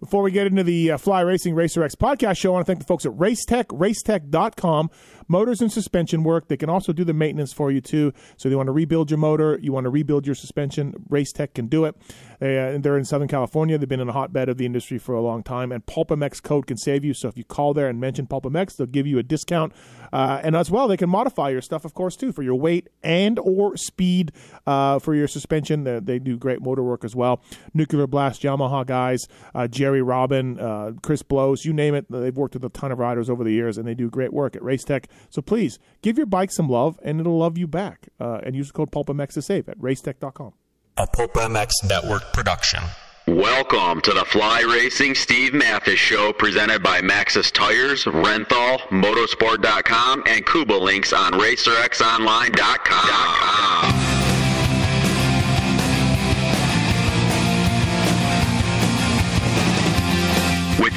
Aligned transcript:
Before 0.00 0.22
we 0.22 0.30
get 0.30 0.46
into 0.46 0.64
the 0.64 0.92
uh, 0.92 0.98
Fly 0.98 1.20
Racing 1.20 1.54
Racer 1.54 1.82
X 1.82 1.94
podcast 1.94 2.38
show, 2.38 2.50
I 2.50 2.52
want 2.54 2.66
to 2.66 2.70
thank 2.70 2.78
the 2.78 2.86
folks 2.86 3.04
at 3.04 3.12
Racetech, 3.12 3.66
racetech.com. 3.66 4.90
Motors 5.28 5.60
and 5.60 5.70
suspension 5.70 6.24
work. 6.24 6.48
They 6.48 6.56
can 6.56 6.70
also 6.70 6.92
do 6.92 7.04
the 7.04 7.12
maintenance 7.12 7.52
for 7.52 7.70
you, 7.70 7.82
too. 7.82 8.12
So 8.36 8.48
if 8.48 8.50
you 8.50 8.56
want 8.56 8.66
to 8.68 8.72
rebuild 8.72 9.10
your 9.10 9.18
motor, 9.18 9.60
you 9.62 9.72
want 9.72 9.84
to 9.84 9.90
rebuild 9.90 10.26
your 10.26 10.34
suspension, 10.34 11.04
Racetech 11.08 11.54
can 11.54 11.66
do 11.66 11.84
it. 11.84 11.94
They, 12.40 12.58
uh, 12.58 12.78
they're 12.78 12.96
in 12.96 13.04
Southern 13.04 13.28
California. 13.28 13.76
They've 13.78 13.88
been 13.88 14.00
in 14.00 14.08
a 14.08 14.12
hotbed 14.12 14.48
of 14.48 14.56
the 14.56 14.66
industry 14.66 14.98
for 14.98 15.14
a 15.14 15.20
long 15.20 15.42
time. 15.42 15.70
And 15.70 15.84
PulpMX 15.84 16.42
code 16.42 16.66
can 16.66 16.78
save 16.78 17.04
you. 17.04 17.14
So 17.14 17.28
if 17.28 17.36
you 17.36 17.44
call 17.44 17.74
there 17.74 17.86
and 17.86 18.00
mention 18.00 18.26
PulpMX, 18.26 18.76
they'll 18.76 18.86
give 18.86 19.06
you 19.06 19.18
a 19.18 19.22
discount. 19.22 19.72
Uh, 20.12 20.40
and 20.42 20.56
as 20.56 20.70
well, 20.70 20.88
they 20.88 20.96
can 20.96 21.10
modify 21.10 21.50
your 21.50 21.60
stuff, 21.60 21.84
of 21.84 21.94
course, 21.94 22.16
too, 22.16 22.32
for 22.32 22.42
your 22.42 22.56
weight 22.56 22.88
and 23.02 23.38
or 23.38 23.76
speed 23.76 24.32
uh, 24.66 24.98
for 24.98 25.14
your 25.14 25.28
suspension. 25.28 25.84
They, 25.84 26.00
they, 26.00 26.18
do 26.20 26.36
great 26.36 26.60
motor 26.60 26.82
work 26.82 27.04
as 27.04 27.16
well. 27.16 27.42
Nuclear 27.72 28.06
Blast, 28.06 28.42
Yamaha 28.42 28.84
guys, 28.84 29.26
uh, 29.54 29.66
Jerry 29.90 30.02
Robin, 30.02 30.60
uh, 30.60 30.92
Chris 31.02 31.24
Blows, 31.24 31.64
you 31.64 31.72
name 31.72 31.96
it. 31.96 32.06
They've 32.08 32.36
worked 32.36 32.54
with 32.54 32.64
a 32.64 32.68
ton 32.68 32.92
of 32.92 33.00
riders 33.00 33.28
over 33.28 33.42
the 33.42 33.50
years, 33.50 33.76
and 33.76 33.88
they 33.88 33.94
do 33.94 34.08
great 34.08 34.32
work 34.32 34.54
at 34.54 34.62
Racetech. 34.62 35.06
So 35.30 35.42
please 35.42 35.80
give 36.00 36.16
your 36.16 36.26
bike 36.26 36.52
some 36.52 36.68
love, 36.68 37.00
and 37.02 37.18
it'll 37.18 37.38
love 37.38 37.58
you 37.58 37.66
back. 37.66 38.08
Uh, 38.20 38.38
and 38.44 38.54
use 38.54 38.68
the 38.68 38.72
code 38.72 38.92
PulpMX 38.92 39.32
to 39.34 39.42
save 39.42 39.68
at 39.68 39.76
racetech.com. 39.80 40.52
A 40.96 41.08
PulpMX 41.08 41.70
Network 41.88 42.32
production. 42.32 42.78
Welcome 43.26 44.00
to 44.02 44.12
the 44.12 44.24
Fly 44.26 44.60
Racing 44.60 45.16
Steve 45.16 45.54
Matthes 45.54 45.98
Show 45.98 46.32
presented 46.32 46.84
by 46.84 47.00
Maxxis 47.00 47.50
Tires, 47.50 48.04
Renthal, 48.04 48.78
Motorsport.com, 48.90 50.22
and 50.28 50.46
Cobalinks 50.46 51.12
on 51.12 51.32
RacerXOnline.com. 51.32 54.09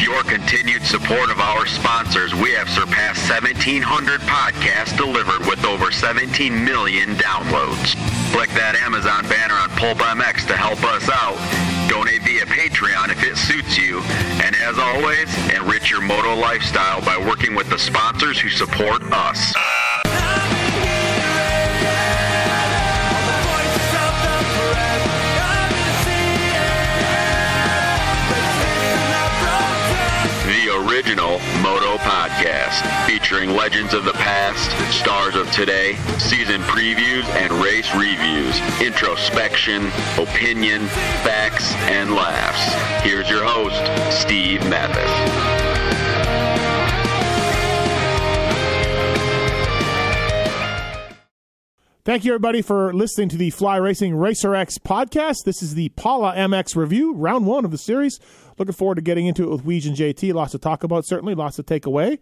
your 0.03 0.23
continued 0.23 0.83
support 0.83 1.31
of 1.31 1.39
our 1.39 1.65
sponsors, 1.65 2.35
we 2.35 2.51
have 2.51 2.67
surpassed 2.67 3.29
1,700 3.29 4.19
podcasts 4.21 4.95
delivered 4.97 5.47
with 5.47 5.63
over 5.63 5.91
17 5.91 6.65
million 6.65 7.15
downloads. 7.15 7.95
Click 8.33 8.49
that 8.49 8.75
Amazon 8.75 9.23
banner 9.29 9.53
on 9.53 9.69
Pulp 9.79 9.99
MX 9.99 10.47
to 10.47 10.57
help 10.57 10.83
us 10.83 11.07
out. 11.07 11.39
Donate 11.89 12.21
via 12.23 12.45
Patreon 12.45 13.11
if 13.11 13.23
it 13.23 13.37
suits 13.37 13.77
you. 13.77 14.01
And 14.43 14.55
as 14.57 14.77
always, 14.77 15.31
enrich 15.55 15.89
your 15.89 16.01
moto 16.01 16.35
lifestyle 16.35 16.99
by 17.01 17.17
working 17.17 17.55
with 17.55 17.69
the 17.69 17.79
sponsors 17.79 18.37
who 18.39 18.49
support 18.49 19.01
us. 19.03 19.53
Moto 31.73 31.97
Podcast, 32.03 33.07
featuring 33.07 33.49
legends 33.49 33.95
of 33.95 34.05
the 34.05 34.13
past, 34.13 34.69
stars 34.95 35.33
of 35.33 35.49
today, 35.51 35.95
season 36.19 36.61
previews 36.61 37.23
and 37.29 37.51
race 37.53 37.91
reviews, 37.95 38.59
introspection, 38.79 39.87
opinion, 40.19 40.85
facts, 41.23 41.73
and 41.89 42.13
laughs. 42.13 43.03
Here's 43.03 43.27
your 43.27 43.43
host, 43.43 44.21
Steve 44.21 44.61
Matthes. 44.69 45.09
Thank 52.05 52.25
you, 52.25 52.33
everybody, 52.33 52.61
for 52.61 52.93
listening 52.93 53.29
to 53.29 53.37
the 53.37 53.49
Fly 53.49 53.77
Racing 53.77 54.13
Racer 54.13 54.53
X 54.53 54.77
podcast. 54.77 55.45
This 55.45 55.63
is 55.63 55.73
the 55.73 55.87
Pala 55.89 56.35
MX 56.35 56.75
review, 56.75 57.13
round 57.13 57.47
one 57.47 57.63
of 57.65 57.71
the 57.71 57.77
series. 57.77 58.19
Looking 58.57 58.73
forward 58.73 58.95
to 58.95 59.01
getting 59.01 59.25
into 59.25 59.43
it 59.43 59.49
with 59.49 59.65
Weege 59.65 59.87
and 59.87 59.95
JT. 59.95 60.33
Lots 60.33 60.51
to 60.51 60.57
talk 60.57 60.83
about, 60.83 61.05
certainly. 61.05 61.35
Lots 61.35 61.55
to 61.57 61.63
take 61.63 61.85
away 61.85 62.19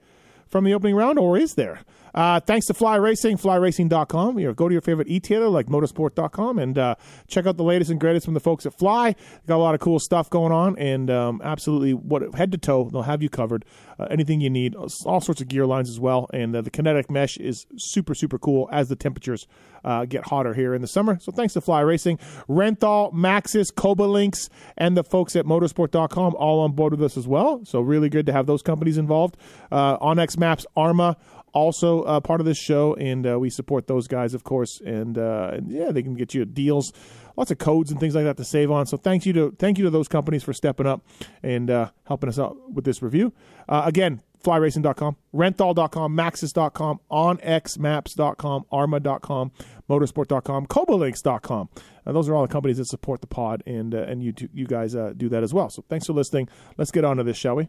from 0.48 0.64
the 0.64 0.74
opening 0.74 0.96
round, 0.96 1.20
or 1.20 1.38
is 1.38 1.56
there? 1.56 1.82
Uh, 2.14 2.40
thanks 2.40 2.66
to 2.68 2.74
Fly 2.74 2.96
Racing, 2.96 3.38
flyracing.com. 3.38 4.36
Know, 4.36 4.54
go 4.54 4.68
to 4.68 4.74
your 4.74 4.82
favorite 4.82 5.08
e-tailer 5.08 5.50
like 5.50 5.68
motorsport.com 5.68 6.60
and 6.60 6.78
uh, 6.78 6.96
check 7.28 7.46
out 7.46 7.58
the 7.58 7.64
latest 7.64 7.92
and 7.92 8.00
greatest 8.00 8.26
from 8.26 8.34
the 8.34 8.40
folks 8.40 8.66
at 8.66 8.78
Fly. 8.78 9.16
Got 9.48 9.56
a 9.56 9.58
lot 9.58 9.76
of 9.76 9.82
cool 9.82 10.00
stuff 10.00 10.30
going 10.30 10.52
on 10.52 10.78
and 10.78 11.10
um, 11.10 11.42
absolutely 11.44 11.94
what 11.94 12.36
head 12.36 12.52
to 12.52 12.58
toe, 12.58 12.90
they'll 12.92 13.04
have 13.04 13.22
you 13.22 13.30
covered. 13.30 13.66
Uh, 14.00 14.08
anything 14.10 14.42
you 14.42 14.50
need, 14.50 14.76
all 14.76 15.22
sorts 15.22 15.42
of 15.42 15.48
gear 15.48 15.66
lines 15.66 15.90
as 15.90 16.00
well. 16.00 16.28
And 16.34 16.56
uh, 16.56 16.62
the 16.62 16.72
kinetic 16.72 17.12
mesh 17.12 17.38
is 17.38 17.68
super, 17.78 18.16
super 18.16 18.40
cool 18.40 18.68
as 18.72 18.90
the 18.90 18.96
temperatures 18.96 19.48
uh, 19.84 20.06
get 20.06 20.26
hotter 20.28 20.54
here 20.54 20.74
in 20.74 20.82
the 20.82 20.88
summer. 20.88 21.20
So 21.20 21.32
thanks 21.32 21.54
to 21.54 21.62
Fly 21.62 21.82
Racing, 21.82 22.18
Renthal, 22.50 23.14
Maxxis, 23.14 23.74
Coba 23.74 24.04
Links, 24.04 24.50
and 24.78 24.98
the 24.98 25.04
folks 25.04 25.36
at 25.36 25.46
motorsport.com 25.46 26.36
all 26.36 26.62
on 26.62 26.72
board 26.74 26.94
with 26.94 27.04
us 27.04 27.18
as 27.18 27.28
well. 27.28 27.64
So 27.66 27.80
really 27.82 28.10
good 28.10 28.26
to 28.26 28.32
have 28.34 28.46
those 28.46 28.62
companies 28.62 28.98
involved. 28.98 29.38
Uh, 29.72 29.98
onX 30.00 30.38
Maps, 30.38 30.66
Arrma, 30.76 31.16
also 31.54 32.04
uh, 32.04 32.20
part 32.20 32.40
of 32.40 32.46
this 32.46 32.58
show, 32.58 32.94
and 32.96 33.26
uh, 33.28 33.40
we 33.40 33.50
support 33.50 33.88
those 33.88 34.08
guys, 34.08 34.34
of 34.34 34.44
course. 34.44 34.82
And, 34.82 35.18
uh, 35.18 35.60
yeah, 35.68 35.92
they 35.92 36.04
can 36.04 36.16
get 36.16 36.34
you 36.34 36.46
deals, 36.46 36.94
lots 37.38 37.52
of 37.52 37.58
codes 37.58 37.92
and 37.92 38.00
things 38.00 38.16
like 38.16 38.26
that 38.26 38.38
to 38.38 38.44
save 38.44 38.72
on. 38.72 38.86
So 38.86 38.98
thank 38.98 39.26
you 39.26 39.34
to 39.34 39.56
thank 39.58 39.78
you 39.78 39.84
to 39.86 39.90
those 39.90 40.08
companies 40.08 40.44
for 40.44 40.54
stepping 40.54 40.88
up 40.88 41.06
and 41.44 41.70
uh, 41.70 41.92
helping 42.06 42.30
us 42.30 42.40
out 42.40 42.72
with 42.72 42.86
this 42.86 43.02
review. 43.02 43.34
Uh, 43.68 43.84
again, 43.86 44.22
flyracing.com, 44.44 45.18
renthal.com, 45.34 46.18
maxxis.com, 46.18 47.00
onxmaps.com, 47.12 48.66
arrma.com, 48.72 49.52
motorsport.com, 49.90 50.66
cobalinks.com. 50.68 51.70
Uh, 52.06 52.12
those 52.12 52.28
are 52.28 52.36
all 52.36 52.42
the 52.42 52.52
companies 52.52 52.78
that 52.78 52.86
support 52.86 53.22
the 53.22 53.28
pod, 53.28 53.62
and 53.66 53.94
and 53.94 54.24
you 54.24 54.34
you 54.54 54.66
guys 54.66 54.94
do 55.18 55.30
that 55.30 55.44
as 55.44 55.54
well. 55.54 55.70
So 55.70 55.84
thanks 55.90 56.08
for 56.08 56.14
listening. 56.14 56.50
Let's 56.78 56.92
get 56.92 57.06
on 57.06 57.18
to 57.18 57.24
this, 57.24 57.38
shall 57.38 57.56
we? 57.56 57.68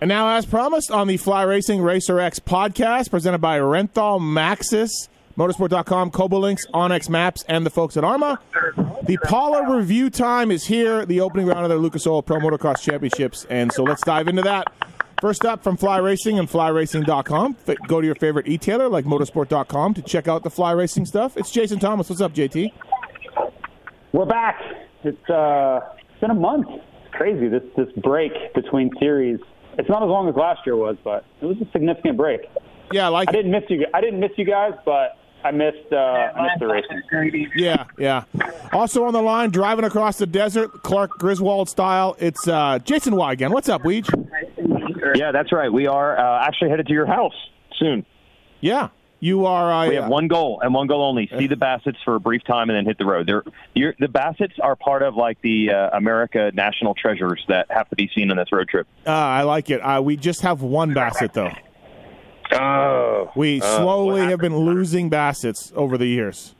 And 0.00 0.08
now, 0.08 0.36
as 0.36 0.44
promised, 0.44 0.90
on 0.90 1.08
the 1.08 1.16
Fly 1.16 1.42
Racing 1.42 1.80
Racer 1.80 2.20
X 2.20 2.38
podcast, 2.38 3.10
presented 3.10 3.38
by 3.38 3.58
Renthal, 3.58 4.20
Maxxis, 4.20 5.08
Motorsport.com, 5.38 6.10
Cobalinks, 6.10 6.60
onX 6.74 7.08
Maps, 7.08 7.44
and 7.48 7.64
the 7.64 7.70
folks 7.70 7.96
at 7.96 8.04
Arrma. 8.04 8.38
The 9.04 9.16
Pala 9.24 9.74
review 9.74 10.10
time 10.10 10.50
is 10.50 10.66
here, 10.66 11.06
the 11.06 11.20
opening 11.20 11.46
round 11.46 11.64
of 11.64 11.70
the 11.70 11.76
Lucas 11.76 12.06
Oil 12.06 12.22
Pro 12.22 12.38
Motocross 12.38 12.82
Championships. 12.82 13.46
And 13.48 13.72
so 13.72 13.84
let's 13.84 14.02
dive 14.02 14.28
into 14.28 14.42
that. 14.42 14.70
First 15.20 15.46
up 15.46 15.62
from 15.62 15.78
Fly 15.78 15.96
Racing 15.96 16.38
and 16.38 16.46
FlyRacing.com. 16.46 17.56
Go 17.88 18.02
to 18.02 18.06
your 18.06 18.16
favorite 18.16 18.48
e-tailer 18.48 18.90
like 18.90 19.06
Motorsport.com 19.06 19.94
to 19.94 20.02
check 20.02 20.28
out 20.28 20.42
the 20.42 20.50
Fly 20.50 20.72
Racing 20.72 21.06
stuff. 21.06 21.38
It's 21.38 21.50
Jason 21.50 21.78
Thomas. 21.78 22.10
What's 22.10 22.20
up, 22.20 22.34
JT? 22.34 22.70
We're 24.12 24.26
back. 24.26 24.60
It's, 25.04 25.30
uh, 25.30 25.80
it's 26.10 26.20
been 26.20 26.30
a 26.30 26.34
month. 26.34 26.66
It's 26.68 27.14
crazy, 27.14 27.48
this, 27.48 27.62
this 27.78 27.90
break 27.96 28.32
between 28.54 28.90
series 28.98 29.40
it's 29.78 29.88
not 29.88 30.02
as 30.02 30.08
long 30.08 30.28
as 30.28 30.34
last 30.34 30.60
year 30.66 30.76
was, 30.76 30.96
but 31.04 31.24
it 31.40 31.46
was 31.46 31.56
a 31.60 31.70
significant 31.72 32.16
break. 32.16 32.40
Yeah, 32.92 33.06
I 33.06 33.08
like. 33.08 33.28
I 33.28 33.32
didn't 33.32 33.50
miss 33.50 33.64
you. 33.68 33.86
I 33.92 34.00
didn't 34.00 34.20
miss 34.20 34.30
you 34.36 34.44
guys, 34.44 34.72
but 34.84 35.18
I 35.44 35.50
missed. 35.50 35.92
Uh, 35.92 35.96
I 35.96 36.42
missed 36.42 36.60
the 36.60 36.66
racing. 36.66 37.50
Yeah, 37.56 37.84
yeah. 37.98 38.24
Also 38.72 39.04
on 39.04 39.12
the 39.12 39.22
line, 39.22 39.50
driving 39.50 39.84
across 39.84 40.18
the 40.18 40.26
desert, 40.26 40.70
Clark 40.82 41.12
Griswold 41.12 41.68
style. 41.68 42.16
It's 42.18 42.46
uh, 42.48 42.78
Jason 42.84 43.16
Y 43.16 43.32
again. 43.32 43.52
What's 43.52 43.68
up, 43.68 43.82
Weege? 43.82 44.08
Yeah, 45.14 45.32
that's 45.32 45.52
right. 45.52 45.72
We 45.72 45.86
are 45.86 46.18
uh, 46.18 46.46
actually 46.46 46.70
headed 46.70 46.86
to 46.86 46.92
your 46.92 47.06
house 47.06 47.34
soon. 47.78 48.04
Yeah, 48.60 48.88
you 49.20 49.46
are. 49.46 49.72
Uh, 49.72 49.88
we 49.88 49.94
have 49.94 50.08
one 50.08 50.28
goal 50.28 50.60
and 50.62 50.74
one 50.74 50.86
goal 50.86 51.02
only: 51.02 51.30
see 51.38 51.46
the 51.46 51.54
Bassets 51.56 51.96
for 52.04 52.16
a 52.16 52.20
brief 52.20 52.44
time 52.44 52.70
and 52.70 52.76
then 52.76 52.84
hit 52.84 52.98
the 52.98 53.06
road. 53.06 53.26
They're, 53.26 53.94
the 53.98 54.06
Bassets 54.06 54.52
are 54.62 54.76
part 54.76 55.02
of 55.02 55.16
like 55.16 55.40
the 55.42 55.70
uh, 55.70 55.90
America 55.96 56.50
national 56.54 56.94
treasures 56.94 57.44
that 57.48 57.66
have 57.70 57.88
to 57.90 57.96
be 57.96 58.10
seen 58.14 58.30
on 58.30 58.36
this 58.36 58.52
road 58.52 58.68
trip. 58.68 58.86
Uh, 59.06 59.10
I 59.10 59.42
like 59.42 59.70
it. 59.70 59.78
Uh, 59.78 60.00
we 60.02 60.16
just 60.16 60.42
have 60.42 60.62
one 60.62 60.94
Bassett 60.94 61.32
though. 61.32 61.52
Oh, 62.52 63.32
we 63.34 63.60
uh, 63.60 63.76
slowly 63.78 64.22
have 64.22 64.38
been 64.38 64.56
losing 64.56 65.10
Bassets 65.10 65.72
over 65.74 65.98
the 65.98 66.06
years. 66.06 66.54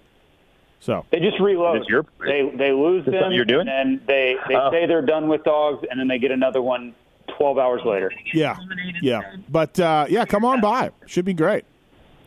So 0.81 1.05
they 1.11 1.21
just 1.21 1.41
reload. 1.41 1.85
Your, 1.89 2.05
they 2.21 2.51
they 2.55 2.73
lose 2.73 3.05
them. 3.07 3.33
You're 3.33 3.45
doing, 3.45 3.69
and 3.69 4.01
they 4.07 4.37
they 4.49 4.55
oh. 4.55 4.71
say 4.71 4.87
they're 4.87 5.03
done 5.03 5.29
with 5.29 5.43
dogs, 5.45 5.85
and 5.91 5.99
then 5.99 6.09
they 6.09 6.19
get 6.19 6.31
another 6.31 6.63
one 6.63 6.95
12 7.37 7.59
hours 7.59 7.83
later. 7.85 8.13
Yeah, 8.33 8.57
yeah. 9.03 9.37
But 9.49 9.79
uh, 9.81 10.07
yeah, 10.09 10.25
come 10.25 10.45
on 10.45 10.61
by. 10.61 10.91
Should 11.07 11.25
be 11.25 11.35
great. 11.35 11.65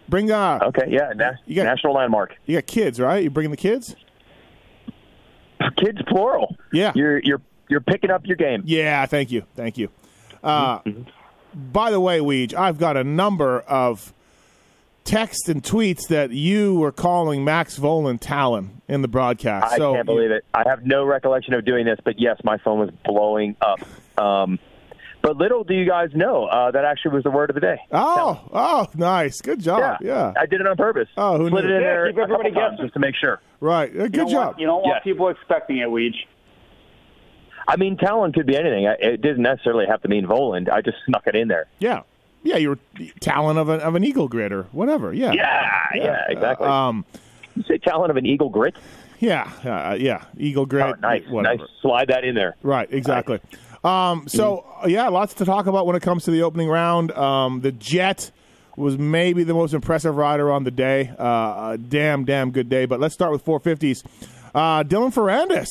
Bring 0.09 0.31
uh 0.31 0.59
okay, 0.63 0.85
yeah, 0.87 1.13
na- 1.15 1.33
you 1.45 1.55
got, 1.55 1.65
national 1.65 1.93
landmark. 1.93 2.35
You 2.45 2.57
got 2.57 2.65
kids, 2.65 2.99
right? 2.99 3.23
You 3.23 3.29
bringing 3.29 3.51
the 3.51 3.57
kids? 3.57 3.95
Kids 5.77 6.01
plural. 6.07 6.55
Yeah, 6.73 6.93
you're 6.95 7.19
you're 7.19 7.41
you're 7.69 7.81
picking 7.81 8.09
up 8.09 8.25
your 8.25 8.37
game. 8.37 8.63
Yeah, 8.65 9.05
thank 9.05 9.31
you, 9.31 9.43
thank 9.55 9.77
you. 9.77 9.89
Uh, 10.43 10.79
mm-hmm. 10.79 11.03
By 11.71 11.91
the 11.91 11.99
way, 11.99 12.19
Weege, 12.19 12.53
I've 12.53 12.79
got 12.79 12.97
a 12.97 13.03
number 13.03 13.59
of 13.61 14.13
texts 15.03 15.49
and 15.49 15.63
tweets 15.63 16.07
that 16.09 16.31
you 16.31 16.75
were 16.75 16.91
calling 16.91 17.43
Max 17.43 17.77
Vohland 17.77 18.19
Talon 18.19 18.81
in 18.87 19.01
the 19.01 19.07
broadcast. 19.07 19.73
I 19.73 19.77
so, 19.77 19.93
can't 19.93 20.05
believe 20.05 20.31
it. 20.31 20.45
I 20.53 20.63
have 20.67 20.85
no 20.85 21.03
recollection 21.03 21.53
of 21.53 21.65
doing 21.65 21.85
this, 21.85 21.99
but 22.03 22.19
yes, 22.19 22.37
my 22.43 22.57
phone 22.57 22.79
was 22.79 22.91
blowing 23.05 23.55
up. 23.61 23.79
Um, 24.23 24.59
but 25.21 25.37
little 25.37 25.63
do 25.63 25.73
you 25.73 25.85
guys 25.87 26.09
know 26.13 26.45
uh, 26.45 26.71
that 26.71 26.85
actually 26.85 27.15
was 27.15 27.23
the 27.23 27.31
word 27.31 27.49
of 27.49 27.53
the 27.55 27.59
day. 27.61 27.77
Oh, 27.91 28.41
oh, 28.53 28.87
nice, 28.95 29.41
good 29.41 29.59
job. 29.59 29.97
Yeah, 30.01 30.07
yeah. 30.07 30.33
I 30.41 30.45
did 30.45 30.61
it 30.61 30.67
on 30.67 30.75
purpose. 30.77 31.07
Oh, 31.17 31.37
who 31.37 31.47
Split 31.47 31.65
knew? 31.65 31.69
it 31.71 31.75
in 31.75 31.81
Yeah, 31.81 31.87
there 31.87 32.07
keep 32.11 32.17
everybody 32.19 32.49
a 32.49 32.51
couple 32.53 32.61
times 32.61 32.71
guessing. 32.77 32.85
just 32.85 32.93
to 32.93 32.99
make 32.99 33.15
sure. 33.15 33.41
Right, 33.59 33.89
Uh, 33.91 34.07
good 34.07 34.15
You 34.15 34.29
job. 34.29 34.45
Want, 34.47 34.59
you 34.59 34.65
don't 34.67 34.81
want 34.83 34.95
Yes. 34.97 35.03
people 35.03 35.27
expecting 35.29 35.77
it, 35.79 35.87
Weege. 35.89 36.15
I 37.67 37.75
mean, 37.75 37.97
talent 37.97 38.33
could 38.33 38.47
be 38.47 38.55
anything. 38.55 38.85
It 38.99 39.21
doesn't 39.21 39.41
necessarily 39.43 39.85
have 39.85 40.01
to 40.01 40.07
mean 40.07 40.25
Vohland. 40.25 40.69
I 40.71 40.81
just 40.81 40.97
snuck 41.05 41.27
it 41.27 41.35
in 41.35 41.47
there. 41.49 41.67
Yeah, 41.79 42.01
yeah, 42.41 42.55
you're 42.57 42.79
talent 43.19 43.59
of, 43.59 43.69
a, 43.69 43.73
of 43.73 43.95
an 43.95 44.03
eagle 44.03 44.27
grid 44.27 44.51
or 44.51 44.63
whatever. 44.71 45.13
Yeah, 45.13 45.33
Yeah, 45.33 45.85
yeah, 45.93 46.23
exactly. 46.29 46.67
Um, 46.67 47.05
you 47.55 47.63
say 47.67 47.77
talent 47.77 48.09
of 48.11 48.17
an 48.17 48.25
eagle 48.25 48.49
grit? 48.49 48.75
yeah, 49.19 49.51
uh, 49.65 49.95
yeah, 49.99 50.23
eagle 50.37 50.65
grid. 50.65 50.83
Oh, 50.85 50.93
nice, 51.01 51.27
whatever. 51.29 51.57
nice. 51.57 51.67
Slide 51.81 52.07
that 52.07 52.23
in 52.23 52.33
there. 52.35 52.55
Right, 52.63 52.87
exactly. 52.91 53.39
Um, 53.83 54.27
so 54.27 54.65
uh, 54.83 54.87
yeah, 54.87 55.07
lots 55.07 55.33
to 55.35 55.45
talk 55.45 55.67
about 55.67 55.85
when 55.85 55.95
it 55.95 56.01
comes 56.01 56.25
to 56.25 56.31
the 56.31 56.43
opening 56.43 56.69
round. 56.69 57.11
Um, 57.11 57.61
the 57.61 57.71
Jet 57.71 58.31
was 58.75 58.97
maybe 58.97 59.43
the 59.43 59.53
most 59.53 59.73
impressive 59.73 60.15
rider 60.15 60.51
on 60.51 60.63
the 60.63 60.71
day. 60.71 61.11
Uh, 61.17 61.71
a 61.73 61.77
damn, 61.77 62.25
damn 62.25 62.51
good 62.51 62.69
day. 62.69 62.85
But 62.85 62.99
let's 62.99 63.13
start 63.13 63.31
with 63.31 63.43
450s. 63.45 64.05
Uh, 64.53 64.83
Dylan 64.83 65.13
Ferrandis. 65.13 65.67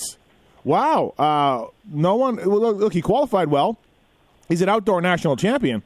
Wow. 0.64 1.14
Uh, 1.18 1.66
no 1.90 2.14
one. 2.16 2.36
Look, 2.36 2.76
look, 2.76 2.92
he 2.92 3.00
qualified 3.00 3.48
well. 3.48 3.78
He's 4.48 4.62
an 4.62 4.68
outdoor 4.68 5.00
national 5.00 5.36
champion. 5.36 5.82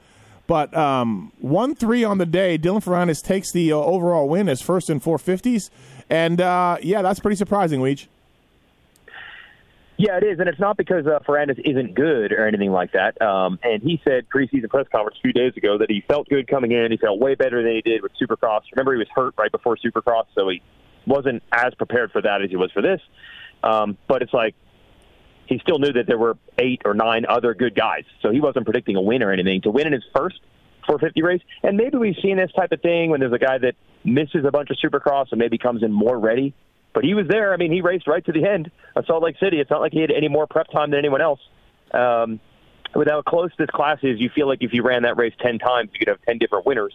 But 0.47 0.77
um, 0.77 1.33
one 1.39 1.75
three 1.75 2.05
on 2.05 2.19
the 2.19 2.27
day, 2.27 2.59
Dylan 2.59 2.85
Ferrandis 2.85 3.23
takes 3.23 3.53
the 3.53 3.73
uh, 3.73 3.77
overall 3.77 4.29
win 4.29 4.49
as 4.49 4.61
first 4.61 4.91
in 4.91 5.01
450s, 5.01 5.71
and 6.11 6.41
uh, 6.41 6.79
yeah, 6.83 7.01
that's 7.01 7.21
pretty 7.21 7.37
surprising, 7.37 7.81
Weege. 7.81 8.07
Yeah, 9.99 10.17
it 10.17 10.25
is, 10.25 10.41
and 10.41 10.49
it's 10.49 10.59
not 10.59 10.77
because 10.77 11.07
uh, 11.07 11.19
Ferrandis 11.21 11.61
isn't 11.65 11.95
good 11.95 12.33
or 12.33 12.47
anything 12.47 12.73
like 12.73 12.93
that. 12.93 13.21
Um, 13.21 13.59
and 13.63 13.83
he 13.83 14.01
said 14.05 14.27
preseason 14.29 14.69
press 14.71 14.87
conference 14.91 15.19
a 15.19 15.23
few 15.23 15.33
days 15.33 15.57
ago 15.57 15.79
that 15.79 15.91
he 15.91 16.03
felt 16.09 16.29
good 16.29 16.49
coming 16.49 16.73
in. 16.73 16.91
He 16.91 16.97
felt 16.97 17.21
way 17.21 17.35
better 17.35 17.63
than 17.63 17.73
he 17.73 17.83
did 17.83 18.03
with 18.03 18.13
Supercross. 18.21 18.63
Remember, 18.73 18.93
he 18.95 18.99
was 18.99 19.09
hurt 19.15 19.35
right 19.39 19.53
before 19.53 19.77
Supercross, 19.77 20.25
so 20.35 20.49
he 20.49 20.63
wasn't 21.07 21.43
as 21.53 21.75
prepared 21.75 22.11
for 22.11 22.23
that 22.23 22.43
as 22.43 22.51
he 22.51 22.57
was 22.57 22.73
for 22.73 22.83
this. 22.83 23.01
Um, 23.63 23.97
but 24.09 24.23
it's 24.23 24.33
like 24.33 24.55
he 25.47 25.59
still 25.59 25.79
knew 25.79 25.93
that 25.93 26.07
there 26.07 26.19
were 26.19 26.37
eight 26.59 26.83
or 26.85 26.95
nine 26.95 27.27
other 27.29 27.55
good 27.55 27.75
guys, 27.75 28.05
so 28.23 28.31
he 28.31 28.41
wasn't 28.41 28.65
predicting 28.65 28.97
a 28.97 29.03
win 29.03 29.23
or 29.23 29.33
anything. 29.33 29.61
To 29.63 29.71
win 29.71 29.87
in 29.87 29.93
his 29.93 30.05
first 30.15 30.41
450 30.87 31.23
race, 31.23 31.43
and 31.63 31.77
maybe 31.77 31.99
we've 31.99 32.17
seen 32.23 32.39
this 32.39 32.51
type 32.53 32.73
of 32.73 32.81
thing 32.81 33.11
when 33.11 33.21
there's 33.21 33.33
a 33.33 33.39
guy 33.39 33.59
that 33.59 33.75
misses 34.05 34.45
a 34.45 34.51
bunch 34.51 34.71
of 34.71 34.79
Supercross 34.79 35.27
and 35.31 35.39
maybe 35.39 35.59
comes 35.59 35.83
in 35.83 35.93
more 35.93 36.19
ready. 36.19 36.55
But 36.95 37.05
he 37.05 37.15
was 37.15 37.27
there. 37.29 37.53
I 37.53 37.57
mean, 37.57 37.73
he 37.73 37.81
raced 37.81 38.07
right 38.07 38.25
to 38.27 38.33
the 38.33 38.45
end 38.45 38.71
of 38.97 39.07
Salt 39.07 39.23
Lake 39.23 39.37
City. 39.39 39.61
It's 39.61 39.71
not 39.71 39.81
like 39.81 39.93
he 39.93 40.01
had 40.01 40.11
any 40.11 40.29
more 40.29 40.47
prep 40.47 40.69
time 40.71 40.91
than 40.91 40.99
anyone 40.99 41.23
else. 41.23 41.41
Um, 41.93 42.41
with 42.95 43.09
how 43.09 43.23
close 43.23 43.51
this 43.59 43.71
class 43.71 43.99
is, 44.03 44.21
you 44.21 44.29
feel 44.35 44.47
like 44.47 44.63
if 44.63 44.73
you 44.75 44.83
ran 44.83 45.03
that 45.03 45.17
race 45.17 45.33
10 45.41 45.59
times, 45.59 45.91
you 45.93 45.99
could 45.99 46.09
have 46.09 46.21
10 46.23 46.39
different 46.39 46.67
winners. 46.67 46.93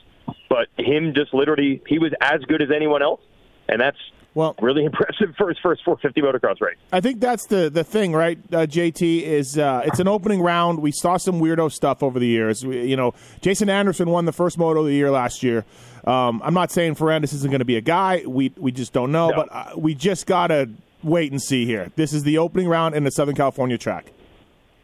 But 0.49 0.67
him 0.77 1.13
just 1.15 1.33
literally, 1.33 1.81
he 1.87 1.97
was 1.97 2.11
as 2.21 2.41
good 2.41 2.61
as 2.61 2.69
anyone 2.73 3.01
else. 3.01 3.21
And 3.67 3.81
that's 3.81 3.97
Well, 4.37 4.55
really 4.61 4.85
impressive 4.91 5.33
for 5.35 5.49
his 5.49 5.57
first 5.63 5.83
450 5.83 6.21
motocross 6.21 6.61
race. 6.61 6.77
I 6.93 7.01
think 7.01 7.19
that's 7.19 7.47
the 7.47 7.71
the 7.71 7.83
thing, 7.83 8.13
right? 8.13 8.37
Uh, 8.53 8.67
JT 8.67 9.23
is 9.23 9.57
uh, 9.57 9.81
it's 9.83 9.99
an 9.99 10.07
opening 10.07 10.41
round. 10.41 10.79
We 10.79 10.91
saw 10.91 11.17
some 11.17 11.41
weirdo 11.41 11.71
stuff 11.71 12.03
over 12.03 12.19
the 12.19 12.27
years. 12.27 12.63
We, 12.63 12.85
you 12.85 12.95
know, 12.95 13.15
Jason 13.41 13.67
Anderson 13.67 14.11
won 14.11 14.25
the 14.25 14.31
first 14.31 14.59
moto 14.59 14.81
of 14.81 14.85
the 14.85 14.93
year 14.93 15.09
last 15.09 15.41
year. 15.41 15.65
Um, 16.05 16.39
I'm 16.45 16.53
not 16.53 16.69
saying 16.71 16.95
Ferrandis 16.95 17.33
isn't 17.33 17.49
going 17.49 17.59
to 17.59 17.65
be 17.65 17.77
a 17.77 17.81
guy. 17.81 18.21
We 18.27 18.53
we 18.57 18.71
just 18.71 18.93
don't 18.93 19.11
know, 19.11 19.29
No. 19.29 19.35
but 19.37 19.47
uh, 19.51 19.75
we 19.75 19.95
just 19.95 20.27
gotta 20.27 20.69
wait 21.01 21.31
and 21.31 21.41
see 21.41 21.65
here. 21.65 21.91
This 21.95 22.13
is 22.13 22.21
the 22.21 22.37
opening 22.37 22.67
round 22.67 22.93
in 22.93 23.03
the 23.05 23.11
Southern 23.11 23.35
California 23.35 23.79
track. 23.79 24.11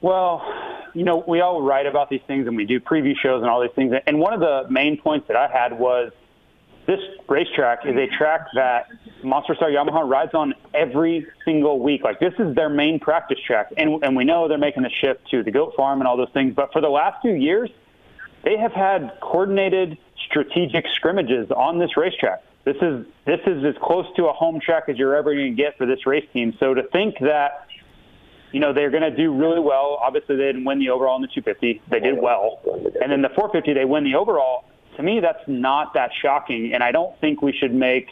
Well, 0.01 0.41
you 0.95 1.03
know, 1.03 1.23
we 1.27 1.41
all 1.41 1.61
write 1.61 1.85
about 1.85 2.09
these 2.09 2.21
things 2.25 2.47
and 2.47 2.57
we 2.57 2.65
do 2.65 2.79
preview 2.79 3.13
shows 3.21 3.41
and 3.41 3.49
all 3.51 3.61
these 3.61 3.71
things. 3.75 3.93
And 4.07 4.19
one 4.19 4.33
of 4.33 4.39
the 4.39 4.63
main 4.69 4.99
points 4.99 5.27
that 5.27 5.37
I 5.37 5.47
had 5.47 5.77
was 5.79 6.11
this 6.85 6.99
racetrack 7.29 7.85
is 7.85 7.95
a 7.95 8.07
track 8.17 8.47
that 8.55 8.87
Monster 9.23 9.55
Star 9.55 9.69
Yamaha 9.69 10.07
rides 10.07 10.33
on 10.33 10.53
every 10.73 11.25
single 11.45 11.79
week. 11.79 12.03
Like 12.03 12.19
this 12.19 12.33
is 12.39 12.55
their 12.55 12.69
main 12.69 12.99
practice 12.99 13.39
track, 13.45 13.71
and 13.77 14.03
and 14.03 14.15
we 14.15 14.25
know 14.25 14.47
they're 14.47 14.57
making 14.57 14.83
the 14.83 14.89
shift 14.89 15.29
to 15.31 15.43
the 15.43 15.51
goat 15.51 15.73
farm 15.77 16.01
and 16.01 16.07
all 16.07 16.17
those 16.17 16.31
things. 16.33 16.53
But 16.55 16.71
for 16.73 16.81
the 16.81 16.89
last 16.89 17.21
few 17.21 17.33
years, 17.33 17.69
they 18.43 18.57
have 18.57 18.73
had 18.73 19.17
coordinated 19.21 19.97
strategic 20.25 20.85
scrimmages 20.93 21.49
on 21.51 21.79
this 21.79 21.95
racetrack. 21.95 22.43
This 22.65 22.77
is 22.81 23.05
this 23.25 23.39
is 23.45 23.63
as 23.63 23.75
close 23.81 24.05
to 24.17 24.25
a 24.25 24.33
home 24.33 24.59
track 24.59 24.83
as 24.87 24.97
you're 24.97 25.15
ever 25.15 25.33
going 25.33 25.55
to 25.55 25.61
get 25.61 25.77
for 25.77 25.85
this 25.85 26.05
race 26.05 26.25
team. 26.33 26.53
So 26.59 26.73
to 26.73 26.83
think 26.83 27.15
that 27.19 27.67
you 28.51 28.59
know 28.59 28.73
they're 28.73 28.91
going 28.91 29.03
to 29.03 29.15
do 29.15 29.33
really 29.33 29.59
well. 29.59 29.99
Obviously, 30.01 30.35
they 30.35 30.43
didn't 30.43 30.65
win 30.65 30.79
the 30.79 30.89
overall 30.89 31.15
in 31.15 31.21
the 31.21 31.27
250. 31.29 31.81
They 31.89 31.99
did 31.99 32.21
well, 32.21 32.59
and 33.01 33.11
then 33.11 33.21
the 33.21 33.29
450 33.29 33.73
they 33.73 33.85
win 33.85 34.03
the 34.03 34.15
overall. 34.15 34.65
To 34.97 35.03
me, 35.03 35.19
that's 35.19 35.43
not 35.47 35.93
that 35.95 36.11
shocking, 36.21 36.71
and 36.73 36.83
I 36.83 36.91
don't 36.91 37.19
think 37.19 37.41
we 37.41 37.51
should 37.51 37.73
make 37.73 38.09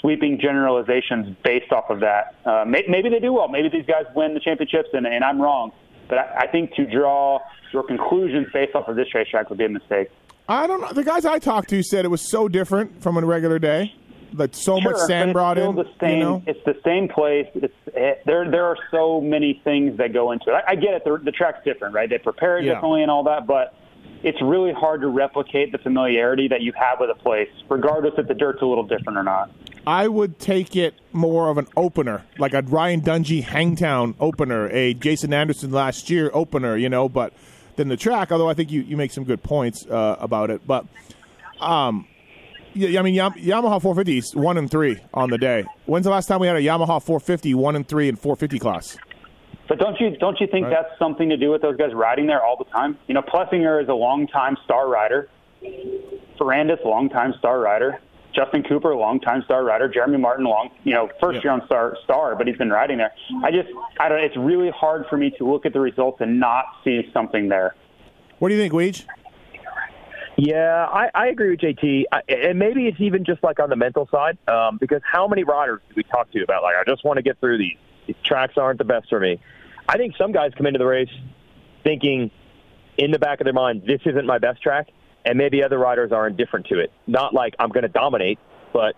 sweeping 0.00 0.38
generalizations 0.40 1.36
based 1.44 1.72
off 1.72 1.90
of 1.90 2.00
that. 2.00 2.34
Uh, 2.44 2.64
may, 2.66 2.84
maybe 2.88 3.08
they 3.08 3.20
do 3.20 3.32
well. 3.32 3.48
Maybe 3.48 3.68
these 3.68 3.86
guys 3.86 4.04
win 4.14 4.34
the 4.34 4.40
championships, 4.40 4.88
and, 4.92 5.06
and 5.06 5.24
I'm 5.24 5.40
wrong. 5.40 5.72
But 6.08 6.18
I, 6.18 6.38
I 6.42 6.46
think 6.48 6.74
to 6.74 6.86
draw 6.86 7.40
your 7.72 7.82
conclusions 7.84 8.48
based 8.52 8.74
off 8.74 8.88
of 8.88 8.96
this 8.96 9.14
racetrack 9.14 9.48
would 9.48 9.58
be 9.58 9.64
a 9.64 9.68
mistake. 9.68 10.10
I 10.48 10.66
don't 10.66 10.80
know. 10.80 10.92
The 10.92 11.04
guys 11.04 11.24
I 11.24 11.38
talked 11.38 11.70
to 11.70 11.82
said 11.82 12.04
it 12.04 12.08
was 12.08 12.28
so 12.30 12.48
different 12.48 13.02
from 13.02 13.16
a 13.16 13.24
regular 13.24 13.58
day. 13.58 13.94
Like 14.34 14.54
so 14.54 14.80
much 14.80 14.96
sand 14.96 15.34
brought 15.34 15.58
in. 15.58 15.74
The 15.76 15.84
same, 16.00 16.18
you 16.18 16.24
know? 16.24 16.42
It's 16.46 16.64
the 16.64 16.76
same 16.84 17.06
place. 17.08 17.46
It's 17.54 17.74
it, 17.88 18.22
there. 18.24 18.50
There 18.50 18.64
are 18.64 18.78
so 18.90 19.20
many 19.20 19.60
things 19.62 19.98
that 19.98 20.14
go 20.14 20.32
into 20.32 20.48
it. 20.48 20.54
I, 20.54 20.72
I 20.72 20.74
get 20.74 20.94
it. 20.94 21.04
The, 21.04 21.18
the 21.22 21.32
track's 21.32 21.62
different, 21.64 21.94
right? 21.94 22.08
They 22.08 22.16
prepare 22.18 22.56
it 22.58 22.64
Yeah. 22.64 22.74
differently 22.74 23.02
and 23.02 23.10
all 23.10 23.24
that, 23.24 23.46
but 23.46 23.74
it's 24.22 24.40
really 24.40 24.72
hard 24.72 25.00
to 25.00 25.08
replicate 25.08 25.72
the 25.72 25.78
familiarity 25.78 26.48
that 26.48 26.62
you 26.62 26.72
have 26.72 27.00
with 27.00 27.10
a 27.10 27.14
place, 27.14 27.50
regardless 27.68 28.14
if 28.18 28.28
the 28.28 28.34
dirt's 28.34 28.62
a 28.62 28.66
little 28.66 28.84
different 28.86 29.18
or 29.18 29.22
not. 29.22 29.50
I 29.86 30.06
would 30.06 30.38
take 30.38 30.76
it 30.76 30.94
more 31.12 31.48
of 31.50 31.58
an 31.58 31.66
opener, 31.76 32.24
like 32.38 32.54
a 32.54 32.62
Ryan 32.62 33.00
Dungey 33.00 33.42
Hangtown 33.42 34.14
opener, 34.20 34.68
a 34.70 34.94
Jason 34.94 35.32
Anderson 35.32 35.72
last 35.72 36.08
year 36.08 36.30
opener, 36.32 36.76
you 36.76 36.88
know, 36.88 37.08
but 37.08 37.32
than 37.76 37.88
the 37.88 37.96
track. 37.96 38.30
Although 38.30 38.48
I 38.48 38.54
think 38.54 38.70
you, 38.70 38.82
you 38.82 38.96
make 38.96 39.10
some 39.10 39.24
good 39.24 39.42
points 39.42 39.84
uh, 39.86 40.16
about 40.20 40.50
it, 40.50 40.66
but 40.66 40.86
um, 41.60 42.06
yeah, 42.74 43.00
I 43.00 43.02
mean 43.02 43.14
Yam- 43.14 43.32
Yamaha 43.32 43.80
450s 43.82 44.36
one 44.36 44.56
and 44.56 44.70
three 44.70 45.00
on 45.12 45.30
the 45.30 45.38
day. 45.38 45.64
When's 45.86 46.04
the 46.04 46.10
last 46.10 46.26
time 46.26 46.40
we 46.40 46.46
had 46.46 46.56
a 46.56 46.60
Yamaha 46.60 47.02
450 47.02 47.54
one 47.54 47.76
and 47.76 47.86
three 47.86 48.08
and 48.08 48.18
450 48.18 48.58
class? 48.58 48.96
But 49.72 49.78
don't 49.78 49.98
you 49.98 50.10
don't 50.18 50.38
you 50.38 50.46
think 50.46 50.66
Right. 50.66 50.72
that's 50.82 50.98
something 50.98 51.30
to 51.30 51.36
do 51.38 51.50
with 51.50 51.62
those 51.62 51.78
guys 51.78 51.94
riding 51.94 52.26
there 52.26 52.44
all 52.44 52.56
the 52.58 52.66
time? 52.66 52.98
You 53.06 53.14
know, 53.14 53.22
Plessinger 53.22 53.82
is 53.82 53.88
a 53.88 53.94
longtime 53.94 54.58
star 54.66 54.86
rider. 54.86 55.30
Ferrandis, 56.38 56.84
longtime 56.84 57.32
star 57.38 57.58
rider. 57.58 57.98
Justin 58.34 58.64
Cooper, 58.64 58.94
longtime 58.94 59.40
star 59.44 59.64
rider. 59.64 59.88
Jeremy 59.88 60.18
Martin, 60.18 60.44
long 60.44 60.68
you 60.84 60.92
know, 60.92 61.08
first 61.18 61.36
Yeah. 61.36 61.44
year 61.44 61.52
on 61.52 61.64
star 61.64 61.96
star, 62.04 62.36
but 62.36 62.46
he's 62.46 62.58
been 62.58 62.68
riding 62.68 62.98
there. 62.98 63.12
I 63.42 63.50
just 63.50 63.70
I 63.98 64.10
don't. 64.10 64.20
It's 64.22 64.36
really 64.36 64.68
hard 64.68 65.06
for 65.08 65.16
me 65.16 65.30
to 65.38 65.50
look 65.50 65.64
at 65.64 65.72
the 65.72 65.80
results 65.80 66.20
and 66.20 66.38
not 66.38 66.66
see 66.84 67.08
something 67.14 67.48
there. 67.48 67.74
What 68.40 68.50
do 68.50 68.54
you 68.54 68.60
think, 68.60 68.74
Weege? 68.74 69.06
Yeah, 70.36 70.86
I, 70.92 71.08
I 71.14 71.26
agree 71.28 71.48
with 71.52 71.60
JT, 71.60 72.04
I, 72.12 72.20
and 72.28 72.58
maybe 72.58 72.88
it's 72.88 73.00
even 73.00 73.24
just 73.24 73.42
like 73.42 73.58
on 73.58 73.70
the 73.70 73.76
mental 73.76 74.06
side, 74.10 74.36
um, 74.48 74.76
because 74.78 75.00
how 75.10 75.26
many 75.28 75.44
riders 75.44 75.80
do 75.88 75.94
we 75.96 76.02
talk 76.02 76.30
to 76.32 76.42
about 76.42 76.62
like 76.62 76.74
I 76.76 76.84
just 76.86 77.04
want 77.06 77.16
to 77.16 77.22
get 77.22 77.40
through 77.40 77.56
these? 77.56 77.78
These 78.06 78.16
tracks 78.24 78.58
aren't 78.58 78.76
the 78.78 78.84
best 78.84 79.08
for 79.08 79.18
me. 79.18 79.40
I 79.88 79.96
think 79.96 80.16
some 80.16 80.32
guys 80.32 80.52
come 80.56 80.66
into 80.66 80.78
the 80.78 80.86
race 80.86 81.10
thinking 81.82 82.30
in 82.98 83.10
the 83.10 83.18
back 83.18 83.40
of 83.40 83.44
their 83.44 83.52
mind, 83.52 83.82
this 83.86 84.00
isn't 84.04 84.26
my 84.26 84.38
best 84.38 84.62
track, 84.62 84.88
and 85.24 85.38
maybe 85.38 85.62
other 85.62 85.78
riders 85.78 86.12
are 86.12 86.26
indifferent 86.26 86.66
to 86.66 86.78
it. 86.78 86.92
Not 87.06 87.34
like 87.34 87.54
I'm 87.58 87.70
going 87.70 87.82
to 87.82 87.88
dominate, 87.88 88.38
but 88.72 88.94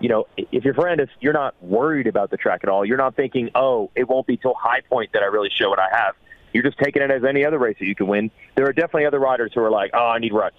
you 0.00 0.08
know, 0.08 0.26
if 0.36 0.64
you're 0.64 0.74
Ferrandis, 0.74 1.08
you're 1.20 1.34
not 1.34 1.54
worried 1.62 2.06
about 2.06 2.30
the 2.30 2.36
track 2.36 2.60
at 2.62 2.70
all. 2.70 2.86
You're 2.86 2.96
not 2.96 3.16
thinking, 3.16 3.50
oh, 3.54 3.90
it 3.94 4.08
won't 4.08 4.26
be 4.26 4.36
till 4.36 4.54
High 4.54 4.80
Point 4.80 5.12
that 5.12 5.22
I 5.22 5.26
really 5.26 5.50
show 5.54 5.68
what 5.68 5.78
I 5.78 5.88
have. 5.92 6.14
You're 6.52 6.64
just 6.64 6.78
taking 6.78 7.02
it 7.02 7.10
as 7.10 7.22
any 7.22 7.44
other 7.44 7.58
race 7.58 7.76
that 7.78 7.86
you 7.86 7.94
can 7.94 8.06
win. 8.06 8.30
There 8.56 8.66
are 8.66 8.72
definitely 8.72 9.06
other 9.06 9.20
riders 9.20 9.52
who 9.54 9.60
are 9.60 9.70
like, 9.70 9.90
oh, 9.94 10.06
I 10.06 10.18
need 10.18 10.32
ruts. 10.32 10.56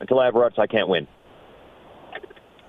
Until 0.00 0.20
I 0.20 0.26
have 0.26 0.34
ruts, 0.34 0.56
I 0.58 0.66
can't 0.66 0.88
win. 0.88 1.06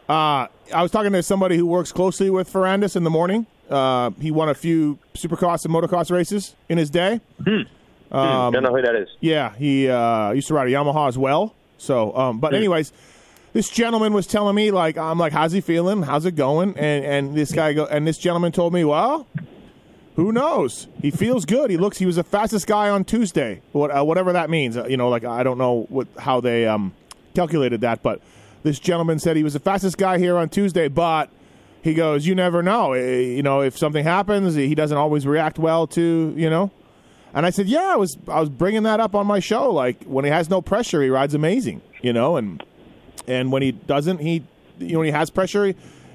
Uh, 0.10 0.48
I 0.74 0.82
was 0.82 0.92
talking 0.92 1.12
to 1.12 1.22
somebody 1.22 1.58
who 1.58 1.66
works 1.66 1.92
closely 1.92 2.30
with 2.30 2.51
Ferrandis 2.51 2.96
in 2.96 3.04
the 3.04 3.10
morning. 3.10 3.46
Uh, 3.70 4.12
he 4.22 4.32
won 4.32 4.50
a 4.50 4.54
few 4.54 4.98
supercross 5.14 5.66
and 5.66 5.74
motocross 5.74 6.10
races 6.12 6.56
in 6.70 6.78
his 6.78 6.90
day. 6.90 7.20
Um, 8.10 8.54
Don't 8.54 8.64
know 8.64 8.74
who 8.74 8.82
that 8.82 8.96
is. 8.96 9.10
Yeah, 9.20 9.54
he 9.56 9.90
uh, 9.90 10.32
used 10.32 10.48
to 10.48 10.54
ride 10.54 10.68
a 10.68 10.72
Yamaha 10.72 11.10
as 11.10 11.18
well. 11.18 11.54
So, 11.78 12.16
um, 12.16 12.40
but 12.40 12.54
anyways, 12.54 12.94
this 13.54 13.70
gentleman 13.70 14.14
was 14.14 14.26
telling 14.26 14.56
me 14.56 14.72
like, 14.72 14.98
I'm 14.98 15.18
like, 15.20 15.34
how's 15.34 15.52
he 15.52 15.62
feeling? 15.62 16.04
How's 16.04 16.26
it 16.26 16.36
going? 16.36 16.78
And 16.78 17.06
and 17.06 17.36
this 17.36 17.52
guy 17.52 17.74
go, 17.74 17.86
and 17.86 18.08
this 18.08 18.18
gentleman 18.18 18.52
told 18.54 18.74
me, 18.74 18.86
well, 18.86 19.28
who 20.16 20.32
knows? 20.32 20.88
He 21.02 21.12
feels 21.12 21.46
good. 21.46 21.70
He 21.70 21.78
looks. 21.78 21.98
He 21.98 22.06
was 22.06 22.16
the 22.16 22.24
fastest 22.24 22.66
guy 22.66 22.90
on 22.90 23.04
Tuesday. 23.04 23.62
What, 23.74 23.92
uh, 23.92 24.04
whatever 24.06 24.32
that 24.34 24.50
means. 24.50 24.78
Uh, 24.78 24.86
you 24.86 24.96
know, 24.96 25.10
like 25.10 25.26
I 25.26 25.44
don't 25.44 25.58
know 25.58 25.86
what 25.90 26.08
how 26.18 26.40
they 26.40 26.66
um, 26.66 26.94
calculated 27.36 27.82
that, 27.82 28.02
but 28.02 28.22
this 28.64 28.80
gentleman 28.80 29.20
said 29.20 29.36
he 29.36 29.44
was 29.44 29.54
the 29.54 29.60
fastest 29.60 29.98
guy 29.98 30.18
here 30.18 30.38
on 30.38 30.48
Tuesday, 30.50 30.88
but. 30.88 31.30
He 31.88 31.94
goes, 31.94 32.27
you 32.27 32.36
never 32.36 32.62
know. 32.62 32.94
You 32.94 33.41
know, 33.41 33.62
if 33.62 33.77
something 33.77 34.03
happens, 34.03 34.56
he 34.56 34.75
doesn't 34.75 34.98
always 34.98 35.25
react 35.25 35.58
well 35.58 35.88
to, 35.88 36.34
you 36.36 36.50
know, 36.50 36.70
and 37.34 37.46
I 37.46 37.50
said, 37.50 37.67
"Yeah, 37.67 37.94
I 37.94 37.96
was 37.96 38.17
I 38.27 38.41
was 38.41 38.50
bringing 38.50 38.84
that 38.84 39.00
up 39.00 39.15
on 39.15 39.25
my 39.25 39.39
show. 39.39 39.72
Like 39.72 40.03
when 40.03 40.25
he 40.25 40.32
has 40.32 40.50
no 40.50 40.62
pressure, 40.62 41.01
he 41.01 41.10
rides 41.10 41.34
amazing, 41.34 41.82
you 42.01 42.12
know, 42.12 42.36
and 42.36 42.62
and 43.25 43.53
when 43.53 43.62
he 43.62 43.72
doesn't, 43.72 44.17
he 44.17 44.44
you 44.79 44.94
know 44.94 45.00
when 45.00 45.06
he 45.06 45.12
has 45.12 45.29
pressure, 45.29 45.74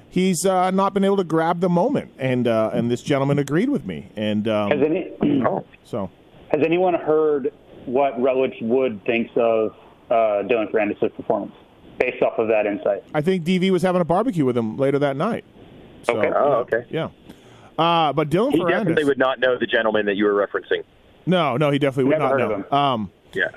he's 0.09 0.45
uh, 0.45 0.69
not 0.69 0.93
been 0.93 1.03
able 1.03 1.17
to 1.17 1.23
grab 1.23 1.59
the 1.59 1.69
moment, 1.69 2.11
and 2.19 2.47
uh, 2.47 2.69
and 2.71 2.91
this 2.91 3.01
gentleman 3.01 3.39
agreed 3.39 3.69
with 3.69 3.85
me, 3.85 4.11
and 4.15 4.47
um, 4.47 4.69
Has 4.69 4.81
any 4.81 5.11
so 5.85 6.11
has 6.51 6.61
anyone 6.63 6.93
heard 6.93 7.51
what 7.85 8.21
Rutledge 8.21 8.57
Wood 8.61 9.01
thinks 9.05 9.31
of 9.37 9.71
uh, 10.11 10.43
Dylan 10.43 10.71
Ferrandis' 10.71 11.15
performance 11.15 11.53
based 11.99 12.21
off 12.21 12.37
of 12.37 12.47
that 12.49 12.67
insight? 12.67 13.03
I 13.13 13.21
think 13.21 13.43
DV 13.43 13.71
was 13.71 13.81
having 13.81 14.01
a 14.01 14.05
barbecue 14.05 14.45
with 14.45 14.57
him 14.57 14.77
later 14.77 14.99
that 14.99 15.15
night. 15.15 15.45
So, 16.03 16.17
Okay. 16.17 16.31
Oh, 16.35 16.49
yeah, 16.49 16.55
okay. 16.77 16.85
Yeah. 16.89 17.09
Uh, 17.77 18.13
but 18.13 18.29
Dylan 18.29 18.51
He 18.51 18.59
Ferrandis, 18.59 18.69
definitely 18.69 19.05
would 19.05 19.17
not 19.17 19.39
know 19.39 19.57
the 19.57 19.65
gentleman 19.67 20.05
that 20.05 20.15
you 20.15 20.25
were 20.25 20.33
referencing. 20.33 20.83
no, 21.25 21.57
no, 21.57 21.71
he 21.71 21.79
definitely 21.79 22.11
would 22.11 22.19
Never 22.19 22.37
not 22.37 22.49
know. 22.49 22.55
him. 22.57 22.73
Um, 22.73 23.11
Yeah. 23.33 23.47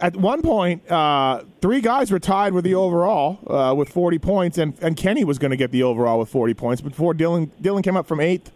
at 0.00 0.14
one 0.16 0.42
point, 0.42 0.88
uh, 0.90 1.42
three 1.60 1.80
guys 1.80 2.12
were 2.12 2.20
tied 2.20 2.52
with 2.52 2.62
the 2.64 2.74
overall 2.76 3.38
uh, 3.48 3.74
with 3.74 3.88
40 3.88 4.18
points, 4.20 4.58
and, 4.58 4.74
and 4.80 4.96
Kenny 4.96 5.24
was 5.24 5.38
going 5.38 5.50
to 5.50 5.56
get 5.56 5.72
the 5.72 5.82
overall 5.82 6.18
with 6.20 6.28
40 6.28 6.54
points. 6.54 6.80
But 6.82 6.90
before 6.90 7.14
Dylan, 7.14 7.50
Dylan 7.60 7.82
came 7.82 7.96
up 7.96 8.06
from 8.06 8.20
eighth 8.20 8.52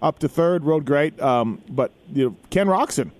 up 0.00 0.18
to 0.20 0.28
third, 0.28 0.64
rode 0.64 0.84
great. 0.86 1.20
Um, 1.20 1.60
but 1.68 1.92
you 2.12 2.30
know, 2.30 2.36
Ken 2.50 2.66
Roczen, 2.66 3.10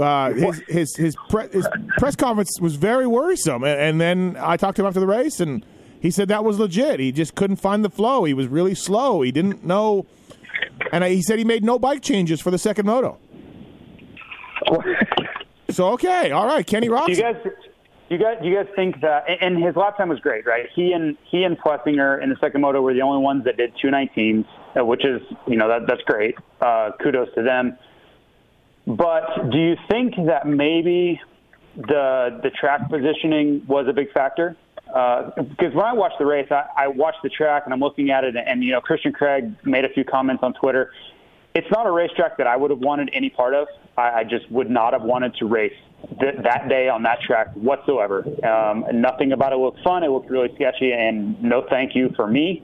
uh, 0.00 0.32
his 0.32 0.58
his 0.68 0.96
his, 0.96 1.16
pre- 1.28 1.48
his 1.52 1.68
press 1.98 2.16
conference 2.16 2.58
was 2.60 2.74
very 2.76 3.06
worrisome, 3.06 3.62
and, 3.62 3.80
and 3.80 4.00
then 4.00 4.36
I 4.40 4.56
talked 4.56 4.76
to 4.76 4.82
him 4.82 4.86
after 4.88 5.00
the 5.00 5.06
race, 5.06 5.38
and 5.40 5.64
he 6.00 6.10
said 6.10 6.28
that 6.28 6.44
was 6.44 6.58
legit. 6.58 7.00
He 7.00 7.12
just 7.12 7.34
couldn't 7.34 7.56
find 7.56 7.84
the 7.84 7.90
flow. 7.90 8.24
He 8.24 8.34
was 8.34 8.46
really 8.48 8.74
slow. 8.74 9.22
He 9.22 9.32
didn't 9.32 9.64
know, 9.64 10.06
and 10.92 11.04
I, 11.04 11.10
he 11.10 11.22
said 11.22 11.38
he 11.38 11.44
made 11.44 11.64
no 11.64 11.78
bike 11.78 12.02
changes 12.02 12.40
for 12.40 12.50
the 12.50 12.58
second 12.58 12.86
moto. 12.86 13.18
So 15.70 15.88
okay, 15.90 16.30
all 16.30 16.46
right, 16.46 16.66
Kenny 16.66 16.88
Do 16.88 16.94
you 17.08 17.16
guys, 17.16 17.36
you 18.08 18.18
guys, 18.18 18.36
you 18.42 18.54
guys 18.54 18.66
think 18.76 19.00
that? 19.00 19.24
And 19.28 19.56
and 19.56 19.64
his 19.64 19.76
lap 19.76 19.96
time 19.96 20.08
was 20.08 20.20
great, 20.20 20.46
right? 20.46 20.66
He 20.74 20.92
and 20.92 21.16
he 21.30 21.44
and 21.44 21.58
Plessinger 21.58 22.22
in 22.22 22.30
the 22.30 22.36
second 22.40 22.60
moto 22.60 22.80
were 22.80 22.94
the 22.94 23.02
only 23.02 23.22
ones 23.22 23.44
that 23.44 23.56
did 23.56 23.72
two 23.80 23.88
nineteens, 23.88 24.46
uh, 24.78 24.84
which 24.84 25.04
is 25.04 25.20
you 25.46 25.56
know 25.56 25.68
that 25.68 25.86
that's 25.86 26.02
great. 26.02 26.36
Uh, 26.60 26.90
kudos 27.02 27.28
to 27.34 27.42
them. 27.42 27.76
But 28.86 29.50
do 29.50 29.58
you 29.58 29.76
think 29.90 30.14
that 30.26 30.46
maybe 30.46 31.20
the 31.76 32.40
the 32.42 32.50
track 32.50 32.88
positioning 32.88 33.66
was 33.66 33.86
a 33.88 33.92
big 33.92 34.12
factor? 34.12 34.56
Uh, 34.92 35.30
because 35.36 35.74
when 35.74 35.84
I 35.84 35.92
watched 35.92 36.18
the 36.18 36.26
race, 36.26 36.46
I, 36.50 36.66
I 36.76 36.88
watched 36.88 37.18
the 37.22 37.28
track 37.28 37.62
and 37.64 37.74
I'm 37.74 37.80
looking 37.80 38.10
at 38.10 38.24
it, 38.24 38.36
and, 38.36 38.48
and 38.48 38.64
you 38.64 38.72
know 38.72 38.80
Christian 38.80 39.12
Craig 39.12 39.52
made 39.64 39.84
a 39.84 39.88
few 39.88 40.04
comments 40.04 40.42
on 40.42 40.54
Twitter. 40.54 40.92
It's 41.54 41.66
not 41.70 41.86
a 41.86 41.90
racetrack 41.90 42.36
that 42.38 42.46
I 42.46 42.56
would 42.56 42.70
have 42.70 42.80
wanted 42.80 43.10
any 43.12 43.30
part 43.30 43.54
of. 43.54 43.66
I, 43.96 44.20
I 44.20 44.24
just 44.24 44.50
would 44.50 44.70
not 44.70 44.92
have 44.92 45.02
wanted 45.02 45.34
to 45.36 45.46
race 45.46 45.72
th- 46.20 46.36
that 46.42 46.68
day 46.68 46.88
on 46.88 47.02
that 47.04 47.20
track 47.22 47.52
whatsoever. 47.54 48.24
Um, 48.46 48.84
nothing 48.92 49.32
about 49.32 49.52
it 49.52 49.56
looked 49.56 49.82
fun. 49.82 50.04
It 50.04 50.10
looked 50.10 50.30
really 50.30 50.50
sketchy, 50.54 50.92
and 50.92 51.42
no 51.42 51.64
thank 51.68 51.94
you 51.94 52.10
for 52.14 52.26
me. 52.26 52.62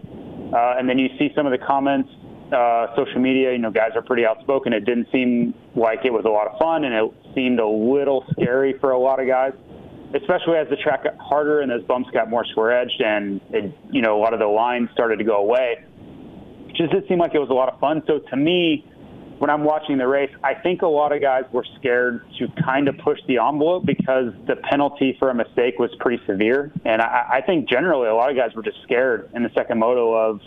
Uh, 0.55 0.75
and 0.79 0.89
then 0.89 0.99
you 0.99 1.09
see 1.19 1.31
some 1.35 1.47
of 1.47 1.53
the 1.53 1.65
comments, 1.67 2.11
uh, 2.53 2.95
social 2.95 3.21
media. 3.21 3.53
You 3.53 3.59
know, 3.59 3.71
guys 3.71 3.93
are 3.95 4.03
pretty 4.03 4.27
outspoken. 4.27 4.73
It 4.73 4.85
didn't 4.85 5.09
seem 5.11 5.55
like 5.75 6.05
it 6.05 6.13
was 6.13 6.25
a 6.27 6.29
lot 6.29 6.47
of 6.49 6.59
fun, 6.59 6.85
and 6.85 6.95
it 6.95 7.35
seemed 7.35 7.59
a 7.59 7.67
little 7.67 8.25
scary 8.33 8.79
for 8.79 8.91
a 8.91 8.99
lot 8.99 9.21
of 9.21 9.27
guys, 9.27 9.53
especially 10.15 10.57
as 10.57 10.69
the 10.69 10.77
track 10.77 11.05
got 11.05 11.19
harder 11.19 11.61
and 11.61 11.71
those 11.71 11.85
bumps 11.85 12.11
got 12.11 12.29
more 12.29 12.45
square 12.45 12.73
edged, 12.73 13.01
and 13.01 13.41
it, 13.51 13.77
you 13.91 14.03
know 14.03 14.17
a 14.17 14.21
lot 14.21 14.35
of 14.35 14.41
the 14.41 14.47
lines 14.47 14.89
started 14.93 15.17
to 15.19 15.25
go 15.25 15.37
away. 15.37 15.85
It 16.69 16.77
just 16.77 16.93
did 16.93 17.07
seem 17.09 17.19
like 17.19 17.35
it 17.35 17.39
was 17.39 17.51
a 17.51 17.55
lot 17.55 17.73
of 17.73 17.79
fun. 17.81 18.03
So 18.07 18.19
to 18.19 18.37
me, 18.37 18.87
when 19.39 19.51
I'm 19.51 19.65
watching 19.65 19.99
the 19.99 20.07
race, 20.07 20.31
I 20.45 20.55
think 20.55 20.83
a 20.83 20.87
lot 20.87 21.13
of 21.13 21.21
guys 21.21 21.43
were 21.53 21.67
scared 21.79 22.25
to 22.39 22.47
kind 22.65 22.87
of 22.87 22.97
push 22.99 23.19
the 23.27 23.39
envelope 23.39 23.85
because 23.85 24.33
the 24.47 24.57
penalty 24.71 25.17
for 25.19 25.31
a 25.31 25.35
mistake 25.35 25.79
was 25.81 25.91
pretty 25.99 26.23
severe. 26.27 26.73
And 26.85 27.03
I, 27.03 27.27
I 27.29 27.41
think 27.41 27.69
generally 27.69 28.09
a 28.09 28.15
lot 28.15 28.31
of 28.31 28.37
guys 28.37 28.55
were 28.55 28.63
just 28.63 28.81
scared 28.85 29.31
in 29.35 29.43
the 29.43 29.51
second 29.55 29.81
moto 29.81 30.15
of 30.15 30.41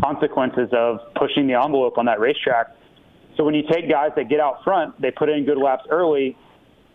consequences 0.00 0.68
of 0.72 1.00
pushing 1.16 1.48
the 1.48 1.54
envelope 1.54 1.98
on 1.98 2.06
that 2.06 2.20
racetrack. 2.20 2.68
So 3.36 3.44
when 3.44 3.54
you 3.54 3.62
take 3.68 3.90
guys 3.90 4.10
that 4.14 4.28
get 4.28 4.38
out 4.40 4.62
front, 4.62 5.00
they 5.00 5.10
put 5.10 5.28
in 5.28 5.44
good 5.44 5.58
laps 5.58 5.84
early. 5.90 6.36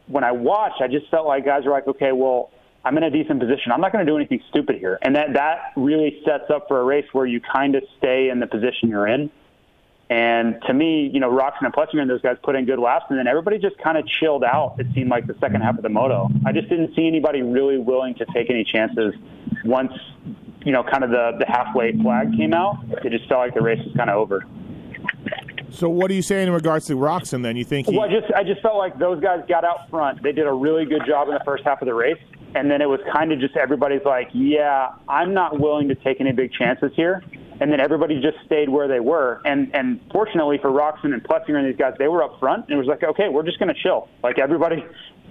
When 0.07 0.23
I 0.23 0.31
watched, 0.31 0.81
I 0.81 0.87
just 0.87 1.09
felt 1.09 1.25
like 1.25 1.45
guys 1.45 1.65
were 1.65 1.71
like, 1.71 1.87
okay, 1.87 2.11
well, 2.11 2.51
I'm 2.85 2.97
in 2.97 3.03
a 3.03 3.09
decent 3.09 3.39
position. 3.39 3.71
I'm 3.71 3.79
not 3.79 3.93
going 3.93 4.05
to 4.05 4.11
do 4.11 4.17
anything 4.17 4.41
stupid 4.49 4.77
here. 4.77 4.99
And 5.01 5.15
that, 5.15 5.33
that 5.33 5.71
really 5.77 6.21
sets 6.25 6.49
up 6.53 6.67
for 6.67 6.81
a 6.81 6.83
race 6.83 7.05
where 7.13 7.25
you 7.25 7.39
kind 7.39 7.75
of 7.75 7.83
stay 7.97 8.29
in 8.29 8.39
the 8.39 8.47
position 8.47 8.89
you're 8.89 9.07
in. 9.07 9.31
And 10.09 10.61
to 10.67 10.73
me, 10.73 11.09
you 11.11 11.19
know, 11.19 11.31
Roczen 11.31 11.61
and 11.61 11.73
Plessinger 11.73 12.01
and 12.01 12.09
those 12.09 12.21
guys 12.21 12.35
put 12.43 12.55
in 12.55 12.65
good 12.65 12.77
laps, 12.77 13.05
and 13.09 13.17
then 13.17 13.25
everybody 13.25 13.57
just 13.57 13.77
kind 13.77 13.97
of 13.97 14.05
chilled 14.05 14.43
out. 14.43 14.75
It 14.77 14.87
seemed 14.93 15.09
like 15.09 15.25
the 15.27 15.35
second 15.39 15.61
half 15.61 15.77
of 15.77 15.81
the 15.81 15.89
moto. 15.89 16.29
I 16.45 16.51
just 16.51 16.69
didn't 16.69 16.93
see 16.93 17.07
anybody 17.07 17.41
really 17.41 17.77
willing 17.77 18.13
to 18.15 18.25
take 18.33 18.49
any 18.49 18.65
chances 18.65 19.15
once, 19.63 19.93
you 20.65 20.73
know, 20.73 20.83
kind 20.83 21.03
of 21.05 21.09
the, 21.09 21.37
the 21.39 21.45
halfway 21.47 21.93
flag 21.93 22.35
came 22.37 22.53
out. 22.53 22.83
It 23.03 23.11
just 23.11 23.27
felt 23.29 23.39
like 23.39 23.53
the 23.53 23.61
race 23.61 23.79
was 23.83 23.95
kind 23.95 24.09
of 24.09 24.17
over. 24.17 24.45
So 25.73 25.89
what 25.89 26.11
are 26.11 26.13
you 26.13 26.21
saying 26.21 26.47
in 26.47 26.53
regards 26.53 26.85
to 26.87 26.93
Roczen? 26.93 27.41
Then 27.41 27.55
you 27.55 27.65
think 27.65 27.87
he? 27.87 27.97
Well, 27.97 28.07
I 28.07 28.13
just 28.13 28.31
I 28.33 28.43
just 28.43 28.61
felt 28.61 28.77
like 28.77 28.97
those 28.99 29.19
guys 29.21 29.43
got 29.49 29.65
out 29.65 29.89
front. 29.89 30.21
They 30.21 30.31
did 30.31 30.45
a 30.45 30.53
really 30.53 30.85
good 30.85 31.01
job 31.07 31.27
in 31.29 31.33
the 31.33 31.41
first 31.43 31.63
half 31.63 31.81
of 31.81 31.87
the 31.87 31.93
race, 31.93 32.19
and 32.53 32.69
then 32.69 32.81
it 32.81 32.87
was 32.87 32.99
kind 33.11 33.31
of 33.31 33.39
just 33.39 33.57
everybody's 33.57 34.05
like, 34.05 34.29
yeah, 34.33 34.89
I'm 35.09 35.33
not 35.33 35.59
willing 35.59 35.87
to 35.87 35.95
take 35.95 36.21
any 36.21 36.31
big 36.31 36.53
chances 36.53 36.91
here. 36.95 37.23
And 37.59 37.71
then 37.71 37.79
everybody 37.79 38.19
just 38.21 38.37
stayed 38.45 38.69
where 38.69 38.87
they 38.87 38.99
were. 38.99 39.41
And 39.45 39.73
and 39.75 39.99
fortunately 40.11 40.59
for 40.61 40.69
Roczen 40.69 41.13
and 41.13 41.23
Plessinger 41.23 41.57
and 41.57 41.67
these 41.67 41.77
guys, 41.77 41.93
they 41.97 42.07
were 42.07 42.23
up 42.23 42.39
front, 42.39 42.65
and 42.67 42.75
it 42.75 42.77
was 42.77 42.87
like, 42.87 43.03
okay, 43.03 43.29
we're 43.29 43.43
just 43.43 43.57
going 43.57 43.73
to 43.73 43.81
chill. 43.81 44.09
Like 44.21 44.37
everybody, 44.37 44.85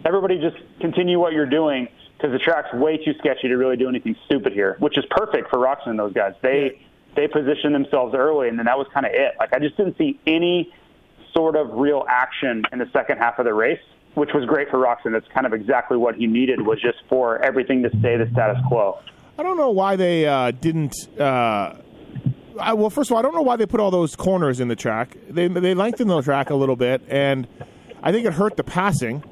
everybody 0.04 0.40
just 0.40 0.56
continue 0.80 1.20
what 1.20 1.32
you're 1.32 1.46
doing 1.46 1.88
because 2.16 2.32
the 2.32 2.38
track's 2.38 2.72
way 2.74 2.96
too 2.96 3.14
sketchy 3.18 3.48
to 3.48 3.56
really 3.56 3.76
do 3.76 3.88
anything 3.88 4.16
stupid 4.26 4.52
here, 4.52 4.76
which 4.80 4.98
is 4.98 5.04
perfect 5.10 5.50
for 5.50 5.58
Roczen 5.58 5.88
and 5.88 5.98
those 5.98 6.12
guys. 6.12 6.34
They 6.42 6.80
they 7.14 7.28
positioned 7.28 7.74
themselves 7.74 8.14
early, 8.14 8.48
and 8.48 8.58
then 8.58 8.66
that 8.66 8.78
was 8.78 8.86
kind 8.92 9.06
of 9.06 9.12
it. 9.12 9.34
Like 9.38 9.52
I 9.52 9.58
just 9.58 9.76
didn't 9.76 9.96
see 9.98 10.18
any 10.26 10.72
sort 11.34 11.56
of 11.56 11.70
real 11.72 12.04
action 12.08 12.62
in 12.72 12.78
the 12.78 12.88
second 12.92 13.18
half 13.18 13.38
of 13.38 13.44
the 13.44 13.54
race, 13.54 13.80
which 14.14 14.30
was 14.34 14.44
great 14.46 14.68
for 14.70 14.78
Roczen. 14.78 15.12
That's 15.12 15.28
kind 15.28 15.46
of 15.46 15.52
exactly 15.52 15.96
what 15.96 16.14
he 16.14 16.26
needed 16.26 16.60
was 16.62 16.80
just 16.80 16.98
for 17.08 17.42
everything 17.42 17.82
to 17.82 17.90
stay 18.00 18.16
the 18.16 18.28
status 18.32 18.58
quo. 18.68 18.98
I 19.38 19.42
don't 19.42 19.56
know 19.56 19.70
why 19.70 19.96
they 19.96 20.26
uh, 20.26 20.50
didn't. 20.50 20.94
Uh, 21.18 21.76
I, 22.60 22.74
well, 22.74 22.90
first 22.90 23.10
of 23.10 23.14
all, 23.14 23.18
I 23.18 23.22
don't 23.22 23.34
know 23.34 23.42
why 23.42 23.56
they 23.56 23.66
put 23.66 23.80
all 23.80 23.90
those 23.90 24.14
corners 24.14 24.60
in 24.60 24.68
the 24.68 24.76
track. 24.76 25.16
They 25.28 25.48
they 25.48 25.74
lengthened 25.74 26.10
the 26.10 26.20
track 26.22 26.50
a 26.50 26.54
little 26.54 26.76
bit, 26.76 27.02
and 27.08 27.46
I 28.02 28.12
think 28.12 28.26
it 28.26 28.34
hurt 28.34 28.56
the 28.56 28.64
passing. 28.64 29.24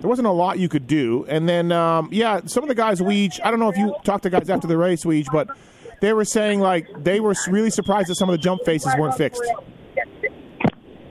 There 0.00 0.08
wasn't 0.08 0.28
a 0.28 0.32
lot 0.32 0.58
you 0.58 0.68
could 0.68 0.86
do, 0.86 1.26
and 1.28 1.48
then 1.48 1.72
um, 1.72 2.08
yeah, 2.12 2.40
some 2.46 2.62
of 2.64 2.68
the 2.68 2.74
guys 2.74 3.00
Weege. 3.00 3.38
I 3.44 3.50
don't 3.50 3.60
know 3.60 3.68
if 3.68 3.76
you 3.76 3.94
talked 4.04 4.22
to 4.22 4.30
guys 4.30 4.48
after 4.48 4.66
the 4.66 4.78
race, 4.78 5.04
Weege, 5.04 5.26
but 5.30 5.48
they 6.00 6.12
were 6.12 6.24
saying 6.24 6.60
like 6.60 6.86
they 7.02 7.20
were 7.20 7.34
really 7.48 7.70
surprised 7.70 8.08
that 8.08 8.16
some 8.16 8.28
of 8.28 8.32
the 8.32 8.38
jump 8.38 8.64
faces 8.64 8.92
weren't 8.98 9.16
fixed. 9.16 9.42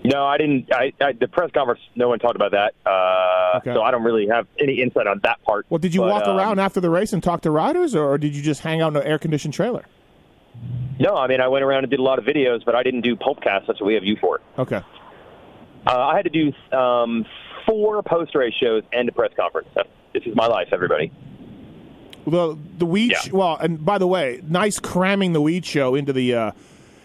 No, 0.04 0.26
I 0.26 0.38
didn't. 0.38 0.74
I, 0.74 0.94
I 1.02 1.12
the 1.12 1.28
press 1.28 1.52
conference, 1.52 1.82
no 1.96 2.08
one 2.10 2.20
talked 2.20 2.36
about 2.36 2.52
that. 2.52 2.74
Uh, 2.90 3.28
Okay. 3.58 3.74
So 3.74 3.82
I 3.82 3.90
don't 3.90 4.04
really 4.04 4.28
have 4.28 4.46
any 4.60 4.80
insight 4.80 5.08
on 5.08 5.20
that 5.24 5.42
part. 5.42 5.66
Well, 5.70 5.80
did 5.80 5.96
you 5.96 6.02
But, 6.02 6.10
walk 6.10 6.28
um, 6.28 6.38
around 6.38 6.60
after 6.60 6.80
the 6.80 6.90
race 6.92 7.14
and 7.14 7.24
talk 7.24 7.42
to 7.42 7.52
riders, 7.52 7.96
or 7.96 8.18
did 8.20 8.36
you 8.36 8.44
just 8.44 8.62
hang 8.62 8.80
out 8.80 8.90
in 8.90 8.98
an 8.98 9.08
air 9.08 9.18
conditioned 9.18 9.56
trailer? 9.56 9.86
No, 11.00 11.16
I 11.16 11.28
mean 11.28 11.42
I 11.42 11.48
went 11.48 11.64
around 11.64 11.84
and 11.84 11.90
did 11.90 12.00
a 12.00 12.04
lot 12.04 12.20
of 12.20 12.26
videos, 12.26 12.64
but 12.64 12.76
I 12.76 12.84
didn't 12.84 13.02
do 13.02 13.16
pulpcast. 13.16 13.66
That's 13.68 13.82
what 13.82 13.88
we 13.88 13.96
have 13.96 14.04
you 14.04 14.18
for. 14.18 14.40
Okay. 14.60 14.82
Uh, 15.88 15.98
I 15.98 16.16
had 16.16 16.26
to 16.26 16.30
do 16.30 16.78
um, 16.78 17.26
four 17.66 18.04
post 18.04 18.36
race 18.36 18.54
shows 18.54 18.84
and 18.94 19.10
a 19.10 19.12
press 19.12 19.32
conference. 19.36 19.70
This 20.14 20.24
is 20.26 20.36
my 20.36 20.46
life, 20.46 20.68
everybody. 20.72 21.12
Well, 22.30 22.58
the 22.78 22.86
weed. 22.86 23.12
Yeah. 23.12 23.32
Well, 23.32 23.58
and 23.58 23.84
by 23.84 23.98
the 23.98 24.08
way, 24.08 24.42
nice 24.48 24.80
cramming 24.80 25.34
the 25.34 25.42
weed 25.42 25.66
show 25.66 25.96
into 25.96 26.14
the 26.14 26.34
uh, 26.36 26.52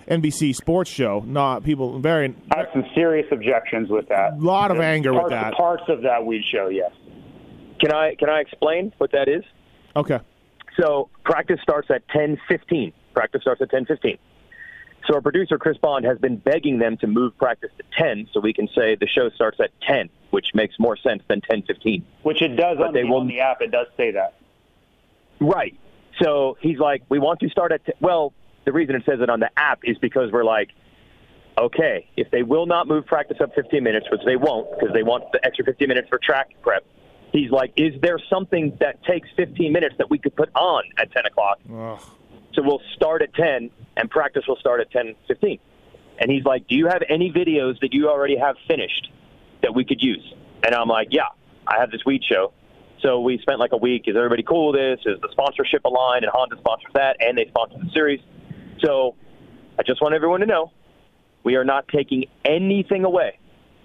NBC 0.08 0.54
Sports 0.54 0.90
Show. 0.90 1.24
Not 1.26 1.64
people 1.64 1.98
very 1.98 2.34
I 2.52 2.58
have 2.58 2.68
some 2.72 2.84
serious 2.94 3.26
objections 3.32 3.88
with 3.88 4.08
that. 4.08 4.34
A 4.34 4.36
lot 4.36 4.70
of 4.70 4.80
anger 4.80 5.12
parts, 5.12 5.24
with 5.24 5.30
that. 5.32 5.54
Parts 5.54 5.82
of 5.88 6.02
that 6.02 6.24
weed 6.26 6.42
show, 6.52 6.68
yes. 6.68 6.92
Can 7.80 7.92
I 7.92 8.14
can 8.14 8.28
I 8.30 8.40
explain 8.40 8.92
what 8.98 9.12
that 9.12 9.28
is? 9.28 9.42
Okay. 9.96 10.20
So 10.78 11.08
practice 11.24 11.60
starts 11.62 11.90
at 11.90 12.06
ten 12.08 12.38
fifteen. 12.48 12.92
Practice 13.14 13.42
starts 13.42 13.60
at 13.62 13.70
ten 13.70 13.84
fifteen. 13.86 14.18
So 15.06 15.14
our 15.14 15.20
producer 15.20 15.58
Chris 15.58 15.76
Bond 15.76 16.04
has 16.06 16.18
been 16.18 16.36
begging 16.38 16.78
them 16.78 16.96
to 16.98 17.06
move 17.06 17.36
practice 17.36 17.70
to 17.76 17.84
ten, 17.96 18.26
so 18.32 18.40
we 18.40 18.52
can 18.54 18.68
say 18.74 18.94
the 18.94 19.06
show 19.06 19.28
starts 19.30 19.60
at 19.60 19.70
ten, 19.86 20.08
which 20.30 20.46
makes 20.54 20.78
more 20.78 20.96
sense 20.96 21.22
than 21.28 21.40
ten 21.42 21.62
fifteen. 21.62 22.04
Which 22.22 22.40
it 22.42 22.56
does 22.56 22.78
But 22.78 22.88
on 22.88 22.94
they 22.94 23.02
the, 23.02 23.08
will- 23.08 23.20
on 23.20 23.26
the 23.28 23.40
app. 23.40 23.60
It 23.60 23.70
does 23.70 23.86
say 23.96 24.12
that. 24.12 24.34
Right. 25.40 25.78
So 26.22 26.56
he's 26.60 26.78
like, 26.78 27.02
we 27.08 27.18
want 27.18 27.40
to 27.40 27.48
start 27.48 27.72
at. 27.72 27.84
T-. 27.84 27.92
Well, 28.00 28.32
the 28.64 28.72
reason 28.72 28.94
it 28.94 29.02
says 29.04 29.20
it 29.20 29.28
on 29.28 29.40
the 29.40 29.50
app 29.56 29.80
is 29.84 29.98
because 29.98 30.30
we're 30.32 30.44
like, 30.44 30.70
okay, 31.58 32.08
if 32.16 32.30
they 32.30 32.42
will 32.42 32.66
not 32.66 32.88
move 32.88 33.06
practice 33.06 33.38
up 33.40 33.54
15 33.54 33.82
minutes, 33.82 34.06
which 34.10 34.22
they 34.24 34.36
won't 34.36 34.70
because 34.78 34.94
they 34.94 35.02
want 35.02 35.24
the 35.32 35.44
extra 35.44 35.64
15 35.64 35.88
minutes 35.88 36.08
for 36.08 36.18
track 36.18 36.50
prep. 36.62 36.84
He's 37.32 37.50
like, 37.50 37.72
is 37.76 38.00
there 38.00 38.18
something 38.30 38.76
that 38.80 39.04
takes 39.04 39.28
15 39.36 39.72
minutes 39.72 39.96
that 39.98 40.08
we 40.08 40.18
could 40.18 40.36
put 40.36 40.50
on 40.54 40.84
at 40.98 41.10
10 41.12 41.26
o'clock? 41.26 41.58
Ugh. 41.72 42.00
So 42.54 42.62
we'll 42.62 42.82
start 42.94 43.22
at 43.22 43.34
10 43.34 43.70
and 43.96 44.10
practice 44.10 44.44
will 44.46 44.56
start 44.56 44.80
at 44.80 44.90
10:15. 44.90 45.58
And 46.18 46.30
he's 46.30 46.44
like, 46.44 46.68
"Do 46.68 46.76
you 46.76 46.86
have 46.86 47.02
any 47.08 47.32
videos 47.32 47.80
that 47.80 47.92
you 47.92 48.08
already 48.08 48.36
have 48.36 48.56
finished 48.68 49.10
that 49.62 49.74
we 49.74 49.84
could 49.84 50.02
use?" 50.02 50.34
And 50.62 50.74
I'm 50.74 50.88
like, 50.88 51.08
"Yeah, 51.10 51.26
I 51.66 51.80
have 51.80 51.90
this 51.90 52.04
weed 52.04 52.22
show." 52.24 52.52
So 53.04 53.20
we 53.20 53.38
spent 53.42 53.58
like 53.60 53.72
a 53.72 53.76
week. 53.76 54.04
Is 54.06 54.16
everybody 54.16 54.42
cool 54.42 54.72
with 54.72 54.76
this? 54.80 54.98
Is 55.04 55.20
the 55.20 55.28
sponsorship 55.32 55.84
aligned? 55.84 56.24
And 56.24 56.32
Honda 56.34 56.56
sponsors 56.58 56.90
that, 56.94 57.16
and 57.20 57.36
they 57.36 57.46
sponsor 57.48 57.76
the 57.78 57.90
series. 57.92 58.20
So 58.82 59.14
I 59.78 59.82
just 59.82 60.00
want 60.00 60.14
everyone 60.14 60.40
to 60.40 60.46
know 60.46 60.72
we 61.44 61.56
are 61.56 61.64
not 61.64 61.86
taking 61.88 62.24
anything 62.44 63.04
away. 63.04 63.38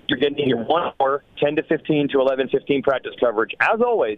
You're 0.08 0.20
getting 0.20 0.48
your 0.48 0.64
one 0.64 0.92
hour, 1.00 1.24
10 1.44 1.58
to 1.58 1.64
15 1.64 2.10
to 2.14 2.20
11, 2.22 2.50
15 2.50 2.82
practice 2.82 3.12
coverage, 3.20 3.52
as 3.60 3.82
always. 3.86 4.18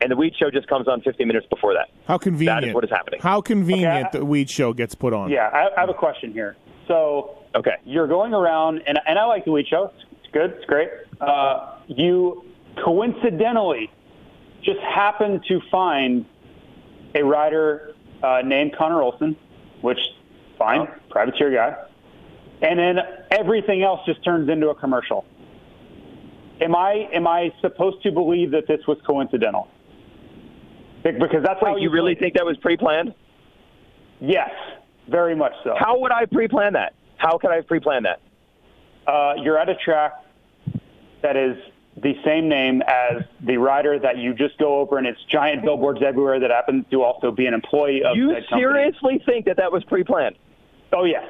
And 0.00 0.10
the 0.10 0.16
Weed 0.16 0.34
Show 0.36 0.50
just 0.50 0.66
comes 0.66 0.88
on 0.88 1.00
15 1.02 1.26
minutes 1.28 1.46
before 1.48 1.74
that. 1.74 1.88
How 2.08 2.18
convenient. 2.18 2.60
That 2.62 2.68
is 2.68 2.74
what 2.74 2.82
is 2.84 2.90
happening. 2.90 3.20
How 3.22 3.40
convenient 3.40 4.08
Okay, 4.08 4.08
I- 4.08 4.18
the 4.18 4.24
weed 4.24 4.50
show 4.50 4.72
gets 4.72 4.96
put 4.96 5.12
on. 5.14 5.30
Yeah, 5.30 5.48
I, 5.52 5.68
I 5.76 5.80
have 5.80 5.88
a 5.88 5.94
question 5.94 6.32
here. 6.32 6.56
So 6.88 7.38
Okay. 7.54 7.76
you're 7.84 8.08
going 8.08 8.34
around, 8.34 8.82
and, 8.86 8.98
and 9.06 9.16
I 9.18 9.26
like 9.26 9.44
the 9.44 9.52
Weed 9.52 9.66
Show. 9.68 9.92
It's, 9.94 10.04
it's 10.24 10.32
good. 10.32 10.50
It's 10.56 10.64
great. 10.64 10.88
Uh, 11.20 11.76
you 11.86 12.42
coincidentally 12.76 13.90
just 14.62 14.80
happened 14.80 15.44
to 15.48 15.60
find 15.70 16.24
a 17.14 17.22
rider 17.22 17.94
uh, 18.22 18.42
named 18.44 18.74
Connor 18.76 19.02
Olson, 19.02 19.36
which 19.80 19.98
fine, 20.58 20.88
privateer 21.10 21.50
guy, 21.50 21.76
and 22.62 22.78
then 22.78 22.98
everything 23.30 23.82
else 23.82 24.00
just 24.06 24.24
turns 24.24 24.48
into 24.48 24.68
a 24.68 24.74
commercial. 24.74 25.24
Am 26.60 26.76
I 26.76 27.08
am 27.12 27.26
I 27.26 27.52
supposed 27.60 28.02
to 28.04 28.12
believe 28.12 28.52
that 28.52 28.68
this 28.68 28.80
was 28.86 28.98
coincidental? 29.06 29.68
Because 31.02 31.42
that's 31.42 31.60
how 31.60 31.74
Wait, 31.74 31.82
you 31.82 31.90
really 31.90 32.14
think 32.14 32.34
that 32.34 32.46
was 32.46 32.56
pre 32.58 32.76
planned? 32.76 33.14
Yes, 34.20 34.50
very 35.08 35.34
much 35.34 35.52
so. 35.64 35.74
How 35.76 35.98
would 35.98 36.12
I 36.12 36.26
pre 36.26 36.46
plan 36.46 36.74
that? 36.74 36.94
How 37.16 37.38
could 37.38 37.50
I 37.50 37.60
pre-plan 37.60 38.04
that? 38.04 38.20
uh, 39.06 39.34
you're 39.36 39.58
at 39.58 39.68
a 39.68 39.74
track 39.74 40.12
that 41.22 41.36
is 41.36 41.56
the 41.96 42.14
same 42.24 42.48
name 42.48 42.82
as 42.86 43.22
the 43.40 43.56
rider 43.58 43.98
that 43.98 44.16
you 44.18 44.32
just 44.34 44.56
go 44.58 44.80
over, 44.80 44.98
and 44.98 45.06
it's 45.06 45.22
giant 45.24 45.62
billboards 45.62 46.00
everywhere 46.02 46.40
that 46.40 46.50
happens 46.50 46.84
to 46.90 47.02
also 47.02 47.30
be 47.30 47.46
an 47.46 47.54
employee 47.54 48.02
of 48.02 48.16
You 48.16 48.28
company. 48.34 48.46
seriously 48.60 49.22
think 49.26 49.44
that 49.46 49.58
that 49.58 49.70
was 49.72 49.84
pre 49.84 50.02
planned? 50.04 50.36
Oh 50.92 51.04
yes. 51.04 51.24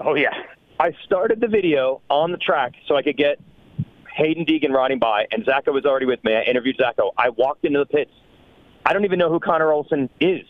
Oh 0.00 0.14
yeah. 0.14 0.32
I 0.80 0.92
started 1.04 1.40
the 1.40 1.48
video 1.48 2.00
on 2.08 2.30
the 2.32 2.38
track 2.38 2.74
so 2.86 2.96
I 2.96 3.02
could 3.02 3.16
get 3.16 3.38
Haiden 4.16 4.48
Deegan 4.48 4.70
riding 4.72 4.98
by, 4.98 5.26
and 5.32 5.44
Zacho 5.44 5.72
was 5.72 5.84
already 5.84 6.06
with 6.06 6.22
me. 6.24 6.34
I 6.34 6.42
interviewed 6.42 6.78
Zacho. 6.78 7.10
I 7.18 7.30
walked 7.30 7.64
into 7.64 7.78
the 7.80 7.86
pits. 7.86 8.12
I 8.86 8.92
don't 8.92 9.04
even 9.04 9.18
know 9.18 9.28
who 9.28 9.38
Connor 9.40 9.70
Olson 9.72 10.08
is. 10.20 10.42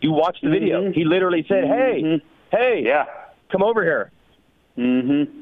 You 0.00 0.12
watched 0.12 0.42
the 0.42 0.50
video. 0.50 0.82
Mhm. 0.82 0.94
He 0.94 1.04
literally 1.04 1.44
said, 1.48 1.64
"Hey, 1.64 2.02
Mhm. 2.02 2.20
hey, 2.50 2.82
Yeah. 2.84 3.06
come 3.50 3.62
over 3.62 3.82
here." 3.82 4.10
Mm-hmm. 4.76 5.40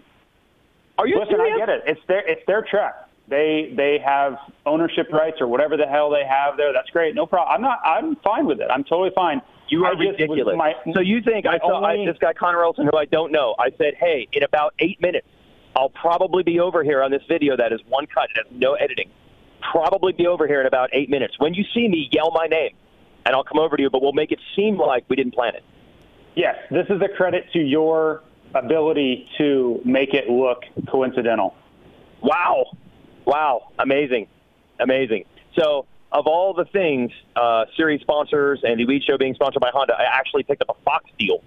Are 0.99 1.07
you 1.07 1.19
Listen, 1.19 1.37
serious? 1.37 1.55
I 1.55 1.59
get 1.59 1.69
it. 1.71 1.83
It's 1.87 2.01
their 2.07 2.21
it's 2.29 2.45
their 2.47 2.62
track. 2.62 2.95
They 3.33 3.73
they 3.75 3.99
have 4.05 4.37
ownership 4.67 5.11
rights 5.11 5.39
or 5.41 5.47
whatever 5.47 5.79
the 5.79 5.87
hell 5.87 6.11
they 6.11 6.27
have 6.29 6.59
there. 6.59 6.71
That's 6.75 6.91
great. 6.91 7.15
No 7.15 7.25
problem. 7.25 7.55
I'm 7.55 7.62
not. 7.62 7.79
I'm 7.83 8.17
fine 8.17 8.45
with 8.45 8.61
it. 8.61 8.69
I'm 8.71 8.85
totally 8.85 9.11
fine. 9.15 9.41
You 9.71 9.87
are 9.87 9.95
just 9.95 10.21
ridiculous. 10.21 10.55
my- 10.55 10.75
so 10.93 11.01
you 11.01 11.23
think 11.23 11.47
I 11.47 11.59
saw 11.59 11.83
I, 11.83 12.05
this 12.05 12.19
guy 12.19 12.35
Connor 12.35 12.62
Olson, 12.62 12.85
who 12.85 12.95
I 12.95 13.07
don't 13.07 13.33
know? 13.33 13.55
I 13.59 13.71
said, 13.79 13.95
"Hey, 13.95 14.29
in 14.35 14.43
about 14.43 14.75
eight 14.81 15.01
minutes, 15.01 15.27
I'll 15.75 15.89
probably 15.89 16.43
be 16.43 16.61
over 16.61 16.85
here 16.85 17.03
on 17.03 17.11
this 17.11 17.23
video 17.27 17.57
that 17.57 17.73
is 17.73 17.81
one 17.89 18.07
cut. 18.07 18.29
It 18.37 18.45
has 18.45 18.47
no 18.51 18.75
editing. 18.75 19.09
Probably 19.62 20.12
be 20.12 20.27
over 20.27 20.47
here 20.47 20.61
in 20.61 20.67
about 20.67 20.91
eight 20.93 21.09
minutes. 21.09 21.39
When 21.39 21.55
you 21.55 21.65
see 21.73 21.89
me, 21.89 22.11
yell 22.12 22.33
my 22.33 22.49
name, 22.49 22.75
and 23.25 23.35
I'll 23.35 23.45
come 23.45 23.59
over 23.59 23.79
to 23.79 23.83
you. 23.83 23.89
But 23.89 24.03
we'll 24.03 24.12
make 24.12 24.31
it 24.31 24.41
seem 24.55 24.77
like 24.77 25.07
we 25.09 25.17
didn't 25.17 25.33
plan 25.33 25.55
it." 25.55 25.65
Yes, 26.35 26.57
this 26.71 26.87
is 26.91 27.01
a 27.01 27.09
credit 27.09 27.47
to 27.55 27.59
your 27.59 28.25
ability 28.55 29.27
to 29.39 29.81
make 29.87 30.12
it 30.12 30.29
look 30.29 30.65
coincidental. 30.87 31.55
Wow. 32.21 32.67
Wow. 33.26 33.69
Amazing. 33.79 34.26
Amazing. 34.81 35.25
So, 35.59 35.87
of 36.11 36.26
all 36.26 36.52
the 36.52 36.64
things, 36.67 37.11
uh, 37.37 37.64
series 37.76 38.00
sponsors 38.02 38.61
and 38.62 38.79
the 38.79 38.85
Weed 38.87 39.02
Show 39.09 39.17
being 39.17 39.35
sponsored 39.35 39.61
by 39.61 39.71
Honda, 39.73 39.95
I 39.95 40.05
actually 40.05 40.43
picked 40.43 40.62
up 40.62 40.76
a 40.76 40.85
Fox 40.85 41.05
deal, 41.19 41.43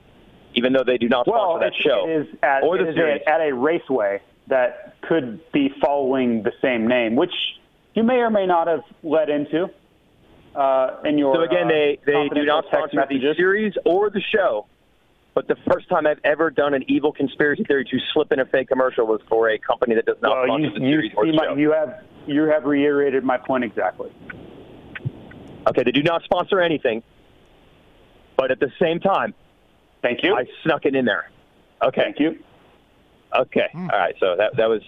even 0.55 0.73
though 0.73 0.83
they 0.83 0.97
do 0.97 1.07
not 1.07 1.25
sponsor 1.25 1.47
Well, 1.47 1.59
that 1.59 1.73
show. 1.75 2.07
it 2.07 2.11
is 2.11 2.27
at, 2.41 2.63
or 2.63 2.77
the 2.77 2.89
is 2.89 2.95
series. 2.95 3.21
at, 3.27 3.41
a 3.41 3.53
raceway 3.53 4.21
that 4.47 4.95
could 5.01 5.39
be 5.51 5.71
following 5.81 6.43
the 6.43 6.51
same 6.61 6.87
name, 6.87 7.15
which 7.15 7.33
you 7.93 8.03
may 8.03 8.15
or 8.15 8.29
may 8.29 8.45
not 8.45 8.67
have 8.67 8.83
led 9.03 9.29
into. 9.29 9.69
Uh, 10.55 11.01
in 11.03 11.17
your 11.17 11.35
So 11.35 11.41
again, 11.41 11.65
uh, 11.65 11.69
they, 11.69 11.99
they 12.05 12.29
do 12.33 12.45
not 12.45 12.65
sponsor 12.67 13.05
the 13.09 13.33
series 13.35 13.73
or 13.85 14.09
the 14.09 14.21
show. 14.21 14.65
But 15.35 15.49
the 15.49 15.57
first 15.69 15.89
time 15.89 16.07
I've 16.07 16.21
ever 16.23 16.49
done 16.49 16.73
an 16.73 16.85
evil 16.87 17.11
conspiracy 17.11 17.65
theory 17.65 17.83
to 17.85 17.97
slip 18.13 18.31
in 18.31 18.39
a 18.39 18.45
fake 18.45 18.69
commercial 18.69 19.05
was 19.05 19.19
for 19.29 19.49
a 19.49 19.59
company 19.59 19.93
that 19.95 20.05
does 20.05 20.15
not 20.21 20.31
Well, 20.31 20.45
sponsor 20.45 20.67
you, 20.67 20.79
the 20.79 20.85
you, 20.85 21.01
see 21.09 21.31
my, 21.37 21.45
show. 21.47 21.55
you 21.55 21.71
have 21.73 22.03
you 22.25 22.43
have 22.43 22.63
reiterated 22.63 23.23
my 23.23 23.37
point 23.37 23.63
exactly. 23.65 24.11
Okay, 25.67 25.83
they 25.83 25.91
do 25.91 26.01
not 26.03 26.23
sponsor 26.23 26.61
anything. 26.61 27.03
But 28.37 28.51
at 28.51 28.59
the 28.59 28.71
same 28.81 28.99
time, 28.99 29.33
Thank 30.01 30.23
you. 30.23 30.35
I 30.35 30.45
snuck 30.63 30.85
it 30.85 30.95
in 30.95 31.05
there. 31.05 31.31
Okay. 31.81 32.01
Thank 32.03 32.19
you. 32.19 32.37
Okay. 33.35 33.67
Hmm. 33.71 33.89
All 33.89 33.97
right. 33.99 34.15
So 34.19 34.35
that 34.37 34.55
that 34.55 34.69
was 34.69 34.81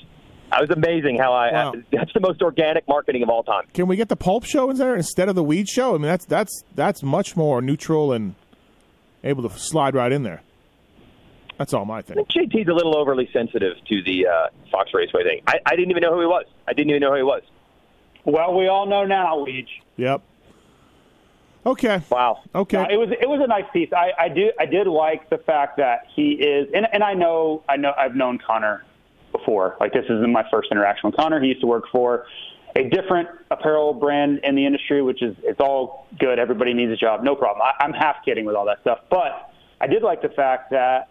that 0.52 0.62
was 0.62 0.70
amazing 0.70 1.18
how 1.18 1.34
I 1.34 1.52
Wow. 1.52 1.74
that's 1.92 2.14
the 2.14 2.20
most 2.22 2.42
organic 2.42 2.88
marketing 2.88 3.24
of 3.24 3.30
all 3.30 3.44
time. 3.44 3.64
Can 3.74 3.88
we 3.88 3.96
get 3.98 4.10
the 4.10 4.16
pulp 4.16 4.46
show 4.46 4.70
in 4.70 4.78
there 4.78 4.96
instead 4.96 5.28
of 5.28 5.36
the 5.36 5.44
weed 5.44 5.68
show? 5.68 5.90
I 5.96 5.98
mean, 5.98 6.04
that's 6.04 6.26
that's 6.26 6.64
that's 6.76 7.02
much 7.04 7.36
more 7.36 7.62
neutral 7.62 8.14
and 8.14 8.36
able 9.24 9.48
to 9.48 9.58
slide 9.58 9.96
right 9.96 10.12
in 10.12 10.24
there. 10.24 10.42
That's 11.58 11.74
all 11.74 11.86
my 11.86 12.02
thing. 12.02 12.18
JT's 12.18 12.68
a 12.68 12.74
little 12.74 12.96
overly 12.96 13.30
sensitive 13.34 13.78
to 13.88 14.04
the 14.04 14.28
uh, 14.28 14.48
Fox 14.72 14.92
Raceway 14.94 15.24
thing. 15.24 15.42
I, 15.48 15.56
I 15.66 15.76
didn't 15.76 15.90
even 15.90 16.02
know 16.02 16.14
who 16.14 16.22
he 16.22 16.28
was. 16.28 16.46
I 16.68 16.74
didn't 16.74 16.92
even 16.92 17.02
know 17.02 17.12
who 17.12 17.18
he 17.18 17.24
was. 17.24 17.42
Well, 18.26 18.56
we 18.56 18.68
all 18.68 18.86
know 18.86 19.06
now, 19.06 19.38
Weege. 19.38 19.70
Yep. 19.96 20.22
Okay. 21.66 22.02
Wow. 22.10 22.44
Okay. 22.56 22.78
No, 22.78 22.84
it 22.84 22.98
was 22.98 23.10
it 23.12 23.28
was 23.28 23.42
a 23.44 23.48
nice 23.48 23.66
piece. 23.74 23.90
I, 23.92 24.12
I 24.18 24.30
do 24.30 24.52
I 24.58 24.66
did 24.66 24.88
like 24.88 25.30
the 25.30 25.38
fact 25.40 25.78
that 25.78 26.06
he 26.16 26.32
is 26.34 26.70
and 26.74 26.88
and 26.94 27.04
I 27.04 27.14
know 27.14 27.64
I 27.68 27.76
know 27.76 27.92
I've 27.98 28.16
known 28.16 28.40
Connor 28.46 28.86
before. 29.34 29.76
Like 29.80 29.92
this 29.92 30.06
isn't 30.06 30.32
my 30.32 30.46
first 30.50 30.70
interaction 30.72 31.10
with 31.10 31.18
Connor. 31.18 31.42
He 31.42 31.48
used 31.48 31.62
to 31.62 31.68
work 31.68 31.84
for 31.92 32.26
a 32.78 32.90
different 32.90 33.28
apparel 33.52 33.94
brand 33.94 34.40
in 34.44 34.56
the 34.56 34.66
industry, 34.66 35.02
which 35.02 35.22
is 35.22 35.36
it's 35.44 35.60
all 35.60 36.08
good. 36.20 36.40
Everybody 36.40 36.74
needs 36.74 36.92
a 36.92 36.96
job, 36.96 37.24
no 37.24 37.36
problem. 37.36 37.62
I, 37.64 37.84
I'm 37.84 37.92
half 37.94 38.18
kidding 38.24 38.46
with 38.46 38.56
all 38.56 38.66
that 38.66 38.80
stuff, 38.82 39.00
but 39.10 39.52
I 39.82 39.88
did 39.88 40.04
like 40.04 40.22
the 40.22 40.30
fact 40.30 40.72
that 40.72 41.10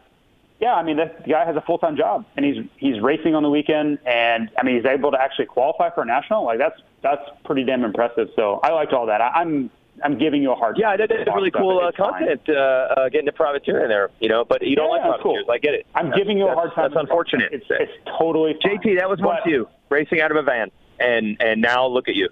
yeah, 0.59 0.74
I 0.74 0.83
mean, 0.83 0.96
this 0.96 1.11
guy 1.29 1.44
has 1.44 1.55
a 1.57 1.61
full 1.61 1.76
time 1.79 1.96
job, 1.98 2.24
and 2.37 2.46
he's 2.46 2.64
he's 2.79 2.98
racing 3.00 3.35
on 3.35 3.42
the 3.42 3.50
weekend, 3.50 3.98
and 4.07 4.48
I 4.59 4.62
mean, 4.64 4.76
he's 4.76 4.87
able 4.87 5.11
to 5.11 5.20
actually 5.20 5.46
qualify 5.46 5.90
for 5.90 6.02
a 6.02 6.07
national. 6.07 6.44
Like 6.46 6.59
that's 6.59 6.81
that's 7.02 7.22
pretty 7.44 7.64
damn 7.64 7.85
impressive. 7.85 8.29
So 8.37 8.61
I 8.62 8.70
liked 8.72 8.92
all 8.94 9.05
that. 9.07 9.20
I, 9.20 9.29
I'm 9.35 9.70
I'm 10.05 10.16
giving 10.18 10.42
you 10.42 10.52
a 10.52 10.55
hard 10.55 10.76
Yeah, 10.79 10.88
time. 10.90 10.98
that, 10.98 11.09
that's 11.11 11.37
really 11.37 11.50
cool 11.50 11.81
uh, 11.81 11.90
content. 11.92 12.40
Uh, 12.48 12.52
uh, 12.55 13.09
getting 13.11 13.26
the 13.26 13.33
privateer 13.33 13.83
in 13.83 13.88
there, 13.88 14.11
you 14.20 14.29
know, 14.29 14.44
but 14.44 14.62
you 14.62 14.76
don't 14.76 14.94
Yeah, 14.96 15.09
like 15.09 15.20
cool. 15.20 15.33
privateers. 15.35 15.46
I 15.50 15.59
get 15.59 15.74
it. 15.74 15.87
I'm 15.94 16.07
That's- 16.07 16.18
giving 16.22 16.38
you 16.38 16.48
a 16.48 16.55
hard 16.55 16.72
time. 16.74 16.90
That's 16.90 17.00
unfortunate. 17.02 17.52
It's 17.52 17.66
it's 17.70 17.92
totally 18.18 18.57
fine. 18.62 18.79
JT, 18.79 18.98
that 18.98 19.09
was 19.11 19.20
once 19.20 19.40
But 19.44 19.50
you 19.50 19.68
racing 19.90 20.20
out 20.22 20.31
of 20.31 20.37
a 20.38 20.42
van, 20.42 20.70
and 21.00 21.37
and 21.40 21.61
now 21.61 21.87
look 21.87 22.09
at 22.09 22.14
you. 22.14 22.28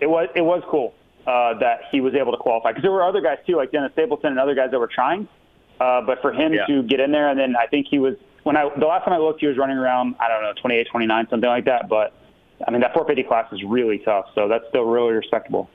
It 0.00 0.06
was 0.06 0.28
it 0.34 0.42
was 0.42 0.62
cool 0.70 0.94
uh, 1.26 1.58
that 1.58 1.80
he 1.90 2.00
was 2.00 2.14
able 2.14 2.32
to 2.32 2.38
qualify 2.38 2.70
because 2.70 2.82
there 2.82 2.92
were 2.92 3.02
other 3.04 3.20
guys 3.20 3.38
too, 3.46 3.56
like 3.56 3.72
Dennis 3.72 3.92
Stapleton 3.92 4.30
and 4.30 4.38
other 4.40 4.54
guys 4.54 4.70
that 4.70 4.78
were 4.78 4.90
trying. 4.92 5.28
Uh, 5.80 6.00
but 6.00 6.20
for 6.22 6.32
him 6.32 6.54
Yeah. 6.54 6.64
to 6.66 6.82
get 6.82 7.00
in 7.00 7.12
there, 7.12 7.28
and 7.28 7.38
then 7.38 7.54
I 7.56 7.66
think 7.66 7.86
he 7.90 7.98
was 7.98 8.14
when 8.44 8.56
I 8.56 8.68
the 8.76 8.86
last 8.86 9.04
time 9.04 9.14
I 9.14 9.18
looked, 9.18 9.40
he 9.40 9.46
was 9.46 9.56
running 9.58 9.76
around 9.78 10.16
I 10.20 10.28
don't 10.28 10.42
know 10.42 10.52
28, 10.60 10.88
29, 10.90 11.26
something 11.30 11.48
like 11.48 11.64
that. 11.66 11.88
But 11.88 12.12
I 12.66 12.70
mean 12.70 12.80
that 12.80 12.92
450 12.94 13.22
class 13.28 13.52
is 13.52 13.62
really 13.64 13.98
tough, 13.98 14.26
so 14.34 14.48
that's 14.48 14.64
still 14.68 14.84
really 14.84 15.12
respectable. 15.12 15.68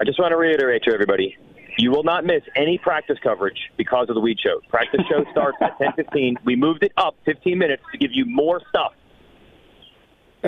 I 0.00 0.04
just 0.04 0.18
want 0.18 0.32
to 0.32 0.36
reiterate 0.36 0.82
to 0.84 0.92
everybody. 0.92 1.36
You 1.78 1.90
will 1.90 2.04
not 2.04 2.24
miss 2.24 2.42
any 2.54 2.78
practice 2.78 3.18
coverage 3.22 3.58
because 3.76 4.08
of 4.08 4.14
the 4.14 4.20
weed 4.20 4.38
show. 4.40 4.60
Practice 4.70 5.00
show 5.10 5.24
starts 5.30 5.58
at 5.60 5.78
10:15. 5.78 6.36
We 6.44 6.56
moved 6.56 6.82
it 6.82 6.92
up 6.96 7.16
15 7.26 7.58
minutes 7.58 7.82
to 7.92 7.98
give 7.98 8.12
you 8.12 8.24
more 8.26 8.60
stuff. 8.70 8.92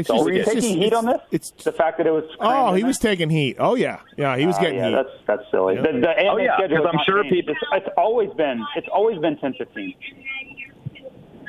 It's 0.00 0.10
all 0.10 0.24
we 0.24 0.30
Were 0.30 0.32
you 0.36 0.40
it's 0.40 0.48
did. 0.50 0.54
just- 0.56 0.66
taking 0.68 0.82
heat 0.82 0.92
on 0.92 1.06
this? 1.06 1.20
It's 1.30 1.50
The 1.50 1.72
fact 1.72 1.98
that 1.98 2.06
it 2.06 2.10
was 2.12 2.24
oh, 2.40 2.74
he 2.74 2.84
was 2.84 2.98
taking 2.98 3.30
heat. 3.30 3.56
Oh 3.58 3.74
yeah, 3.74 4.00
yeah, 4.16 4.36
he 4.36 4.46
was 4.46 4.56
Ah, 4.56 4.60
getting 4.60 4.78
yeah, 4.78 4.88
heat. 4.88 4.94
that's 4.94 5.10
that's 5.26 5.50
silly. 5.50 5.74
Yeah. 5.76 5.82
The, 5.82 5.92
the 6.00 6.20
AMA 6.20 6.30
Oh, 6.32 6.36
yeah, 6.38 6.56
schedule 6.56 6.76
'cause 6.78 6.86
has 6.86 6.94
I'm 6.94 7.04
sure 7.06 7.22
changed. 7.22 7.34
people- 7.36 7.54
It's, 7.72 7.86
it's 7.86 7.94
always 7.96 8.30
been 8.34 8.64
it's 8.76 8.88
always 8.92 9.18
been 9.18 9.36
10-15. 9.36 9.94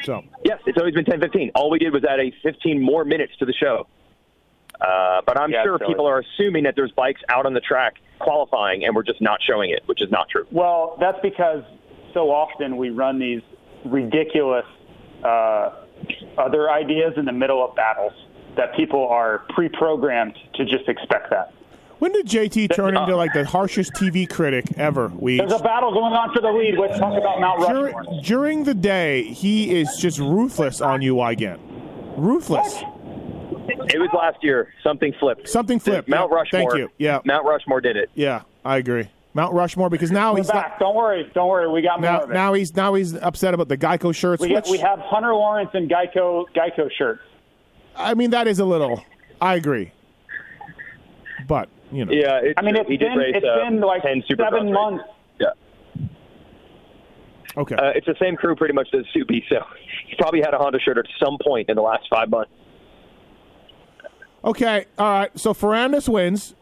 So 0.04 0.24
Yes, 0.46 0.60
it's 0.66 0.78
always 0.78 0.94
been 0.96 1.06
10:15. 1.06 1.52
All 1.56 1.70
we 1.70 1.80
did 1.80 1.94
was 1.94 2.04
add 2.06 2.20
a 2.20 2.32
15 2.44 2.82
more 2.82 3.04
minutes 3.06 3.34
to 3.40 3.46
the 3.46 3.54
show. 3.54 3.88
Uh, 4.80 5.22
but 5.26 5.38
I'm 5.38 5.52
Yeah, 5.52 5.64
sure 5.64 5.78
people 5.80 6.06
are 6.08 6.20
assuming 6.20 6.64
that 6.64 6.76
there's 6.76 6.92
bikes 6.92 7.22
out 7.28 7.46
on 7.46 7.54
the 7.54 7.60
track 7.60 7.96
qualifying, 8.20 8.86
and 8.86 8.96
we're 8.96 9.04
just 9.04 9.20
not 9.22 9.40
showing 9.46 9.72
it, 9.72 9.84
which 9.88 10.02
is 10.02 10.10
not 10.10 10.30
true. 10.30 10.46
Well, 10.52 10.96
that's 11.02 11.20
because 11.22 11.64
so 12.14 12.32
often 12.32 12.78
we 12.78 12.90
run 12.90 13.20
these 13.20 13.42
ridiculous 13.84 14.66
uh, 15.24 15.72
other 16.38 16.70
ideas 16.72 17.14
in 17.18 17.26
the 17.26 17.32
middle 17.34 17.64
of 17.64 17.76
battles 17.76 18.14
that 18.56 18.76
people 18.76 19.08
are 19.08 19.40
pre-programmed 19.50 20.36
to 20.56 20.66
just 20.66 20.88
expect 20.90 21.30
that. 21.30 21.54
when 22.00 22.12
did 22.12 22.26
JT 22.28 22.74
turn 22.76 22.96
into 22.98 23.16
like 23.16 23.34
the 23.34 23.46
harshest 23.46 23.94
TV 23.94 24.30
critic 24.30 24.66
ever? 24.78 25.12
We 25.16 25.38
There's 25.38 25.52
a 25.54 25.60
battle 25.60 25.92
going 25.94 26.14
on 26.14 26.34
for 26.34 26.42
the 26.42 26.52
lead. 26.52 26.78
Let's 26.78 26.98
talk 27.00 27.18
about 27.18 27.40
Mount 27.40 27.60
during, 27.70 27.96
Rushmore. 27.96 28.22
during 28.24 28.64
the 28.64 28.74
day 28.74 29.24
he 29.24 29.80
is 29.80 29.96
just 29.98 30.20
ruthless 30.20 30.82
on 30.82 31.02
you 31.02 31.22
again. 31.22 31.60
Ruthless. 32.18 32.84
It 33.92 34.00
was 34.00 34.10
last 34.14 34.44
year. 34.44 34.74
Something 34.84 35.14
flipped. 35.20 35.48
Something 35.48 35.80
flipped. 35.80 36.10
Mount 36.10 36.32
Yeah, 36.32 36.36
Rushmore. 36.38 36.72
Thank 36.72 36.74
you. 36.80 36.90
Yeah. 36.98 37.20
Mount 37.26 37.46
Rushmore 37.46 37.82
did 37.82 37.96
it. 37.98 38.10
Yeah, 38.16 38.42
I 38.66 38.78
agree. 38.78 39.08
Mount 39.36 39.54
Rushmore 39.54 39.90
because 39.90 40.12
now 40.12 40.34
We're 40.34 40.40
he's 40.40 40.48
back. 40.48 40.72
not, 40.72 40.80
Don't 40.80 40.96
worry. 40.96 41.32
Don't 41.36 41.48
worry. 41.48 41.72
We 41.72 41.82
got 41.84 42.02
more 42.02 42.10
now 42.12 42.22
of 42.22 42.32
it. 42.32 42.34
now 42.34 42.54
he's 42.54 42.76
now 42.76 42.96
he's 42.96 43.14
upset 43.16 43.54
about 43.54 43.68
the 43.68 43.78
Geico 43.78 44.14
shirts. 44.14 44.42
we, 44.42 44.52
which 44.54 44.66
get, 44.66 44.72
we 44.72 44.80
have 44.80 45.00
Hunter 45.00 45.34
Lawrence 45.36 45.70
and 45.74 45.90
Geico 45.90 46.46
Geico 46.56 46.90
shirts. 46.92 47.22
I 47.96 48.14
mean 48.14 48.30
that 48.32 48.48
is 48.48 48.60
a 48.60 48.66
little. 48.66 49.04
I 49.42 49.56
agree, 49.56 49.92
but 51.48 51.70
you 51.92 52.06
know. 52.06 52.12
Yeah, 52.12 52.40
it's 52.44 52.54
I 52.58 52.62
mean, 52.62 52.74
true. 52.76 52.82
it's 52.82 52.90
he 52.90 52.98
did 52.98 53.10
been 53.10 53.18
race, 53.18 53.36
it's 53.36 53.46
uh, 53.46 53.70
been 53.70 53.80
like 53.82 54.02
10 54.04 54.24
Supercross 54.30 54.38
seven 54.38 54.62
races. 54.66 54.74
months. 54.74 55.04
Yeah. 55.40 55.48
Okay. 57.58 57.76
Uh, 57.76 57.92
it's 57.96 58.06
the 58.06 58.16
same 58.22 58.36
crew 58.36 58.56
pretty 58.56 58.74
much 58.74 58.90
as 58.94 59.06
Soupy, 59.14 59.44
so 59.50 59.64
he's 60.06 60.16
probably 60.18 60.42
had 60.42 60.54
a 60.54 60.58
Honda 60.58 60.80
shirt 60.80 60.98
at 60.98 61.06
some 61.24 61.38
point 61.44 61.70
in 61.70 61.76
the 61.76 61.82
last 61.82 62.04
five 62.10 62.30
months. 62.30 62.52
okay. 64.44 64.86
All 64.98 65.12
right. 65.12 65.40
So 65.40 65.54
Ferrandis 65.54 66.08
wins. 66.08 66.56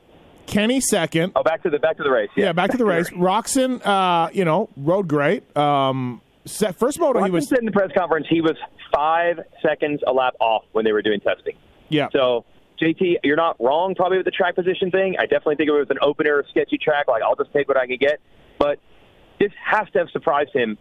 Kenny 0.46 0.80
second. 0.80 1.34
Oh, 1.36 1.44
back 1.44 1.62
to 1.63 1.70
the 1.70 1.78
back 1.78 1.98
to 1.98 2.04
the 2.04 2.10
race. 2.10 2.30
Yeah, 2.38 2.54
back 2.54 2.72
to 2.72 2.78
the 2.78 2.86
race. 2.86 3.10
Roczen, 3.10 3.86
uh, 3.86 4.30
you 4.32 4.46
know, 4.46 4.70
rode 4.78 5.10
great. 5.10 5.56
Um, 5.58 6.22
set, 6.47 6.75
first 6.75 6.99
moto, 6.99 7.19
he 7.19 7.25
He 7.25 7.31
was. 7.31 7.51
in 7.51 7.65
the 7.65 7.71
press 7.71 7.91
conference 7.95 8.27
he 8.29 8.41
was 8.41 8.55
five 8.93 9.39
seconds 9.62 10.01
a 10.07 10.12
lap 10.13 10.33
off 10.39 10.63
when 10.71 10.86
they 10.86 10.91
were 10.91 11.01
doing 11.01 11.19
testing. 11.19 11.55
Yeah. 11.89 12.07
So, 12.12 12.45
JT, 12.81 13.17
you're 13.23 13.36
not 13.38 13.55
wrong 13.60 13.95
probably 13.95 14.17
with 14.17 14.25
the 14.25 14.31
track 14.31 14.55
position 14.55 14.91
thing. 14.91 15.15
I 15.19 15.23
definitely 15.23 15.55
think 15.55 15.69
it 15.69 15.73
was 15.73 15.89
an 15.89 15.97
opener, 16.01 16.43
sketchy 16.49 16.77
track, 16.77 17.07
like 17.07 17.23
I'll 17.23 17.36
just 17.36 17.51
take 17.53 17.67
what 17.67 17.77
I 17.77 17.88
can 17.88 17.97
get. 17.97 18.19
But 18.60 18.79
this 19.39 19.51
has 19.65 19.88
to 19.93 19.99
have 19.99 20.10
surprised 20.12 20.51
him. 20.53 20.77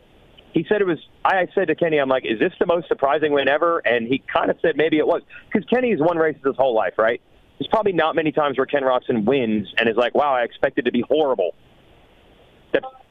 He 0.52 0.64
said 0.68 0.80
it 0.80 0.86
was. 0.86 0.98
I 1.24 1.46
said 1.54 1.68
to 1.68 1.74
Kenny, 1.74 1.98
I'm 1.98 2.08
like, 2.08 2.24
is 2.24 2.38
this 2.38 2.52
the 2.58 2.66
most 2.66 2.88
surprising 2.88 3.32
win 3.32 3.46
ever? 3.48 3.78
And 3.84 4.06
he 4.06 4.22
kind 4.32 4.50
of 4.50 4.56
said 4.62 4.76
maybe 4.76 4.96
it 4.98 5.06
was 5.06 5.22
because 5.52 5.68
Kenny's 5.68 5.98
won 6.00 6.16
races 6.16 6.40
his 6.44 6.56
whole 6.56 6.74
life, 6.74 6.94
right? 6.96 7.20
There's 7.58 7.68
probably 7.68 7.92
not 7.92 8.14
many 8.16 8.32
times 8.32 8.56
where 8.58 8.66
Ken 8.66 8.82
Roczen 8.82 9.24
wins 9.24 9.68
and 9.78 9.88
is 9.88 9.96
like, 9.96 10.14
wow, 10.14 10.34
I 10.34 10.42
expected 10.42 10.84
to 10.86 10.92
be 10.92 11.02
horrible. 11.08 11.54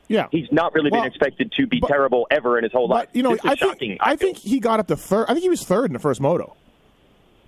Yeah. 0.08 0.28
he's 0.32 0.52
not 0.52 0.74
really 0.74 0.90
Well, 0.92 1.02
been 1.02 1.08
expected 1.10 1.52
to 1.54 1.68
be 1.68 1.80
but- 1.80 1.88
terrible 1.88 2.28
ever 2.32 2.58
in 2.58 2.64
his 2.64 2.74
whole 2.74 2.88
life. 2.88 3.08
You 3.14 3.24
know, 3.24 3.34
I 3.44 3.56
think, 3.56 3.60
shocking. 3.60 3.98
I 4.00 4.16
feel. 4.16 4.28
think 4.34 4.38
he 4.38 4.60
got 4.60 4.80
up 4.80 4.88
to 4.88 4.96
third. 4.96 5.26
I 5.28 5.34
think 5.34 5.44
he 5.44 5.50
was 5.50 5.64
third 5.64 5.86
in 5.86 5.94
the 5.94 6.00
first 6.00 6.22
moto. 6.22 6.56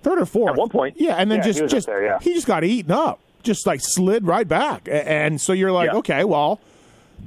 Third 0.02 0.18
or 0.20 0.26
fourth. 0.26 0.50
At 0.52 0.56
one 0.56 0.68
point. 0.68 0.96
Yeah, 0.98 1.14
and 1.16 1.30
then 1.30 1.38
Yeah, 1.38 1.44
just, 1.44 1.60
he 1.60 1.66
just 1.66 1.86
there, 1.86 2.04
yeah. 2.04 2.18
he 2.20 2.34
just 2.34 2.46
got 2.46 2.64
eaten 2.64 2.92
up. 2.92 3.20
Just 3.42 3.66
like 3.66 3.80
slid 3.82 4.26
right 4.26 4.46
back. 4.46 4.88
And 4.90 5.40
so 5.40 5.52
you're 5.52 5.72
like, 5.72 5.90
Yeah. 5.92 5.98
okay, 5.98 6.24
well, 6.24 6.60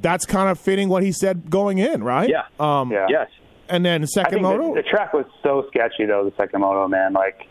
that's 0.02 0.26
kind 0.26 0.50
of 0.50 0.60
fitting 0.60 0.88
what 0.90 1.04
he 1.04 1.12
said 1.12 1.50
going 1.50 1.78
in, 1.80 2.04
right? 2.04 2.30
Yeah. 2.30 2.44
Um, 2.60 2.92
Yeah. 2.92 3.08
yes. 3.10 3.30
And 3.70 3.86
then 3.86 4.04
I 4.04 4.06
second 4.06 4.42
moto. 4.42 4.74
the, 4.76 4.82
the 4.82 4.90
track 4.90 5.14
was 5.14 5.26
so 5.44 5.66
sketchy 5.70 6.06
though. 6.06 6.26
The 6.26 6.34
second 6.36 6.60
moto, 6.62 6.88
man, 6.90 7.14
like 7.14 7.48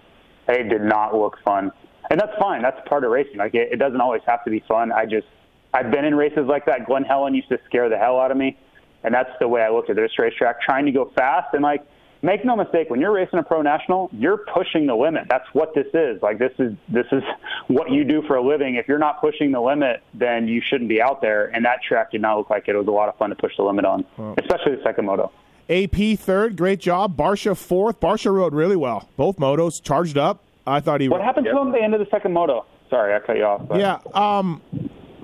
it 0.48 0.68
did 0.68 0.82
not 0.82 1.14
look 1.16 1.38
fun, 1.44 1.72
and 2.10 2.20
that's 2.20 2.36
fine. 2.38 2.60
That's 2.60 2.78
part 2.88 3.04
of 3.04 3.10
racing. 3.10 3.38
Like 3.38 3.54
it, 3.54 3.72
it 3.72 3.76
doesn't 3.76 4.00
always 4.00 4.20
have 4.26 4.44
to 4.44 4.50
be 4.50 4.60
fun. 4.68 4.92
I 4.92 5.06
just 5.06 5.26
I've 5.72 5.90
been 5.90 6.04
in 6.04 6.14
races 6.14 6.46
like 6.46 6.66
that. 6.66 6.86
Glenn 6.86 7.04
Helen 7.04 7.34
used 7.34 7.48
to 7.50 7.58
scare 7.66 7.88
the 7.88 7.96
hell 7.98 8.18
out 8.18 8.30
of 8.30 8.36
me, 8.36 8.56
and 9.04 9.14
that's 9.14 9.30
the 9.40 9.48
way 9.48 9.62
I 9.62 9.70
looked 9.70 9.90
at 9.90 9.96
this 9.96 10.18
racetrack. 10.18 10.60
Trying 10.62 10.86
to 10.86 10.92
go 10.92 11.10
fast 11.16 11.54
and 11.54 11.62
like 11.62 11.84
make 12.22 12.44
no 12.44 12.54
mistake, 12.56 12.90
when 12.90 13.00
you're 13.00 13.12
racing 13.12 13.38
a 13.38 13.42
pro 13.42 13.62
national, 13.62 14.10
you're 14.12 14.36
pushing 14.38 14.86
the 14.86 14.94
limit. 14.94 15.24
That's 15.30 15.46
what 15.54 15.74
this 15.74 15.86
is. 15.94 16.20
Like 16.22 16.38
this 16.38 16.52
is 16.58 16.74
this 16.88 17.06
is 17.12 17.22
what 17.68 17.90
you 17.90 18.04
do 18.04 18.22
for 18.22 18.36
a 18.36 18.42
living. 18.42 18.74
If 18.74 18.88
you're 18.88 18.98
not 18.98 19.20
pushing 19.20 19.52
the 19.52 19.60
limit, 19.60 20.02
then 20.14 20.48
you 20.48 20.60
shouldn't 20.60 20.88
be 20.88 21.00
out 21.00 21.20
there. 21.22 21.46
And 21.54 21.64
that 21.64 21.82
track 21.82 22.10
did 22.10 22.20
not 22.20 22.36
look 22.36 22.50
like 22.50 22.68
it. 22.68 22.74
It 22.74 22.78
was 22.78 22.88
a 22.88 22.90
lot 22.90 23.08
of 23.08 23.16
fun 23.16 23.30
to 23.30 23.36
push 23.36 23.56
the 23.56 23.62
limit 23.62 23.84
on, 23.84 24.04
especially 24.38 24.76
the 24.76 24.82
second 24.82 25.06
moto. 25.06 25.30
AP 25.70 26.18
third, 26.18 26.56
great 26.56 26.80
job. 26.80 27.16
Barcia 27.16 27.56
fourth. 27.56 28.00
Barcia 28.00 28.34
rode 28.34 28.54
really 28.54 28.74
well. 28.76 29.08
Both 29.16 29.36
motos 29.36 29.80
charged 29.80 30.18
up. 30.18 30.42
I 30.66 30.80
thought 30.80 31.00
he. 31.00 31.08
What 31.08 31.20
happened 31.22 31.46
to 31.46 31.52
him 31.58 31.68
at 31.68 31.74
the 31.74 31.82
end 31.82 31.94
of 31.94 32.00
the 32.00 32.08
second 32.10 32.32
moto? 32.32 32.66
Sorry, 32.90 33.14
I 33.14 33.20
cut 33.20 33.36
you 33.36 33.44
off. 33.44 33.68
but- 33.68 33.78
Yeah. 33.78 33.98
Um, 34.12 34.60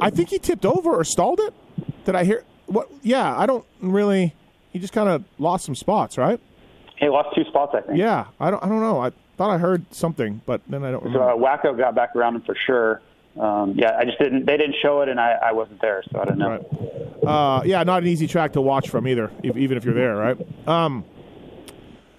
I 0.01 0.11
think 0.11 0.29
he 0.31 0.39
tipped 0.39 0.67
over 0.67 0.95
or 0.95 1.05
stalled 1.05 1.41
it. 1.41 1.55
Did 2.05 2.15
I 2.15 2.25
hear? 2.25 2.45
What? 2.67 2.89
Yeah. 3.03 3.37
I 3.37 3.47
don't 3.47 3.65
really. 3.81 4.35
He 4.73 4.79
just 4.79 4.93
kind 4.93 5.09
of 5.09 5.25
lost 5.39 5.65
some 5.65 5.75
spots, 5.75 6.19
right? 6.19 6.39
He 6.99 7.09
lost 7.09 7.35
two 7.35 7.45
spots, 7.45 7.73
I 7.75 7.81
think. 7.83 7.99
Yeah. 7.99 8.27
I 8.41 8.51
don't. 8.51 8.63
I 8.63 8.69
don't 8.69 8.81
know. 8.81 9.01
I 9.01 9.11
thought 9.37 9.51
I 9.51 9.59
heard 9.59 9.85
something, 9.95 10.41
but 10.47 10.61
then 10.69 10.83
I 10.85 10.91
don't 10.91 11.03
So 11.05 11.09
remember. 11.11 11.31
uh, 11.33 11.37
Wacko 11.37 11.77
got 11.77 11.95
back 11.95 12.15
around 12.17 12.37
him 12.37 12.43
for 12.43 12.57
sure. 12.67 13.03
Um, 13.39 13.75
yeah, 13.77 13.95
I 13.99 14.05
just 14.07 14.19
didn't. 14.19 14.47
They 14.47 14.57
didn't 14.57 14.77
show 14.81 15.03
it, 15.03 15.11
and 15.11 15.21
I, 15.21 15.33
I 15.33 15.53
wasn't 15.53 15.81
there, 15.83 16.03
so 16.11 16.21
I 16.21 16.25
don't 16.25 16.39
know. 16.39 16.51
Right. 17.23 17.27
Uh, 17.27 17.63
yeah, 17.67 17.83
not 17.83 18.03
an 18.03 18.09
easy 18.09 18.27
track 18.27 18.55
to 18.55 18.63
watch 18.63 18.89
from 18.89 19.07
either, 19.07 19.31
if, 19.43 19.57
even 19.59 19.77
if 19.77 19.85
you're 19.85 19.93
there, 19.95 20.17
right? 20.17 20.39
Um, 20.67 21.05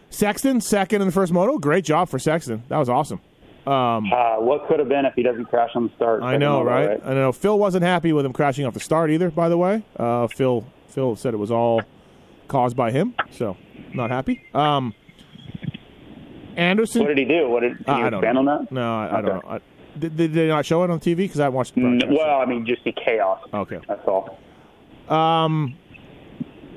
Sexton 0.09 0.61
second 0.61 1.01
in 1.01 1.07
the 1.07 1.11
first 1.11 1.33
moto. 1.33 1.57
Great 1.57 1.85
job 1.85 2.07
for 2.09 2.19
Sexton. 2.19 2.61
That 2.69 2.77
was 2.77 2.87
awesome. 2.89 3.19
Uh, 3.67 4.35
what 4.37 4.67
could 4.67 4.79
have 4.79 4.87
been 4.89 5.05
if 5.05 5.13
he 5.15 5.23
doesn't 5.23 5.45
crash 5.45 5.71
on 5.75 5.87
the 5.87 5.93
start? 5.95 6.23
I 6.23 6.37
know, 6.37 6.59
moto, 6.63 6.69
right? 6.69 7.01
I 7.05 7.13
know. 7.13 7.31
Phil 7.31 7.57
wasn't 7.59 7.83
happy 7.83 8.13
with 8.13 8.25
him 8.25 8.33
crashing 8.33 8.65
off 8.65 8.73
the 8.73 8.79
start 8.79 9.11
either. 9.11 9.29
By 9.29 9.49
the 9.49 9.57
way, 9.57 9.83
uh, 9.97 10.27
Phil 10.27 10.65
Phil 10.87 11.15
said 11.15 11.33
it 11.33 11.37
was 11.37 11.51
all 11.51 11.81
caused 12.47 12.77
by 12.77 12.91
him, 12.91 13.13
so 13.31 13.57
not 13.93 14.09
happy. 14.09 14.45
Um, 14.53 14.93
Anderson. 16.55 17.01
What 17.03 17.09
did 17.09 17.17
he 17.17 17.25
do? 17.25 17.49
What 17.49 17.59
did? 17.61 17.83
Can 17.85 17.99
you 17.99 18.05
I 18.05 18.09
don't 18.09 18.23
expand 18.23 18.45
know. 18.45 18.51
on 18.51 18.63
that? 18.65 18.71
No, 18.71 18.95
I, 18.97 19.17
I 19.17 19.21
don't 19.21 19.43
know. 19.43 19.49
I, 19.49 19.59
did, 19.99 20.15
did 20.17 20.33
they 20.33 20.47
not 20.47 20.65
show 20.65 20.83
it 20.83 20.89
on 20.89 20.99
TV? 20.99 21.17
Because 21.17 21.39
I 21.39 21.49
watched. 21.49 21.75
The 21.75 21.81
N- 21.81 22.01
Well, 22.09 22.39
I 22.39 22.45
mean, 22.45 22.65
just 22.65 22.83
the 22.83 22.93
chaos. 22.93 23.39
okay. 23.53 23.79
That's 23.87 24.07
all. 24.07 24.37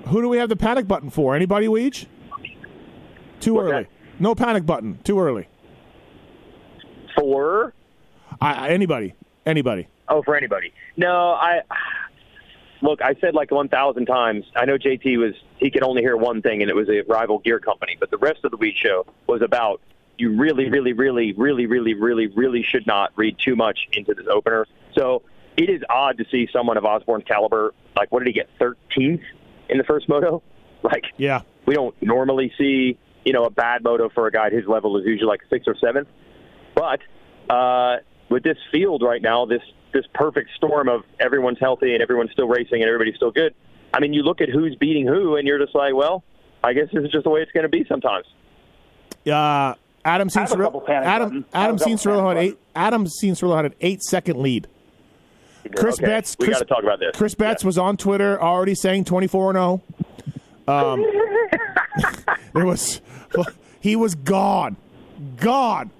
Who 0.07 0.22
do 0.22 0.29
we 0.29 0.38
have 0.38 0.48
the 0.48 0.57
panic 0.57 0.88
button 0.88 1.11
for? 1.11 1.37
Anybody, 1.37 1.66
Weege? 1.68 2.07
Too 3.38 3.55
What's 3.55 3.70
early. 3.70 3.83
that? 3.85 3.90
No 4.18 4.35
panic 4.35 4.66
button. 4.66 4.98
Too 5.05 5.20
early. 5.20 5.46
For 7.20 7.74
I, 8.40 8.70
anybody. 8.70 9.14
Anybody. 9.46 9.87
oh, 10.09 10.22
for 10.22 10.37
anybody. 10.37 10.72
No, 10.96 11.33
I 11.33 11.61
look. 12.83 13.02
I 13.02 13.14
said 13.20 13.35
like 13.35 13.50
one 13.50 13.68
thousand 13.68 14.06
times. 14.06 14.44
I 14.56 14.64
know 14.64 14.78
JT 14.78 15.18
was 15.18 15.35
he 15.59 15.70
could 15.70 15.83
only 15.83 16.02
hear 16.02 16.16
one 16.16 16.40
thing, 16.42 16.62
and 16.62 16.70
it 16.70 16.74
was 16.74 16.88
a 16.88 17.02
rival 17.02 17.38
gear 17.40 17.59
company. 17.59 17.96
But 17.98 18.11
the 18.11 18.18
rest 18.18 18.40
of 18.44 18.50
the 18.50 18.56
week 18.56 18.76
show 18.76 19.06
was 19.26 19.42
about 19.42 19.80
you 20.18 20.37
really, 20.37 20.68
really, 20.70 20.92
really, 20.92 21.33
really, 21.33 21.66
really, 21.66 21.94
really, 21.94 22.26
really 22.28 22.62
should 22.62 22.87
not 22.87 23.12
read 23.16 23.37
too 23.38 23.56
much 23.56 23.88
into 23.92 24.14
this 24.14 24.26
opener. 24.30 24.66
So 24.94 25.22
it 25.56 25.68
is 25.70 25.83
odd 25.90 26.18
to 26.18 26.24
see 26.30 26.48
someone 26.52 26.76
of 26.76 26.85
Osborne's 26.85 27.24
caliber. 27.24 27.74
Like, 27.96 28.12
what 28.12 28.20
did 28.20 28.28
he 28.28 28.33
get? 28.35 28.48
Thirteenth 28.59 29.22
in 29.68 29.78
the 29.78 29.85
first 29.85 30.09
moto. 30.09 30.42
Like, 30.83 31.04
Yeah. 31.18 31.42
we 31.66 31.74
don't 31.74 31.94
normally 32.00 32.54
see, 32.56 32.96
you 33.26 33.35
know, 33.35 33.44
a 33.44 33.50
bad 33.50 33.85
moto 33.85 34.09
for 34.09 34.26
a 34.26 34.33
guy 34.33 34.46
at 34.46 34.52
his 34.54 34.66
level 34.66 34.96
is 34.96 35.04
usually 35.04 35.28
like 35.28 35.42
sixth 35.50 35.68
or 35.68 35.74
seventh. 35.76 36.09
But 36.80 37.52
uh, 37.54 37.96
with 38.30 38.42
this 38.42 38.56
field 38.72 39.02
right 39.02 39.20
now, 39.20 39.44
this 39.44 39.60
this 39.92 40.04
perfect 40.14 40.50
storm 40.56 40.88
of 40.88 41.02
everyone's 41.18 41.58
healthy 41.58 41.92
and 41.92 42.02
everyone's 42.02 42.30
still 42.30 42.48
racing 42.48 42.80
and 42.80 42.84
everybody's 42.84 43.16
still 43.16 43.32
good. 43.32 43.54
I 43.92 44.00
mean, 44.00 44.12
you 44.14 44.22
look 44.22 44.40
at 44.40 44.48
who's 44.48 44.76
beating 44.76 45.06
who, 45.06 45.36
and 45.36 45.46
you're 45.48 45.58
just 45.58 45.74
like, 45.74 45.94
well, 45.94 46.22
I 46.62 46.72
guess 46.72 46.86
this 46.92 47.04
is 47.04 47.10
just 47.10 47.24
the 47.24 47.30
way 47.30 47.40
it's 47.42 47.50
going 47.52 47.64
to 47.64 47.68
be 47.68 47.84
sometimes. 47.88 48.24
Uh, 49.26 49.74
Adam 50.04 50.30
seen 50.30 50.42
have 50.42 50.52
a 50.52 50.54
Cianciulli. 50.54 50.62
couple 50.62 50.80
panic 50.80 51.06
Adam 51.08 51.28
buttons. 51.28 51.44
I 51.52 51.58
Adam 51.64 51.76
a 51.76 51.78
couple 51.78 51.92
Cianciulli 51.96 52.28
had 52.28 52.36
panic 52.36 52.52
eight. 52.52 52.58
Adam 52.74 53.04
Cianciulli 53.06 53.56
had 53.56 53.64
an 53.66 53.74
eight 53.82 54.02
second 54.02 54.36
lead. 54.38 54.68
Chris 55.76 55.98
Okay, 55.98 56.06
Betts. 56.06 56.36
we 56.38 56.46
got 56.48 56.60
to 56.60 56.64
talk 56.64 56.82
about 56.82 57.00
this. 57.00 57.14
Chris 57.16 57.34
Betts 57.34 57.62
was 57.64 57.76
on 57.76 57.98
Twitter 57.98 58.40
already 58.40 58.74
saying 58.74 59.04
twenty 59.04 59.26
four 59.26 59.50
and 59.50 59.56
zero. 59.56 59.82
Um, 60.66 61.04
there 62.54 62.64
was 62.64 63.02
he 63.80 63.96
was 63.96 64.14
gone, 64.14 64.76
gone, 65.36 65.90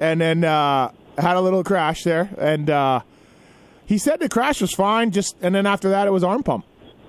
and 0.00 0.20
then 0.20 0.42
uh, 0.44 0.90
had 1.18 1.36
a 1.36 1.40
little 1.40 1.62
crash 1.62 2.02
there, 2.04 2.30
and 2.38 2.68
uh, 2.70 3.00
he 3.86 3.98
said 3.98 4.18
the 4.20 4.28
crash 4.28 4.60
was 4.60 4.72
fine. 4.72 5.10
Just 5.10 5.36
and 5.42 5.54
then 5.54 5.66
after 5.66 5.90
that, 5.90 6.06
it 6.08 6.10
was 6.10 6.24
arm 6.24 6.42
pump. 6.42 6.64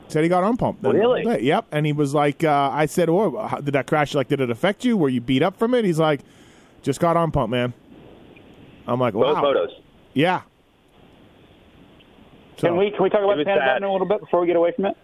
Said 0.10 0.24
he 0.24 0.30
got 0.30 0.44
arm 0.44 0.58
pump. 0.58 0.80
Really? 0.82 1.42
Yep. 1.46 1.68
And 1.72 1.86
he 1.86 1.94
was 1.94 2.14
like, 2.14 2.44
uh, 2.44 2.70
I 2.74 2.86
said, 2.86 3.08
"Oh, 3.08 3.48
how, 3.48 3.60
did 3.62 3.74
that 3.76 3.88
crash? 3.88 4.14
Like, 4.14 4.28
did 4.28 4.42
it 4.42 4.50
affect 4.50 4.84
you? 4.84 4.98
Were 4.98 5.08
you 5.10 5.22
beat 5.22 5.42
up 5.42 5.58
from 5.58 5.74
it?" 5.74 5.86
He's 5.86 6.00
like, 6.00 6.20
"Just 6.82 7.00
got 7.00 7.16
arm 7.16 7.32
pump, 7.32 7.50
man." 7.50 7.74
I'm 8.88 9.00
like, 9.00 9.14
Both 9.14 9.36
"Wow." 9.36 9.42
motos. 9.44 9.70
Yeah. 10.14 10.42
So, 12.58 12.68
Can 12.68 12.78
we 12.78 12.92
can 12.92 13.04
we 13.04 13.10
talk 13.10 13.24
about 13.24 13.40
It 13.40 13.48
panic 13.48 13.62
button 13.64 13.84
a 13.84 13.92
little 13.92 14.08
bit 14.08 14.20
before 14.20 14.42
we 14.42 14.48
get 14.48 14.56
away 14.58 14.72
from 14.76 14.86
it? 14.88 14.98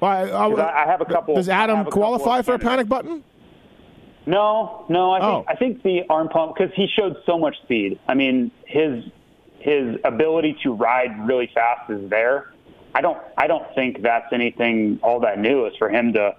Well, 0.00 0.10
I- 0.10 0.30
I- 0.30 0.48
I, 0.48 0.82
I 0.82 0.86
have 0.86 1.00
a 1.00 1.04
couple. 1.04 1.36
does 1.36 1.48
Adam 1.48 1.76
have 1.78 1.86
a 1.86 1.90
qualify 1.90 2.42
for 2.42 2.54
a 2.54 2.58
candidates. 2.58 2.64
panic 2.68 2.88
button? 2.88 3.24
No, 4.26 4.84
no. 4.88 5.12
I 5.12 5.18
think 5.20 5.24
Oh. 5.32 5.44
I 5.48 5.56
think 5.56 5.82
the 5.82 6.02
arm 6.08 6.28
pump 6.28 6.54
because 6.56 6.72
he 6.74 6.86
showed 6.86 7.16
so 7.26 7.38
much 7.38 7.56
speed. 7.62 7.98
I 8.06 8.14
mean, 8.14 8.50
his 8.66 9.04
his 9.58 9.96
ability 10.04 10.56
to 10.64 10.72
ride 10.72 11.26
really 11.26 11.50
fast 11.54 11.90
is 11.90 12.08
there. 12.10 12.52
I 12.94 13.00
don't 13.00 13.18
I 13.36 13.46
don't 13.46 13.66
think 13.74 14.02
that's 14.02 14.32
anything 14.32 15.00
all 15.02 15.20
that 15.20 15.38
new 15.38 15.66
is 15.66 15.74
for 15.76 15.88
him 15.88 16.12
to 16.14 16.36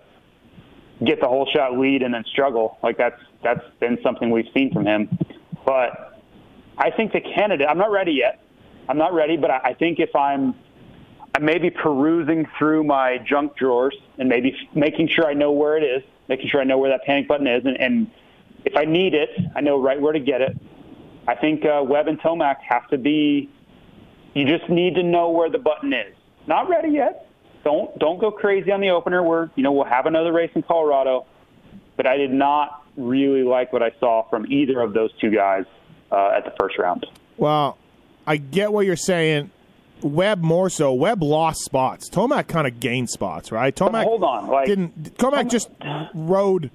get 1.04 1.20
the 1.20 1.28
whole 1.28 1.48
shot 1.54 1.78
lead 1.78 2.04
and 2.04 2.14
then 2.14 2.24
struggle. 2.26 2.78
Like 2.84 2.98
that's 2.98 3.20
that's 3.44 3.64
been 3.80 3.98
something 4.04 4.30
we've 4.30 4.50
seen 4.54 4.72
from 4.72 4.86
him. 4.86 5.18
But 5.66 6.20
I 6.78 6.92
think 6.92 7.12
the 7.12 7.22
candidate. 7.22 7.68
I'm 7.70 7.78
not 7.78 7.92
ready 7.92 8.14
yet. 8.14 8.40
I'm 8.88 8.98
not 8.98 9.14
ready, 9.14 9.38
but 9.38 9.52
I, 9.52 9.60
I 9.64 9.74
think 9.74 10.00
if 10.00 10.16
I'm 10.16 10.56
I'm 11.36 11.46
maybe 11.46 11.70
perusing 11.70 12.48
through 12.58 12.84
my 12.84 13.18
junk 13.18 13.56
drawers 13.56 13.96
and 14.18 14.30
maybe 14.30 14.56
making 14.76 15.08
sure 15.10 15.26
I 15.26 15.34
know 15.34 15.52
where 15.52 15.78
it 15.78 15.84
is, 15.84 16.04
making 16.28 16.50
sure 16.50 16.62
I 16.62 16.64
know 16.64 16.78
where 16.78 16.90
that 16.90 17.06
panic 17.06 17.28
button 17.28 17.48
is, 17.48 17.66
and, 17.66 17.80
and 17.80 18.12
if 18.66 18.76
I 18.76 18.86
need 18.86 19.14
it, 19.14 19.30
I 19.56 19.62
know 19.62 19.82
right 19.82 20.00
where 20.00 20.14
to 20.14 20.20
get 20.20 20.42
it. 20.42 20.58
I 21.28 21.36
think 21.36 21.66
uh, 21.66 21.84
Webb 21.84 22.08
and 22.08 22.20
Tomac 22.20 22.58
have 22.68 22.88
to 22.90 22.98
be 22.98 23.50
you 24.34 24.46
just 24.46 24.70
need 24.70 24.96
to 24.96 25.04
know 25.04 25.30
where 25.30 25.50
the 25.50 25.60
button 25.60 25.94
is. 25.94 26.16
Not 26.48 26.70
ready 26.70 26.90
yet. 26.90 27.28
Don't 27.64 27.98
don't 28.00 28.20
go 28.20 28.32
crazy 28.32 28.72
on 28.72 28.82
the 28.82 28.90
opener. 28.90 29.24
We're 29.24 29.50
you 29.56 29.64
know 29.64 29.72
we'll 29.72 29.86
have 29.86 30.06
another 30.06 30.34
race 30.34 30.52
in 30.56 30.64
Colorado, 30.64 31.26
but 31.96 32.08
I 32.08 32.18
did 32.18 32.32
not 32.32 32.84
really 32.98 33.44
like 33.44 33.72
what 33.72 33.82
I 33.82 33.92
saw 34.00 34.28
from 34.30 34.52
either 34.52 34.82
of 34.82 34.94
those 34.94 35.12
two 35.20 35.32
guys 35.32 35.66
uh, 36.12 36.32
at 36.36 36.44
the 36.44 36.54
first 36.60 36.78
round. 36.78 37.06
Well, 37.38 37.78
I 38.28 38.38
get 38.38 38.74
what 38.74 38.86
you're 38.86 38.96
saying. 38.96 39.52
Webb 40.04 40.42
more 40.42 40.70
so. 40.70 40.94
Webb 40.94 41.24
lost 41.24 41.62
spots. 41.62 42.10
Tomac 42.10 42.48
kind 42.48 42.68
of 42.68 42.80
gained 42.80 43.10
spots, 43.10 43.52
right? 43.52 43.76
Tomac 43.76 44.04
hold 44.04 44.24
on, 44.24 44.48
like- 44.48 44.68
didn't. 44.68 45.18
Tomac 45.18 45.50
just 45.50 45.70
rode 46.14 46.70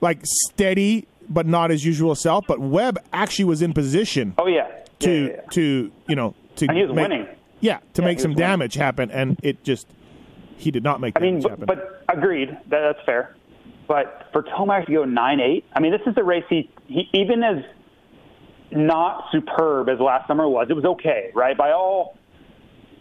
like 0.00 0.18
steady, 0.24 1.06
but 1.28 1.46
not 1.46 1.70
his 1.70 1.84
usual 1.84 2.14
self. 2.14 2.46
But 2.46 2.60
Webb 2.60 2.98
actually 3.12 3.46
was 3.46 3.62
in 3.62 3.72
position 3.72 4.34
Oh 4.38 4.46
yeah, 4.46 4.68
to 5.00 5.10
yeah, 5.10 5.20
yeah, 5.28 5.34
yeah. 5.36 5.40
to 5.50 5.92
you 6.08 6.16
know 6.16 6.34
to 6.56 6.66
And 6.68 6.76
he 6.76 6.84
was 6.84 6.94
make, 6.94 7.08
winning. 7.08 7.26
Yeah, 7.60 7.78
to 7.94 8.02
make 8.02 8.20
some 8.20 8.32
winning. 8.32 8.38
damage 8.46 8.74
happen, 8.74 9.10
and 9.10 9.38
it 9.42 9.62
just 9.64 9.86
he 10.56 10.70
did 10.70 10.82
not 10.82 11.00
make 11.00 11.16
I 11.16 11.20
mean, 11.20 11.40
damage 11.40 11.42
but, 11.44 11.50
happen. 11.50 11.66
but 12.06 12.16
agreed. 12.16 12.50
That, 12.68 12.80
that's 12.92 13.04
fair. 13.06 13.34
But 13.86 14.28
for 14.32 14.42
Tomac 14.42 14.86
to 14.86 14.92
go 14.92 15.04
nine 15.04 15.40
eight, 15.40 15.64
I 15.74 15.80
mean, 15.80 15.92
this 15.92 16.02
is 16.06 16.14
the 16.14 16.24
race 16.24 16.44
he, 16.50 16.68
he 16.88 17.08
even 17.14 17.42
as 17.42 17.64
not 18.70 19.24
superb 19.32 19.88
as 19.88 19.98
last 19.98 20.26
summer 20.28 20.46
was. 20.48 20.66
It 20.68 20.74
was 20.74 20.84
okay, 20.84 21.30
right? 21.34 21.56
By 21.56 21.72
all 21.72 22.17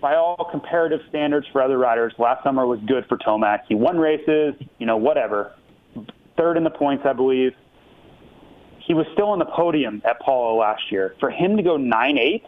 by 0.02 0.16
all 0.16 0.48
comparative 0.52 1.02
standards 1.10 1.48
for 1.52 1.62
other 1.62 1.78
riders, 1.78 2.14
last 2.18 2.44
summer 2.44 2.66
was 2.66 2.80
good 2.88 3.06
for 3.08 3.18
Tomac. 3.18 3.62
He 3.68 3.76
won 3.76 3.98
races, 3.98 4.56
you 4.80 4.86
know, 4.86 4.98
whatever. 4.98 5.54
Third 6.38 6.58
in 6.58 6.64
the 6.64 6.70
points, 6.70 7.06
I 7.06 7.14
believe. 7.14 7.54
He 8.80 8.94
was 8.94 9.06
still 9.14 9.30
on 9.30 9.40
the 9.40 9.46
podium 9.46 10.02
at 10.06 10.20
Pala 10.20 10.56
last 10.56 10.92
year. 10.92 11.16
For 11.20 11.30
him 11.30 11.58
to 11.58 11.64
go 11.64 11.78
nine 11.78 12.18
eight, 12.18 12.46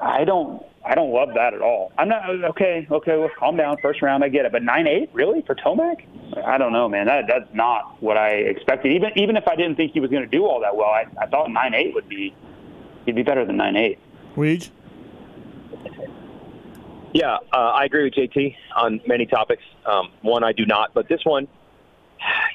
I 0.00 0.24
don't 0.24 0.64
I 0.84 0.94
don't 0.94 1.12
love 1.12 1.30
that 1.34 1.54
at 1.54 1.60
all. 1.60 1.92
I'm 1.98 2.08
not 2.08 2.28
okay. 2.28 2.86
Okay, 2.90 3.16
let's 3.16 3.34
calm 3.38 3.56
down. 3.56 3.76
First 3.82 4.02
round, 4.02 4.24
I 4.24 4.28
get 4.28 4.46
it, 4.46 4.52
but 4.52 4.62
nine 4.62 4.86
eight 4.86 5.10
really 5.12 5.42
for 5.42 5.54
Tomac? 5.54 6.06
I 6.44 6.58
don't 6.58 6.72
know, 6.72 6.88
man. 6.88 7.06
That 7.06 7.26
that's 7.28 7.52
not 7.52 8.02
what 8.02 8.16
I 8.16 8.30
expected. 8.30 8.92
Even 8.92 9.10
even 9.16 9.36
if 9.36 9.46
I 9.46 9.56
didn't 9.56 9.76
think 9.76 9.92
he 9.92 10.00
was 10.00 10.10
going 10.10 10.22
to 10.22 10.28
do 10.28 10.46
all 10.46 10.60
that 10.60 10.74
well, 10.74 10.88
I, 10.88 11.06
I 11.20 11.26
thought 11.26 11.50
nine 11.50 11.74
eight 11.74 11.94
would 11.94 12.08
be 12.08 12.34
he'd 13.04 13.14
be 13.14 13.22
better 13.22 13.44
than 13.44 13.56
nine 13.56 13.76
eight. 13.76 13.98
Weege? 14.36 14.70
Yeah, 17.12 17.36
uh, 17.52 17.56
I 17.56 17.84
agree 17.84 18.04
with 18.04 18.14
JT 18.14 18.56
on 18.76 19.00
many 19.06 19.26
topics. 19.26 19.62
Um, 19.84 20.10
one 20.22 20.42
I 20.44 20.52
do 20.52 20.64
not, 20.64 20.94
but 20.94 21.08
this 21.08 21.20
one, 21.24 21.46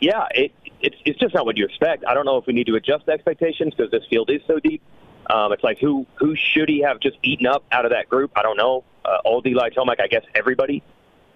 yeah, 0.02 0.28
it, 0.34 0.52
it's 0.82 0.96
it's 1.06 1.20
just 1.20 1.34
not 1.36 1.46
what 1.46 1.58
you 1.58 1.65
expect. 1.65 2.04
I 2.08 2.13
don't 2.13 2.26
know 2.26 2.38
if 2.38 2.46
we 2.48 2.54
need 2.54 2.67
to 2.67 2.76
adjust 2.76 3.08
expectations 3.08 3.74
because 3.76 3.91
this 3.91 4.04
field 4.10 4.30
is 4.30 4.41
so 4.48 4.60
deep. 4.60 4.82
Um, 5.30 5.52
it's 5.52 5.63
like 5.63 5.78
who 5.80 6.06
who 6.15 6.36
should 6.36 6.70
he 6.70 6.82
have 6.82 7.00
just 7.00 7.17
eaten 7.22 7.46
up 7.46 7.63
out 7.72 7.86
of 7.86 7.91
that 7.91 8.10
group? 8.10 8.32
I 8.36 8.41
don't 8.41 8.58
know. 8.58 8.84
Uh, 9.06 9.17
old 9.26 9.46
Eli 9.46 9.70
Tomac, 9.70 10.00
I 10.02 10.08
guess 10.08 10.24
everybody, 10.36 10.82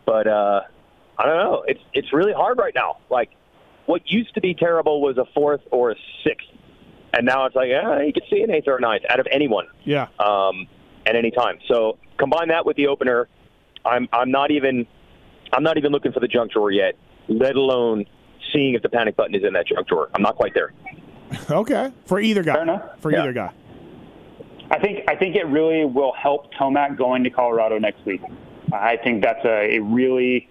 but 0.06 0.28
uh, 0.28 0.62
I 1.18 1.26
don't 1.26 1.38
know. 1.38 1.64
It's 1.68 1.82
it's 1.94 2.14
really 2.14 2.34
hard 2.34 2.58
right 2.58 2.74
now. 2.74 2.98
Like 3.10 3.30
what 3.86 4.10
used 4.10 4.34
to 4.36 4.42
be 4.42 4.54
terrible 4.54 5.02
was 5.02 5.18
a 5.18 5.26
fourth 5.34 5.62
or 5.72 5.92
a 5.92 5.96
sixth, 6.24 6.48
and 7.14 7.26
now 7.26 7.46
it's 7.46 7.56
like 7.56 7.70
yeah, 7.70 8.02
you 8.02 8.14
could 8.14 8.24
see 8.32 8.42
an 8.42 8.50
eighth 8.52 8.68
or 8.68 8.78
a 8.78 8.82
ninth 8.82 9.04
out 9.10 9.20
of 9.20 9.28
anyone 9.30 9.68
Yeah. 9.84 10.08
um, 10.20 10.68
at 11.06 11.16
any 11.16 11.32
time. 11.32 11.60
So 11.68 11.98
combine 12.18 12.50
that 12.50 12.66
with 12.66 12.78
the 12.78 12.88
opener. 12.88 13.28
I'm 13.86 14.08
I'm 14.14 14.32
not 14.32 14.52
even 14.52 14.86
I'm 15.54 15.64
not 15.64 15.78
even 15.78 15.92
looking 15.92 16.12
for 16.12 16.20
the 16.20 16.28
junk 16.28 16.52
drawer 16.52 16.72
yet, 16.72 16.96
let 17.28 17.56
alone 17.56 18.06
seeing 18.54 18.74
if 18.76 18.82
the 18.82 18.90
panic 18.90 19.16
button 19.16 19.36
is 19.36 19.44
in 19.44 19.54
that 19.54 19.68
junk 19.68 19.88
drawer. 19.88 20.10
I'm 20.14 20.22
not 20.22 20.36
quite 20.36 20.54
there. 20.54 20.74
Okay. 21.50 21.92
For 22.06 22.20
either 22.20 22.44
guy. 22.44 22.54
Fair 22.54 22.64
enough. 22.64 23.00
For 23.00 23.12
Yeah. 23.12 23.22
either 23.24 23.34
guy. 23.34 23.52
I 24.70 24.80
think 24.80 25.10
I 25.10 25.16
think 25.16 25.36
it 25.36 25.46
really 25.48 25.86
will 25.86 26.14
help 26.14 26.54
Tomac 26.54 26.98
going 26.98 27.24
to 27.24 27.30
Colorado 27.30 27.78
next 27.80 28.06
week. 28.06 28.22
I 28.74 28.98
think 28.98 29.22
that's 29.24 29.44
a, 29.44 29.76
a 29.78 29.80
really 29.80 30.48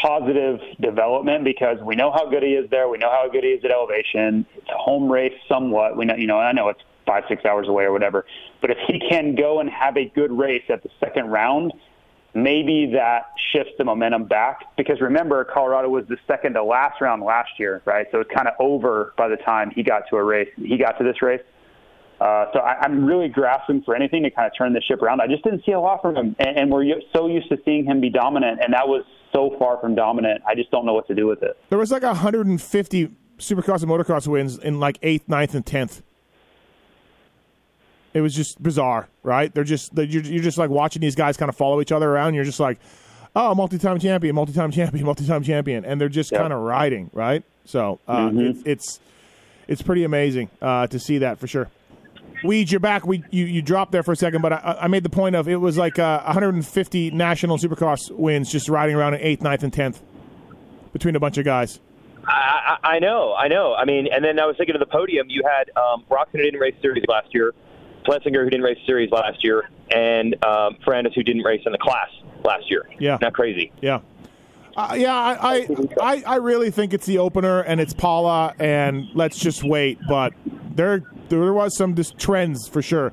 positive 0.00 0.60
development 0.80 1.42
because 1.44 1.78
we 1.82 1.96
know 1.96 2.12
how 2.12 2.28
good 2.28 2.42
he 2.44 2.50
is 2.50 2.70
there. 2.70 2.88
We 2.88 2.98
know 2.98 3.10
how 3.10 3.28
good 3.28 3.42
he 3.42 3.50
is 3.50 3.64
at 3.64 3.72
elevation. 3.72 4.46
It's 4.56 4.68
a 4.68 4.78
home 4.78 5.10
race 5.10 5.32
somewhat. 5.48 5.96
We 5.96 6.04
know, 6.04 6.14
you 6.14 6.28
know, 6.28 6.38
I 6.38 6.52
know 6.52 6.68
it's 6.68 6.80
five, 7.10 7.24
six 7.28 7.44
hours 7.44 7.66
away 7.66 7.82
or 7.82 7.92
whatever. 7.92 8.24
But 8.60 8.70
if 8.70 8.78
he 8.86 9.00
can 9.00 9.34
go 9.34 9.58
and 9.58 9.68
have 9.68 9.96
a 9.96 10.04
good 10.14 10.30
race 10.30 10.62
at 10.68 10.84
the 10.84 10.90
second 11.00 11.26
round, 11.26 11.72
maybe 12.34 12.92
that 12.94 13.32
shifts 13.52 13.72
the 13.78 13.84
momentum 13.84 14.26
back. 14.26 14.60
Because 14.76 15.00
remember, 15.00 15.44
Colorado 15.44 15.88
was 15.88 16.04
the 16.08 16.18
second 16.28 16.54
to 16.54 16.62
last 16.62 17.00
round 17.00 17.24
last 17.24 17.50
year, 17.58 17.82
right? 17.84 18.06
So 18.12 18.20
it's 18.20 18.30
kind 18.32 18.46
of 18.46 18.54
over 18.60 19.12
by 19.16 19.26
the 19.26 19.36
time 19.38 19.72
he 19.74 19.82
got 19.82 20.04
to 20.10 20.16
a 20.16 20.22
race. 20.22 20.48
He 20.56 20.78
got 20.78 20.98
to 20.98 21.04
this 21.04 21.20
race. 21.20 21.42
Uh, 22.20 22.44
so 22.52 22.60
I, 22.60 22.76
I'm 22.82 23.04
really 23.04 23.28
grasping 23.28 23.82
for 23.82 23.96
anything 23.96 24.22
to 24.22 24.30
kind 24.30 24.46
of 24.46 24.52
turn 24.56 24.72
the 24.72 24.82
ship 24.82 25.02
around. 25.02 25.20
I 25.20 25.26
just 25.26 25.42
didn't 25.42 25.64
see 25.64 25.72
a 25.72 25.80
lot 25.80 26.02
from 26.02 26.16
him, 26.16 26.36
and, 26.38 26.58
and 26.58 26.70
we're 26.70 26.84
so 27.12 27.26
used 27.26 27.48
to 27.48 27.56
seeing 27.64 27.86
him 27.86 28.00
be 28.00 28.10
dominant, 28.10 28.60
and 28.62 28.72
that 28.74 28.86
was 28.86 29.04
so 29.32 29.56
far 29.58 29.80
from 29.80 29.96
dominant. 29.96 30.42
I 30.46 30.54
just 30.54 30.70
don't 30.70 30.84
know 30.84 30.92
what 30.92 31.08
to 31.08 31.14
do 31.14 31.26
with 31.26 31.42
it. 31.42 31.56
There 31.70 31.78
was 31.78 31.90
like 31.90 32.02
150 32.02 33.10
supercross 33.38 33.82
and 33.82 33.90
motocross 33.90 34.28
wins 34.28 34.58
in 34.58 34.78
like 34.78 35.00
8th, 35.00 35.28
ninth, 35.28 35.54
and 35.54 35.64
10th. 35.64 36.02
It 38.12 38.20
was 38.22 38.34
just 38.34 38.60
bizarre, 38.62 39.08
right? 39.22 39.54
They're 39.54 39.64
just 39.64 39.94
they're, 39.94 40.04
you're, 40.04 40.22
you're 40.22 40.42
just 40.42 40.58
like 40.58 40.70
watching 40.70 41.00
these 41.00 41.14
guys 41.14 41.36
kind 41.36 41.48
of 41.48 41.56
follow 41.56 41.80
each 41.80 41.92
other 41.92 42.10
around. 42.10 42.28
And 42.28 42.34
you're 42.36 42.44
just 42.44 42.58
like, 42.60 42.78
oh, 43.36 43.54
multi-time 43.54 43.98
champion, 44.00 44.34
multi-time 44.34 44.70
champion, 44.72 45.04
multi-time 45.06 45.42
champion, 45.44 45.84
and 45.84 46.00
they're 46.00 46.08
just 46.08 46.32
Yep. 46.32 46.40
kind 46.40 46.52
of 46.52 46.60
riding, 46.60 47.10
right? 47.12 47.44
So 47.64 48.00
uh, 48.08 48.30
it's, 48.34 48.62
it's 48.64 49.00
it's 49.68 49.82
pretty 49.82 50.02
amazing 50.04 50.50
uh, 50.60 50.88
to 50.88 50.98
see 50.98 51.18
that 51.18 51.38
for 51.38 51.46
sure. 51.46 51.68
Weed, 52.42 52.70
you're 52.70 52.80
back. 52.80 53.06
We 53.06 53.22
you, 53.30 53.44
you 53.44 53.62
dropped 53.62 53.92
there 53.92 54.02
for 54.02 54.12
a 54.12 54.16
second, 54.16 54.40
but 54.42 54.52
I, 54.54 54.78
I 54.82 54.88
made 54.88 55.02
the 55.04 55.10
point 55.10 55.36
of 55.36 55.46
it 55.46 55.56
was 55.56 55.76
like 55.78 55.98
uh, 55.98 56.22
150 56.24 57.10
national 57.12 57.58
supercross 57.58 58.10
wins 58.10 58.50
just 58.50 58.68
riding 58.68 58.96
around 58.96 59.14
in 59.14 59.20
eighth, 59.20 59.42
ninth, 59.42 59.62
and 59.62 59.72
tenth 59.72 60.00
between 60.92 61.14
a 61.16 61.20
bunch 61.20 61.38
of 61.38 61.44
guys. 61.44 61.78
I, 62.26 62.76
I 62.82 62.94
I 62.94 62.98
know, 62.98 63.34
I 63.34 63.48
know. 63.48 63.74
I 63.74 63.84
mean, 63.84 64.08
and 64.12 64.24
then 64.24 64.40
I 64.40 64.46
was 64.46 64.56
thinking 64.56 64.74
of 64.74 64.80
the 64.80 64.86
podium. 64.86 65.26
You 65.28 65.42
had 65.44 65.70
um, 65.76 66.04
who 66.08 66.38
didn't 66.38 66.58
race 66.58 66.74
series 66.80 67.04
last 67.08 67.28
year, 67.34 67.54
Plessinger 68.04 68.42
who 68.44 68.50
didn't 68.50 68.62
race 68.64 68.78
series 68.86 69.10
last 69.10 69.42
year, 69.44 69.68
and 69.90 70.34
um, 70.44 70.76
Ferrandis 70.86 71.14
who 71.14 71.22
didn't 71.22 71.42
race 71.42 71.62
in 71.66 71.72
the 71.72 71.78
class 71.78 72.08
last 72.44 72.70
year. 72.70 72.88
Yeah. 72.98 73.18
not 73.20 73.32
crazy. 73.34 73.72
Yeah. 73.80 74.00
Uh, 74.76 74.94
yeah, 74.96 75.14
I, 75.14 75.36
I, 75.40 75.66
I, 76.00 76.22
I 76.26 76.36
really 76.36 76.70
think 76.70 76.94
it's 76.94 77.04
the 77.04 77.18
opener 77.18 77.60
and 77.60 77.80
it's 77.80 77.92
Pala, 77.92 78.54
and 78.58 79.08
let's 79.14 79.38
just 79.38 79.64
wait. 79.64 79.98
But 80.08 80.32
there, 80.74 81.02
there 81.28 81.52
was 81.52 81.76
some 81.76 81.94
just 81.96 82.18
trends 82.18 82.68
for 82.68 82.80
sure. 82.80 83.12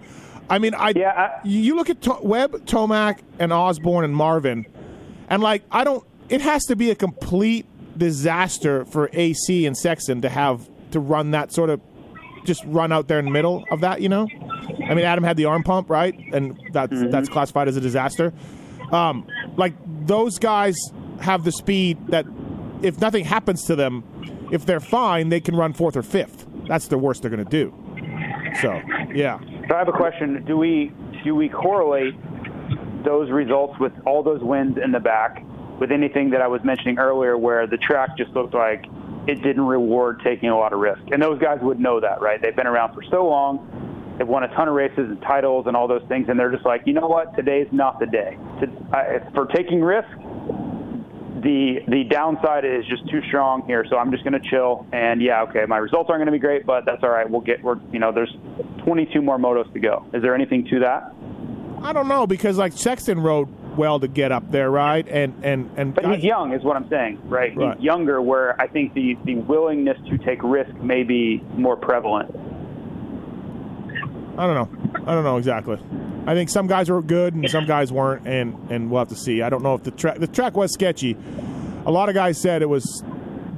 I 0.49 0.59
mean, 0.59 0.73
I, 0.75 0.93
Yeah, 0.95 1.09
I- 1.11 1.41
you 1.47 1.75
look 1.75 1.89
at 1.89 2.01
to- 2.03 2.19
Webb, 2.21 2.65
Tomac, 2.65 3.19
and 3.39 3.51
Osborne 3.51 4.05
and 4.05 4.15
Marvin, 4.15 4.65
and 5.29 5.41
like 5.43 5.63
I 5.71 5.83
don't. 5.83 6.05
It 6.29 6.41
has 6.41 6.63
to 6.65 6.75
be 6.75 6.91
a 6.91 6.95
complete 6.95 7.65
disaster 7.97 8.85
for 8.85 9.09
AC 9.13 9.65
and 9.65 9.75
Sexton 9.77 10.21
to 10.21 10.29
have 10.29 10.69
to 10.91 10.99
run 10.99 11.31
that 11.31 11.51
sort 11.51 11.69
of 11.69 11.81
just 12.45 12.63
run 12.65 12.91
out 12.91 13.07
there 13.07 13.19
in 13.19 13.25
the 13.25 13.31
middle 13.31 13.65
of 13.71 13.81
that. 13.81 14.01
You 14.01 14.09
know, 14.09 14.27
I 14.87 14.93
mean, 14.93 15.05
Adam 15.05 15.23
had 15.23 15.37
the 15.37 15.45
arm 15.45 15.63
pump, 15.63 15.89
right, 15.89 16.15
and 16.33 16.59
that's 16.71 17.01
that's 17.11 17.29
classified 17.29 17.67
as 17.67 17.77
a 17.77 17.81
disaster. 17.81 18.33
Um, 18.91 19.27
like 19.57 19.73
those 20.05 20.39
guys 20.39 20.75
have 21.19 21.43
the 21.43 21.51
speed 21.51 21.97
that 22.07 22.25
if 22.81 22.99
nothing 23.01 23.25
happens 23.25 23.63
to 23.65 23.75
them, 23.75 24.03
if 24.51 24.65
they're 24.65 24.79
fine, 24.79 25.29
they 25.29 25.41
can 25.41 25.55
run 25.55 25.73
fourth 25.73 25.97
or 25.97 26.03
fifth. 26.03 26.45
That's 26.67 26.87
the 26.87 26.97
worst 26.97 27.21
they're 27.21 27.31
going 27.31 27.43
to 27.43 27.49
do. 27.49 27.73
So, 28.61 28.79
yeah. 29.13 29.39
So 29.67 29.75
I 29.75 29.79
have 29.79 29.87
a 29.87 29.93
question: 29.93 30.43
Do 30.45 30.57
we 30.57 30.91
do 31.23 31.35
we 31.35 31.49
correlate 31.49 32.13
those 33.03 33.29
results 33.31 33.79
with 33.79 33.93
all 34.05 34.23
those 34.23 34.41
wins 34.41 34.77
in 34.83 34.91
the 34.91 34.99
back 34.99 35.43
with 35.79 35.91
anything 35.91 36.31
that 36.31 36.41
I 36.41 36.47
was 36.47 36.61
mentioning 36.63 36.97
earlier, 36.97 37.37
where 37.37 37.67
the 37.67 37.77
track 37.77 38.17
just 38.17 38.31
looked 38.31 38.53
like 38.53 38.85
it 39.27 39.41
didn't 39.43 39.65
reward 39.65 40.21
taking 40.23 40.49
a 40.49 40.57
lot 40.57 40.73
of 40.73 40.79
risk? 40.79 41.01
And 41.11 41.21
those 41.21 41.39
guys 41.39 41.59
would 41.61 41.79
know 41.79 41.99
that, 41.99 42.21
right? 42.21 42.41
They've 42.41 42.55
been 42.55 42.67
around 42.67 42.93
for 42.93 43.03
so 43.09 43.27
long. 43.27 44.15
They've 44.17 44.27
won 44.27 44.43
a 44.43 44.47
ton 44.49 44.67
of 44.67 44.73
races 44.73 44.97
and 44.97 45.21
titles 45.21 45.67
and 45.67 45.77
all 45.77 45.87
those 45.87 46.03
things, 46.07 46.27
and 46.27 46.39
they're 46.39 46.51
just 46.51 46.65
like, 46.65 46.81
you 46.85 46.93
know 46.93 47.07
what? 47.07 47.35
Today's 47.35 47.67
not 47.71 47.99
the 47.99 48.07
day. 48.07 48.37
For 49.35 49.45
taking 49.53 49.81
risk, 49.81 50.09
the 51.41 51.79
the 51.87 52.03
downside 52.09 52.65
is 52.65 52.85
just 52.87 53.07
too 53.09 53.21
strong 53.27 53.63
here, 53.67 53.85
so 53.89 53.97
I'm 53.97 54.11
just 54.11 54.23
going 54.23 54.33
to 54.39 54.49
chill. 54.49 54.87
And 54.91 55.21
yeah, 55.21 55.43
okay, 55.43 55.65
my 55.67 55.77
results 55.77 56.09
aren't 56.09 56.19
going 56.19 56.27
to 56.27 56.31
be 56.31 56.39
great, 56.39 56.65
but 56.65 56.85
that's 56.85 57.03
all 57.03 57.09
right. 57.09 57.29
We'll 57.29 57.41
get 57.41 57.63
we're 57.63 57.77
you 57.91 57.99
know 57.99 58.11
there's 58.11 58.33
22 58.85 59.21
more 59.21 59.37
motos 59.37 59.71
to 59.73 59.79
go. 59.79 60.05
Is 60.13 60.21
there 60.23 60.33
anything 60.33 60.65
to 60.71 60.79
that? 60.79 61.13
I 61.83 61.93
don't 61.93 62.07
know 62.07 62.25
because 62.25 62.57
like 62.57 62.73
Sexton 62.73 63.19
rode 63.19 63.47
well 63.77 63.99
to 63.99 64.07
get 64.07 64.31
up 64.31 64.51
there, 64.51 64.69
right? 64.69 65.07
And 65.07 65.33
and 65.43 65.69
and 65.77 65.93
But 65.93 66.05
he's 66.05 66.23
young, 66.23 66.53
is 66.53 66.63
what 66.63 66.75
I'm 66.75 66.89
saying, 66.89 67.19
right? 67.29 67.55
Right. 67.55 67.75
He's 67.77 67.85
younger, 67.85 68.21
where 68.21 68.59
I 68.59 68.67
think 68.67 68.93
the 68.93 69.17
the 69.25 69.35
willingness 69.35 69.97
to 70.09 70.17
take 70.17 70.41
risk 70.43 70.73
may 70.75 71.03
be 71.03 71.43
more 71.55 71.75
prevalent. 71.77 72.35
I 74.37 74.45
don't 74.45 74.55
know. 74.55 75.01
I 75.07 75.15
don't 75.15 75.23
know 75.23 75.37
exactly. 75.37 75.79
I 76.27 76.33
think 76.35 76.49
some 76.49 76.67
guys 76.67 76.89
were 76.89 77.01
good 77.01 77.33
and 77.33 77.49
some 77.49 77.65
guys 77.65 77.91
weren't, 77.91 78.27
and 78.27 78.55
and 78.69 78.91
we'll 78.91 78.99
have 78.99 79.07
to 79.09 79.15
see. 79.15 79.41
I 79.41 79.49
don't 79.49 79.63
know 79.63 79.73
if 79.75 79.83
the 79.83 79.91
track 79.91 80.19
the 80.19 80.27
track 80.27 80.55
was 80.55 80.73
sketchy. 80.73 81.17
A 81.85 81.91
lot 81.91 82.09
of 82.09 82.15
guys 82.15 82.37
said 82.39 82.61
it 82.61 82.69
was, 82.69 83.01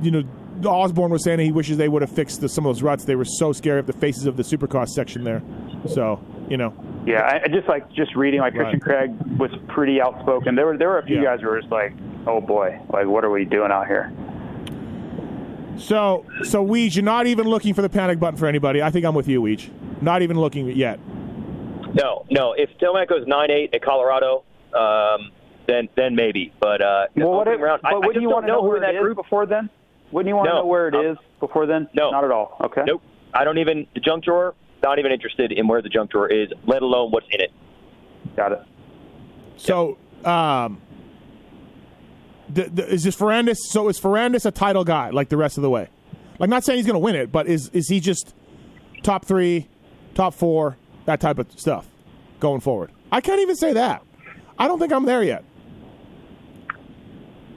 you 0.01 0.11
know, 0.11 0.23
Osborne 0.63 1.11
was 1.11 1.23
saying 1.23 1.39
he 1.39 1.51
wishes 1.51 1.77
they 1.77 1.89
would 1.89 2.03
have 2.03 2.11
fixed 2.11 2.41
the, 2.41 2.49
some 2.49 2.65
of 2.65 2.75
those 2.75 2.83
ruts. 2.83 3.05
They 3.05 3.15
were 3.15 3.25
so 3.25 3.53
scary 3.53 3.79
up 3.79 3.87
the 3.87 3.93
faces 3.93 4.25
of 4.25 4.37
the 4.37 4.43
Supercross 4.43 4.89
section 4.89 5.23
there. 5.23 5.41
So 5.87 6.23
you 6.47 6.57
know, 6.57 6.69
Yeah, 7.09 7.21
I, 7.21 7.41
I 7.43 7.47
just 7.47 7.67
like 7.67 7.91
just 7.93 8.15
reading. 8.15 8.39
Like 8.39 8.53
Christian 8.53 8.79
Craig 8.79 9.11
was 9.39 9.51
pretty 9.69 9.99
outspoken. 10.01 10.55
There 10.55 10.65
were 10.67 10.77
there 10.77 10.89
were 10.89 10.99
a 10.99 11.05
few 11.05 11.17
Yeah. 11.17 11.23
guys 11.35 11.41
who 11.41 11.47
were 11.47 11.59
just 11.59 11.71
like, 11.71 11.93
"Oh 12.27 12.39
boy, 12.39 12.79
like 12.93 13.07
what 13.07 13.23
are 13.25 13.31
we 13.31 13.45
doing 13.45 13.71
out 13.71 13.87
here?" 13.87 14.11
So, 15.77 16.25
so 16.43 16.65
Weege, 16.65 16.95
you're 16.95 17.03
not 17.03 17.25
even 17.25 17.47
looking 17.47 17.73
for 17.73 17.81
the 17.81 17.89
panic 17.89 18.19
button 18.19 18.37
for 18.37 18.47
anybody. 18.47 18.81
I 18.81 18.91
think 18.91 19.05
I'm 19.05 19.15
with 19.15 19.27
you, 19.29 19.41
Weege. 19.41 19.69
Not 20.01 20.21
even 20.21 20.37
looking 20.39 20.67
yet. 20.67 20.99
No, 21.93 22.25
no. 22.29 22.53
If 22.53 22.69
Tomac 22.79 23.07
goes 23.07 23.25
nine 23.27 23.49
eight 23.49 23.73
at 23.73 23.81
Colorado, 23.81 24.43
um, 24.77 25.31
then 25.67 25.87
then 25.95 26.15
maybe. 26.15 26.53
But 26.59 26.81
uh, 26.81 27.05
Well, 27.15 27.31
what 27.31 27.47
if, 27.47 27.59
round, 27.61 27.81
but 27.81 27.87
I, 27.93 27.95
I 27.95 27.95
wouldn't 27.95 28.15
just 28.15 28.21
you 28.21 28.29
want 28.29 28.43
to 28.43 28.47
know 28.47 28.55
know 28.57 28.61
who 28.63 28.67
where 28.67 28.77
in 28.77 28.83
that 28.95 29.01
group. 29.01 29.15
before 29.17 29.45
then? 29.45 29.69
Wouldn't 30.11 30.27
you 30.27 30.35
want 30.35 30.47
to 30.49 30.53
No. 30.53 30.59
know 30.61 30.65
where 30.65 30.87
it 30.89 30.95
is 30.95 31.17
Um, 31.17 31.23
before 31.39 31.65
then? 31.65 31.87
no. 31.93 32.11
not 32.11 32.23
at 32.23 32.31
all. 32.31 32.57
Okay. 32.65 32.81
Nope. 32.85 33.01
I 33.33 33.43
don't 33.43 33.57
even 33.59 33.87
the 33.93 33.99
junk 34.01 34.25
drawer. 34.25 34.53
Not 34.81 34.99
even 34.99 35.11
interested 35.11 35.51
in 35.51 35.67
where 35.67 35.81
the 35.81 35.89
junk 35.89 36.11
drawer 36.11 36.27
is, 36.27 36.49
let 36.65 36.81
alone 36.81 37.11
what's 37.11 37.27
in 37.31 37.41
it. 37.41 37.51
Got 38.35 38.53
it. 38.53 38.61
So, 39.57 39.97
um, 40.23 40.81
th- 42.53 42.73
th- 42.73 42.87
is 42.87 43.03
this 43.03 43.15
Ferrandis? 43.15 43.57
So 43.57 43.89
is 43.89 43.99
Ferrandis 43.99 44.45
a 44.45 44.51
title 44.51 44.85
guy 44.85 45.09
like 45.09 45.29
the 45.29 45.37
rest 45.37 45.57
of 45.57 45.63
the 45.63 45.69
way? 45.69 45.89
Like, 46.39 46.49
not 46.49 46.63
saying 46.63 46.77
he's 46.77 46.85
going 46.85 46.95
to 46.95 46.99
win 46.99 47.15
it, 47.15 47.31
but 47.31 47.47
is 47.47 47.69
is 47.69 47.89
he 47.89 47.99
just 47.99 48.33
top 49.03 49.25
three, 49.25 49.67
top 50.15 50.33
four, 50.33 50.77
that 51.05 51.19
type 51.19 51.39
of 51.39 51.51
stuff 51.59 51.85
going 52.39 52.61
forward? 52.61 52.91
I 53.11 53.19
can't 53.19 53.41
even 53.41 53.57
say 53.57 53.73
that. 53.73 54.03
I 54.57 54.67
don't 54.67 54.79
think 54.79 54.93
I'm 54.93 55.05
there 55.05 55.23
yet. 55.23 55.43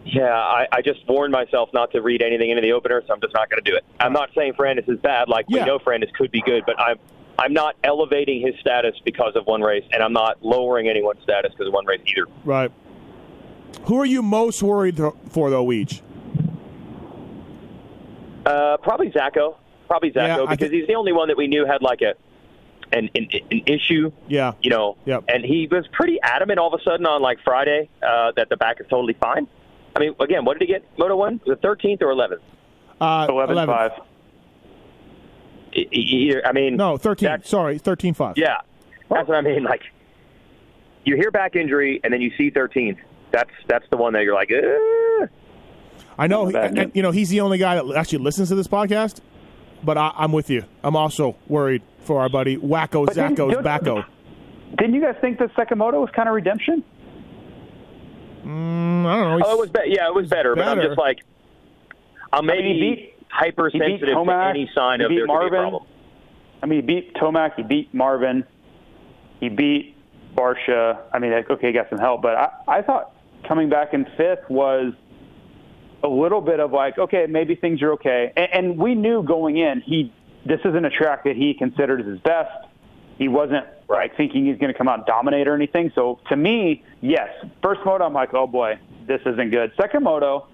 Yeah, 0.04 0.34
I, 0.34 0.66
I 0.72 0.82
just 0.82 1.00
warned 1.08 1.32
myself 1.32 1.70
not 1.72 1.92
to 1.92 2.02
read 2.02 2.22
anything 2.22 2.50
into 2.50 2.60
the 2.62 2.72
opener, 2.72 3.02
so 3.06 3.12
I'm 3.14 3.20
just 3.20 3.34
not 3.34 3.48
going 3.48 3.62
to 3.62 3.70
do 3.70 3.76
it. 3.76 3.84
I'm 4.00 4.12
not 4.12 4.30
saying 4.34 4.54
Ferrandis 4.54 4.88
is 4.88 4.98
bad. 4.98 5.28
Like 5.28 5.46
Yeah. 5.48 5.60
we 5.60 5.66
know 5.66 5.78
Ferrandis 5.78 6.12
could 6.14 6.30
be 6.30 6.42
good, 6.42 6.64
but 6.66 6.78
I'm 6.80 6.96
I'm 7.38 7.52
not 7.54 7.76
elevating 7.82 8.40
his 8.44 8.54
status 8.60 8.94
because 9.04 9.34
of 9.36 9.46
one 9.46 9.62
race, 9.62 9.84
and 9.92 10.02
I'm 10.02 10.12
not 10.12 10.44
lowering 10.44 10.88
anyone's 10.88 11.22
status 11.22 11.50
because 11.52 11.66
of 11.68 11.72
one 11.72 11.86
race 11.86 12.00
either. 12.06 12.26
Right. 12.44 12.70
Who 13.84 13.98
are 14.00 14.04
you 14.06 14.22
most 14.22 14.62
worried 14.62 15.00
for, 15.30 15.48
though, 15.50 15.64
Weege? 15.64 16.02
Uh, 18.44 18.76
probably 18.82 19.10
Zacho. 19.10 19.56
Probably 19.88 20.10
Zacho 20.10 20.44
Yeah, 20.44 20.46
because 20.50 20.70
he's 20.70 20.86
the 20.86 20.94
only 20.94 21.12
one 21.12 21.28
that 21.28 21.36
we 21.36 21.46
knew 21.46 21.64
had 21.66 21.80
like 21.82 22.02
a 22.02 22.14
an 22.96 23.08
an, 23.14 23.28
an 23.50 23.62
issue. 23.66 24.12
Yeah. 24.28 24.52
You 24.60 24.70
know, 24.70 24.96
Yep. 25.06 25.24
and 25.28 25.44
he 25.44 25.68
was 25.70 25.86
pretty 25.92 26.18
adamant 26.22 26.58
all 26.58 26.72
of 26.72 26.78
a 26.78 26.82
sudden 26.82 27.06
on 27.06 27.22
like 27.22 27.38
Friday 27.44 27.88
uh, 28.02 28.32
that 28.36 28.48
the 28.50 28.56
back 28.56 28.80
is 28.80 28.86
totally 28.88 29.14
fine. 29.14 29.46
I 29.94 30.00
mean, 30.00 30.14
again, 30.20 30.44
what 30.44 30.58
did 30.58 30.66
he 30.66 30.72
get? 30.72 30.84
Moto 30.98 31.16
one 31.16 31.40
the 31.46 31.56
13th 31.56 32.02
or 32.02 32.06
11th? 32.14 32.40
Uh, 33.00 33.26
11 33.28 33.66
5. 33.66 33.90
E- 35.74 35.88
e- 35.92 35.98
Either, 36.28 36.46
I 36.46 36.52
mean, 36.52 36.76
No, 36.76 36.96
13. 36.96 37.42
Sorry, 37.44 37.78
13 37.78 38.14
5. 38.14 38.36
Yeah, 38.36 38.56
that's 39.10 39.28
what 39.28 39.36
I 39.36 39.40
mean. 39.40 39.64
Like, 39.64 39.82
you 41.04 41.16
hear 41.16 41.30
back 41.30 41.56
injury 41.56 42.00
and 42.04 42.12
then 42.12 42.20
you 42.20 42.30
see 42.36 42.50
13th. 42.50 42.98
That's 43.32 43.50
that's 43.66 43.84
the 43.90 43.96
one 43.96 44.12
that 44.12 44.24
you're 44.24 44.34
like, 44.34 44.50
eh. 44.50 45.26
I 46.18 46.26
know, 46.26 46.44
Not 46.48 46.76
and, 46.78 46.92
you 46.94 47.02
know, 47.02 47.10
he's 47.10 47.30
the 47.30 47.40
only 47.40 47.56
guy 47.56 47.74
that 47.76 47.96
actually 47.96 48.18
listens 48.18 48.50
to 48.50 48.54
this 48.54 48.68
podcast. 48.68 49.20
But 49.82 49.96
I, 49.98 50.12
I'm 50.16 50.30
with 50.32 50.48
you. 50.50 50.64
I'm 50.84 50.94
also 50.94 51.36
worried 51.48 51.82
for 52.00 52.20
our 52.20 52.28
buddy 52.28 52.56
Wacko 52.56 53.06
But 53.06 53.14
didn't- 53.14 53.36
Backo. 53.64 54.04
Didn't 54.76 54.94
you 54.94 55.02
guys 55.02 55.16
think 55.20 55.38
the 55.38 55.50
second 55.56 55.78
moto 55.78 56.00
was 56.00 56.10
kind 56.14 56.28
of 56.28 56.34
redemption? 56.34 56.82
Mm, 58.44 59.06
I 59.06 59.16
don't 59.16 59.38
know. 59.40 59.46
Oh, 59.46 59.52
it 59.54 59.58
was 59.60 59.70
be- 59.70 59.92
yeah, 59.94 60.06
it 60.06 60.14
was 60.14 60.28
better, 60.28 60.54
but 60.54 60.66
I'm 60.66 60.80
just 60.80 60.98
like, 60.98 61.20
I'm 62.32 62.46
mean, 62.46 62.56
maybe 62.56 62.74
he 62.74 62.80
beat- 62.80 63.14
hypersensitive 63.28 64.00
he 64.00 64.14
beat 64.14 64.26
to 64.26 64.44
any 64.48 64.70
sign 64.74 65.00
he 65.00 65.04
of 65.06 65.08
beat 65.08 65.16
there 65.16 65.26
could 65.26 65.32
be 65.32 65.32
a 65.32 65.34
Marvin. 65.34 65.60
problem. 65.60 65.86
I 66.62 66.66
mean, 66.66 66.80
he 66.80 66.86
beat 66.86 67.14
Tomac, 67.14 67.54
he 67.56 67.62
beat 67.62 67.92
Marvin, 67.94 68.44
he 69.40 69.48
beat 69.48 69.96
Barcia. 70.36 70.98
I 71.12 71.18
mean, 71.18 71.32
like, 71.32 71.50
okay, 71.50 71.68
he 71.68 71.72
got 71.72 71.88
some 71.90 71.98
help, 71.98 72.22
but 72.22 72.36
I, 72.36 72.50
I 72.68 72.82
thought 72.82 73.14
coming 73.46 73.68
back 73.68 73.94
in 73.94 74.04
fifth 74.16 74.48
was 74.48 74.92
a 76.02 76.08
little 76.08 76.40
bit 76.40 76.60
of 76.60 76.72
like, 76.72 76.98
okay, 76.98 77.26
maybe 77.28 77.54
things 77.54 77.82
are 77.82 77.92
okay. 77.92 78.32
And, 78.36 78.48
and 78.52 78.78
we 78.78 78.94
knew 78.94 79.22
going 79.22 79.56
in, 79.56 79.80
he 79.80 80.12
this 80.44 80.60
isn't 80.64 80.84
a 80.84 80.90
track 80.90 81.24
that 81.24 81.36
he 81.36 81.54
considered 81.54 82.00
as 82.00 82.06
his 82.06 82.18
best. 82.20 82.50
He 83.22 83.28
wasn't 83.28 83.64
like 83.88 84.16
thinking 84.16 84.44
he's 84.46 84.58
going 84.58 84.72
to 84.72 84.76
come 84.76 84.88
out 84.88 84.98
and 84.98 85.06
dominate 85.06 85.46
or 85.46 85.54
anything. 85.54 85.92
So 85.94 86.18
to 86.28 86.34
me, 86.34 86.82
yes, 87.02 87.28
first 87.62 87.80
moto, 87.86 88.04
I'm 88.04 88.12
like, 88.12 88.34
oh 88.34 88.48
boy, 88.48 88.80
this 89.06 89.20
isn't 89.24 89.52
good. 89.52 89.70
Second 89.80 90.02
moto, 90.02 90.48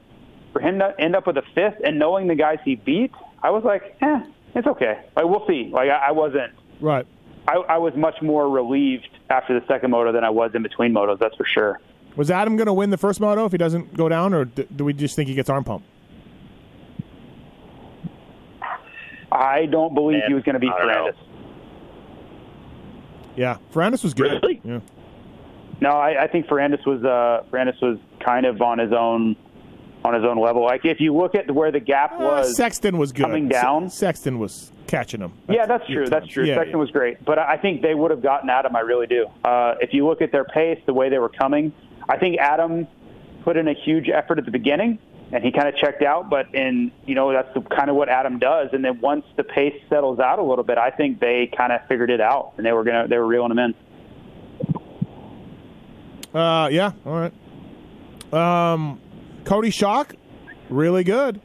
for 0.53 0.61
him 0.61 0.79
to 0.81 0.95
end 0.99 1.17
up 1.17 1.27
with 1.27 1.39
a 1.39 1.43
fifth 1.55 1.81
and 1.83 1.99
knowing 1.99 2.27
the 2.27 2.35
guys 2.35 2.59
he 2.67 2.75
beat, 2.75 3.11
I 3.43 3.49
was 3.49 3.65
like, 3.65 3.97
eh, 4.03 4.21
it's 4.55 4.67
okay. 4.67 5.01
Like 5.17 5.25
we'll 5.25 5.47
see. 5.47 5.71
Like 5.73 5.89
I, 5.89 6.09
I 6.09 6.11
wasn't. 6.11 6.53
right. 6.79 7.07
I, 7.47 7.55
I 7.55 7.79
was 7.79 7.95
much 7.97 8.21
more 8.21 8.51
relieved 8.51 9.09
after 9.31 9.59
the 9.59 9.67
second 9.67 9.91
moto 9.91 10.13
than 10.13 10.23
I 10.25 10.29
was 10.29 10.51
in 10.55 10.63
between 10.63 10.93
motos. 10.93 11.19
That's 11.19 11.37
for 11.37 11.47
sure. 11.47 11.81
Was 12.17 12.31
Adam 12.31 12.57
going 12.57 12.67
to 12.67 12.75
win 12.75 12.91
the 12.91 12.99
first 12.99 13.19
moto 13.19 13.47
if 13.47 13.53
he 13.53 13.57
doesn't 13.57 13.97
go 13.97 14.11
down, 14.11 14.35
or 14.35 14.45
do, 14.45 14.65
do 14.77 14.85
we 14.85 14.93
just 14.93 15.17
think 15.17 15.31
he 15.31 15.35
gets 15.35 15.49
arm 15.49 15.65
pump? 15.65 15.83
I 19.33 19.65
don't 19.65 19.95
believe 19.95 20.19
Man, 20.19 20.29
he 20.29 20.35
was 20.35 20.43
going 20.43 20.55
to 20.55 20.59
beat 20.59 20.71
I 20.71 20.85
know. 20.85 21.13
Yeah, 23.39 23.59
Ferrandis 23.73 24.03
was 24.03 24.15
good. 24.15 24.43
Really? 24.43 24.61
Yeah. 24.65 24.81
No, 25.81 25.91
I, 25.91 26.25
I 26.25 26.27
think 26.27 26.47
Ferrandis 26.47 26.85
was 26.87 27.05
uh, 27.05 27.45
Ferrandis 27.51 27.81
was 27.81 27.99
kind 28.21 28.45
of 28.47 28.61
on 28.61 28.79
his 28.79 28.93
own 28.93 29.37
on 30.05 30.15
his 30.15 30.25
own 30.25 30.39
level. 30.41 30.63
Like 30.65 30.85
if 30.85 31.01
you 31.01 31.15
look 31.15 31.35
at 31.35 31.51
where 31.51 31.71
the 31.71 31.81
gap 31.81 32.13
Uh, 32.15 32.19
was, 32.19 32.57
Sexton 32.57 32.99
was 32.99 33.13
good. 33.13 33.23
coming 33.23 33.49
down. 33.49 33.89
Se- 33.91 33.99
Sexton 33.99 34.39
was 34.39 34.73
catching 34.89 35.21
him. 35.21 35.33
yeah, 35.49 35.67
that's 35.67 35.89
Yeah, 35.89 35.95
true. 35.95 36.09
That's 36.09 36.27
true. 36.27 36.45
Yeah, 36.45 36.55
Sexton 36.57 36.73
yeah. 36.73 36.77
was 36.81 36.91
great, 36.91 37.25
but 37.25 37.39
I 37.39 37.57
think 37.59 37.83
they 37.83 37.95
would 37.95 38.11
have 38.11 38.23
gotten 38.23 38.49
Adam. 38.51 38.75
I 38.75 38.81
really 38.81 39.07
do. 39.07 39.27
Uh, 39.45 39.75
if 39.81 39.93
you 39.95 40.07
look 40.07 40.21
at 40.23 40.33
their 40.33 40.45
pace, 40.45 40.81
the 40.87 40.95
way 40.95 41.09
they 41.09 41.19
were 41.19 41.29
coming, 41.29 41.73
I 42.09 42.17
think 42.19 42.39
Adam 42.39 42.87
put 43.45 43.57
in 43.57 43.69
a 43.69 43.75
huge 43.75 44.09
effort 44.09 44.39
at 44.39 44.45
the 44.47 44.51
beginning, 44.51 44.99
and 45.33 45.45
he 45.45 45.53
kind 45.53 45.69
of 45.69 45.77
checked 45.77 46.03
out. 46.03 46.31
But 46.31 46.55
in 46.55 46.93
you 47.07 47.15
know 47.15 47.33
that's 47.33 47.53
kind 47.71 47.91
of 47.91 47.97
what 47.97 48.09
Adam 48.09 48.39
does. 48.39 48.69
And 48.73 48.85
then 48.85 49.01
once 49.01 49.25
the 49.37 49.45
pace 49.45 49.75
settles 49.89 50.19
out 50.19 50.39
a 50.39 50.43
little 50.43 50.65
bit, 50.65 50.79
I 50.79 50.91
think 50.91 51.21
they 51.21 51.51
kind 51.57 51.73
of 51.73 51.81
figured 51.89 52.11
it 52.11 52.21
out, 52.21 52.53
and 52.57 52.67
they 52.67 52.73
were 52.73 52.85
gonna 52.85 53.09
they 53.09 53.19
were 53.19 53.27
reeling 53.27 53.51
him 53.53 53.59
in. 53.59 53.75
Uh, 56.35 56.69
yeah. 56.69 56.93
All 57.07 57.31
right. 58.33 58.33
Um, 58.33 59.01
Cody 59.45 59.71
Schock, 59.71 60.15
really 60.69 61.05
good. 61.05 61.41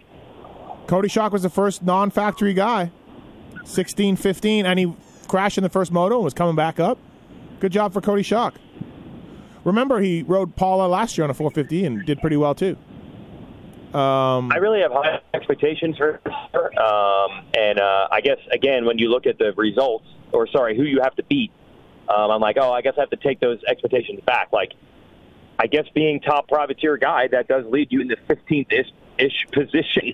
Cody 0.88 1.08
Schock 1.08 1.32
was 1.32 1.44
the 1.44 1.50
first 1.50 1.82
non-factory 1.82 2.54
guy, 2.54 2.92
16, 3.64 4.18
15, 4.18 4.66
and 4.66 4.78
he 4.78 4.94
crashed 5.30 5.58
in 5.58 5.64
the 5.64 5.70
first 5.70 5.94
moto 5.94 6.16
and 6.16 6.26
was 6.26 6.34
coming 6.34 6.56
back 6.56 6.82
up. 6.82 6.98
Good 7.62 7.72
job 7.72 7.94
for 7.94 8.02
Cody 8.02 8.24
Schock. 8.24 8.56
Remember, 9.64 10.02
he 10.02 10.24
rode 10.24 10.58
Pala 10.58 10.88
last 10.88 11.18
year 11.18 11.24
on 11.24 11.30
a 11.30 11.34
450 11.34 11.86
and 11.86 12.06
did 12.06 12.20
pretty 12.20 12.36
well 12.36 12.54
too. 12.54 12.78
Um, 13.94 14.52
I 14.52 14.58
really 14.58 14.82
have 14.82 14.92
high 14.92 15.20
expectations 15.36 15.98
for 15.98 16.20
her. 16.54 16.80
Um, 16.80 17.46
and 17.54 17.80
uh, 17.80 18.08
I 18.12 18.22
guess, 18.22 18.40
again, 18.52 18.86
when 18.86 18.98
you 18.98 19.10
look 19.10 19.28
at 19.28 19.38
the 19.38 19.54
results, 19.56 20.06
or 20.32 20.48
sorry, 20.48 20.76
who 20.76 20.84
you 20.84 21.00
have 21.04 21.16
to 21.18 21.24
beat, 21.24 21.52
um, 22.10 22.32
I'm 22.32 22.42
like, 22.42 22.58
oh, 22.60 22.72
I 22.72 22.82
guess 22.82 22.94
I 22.98 23.02
have 23.02 23.12
to 23.12 23.18
take 23.18 23.40
those 23.40 23.60
expectations 23.68 24.20
back. 24.26 24.52
Like, 24.52 24.74
I 25.60 25.68
guess 25.68 25.86
being 25.94 26.20
top 26.20 26.48
privateer 26.48 26.98
guy, 26.98 27.28
that 27.28 27.48
does 27.48 27.66
lead 27.68 27.92
you 27.92 28.02
in 28.02 28.08
the 28.08 28.18
15th 28.28 28.86
ish 29.20 29.46
position, 29.52 30.14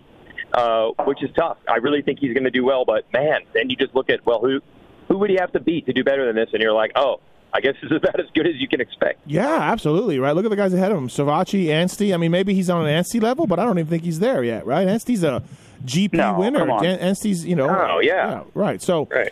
uh, 0.54 0.90
which 1.06 1.24
is 1.24 1.30
tough. 1.36 1.58
I 1.68 1.78
really 1.78 2.02
think 2.02 2.20
he's 2.20 2.34
going 2.34 2.44
to 2.44 2.52
do 2.52 2.66
well, 2.66 2.84
but 2.84 3.06
man, 3.14 3.42
then 3.54 3.70
you 3.70 3.78
just 3.78 3.96
look 3.96 4.10
at, 4.10 4.26
well, 4.26 4.42
who, 4.42 4.60
who 5.08 5.18
would 5.20 5.30
he 5.30 5.38
have 5.40 5.54
to 5.54 5.60
beat 5.62 5.86
to 5.86 5.94
do 5.94 6.04
better 6.04 6.26
than 6.26 6.36
this? 6.36 6.50
And 6.52 6.62
you're 6.62 6.74
like, 6.74 6.92
oh, 6.96 7.22
I 7.54 7.62
guess 7.62 7.76
this 7.82 7.90
is 7.92 7.98
about 7.98 8.20
as 8.20 8.28
good 8.36 8.46
as 8.48 8.56
you 8.58 8.68
can 8.68 8.80
expect. 8.82 9.20
Yeah, 9.26 9.48
absolutely. 9.48 10.20
Right. 10.20 10.36
Look 10.36 10.46
at 10.46 10.50
the 10.52 10.56
guys 10.58 10.74
ahead 10.74 10.92
of 10.92 10.98
him. 10.98 11.08
Savatgy, 11.08 11.66
Anstie. 11.66 12.14
I 12.14 12.18
mean, 12.18 12.32
maybe 12.32 12.54
he's 12.54 12.70
on 12.70 12.86
an 12.86 12.92
Anstie 13.04 13.20
level, 13.22 13.48
but 13.48 13.60
I 13.60 13.66
don't 13.66 13.80
even 13.80 13.90
think 13.90 14.04
he's 14.04 14.20
there 14.20 14.44
yet. 14.44 14.66
Right. 14.66 14.88
Anstie's 14.88 15.24
a 15.24 15.42
GP 15.84 16.14
No, 16.14 16.40
winner. 16.40 16.60
come. 16.66 16.70
An- 16.86 17.00
Anstie's, 17.00 17.46
you 17.46 17.56
know. 17.56 17.70
Oh, 17.70 18.00
yeah. 18.02 18.44
Right. 18.54 18.82
So, 18.82 19.08
Right. 19.10 19.32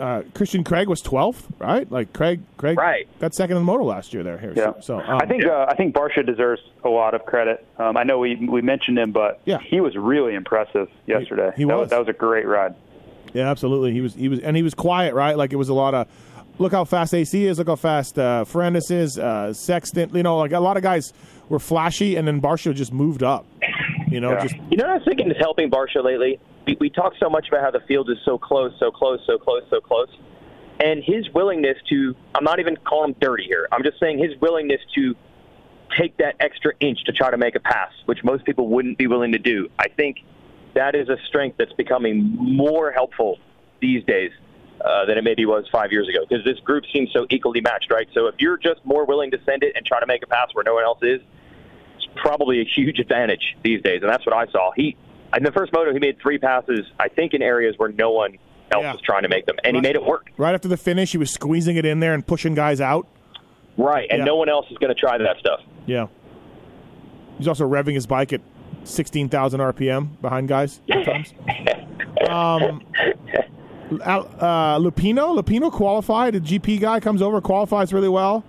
uh, 0.00 0.22
Christian 0.34 0.64
Craig 0.64 0.88
was 0.88 1.02
12th, 1.02 1.44
right? 1.60 1.90
Like 1.92 2.12
Craig, 2.12 2.40
Craig 2.56 2.76
Right. 2.78 3.06
got 3.20 3.32
second 3.34 3.56
in 3.58 3.62
the 3.62 3.66
moto 3.66 3.84
last 3.84 4.12
year 4.12 4.22
there. 4.24 4.38
Here. 4.38 4.54
Yeah. 4.56 4.72
So, 4.80 4.98
um, 4.98 5.20
I 5.20 5.26
think 5.26 5.44
uh, 5.44 5.66
I 5.68 5.74
think 5.76 5.94
Barcia 5.94 6.24
deserves 6.26 6.62
a 6.82 6.88
lot 6.88 7.14
of 7.14 7.24
credit. 7.26 7.64
Um, 7.78 7.96
I 7.96 8.02
know 8.02 8.18
we 8.18 8.34
we 8.36 8.60
mentioned 8.62 8.98
him, 8.98 9.12
but 9.12 9.40
Yeah. 9.44 9.58
he 9.58 9.80
was 9.80 9.94
really 9.96 10.34
impressive 10.34 10.88
yesterday. 11.06 11.52
he 11.56 11.64
that 11.64 11.76
was. 11.78 11.90
that 11.90 11.98
was 12.00 12.08
a 12.08 12.12
great 12.14 12.46
ride. 12.46 12.74
Yeah, 13.34 13.50
absolutely. 13.50 13.92
He 13.92 14.00
was 14.00 14.14
he 14.14 14.28
was 14.28 14.40
and 14.40 14.56
he 14.56 14.62
was 14.62 14.74
quiet, 14.74 15.14
right? 15.14 15.36
Like 15.36 15.52
it 15.52 15.56
was 15.56 15.68
a 15.68 15.74
lot 15.74 15.94
of 15.94 16.06
look 16.58 16.72
how 16.72 16.84
fast 16.84 17.14
AC 17.14 17.46
is, 17.46 17.58
look 17.58 17.68
how 17.68 17.76
fast 17.76 18.18
uh 18.18 18.44
Ferrandis 18.46 18.90
is, 18.90 19.18
uh 19.18 19.52
Sexton, 19.52 20.14
you 20.14 20.22
know, 20.22 20.38
like 20.38 20.52
a 20.52 20.60
lot 20.60 20.76
of 20.76 20.82
guys 20.82 21.12
were 21.48 21.58
flashy 21.58 22.16
and 22.16 22.26
then 22.26 22.40
Barcia 22.40 22.74
just 22.74 22.92
moved 22.92 23.22
up. 23.22 23.46
You 24.08 24.20
know, 24.20 24.32
Yeah. 24.32 24.42
just 24.42 24.56
You 24.70 24.76
know 24.76 24.84
what 24.84 24.90
I 24.90 24.94
was 24.94 25.04
thinking 25.04 25.30
is 25.30 25.36
helping 25.38 25.70
Barcia 25.70 26.02
lately? 26.04 26.38
We, 26.66 26.76
we 26.80 26.90
talk 26.90 27.14
so 27.18 27.28
much 27.28 27.48
about 27.48 27.62
how 27.62 27.70
the 27.70 27.80
field 27.86 28.10
is 28.10 28.18
so 28.24 28.38
close, 28.38 28.72
so 28.78 28.90
close, 28.90 29.20
so 29.26 29.38
close, 29.38 29.62
so 29.70 29.80
close. 29.80 30.08
And 30.80 31.02
his 31.04 31.28
willingness 31.34 31.76
to, 31.90 32.14
I'm 32.34 32.44
not 32.44 32.58
even 32.60 32.76
calling 32.76 33.10
him 33.10 33.16
dirty 33.20 33.44
here. 33.44 33.68
I'm 33.72 33.82
just 33.82 33.98
saying 34.00 34.18
his 34.18 34.38
willingness 34.40 34.80
to 34.96 35.14
take 35.96 36.16
that 36.18 36.36
extra 36.40 36.72
inch 36.80 37.04
to 37.04 37.12
try 37.12 37.30
to 37.30 37.36
make 37.36 37.54
a 37.54 37.60
pass, 37.60 37.90
which 38.06 38.18
most 38.24 38.44
people 38.44 38.68
wouldn't 38.68 38.98
be 38.98 39.06
willing 39.06 39.32
to 39.32 39.38
do. 39.38 39.68
I 39.78 39.88
think 39.88 40.18
that 40.74 40.94
is 40.94 41.08
a 41.08 41.16
strength 41.28 41.56
that's 41.58 41.72
becoming 41.74 42.34
more 42.38 42.90
helpful 42.92 43.38
these 43.80 44.02
days. 44.04 44.30
Uh, 44.84 45.04
than 45.06 45.16
it 45.18 45.24
maybe 45.24 45.46
was 45.46 45.64
five 45.70 45.92
years 45.92 46.08
ago 46.08 46.24
because 46.28 46.44
this 46.44 46.58
group 46.60 46.84
seems 46.92 47.10
so 47.12 47.26
equally 47.30 47.60
matched, 47.60 47.90
right? 47.90 48.08
So 48.14 48.26
if 48.26 48.34
you're 48.38 48.56
just 48.56 48.84
more 48.84 49.04
willing 49.06 49.30
to 49.30 49.38
send 49.44 49.62
it 49.62 49.72
and 49.76 49.84
try 49.86 50.00
to 50.00 50.06
make 50.06 50.22
a 50.22 50.26
pass 50.26 50.48
where 50.54 50.64
no 50.64 50.74
one 50.74 50.84
else 50.84 50.98
is, 51.02 51.20
it's 51.96 52.06
probably 52.16 52.60
a 52.60 52.64
huge 52.64 52.98
advantage 52.98 53.56
these 53.62 53.80
days, 53.82 54.02
and 54.02 54.10
that's 54.10 54.26
what 54.26 54.34
I 54.34 54.46
saw. 54.50 54.72
He 54.74 54.96
in 55.36 55.44
the 55.44 55.52
first 55.52 55.72
moto 55.72 55.92
he 55.92 55.98
made 55.98 56.18
three 56.20 56.38
passes, 56.38 56.80
I 57.00 57.08
think, 57.08 57.32
in 57.32 57.42
areas 57.42 57.74
where 57.78 57.90
no 57.90 58.10
one 58.10 58.38
else 58.70 58.82
Yeah. 58.82 58.92
was 58.92 59.00
trying 59.02 59.22
to 59.22 59.28
make 59.28 59.46
them, 59.46 59.56
and 59.64 59.76
he 59.76 59.80
made 59.82 59.94
it 59.96 60.04
work. 60.04 60.30
Right 60.36 60.54
after 60.54 60.68
the 60.68 60.76
finish, 60.76 61.12
he 61.12 61.18
was 61.18 61.30
squeezing 61.30 61.76
it 61.76 61.84
in 61.86 62.00
there 62.00 62.12
and 62.14 62.26
pushing 62.26 62.54
guys 62.54 62.80
out. 62.80 63.06
Right, 63.78 64.08
and 64.10 64.18
Yeah. 64.20 64.24
no 64.24 64.36
one 64.36 64.48
else 64.48 64.66
is 64.70 64.76
going 64.78 64.92
to 64.94 64.98
try 65.00 65.16
that 65.18 65.38
stuff. 65.38 65.60
Yeah. 65.86 66.08
He's 67.38 67.48
also 67.48 67.68
revving 67.68 67.94
his 67.94 68.06
bike 68.06 68.32
at 68.32 68.40
16,000 68.84 69.60
RPM 69.60 70.20
behind 70.20 70.48
guys 70.48 70.80
sometimes. 70.90 71.32
um, 72.28 72.82
uh, 74.00 74.78
Lupino, 74.78 75.38
Lupino 75.38 75.70
qualified. 75.70 76.34
A 76.34 76.40
GP 76.40 76.80
guy 76.80 77.00
comes 77.00 77.20
over, 77.22 77.40
qualifies 77.40 77.92
really 77.92 78.08
well. 78.08 78.44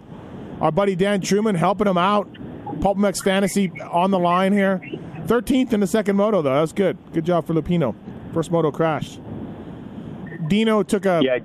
Our 0.61 0.71
buddy 0.71 0.95
Dan 0.95 1.21
Truman 1.21 1.55
helping 1.55 1.87
him 1.87 1.97
out. 1.97 2.27
Pulp 2.81 2.97
MX 2.97 3.23
Fantasy 3.23 3.71
on 3.81 4.11
the 4.11 4.19
line 4.19 4.53
here. 4.53 4.81
13th 5.27 5.73
in 5.73 5.79
the 5.79 5.87
second 5.87 6.15
moto, 6.15 6.41
though. 6.41 6.53
That's 6.55 6.73
good. 6.73 6.97
Good 7.13 7.25
job 7.25 7.45
for 7.47 7.53
Lupino. 7.53 7.95
First 8.33 8.51
moto 8.51 8.71
crashed. 8.71 9.19
Dino 10.47 10.83
took 10.83 11.05
a. 11.05 11.21
Yeah, 11.23 11.39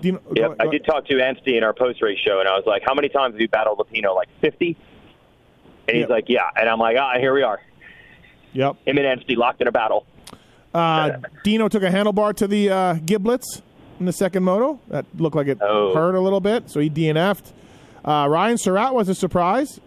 Dino, 0.00 0.20
Yep, 0.34 0.36
go- 0.36 0.56
I 0.60 0.66
did 0.70 0.84
talk 0.84 1.06
to 1.06 1.14
Anstie 1.14 1.56
in 1.56 1.62
our 1.64 1.72
post 1.72 2.02
race 2.02 2.18
show, 2.18 2.40
and 2.40 2.48
I 2.48 2.52
was 2.56 2.64
like, 2.66 2.82
"How 2.84 2.94
many 2.94 3.08
times 3.08 3.34
have 3.34 3.40
you 3.40 3.48
battled 3.48 3.78
Lupino? 3.78 4.14
Like 4.14 4.28
50?" 4.40 4.76
And 5.88 5.96
he's 5.96 6.02
Yep. 6.02 6.10
like, 6.10 6.24
"Yeah." 6.28 6.40
And 6.58 6.68
I'm 6.68 6.78
like, 6.78 6.96
"Ah, 6.98 7.14
here 7.18 7.32
we 7.34 7.42
are." 7.42 7.60
Yep. 8.52 8.76
Him 8.86 8.98
and 8.98 9.06
Anstie 9.06 9.36
locked 9.36 9.60
in 9.62 9.68
a 9.68 9.72
battle. 9.72 10.04
Uh, 10.74 11.18
Dino 11.44 11.68
took 11.68 11.82
a 11.82 11.90
handlebar 11.90 12.34
to 12.36 12.48
the 12.48 12.70
uh, 12.70 12.94
giblets 13.04 13.60
in 14.00 14.06
the 14.06 14.12
second 14.12 14.42
moto. 14.42 14.80
That 14.88 15.04
looked 15.16 15.36
like 15.36 15.46
it 15.48 15.58
Oh. 15.62 15.94
hurt 15.94 16.14
a 16.14 16.20
little 16.20 16.40
bit, 16.40 16.70
so 16.70 16.80
he 16.80 16.88
DNF'd. 16.88 17.52
Uh, 18.04 18.26
Ryan 18.28 18.58
Surratt 18.58 18.94
was 18.94 19.08
a 19.08 19.14
surprise. 19.14 19.80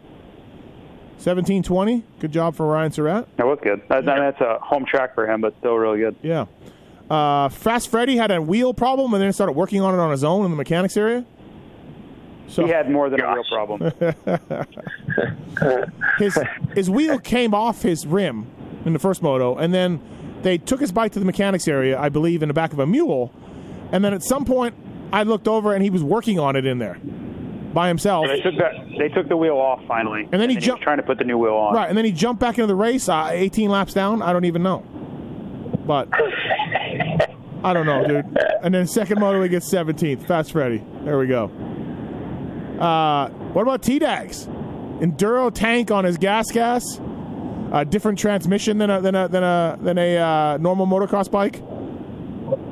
1720. 1.17 2.03
Good 2.19 2.31
job 2.31 2.55
for 2.55 2.67
Ryan 2.67 2.91
Surratt. 2.91 3.27
That 3.37 3.47
was 3.47 3.57
good. 3.63 3.81
That, 3.89 4.07
I 4.07 4.13
mean, 4.15 4.23
that's 4.23 4.41
a 4.41 4.59
home 4.59 4.85
track 4.85 5.15
for 5.15 5.27
him, 5.29 5.41
but 5.41 5.55
still 5.59 5.75
really 5.75 5.99
good. 5.99 6.15
Yeah. 6.21 6.45
Uh, 7.09 7.49
Fast 7.49 7.89
Freddy 7.89 8.15
had 8.17 8.31
a 8.31 8.41
wheel 8.41 8.73
problem 8.73 9.13
and 9.13 9.21
then 9.23 9.31
started 9.33 9.53
working 9.53 9.81
on 9.81 9.93
it 9.93 9.99
on 9.99 10.11
his 10.11 10.23
own 10.23 10.45
in 10.45 10.51
the 10.51 10.57
mechanics 10.57 10.97
area. 10.97 11.25
So 12.47 12.65
He 12.65 12.71
had 12.71 12.91
more 12.91 13.09
than 13.09 13.21
a 13.21 13.33
real 13.33 13.43
problem. 13.45 13.91
his 16.19 16.37
his 16.75 16.89
wheel 16.89 17.17
came 17.19 17.53
off 17.53 17.81
his 17.81 18.05
rim 18.05 18.47
in 18.85 18.93
the 18.93 18.99
first 18.99 19.23
moto, 19.23 19.55
and 19.57 19.73
then 19.73 19.99
they 20.45 20.59
took 20.59 20.79
his 20.79 20.91
bike 20.91 21.11
to 21.13 21.19
the 21.19 21.25
mechanics 21.25 21.67
area, 21.67 21.99
I 21.99 22.09
believe, 22.09 22.43
in 22.43 22.47
the 22.49 22.53
back 22.53 22.71
of 22.71 22.77
a 22.79 22.85
mule. 22.85 23.33
And 23.91 24.05
then 24.05 24.13
at 24.13 24.21
some 24.23 24.45
point, 24.45 24.75
I 25.11 25.23
looked 25.23 25.47
over 25.47 25.73
and 25.73 25.83
he 25.83 25.89
was 25.89 26.03
working 26.03 26.39
on 26.39 26.55
it 26.55 26.65
in 26.67 26.77
there 26.77 26.99
by 27.73 27.87
himself. 27.87 28.27
they 28.27 28.39
took 28.41 28.55
that. 28.59 28.73
They 28.97 29.09
took 29.09 29.27
the 29.27 29.35
wheel 29.35 29.57
off 29.57 29.81
finally, 29.87 30.29
And 30.31 30.39
then 30.41 30.49
he 30.51 30.55
jumped- 30.57 30.83
trying 30.83 30.97
to 30.97 31.03
put 31.03 31.17
the 31.17 31.23
new 31.25 31.37
wheel 31.37 31.55
on. 31.55 31.73
Right, 31.73 31.89
and 31.89 31.97
then 31.97 32.05
he 32.05 32.11
jumped 32.11 32.39
back 32.39 32.57
into 32.59 32.67
the 32.67 32.75
race, 32.75 33.09
uh, 33.09 33.29
18 33.31 33.69
laps 33.69 33.93
down. 33.93 34.21
I 34.21 34.31
don't 34.33 34.45
even 34.45 34.61
know, 34.63 34.83
but 35.85 36.07
I 37.63 37.73
don't 37.73 37.85
know, 37.87 38.07
dude. 38.07 38.37
And 38.61 38.73
then 38.73 38.85
second 38.87 39.19
moto, 39.19 39.41
he 39.41 39.49
gets 39.49 39.67
17th. 39.67 40.27
Fast 40.27 40.51
Freddy. 40.51 40.83
There 41.03 41.17
we 41.17 41.25
go. 41.27 41.45
Uh, 42.79 43.29
what 43.53 43.63
about 43.63 43.81
T 43.81 43.97
Dags? 43.99 44.47
Enduro 44.99 45.51
tank 45.53 45.91
on 45.91 46.05
his 46.05 46.17
gas 46.17 46.51
gas. 46.51 46.99
A 47.75 47.83
different 47.85 48.17
transmission 48.17 48.77
than 48.77 48.89
a 48.89 49.01
than 49.01 49.13
a 49.15 49.27
than 49.27 49.43
a 49.43 49.77
than 49.81 49.97
a 49.97 50.17
uh, 50.17 50.57
normal 50.57 50.87
motocross 50.87 51.29
bike. 51.29 51.61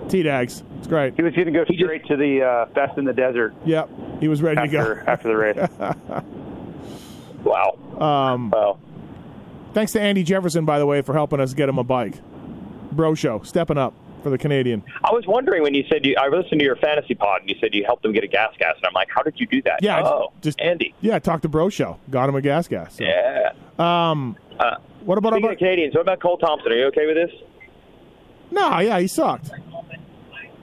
T 0.09 0.23
Dags. 0.23 0.63
It's 0.79 0.87
great. 0.87 1.13
He 1.15 1.21
was 1.23 1.33
going 1.33 1.45
to 1.47 1.51
go 1.51 1.65
He 1.67 1.75
just- 1.75 1.85
straight 1.85 2.05
to 2.07 2.15
the 2.17 2.41
uh, 2.41 2.65
Best 2.73 2.97
in 2.97 3.05
the 3.05 3.13
Desert 3.13 3.53
Yep, 3.65 3.89
he 4.19 4.27
was 4.27 4.41
ready 4.41 4.61
to 4.61 4.67
go. 4.67 4.99
after 5.07 5.27
the 5.29 5.35
race. 5.37 6.23
Wow. 7.43 7.77
Um, 7.99 8.49
Wow. 8.51 8.79
Thanks 9.73 9.91
to 9.93 10.01
Andy 10.01 10.23
Jefferson, 10.23 10.65
by 10.65 10.77
the 10.79 10.85
way, 10.85 11.01
for 11.01 11.13
helping 11.13 11.39
us 11.39 11.53
get 11.53 11.67
him 11.67 11.77
a 11.79 11.83
bike. 11.83 12.15
Bro 12.91 13.15
show, 13.15 13.41
stepping 13.43 13.77
up 13.77 13.93
for 14.21 14.29
the 14.29 14.37
Canadian. 14.37 14.83
I 15.03 15.11
was 15.11 15.25
wondering 15.27 15.63
when 15.63 15.73
you 15.73 15.83
said 15.91 16.05
you, 16.05 16.15
I 16.17 16.27
listened 16.27 16.59
to 16.59 16.63
your 16.63 16.75
fantasy 16.75 17.15
pod, 17.15 17.41
and 17.41 17.49
you 17.49 17.55
said 17.59 17.73
you 17.73 17.83
helped 17.83 18.05
him 18.05 18.13
get 18.13 18.23
a 18.23 18.27
gas 18.27 18.53
gas, 18.59 18.75
and 18.77 18.85
I'm 18.85 18.93
like, 18.93 19.09
how 19.13 19.23
did 19.23 19.39
you 19.39 19.47
do 19.47 19.61
that? 19.63 19.79
Yeah, 19.81 20.01
Oh, 20.03 20.31
just- 20.41 20.61
Andy. 20.61 20.93
Yeah, 21.01 21.17
talk 21.19 21.41
to 21.41 21.49
Bro 21.49 21.69
show. 21.69 21.97
Got 22.09 22.29
him 22.29 22.35
a 22.35 22.41
gas 22.41 22.67
gas. 22.67 22.95
So. 22.97 23.03
Yeah. 23.03 23.51
Um, 23.79 24.37
Uh, 24.59 24.75
what 25.05 25.17
about 25.17 25.33
speaking 25.33 25.57
Canadians, 25.57 25.93
what 25.95 26.01
about 26.01 26.19
Cole 26.21 26.37
Thompson? 26.37 26.71
Are 26.71 26.75
you 26.75 26.85
okay 26.87 27.05
with 27.05 27.15
this? 27.15 27.31
No, 28.51 28.79
yeah, 28.79 28.99
he 28.99 29.07
sucked. 29.07 29.49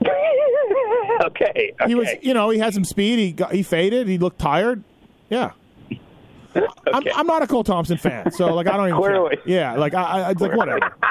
okay. 1.25 1.73
He 1.87 1.95
was, 1.95 2.09
you 2.21 2.33
know, 2.33 2.49
he 2.49 2.59
had 2.59 2.73
some 2.73 2.83
speed. 2.85 3.19
He 3.19 3.31
got, 3.31 3.53
he 3.53 3.63
faded. 3.63 4.07
He 4.07 4.17
looked 4.17 4.39
tired. 4.39 4.83
Yeah. 5.29 5.51
I'm, 6.55 7.03
I'm 7.15 7.27
not 7.27 7.41
a 7.43 7.47
Cole 7.47 7.63
Thompson 7.63 7.97
fan, 7.97 8.31
so 8.31 8.53
like 8.53 8.67
I 8.67 8.75
don't 8.75 8.89
even 8.89 8.99
Clearly. 8.99 9.37
care. 9.37 9.43
Yeah, 9.45 9.73
like 9.75 9.93
I, 9.93 10.01
I 10.23 10.31
it's 10.31 10.41
like 10.41 10.55
whatever. 10.55 10.93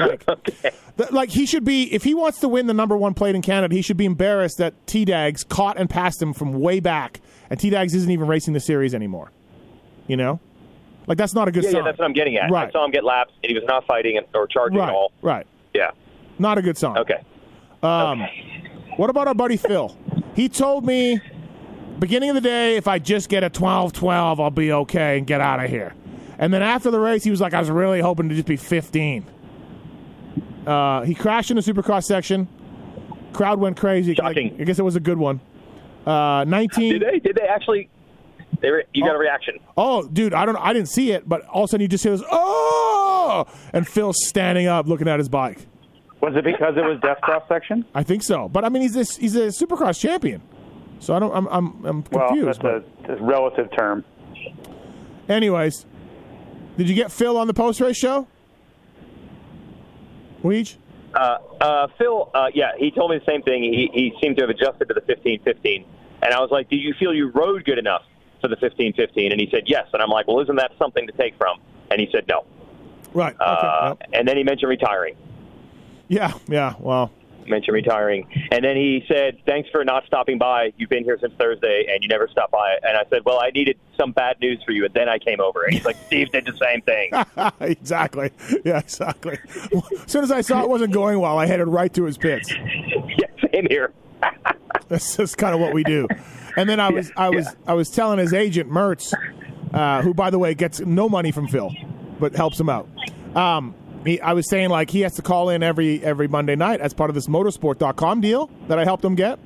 Like, 0.00 0.28
Okay. 0.28 0.70
th- 0.96 1.10
like 1.10 1.28
he 1.28 1.44
should 1.44 1.64
be 1.64 1.92
if 1.92 2.04
he 2.04 2.14
wants 2.14 2.38
to 2.40 2.48
win 2.48 2.68
the 2.68 2.74
number 2.74 2.96
one 2.96 3.14
plate 3.14 3.34
in 3.34 3.42
Canada, 3.42 3.74
he 3.74 3.82
should 3.82 3.96
be 3.96 4.04
embarrassed 4.04 4.58
that 4.58 4.86
T 4.86 5.04
Dags 5.04 5.42
caught 5.42 5.76
and 5.76 5.90
passed 5.90 6.22
him 6.22 6.32
from 6.32 6.52
way 6.60 6.78
back, 6.78 7.20
and 7.50 7.58
T 7.58 7.68
Dags 7.70 7.96
isn't 7.96 8.08
even 8.08 8.28
racing 8.28 8.54
the 8.54 8.60
series 8.60 8.94
anymore. 8.94 9.32
You 10.06 10.16
know, 10.16 10.38
like 11.08 11.18
that's 11.18 11.34
not 11.34 11.48
a 11.48 11.50
good 11.50 11.64
Yeah, 11.64 11.70
sign. 11.70 11.78
yeah, 11.78 11.84
that's 11.86 11.98
what 11.98 12.04
I'm 12.04 12.12
getting 12.12 12.36
at. 12.36 12.50
Right. 12.50 12.68
I 12.68 12.70
saw 12.70 12.84
him 12.84 12.90
get 12.92 13.02
laps, 13.04 13.32
and 13.42 13.50
he 13.50 13.54
was 13.54 13.64
not 13.66 13.86
fighting 13.86 14.20
or 14.34 14.46
charging 14.46 14.78
right, 14.78 14.88
at 14.90 14.94
all. 14.94 15.12
right. 15.22 15.46
Yeah. 15.74 15.90
Not 16.38 16.58
a 16.58 16.62
good 16.62 16.78
sign. 16.78 16.96
Okay. 16.98 17.20
Um, 17.82 18.24
What 18.96 19.10
about 19.10 19.26
our 19.28 19.34
buddy 19.34 19.56
Phil? 19.56 19.96
He 20.34 20.48
told 20.48 20.84
me 20.86 21.20
beginning 21.98 22.28
of 22.30 22.34
the 22.36 22.40
day, 22.40 22.76
if 22.76 22.86
I 22.86 22.98
just 23.00 23.28
get 23.28 23.42
a 23.44 23.50
12-12, 23.50 24.38
I'll 24.40 24.50
be 24.50 24.72
okay 24.72 25.18
and 25.18 25.26
get 25.26 25.40
out 25.40 25.62
of 25.64 25.68
here. 25.70 25.94
And 26.38 26.52
then 26.54 26.62
after 26.62 26.90
the 26.92 27.00
race, 27.00 27.24
he 27.24 27.30
was 27.30 27.40
like, 27.40 27.54
I 27.54 27.58
was 27.60 27.70
really 27.70 28.00
hoping 28.00 28.28
to 28.28 28.34
just 28.34 28.46
be 28.46 28.56
15. 28.56 29.24
Uh, 30.66 31.02
he 31.02 31.14
crashed 31.14 31.50
in 31.50 31.56
the 31.56 31.62
Supercross 31.62 32.04
section. 32.04 32.46
Crowd 33.32 33.58
went 33.58 33.76
crazy. 33.76 34.14
Shocking. 34.14 34.56
I 34.60 34.64
guess 34.64 34.78
it 34.78 34.84
was 34.84 34.96
a 34.96 35.00
good 35.00 35.18
one. 35.18 35.40
Uh, 36.06 36.44
19. 36.46 36.92
Did 36.92 37.02
they? 37.02 37.18
Did 37.18 37.36
they 37.36 37.46
actually? 37.46 37.88
They 38.60 38.70
were, 38.70 38.84
you 38.92 39.04
got 39.04 39.14
a 39.14 39.18
reaction. 39.18 39.58
Oh, 39.76 40.06
dude, 40.08 40.34
I 40.34 40.44
don't. 40.46 40.56
I 40.56 40.72
didn't 40.72 40.88
see 40.88 41.12
it, 41.12 41.28
but 41.28 41.46
all 41.46 41.64
of 41.64 41.68
a 41.68 41.70
sudden 41.70 41.82
you 41.82 41.88
just 41.88 42.02
hear 42.04 42.16
this. 42.16 42.26
Oh, 42.30 43.46
and 43.72 43.86
Phil's 43.86 44.16
standing 44.26 44.66
up, 44.66 44.86
looking 44.86 45.06
at 45.08 45.18
his 45.18 45.28
bike. 45.28 45.66
Was 46.20 46.34
it 46.34 46.42
because 46.44 46.76
it 46.76 46.80
was 46.84 46.98
death 47.00 47.20
cross 47.20 47.44
section? 47.48 47.84
I 47.94 48.02
think 48.02 48.22
so, 48.24 48.48
but 48.48 48.64
I 48.64 48.68
mean, 48.68 48.82
he's 48.82 48.94
this, 48.94 49.16
he's 49.16 49.36
a 49.36 49.46
Supercross 49.48 50.00
champion, 50.00 50.42
so 50.98 51.14
I 51.14 51.20
don't. 51.20 51.32
I'm 51.34 51.46
I'm, 51.48 51.86
I'm 51.86 52.04
Well, 52.10 52.28
confused. 52.28 52.60
that's 52.62 52.84
a, 53.08 53.12
a 53.12 53.16
relative 53.22 53.70
term. 53.76 54.04
anyways, 55.28 55.86
did 56.76 56.88
you 56.88 56.94
get 56.96 57.12
Phil 57.12 57.36
on 57.36 57.46
the 57.46 57.54
post 57.54 57.80
race 57.80 57.96
show? 57.96 58.26
Weege? 60.42 60.76
Uh, 61.14 61.38
uh, 61.60 61.86
Phil, 61.98 62.30
uh, 62.34 62.48
yeah, 62.54 62.72
he 62.78 62.90
told 62.90 63.10
me 63.10 63.18
the 63.18 63.24
same 63.24 63.42
thing. 63.42 63.62
He, 63.62 63.90
he 63.92 64.12
seemed 64.22 64.36
to 64.36 64.42
have 64.42 64.50
adjusted 64.50 64.88
to 64.88 64.94
the 64.94 65.00
15-15. 65.00 65.84
And 66.22 66.34
I 66.34 66.40
was 66.40 66.50
like, 66.50 66.68
do 66.68 66.76
you 66.76 66.94
feel 66.98 67.12
you 67.14 67.30
rode 67.30 67.64
good 67.64 67.78
enough 67.78 68.02
for 68.40 68.48
the 68.48 68.56
15-15? 68.56 69.32
And 69.32 69.40
he 69.40 69.48
said, 69.50 69.64
yes. 69.66 69.86
And 69.92 70.02
I'm 70.02 70.10
like, 70.10 70.26
well, 70.26 70.40
isn't 70.40 70.56
that 70.56 70.72
something 70.78 71.06
to 71.06 71.12
take 71.12 71.36
from? 71.36 71.60
And 71.90 72.00
he 72.00 72.08
said, 72.12 72.26
no. 72.28 72.44
Right. 73.14 73.34
Okay. 73.34 73.44
Uh, 73.44 73.94
yep. 74.00 74.10
And 74.12 74.28
then 74.28 74.36
he 74.36 74.44
mentioned 74.44 74.68
retiring. 74.68 75.16
Yeah. 76.08 76.32
Yeah. 76.48 76.74
Well. 76.78 77.12
Mentioned 77.46 77.74
retiring. 77.74 78.26
And 78.52 78.62
then 78.62 78.76
he 78.76 79.04
said, 79.08 79.38
thanks 79.46 79.70
for 79.70 79.82
not 79.82 80.04
stopping 80.06 80.36
by. 80.36 80.72
You've 80.76 80.90
been 80.90 81.04
here 81.04 81.16
since 81.18 81.32
Thursday, 81.38 81.86
and 81.90 82.02
you 82.02 82.08
never 82.08 82.28
stopped 82.28 82.52
by. 82.52 82.76
And 82.82 82.96
I 82.96 83.04
said, 83.08 83.24
well, 83.24 83.40
I 83.40 83.48
needed 83.50 83.78
some 83.98 84.12
bad 84.12 84.38
news 84.38 84.62
for 84.66 84.72
you. 84.72 84.84
And 84.84 84.92
then 84.92 85.08
I 85.08 85.18
came 85.18 85.40
over. 85.40 85.64
And 85.64 85.72
he's 85.72 85.86
like, 85.86 85.96
Steve 86.06 86.30
did 86.30 86.44
the 86.44 86.56
same 86.56 86.82
thing. 86.82 87.10
exactly. 87.60 88.32
Yeah. 88.64 88.78
Exactly. 88.80 89.38
as 89.72 89.82
soon 90.06 90.24
as 90.24 90.30
I 90.30 90.42
saw 90.42 90.62
it 90.62 90.68
wasn't 90.68 90.92
going 90.92 91.18
well, 91.20 91.38
I 91.38 91.46
headed 91.46 91.68
right 91.68 91.92
to 91.94 92.04
his 92.04 92.18
pits. 92.18 92.52
yeah, 93.18 93.50
same 93.52 93.66
here. 93.70 93.92
That's 94.88 95.16
just 95.16 95.38
kind 95.38 95.54
of 95.54 95.60
what 95.60 95.72
we 95.72 95.84
do. 95.84 96.06
And 96.58 96.68
then 96.68 96.80
I 96.80 96.90
was 96.90 97.12
I 97.16 97.30
was 97.30 97.46
I 97.68 97.74
was 97.74 97.88
telling 97.88 98.18
his 98.18 98.34
agent 98.34 98.68
Mertz, 98.68 99.14
uh, 99.72 100.02
who 100.02 100.12
by 100.12 100.30
the 100.30 100.40
way 100.40 100.54
gets 100.54 100.80
no 100.80 101.08
money 101.08 101.30
from 101.30 101.46
Phil, 101.46 101.72
but 102.18 102.34
helps 102.34 102.58
him 102.58 102.68
out. 102.68 102.88
Um, 103.36 103.76
he, 104.04 104.20
I 104.20 104.32
was 104.32 104.50
saying 104.50 104.68
like 104.70 104.90
he 104.90 105.02
has 105.02 105.14
to 105.14 105.22
call 105.22 105.50
in 105.50 105.62
every 105.62 106.02
every 106.02 106.26
Monday 106.26 106.56
night 106.56 106.80
as 106.80 106.92
part 106.92 107.10
of 107.10 107.14
this 107.14 107.28
motorsport.com 107.28 108.20
deal 108.20 108.50
that 108.66 108.76
I 108.76 108.84
helped 108.84 109.04
him 109.04 109.14
get. 109.14 109.38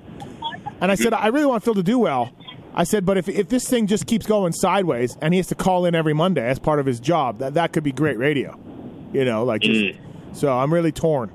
And 0.80 0.90
I 0.90 0.94
said 0.94 1.12
I 1.12 1.26
really 1.26 1.44
want 1.44 1.62
Phil 1.62 1.74
to 1.74 1.82
do 1.82 1.98
well. 1.98 2.32
I 2.74 2.84
said, 2.84 3.04
but 3.04 3.18
if 3.18 3.28
if 3.28 3.50
this 3.50 3.68
thing 3.68 3.86
just 3.86 4.06
keeps 4.06 4.24
going 4.24 4.54
sideways 4.54 5.18
and 5.20 5.34
he 5.34 5.38
has 5.38 5.48
to 5.48 5.54
call 5.54 5.84
in 5.84 5.94
every 5.94 6.14
Monday 6.14 6.48
as 6.48 6.58
part 6.58 6.80
of 6.80 6.86
his 6.86 6.98
job, 6.98 7.40
that 7.40 7.52
that 7.54 7.74
could 7.74 7.84
be 7.84 7.92
great 7.92 8.16
radio. 8.16 8.58
You 9.12 9.26
know, 9.26 9.44
like 9.44 9.60
just 9.60 9.98
so 10.32 10.56
I'm 10.56 10.72
really 10.72 10.92
torn. 10.92 11.30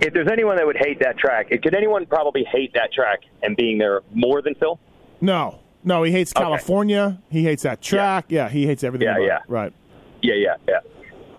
If 0.00 0.14
there's 0.14 0.28
anyone 0.30 0.56
that 0.56 0.66
would 0.66 0.76
hate 0.76 1.00
that 1.00 1.18
track, 1.18 1.48
could 1.50 1.74
anyone 1.74 2.06
probably 2.06 2.44
hate 2.44 2.72
that 2.74 2.92
track 2.92 3.20
and 3.42 3.56
being 3.56 3.78
there 3.78 4.02
more 4.14 4.42
than 4.42 4.54
Phil? 4.54 4.78
No, 5.20 5.58
no, 5.82 6.02
he 6.02 6.12
hates 6.12 6.32
California. 6.32 7.20
He 7.30 7.42
hates 7.42 7.62
that 7.64 7.80
track. 7.80 8.26
Yeah, 8.28 8.48
he 8.48 8.66
hates 8.66 8.84
everything. 8.84 9.06
Yeah, 9.08 9.16
about 9.16 9.26
yeah. 9.26 9.36
it. 9.38 9.42
Right. 9.48 9.72
Yeah, 10.22 10.34
yeah, 10.34 10.54
yeah. 10.68 10.80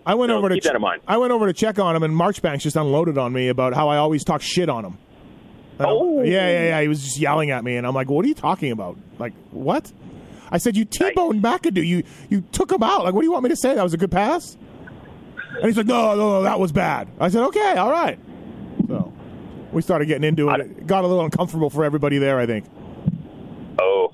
I 0.05 0.15
went 0.15 0.31
So 0.31 0.37
over 0.37 0.49
to 0.49 0.55
keep 0.55 0.63
that 0.63 0.75
in 0.75 0.81
mind. 0.81 1.01
I 1.07 1.17
went 1.17 1.31
over 1.31 1.45
to 1.47 1.53
check 1.53 1.77
on 1.79 1.95
him, 1.95 2.03
and 2.03 2.15
Marchbanks 2.15 2.63
just 2.63 2.75
unloaded 2.75 3.17
on 3.17 3.31
me 3.31 3.47
about 3.47 3.73
how 3.73 3.89
I 3.89 3.97
always 3.97 4.23
talk 4.23 4.41
shit 4.41 4.67
on 4.69 4.83
him. 4.85 4.97
Oh. 5.79 6.21
yeah, 6.23 6.49
yeah, 6.49 6.63
yeah. 6.63 6.81
He 6.81 6.87
was 6.87 7.03
just 7.03 7.19
yelling 7.19 7.51
at 7.51 7.63
me, 7.63 7.77
and 7.77 7.87
I'm 7.87 7.93
like, 7.93 8.09
"What 8.09 8.25
are 8.25 8.27
you 8.27 8.33
talking 8.33 8.71
about? 8.71 8.97
Like, 9.17 9.33
what?" 9.51 9.91
I 10.51 10.57
said, 10.57 10.75
"You 10.75 10.83
T-boned 10.83 11.41
McAdoo. 11.41 11.85
You 11.85 12.03
you 12.29 12.41
took 12.51 12.71
him 12.71 12.83
out. 12.83 13.03
Like, 13.05 13.13
what 13.13 13.21
do 13.21 13.27
you 13.27 13.31
want 13.31 13.43
me 13.43 13.49
to 13.49 13.55
say? 13.55 13.75
That 13.75 13.83
was 13.83 13.93
a 13.93 13.97
good 13.97 14.11
pass?" 14.11 14.57
And 15.55 15.65
he's 15.65 15.77
like, 15.77 15.85
"No, 15.85 16.15
no, 16.15 16.29
no, 16.31 16.41
that 16.43 16.59
was 16.59 16.71
bad." 16.71 17.07
I 17.19 17.29
said, 17.29 17.43
"Okay, 17.43 17.73
all 17.77 17.91
right." 17.91 18.19
We 19.71 19.81
started 19.81 20.05
getting 20.07 20.23
into 20.27 20.49
it. 20.49 20.59
It 20.61 20.87
got 20.87 21.03
a 21.03 21.07
little 21.07 21.23
uncomfortable 21.23 21.69
for 21.69 21.83
everybody 21.83 22.17
there. 22.17 22.39
I 22.39 22.45
think. 22.45 22.65
Oh, 23.79 24.13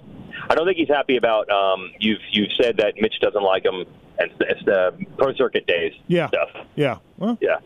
I 0.49 0.55
don't 0.55 0.65
think 0.65 0.77
he's 0.77 0.89
happy 0.89 1.17
about. 1.17 1.49
Um, 1.49 1.91
you've 1.99 2.19
you've 2.31 2.51
said 2.61 2.77
that 2.77 2.93
Mitch 2.99 3.15
doesn't 3.21 3.41
like 3.43 3.63
him, 3.65 3.85
and 4.19 4.31
it's, 4.41 4.63
the 4.65 4.93
pro 5.17 5.33
circuit 5.33 5.65
days 5.65 5.93
Yeah. 6.07 6.27
stuff. 6.27 6.49
Yeah. 6.75 6.97
Well, 7.17 7.37
Yeah, 7.41 7.57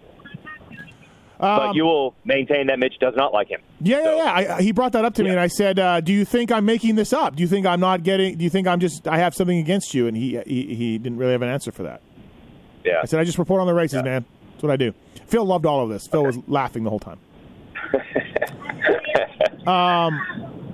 but 1.40 1.70
um, 1.70 1.76
you 1.76 1.84
will 1.86 2.14
maintain 2.26 2.68
that 2.68 2.78
Mitch 2.80 3.00
does 3.00 3.16
not 3.16 3.34
like 3.34 3.48
him. 3.50 3.62
Yeah, 3.82 4.04
So- 4.04 4.16
yeah, 4.18 4.40
yeah. 4.40 4.56
I, 4.58 4.62
he 4.62 4.72
brought 4.72 4.92
that 4.92 5.04
up 5.06 5.16
to 5.16 5.24
me, 5.24 5.30
Yeah. 5.30 5.34
and 5.34 5.42
I 5.42 5.48
said, 5.48 5.80
uh, 5.80 6.00
"Do 6.02 6.14
you 6.14 6.24
think 6.26 6.52
I'm 6.52 6.66
making 6.66 6.96
this 6.96 7.12
up? 7.14 7.36
Do 7.36 7.42
you 7.42 7.48
think 7.48 7.66
I'm 7.66 7.80
not 7.80 8.04
getting? 8.04 8.38
Do 8.38 8.44
you 8.44 8.50
think 8.50 8.68
I'm 8.68 8.80
just 8.80 9.08
I 9.08 9.18
have 9.18 9.34
something 9.34 9.58
against 9.58 9.94
you?" 9.94 10.08
And 10.08 10.16
he 10.16 10.40
he, 10.46 10.76
he 10.76 10.98
didn't 11.00 11.18
really 11.18 11.32
have 11.32 11.42
an 11.42 11.50
answer 11.50 11.72
for 11.72 11.84
that. 11.84 12.02
Yeah. 12.86 13.00
I 13.02 13.06
said, 13.06 13.20
"I 13.20 13.24
just 13.24 13.40
report 13.40 13.62
on 13.62 13.68
the 13.68 13.74
races, 13.74 14.04
man. 14.04 14.24
That's 14.52 14.64
what 14.64 14.72
I 14.72 14.78
do." 14.78 14.94
Phil 15.26 15.44
loved 15.46 15.66
all 15.66 15.84
of 15.84 15.90
this. 15.90 16.08
Phil 16.08 16.24
was 16.24 16.38
laughing 16.48 16.84
the 16.84 16.90
whole 16.90 17.00
time. 17.00 17.20
um, 19.68 20.20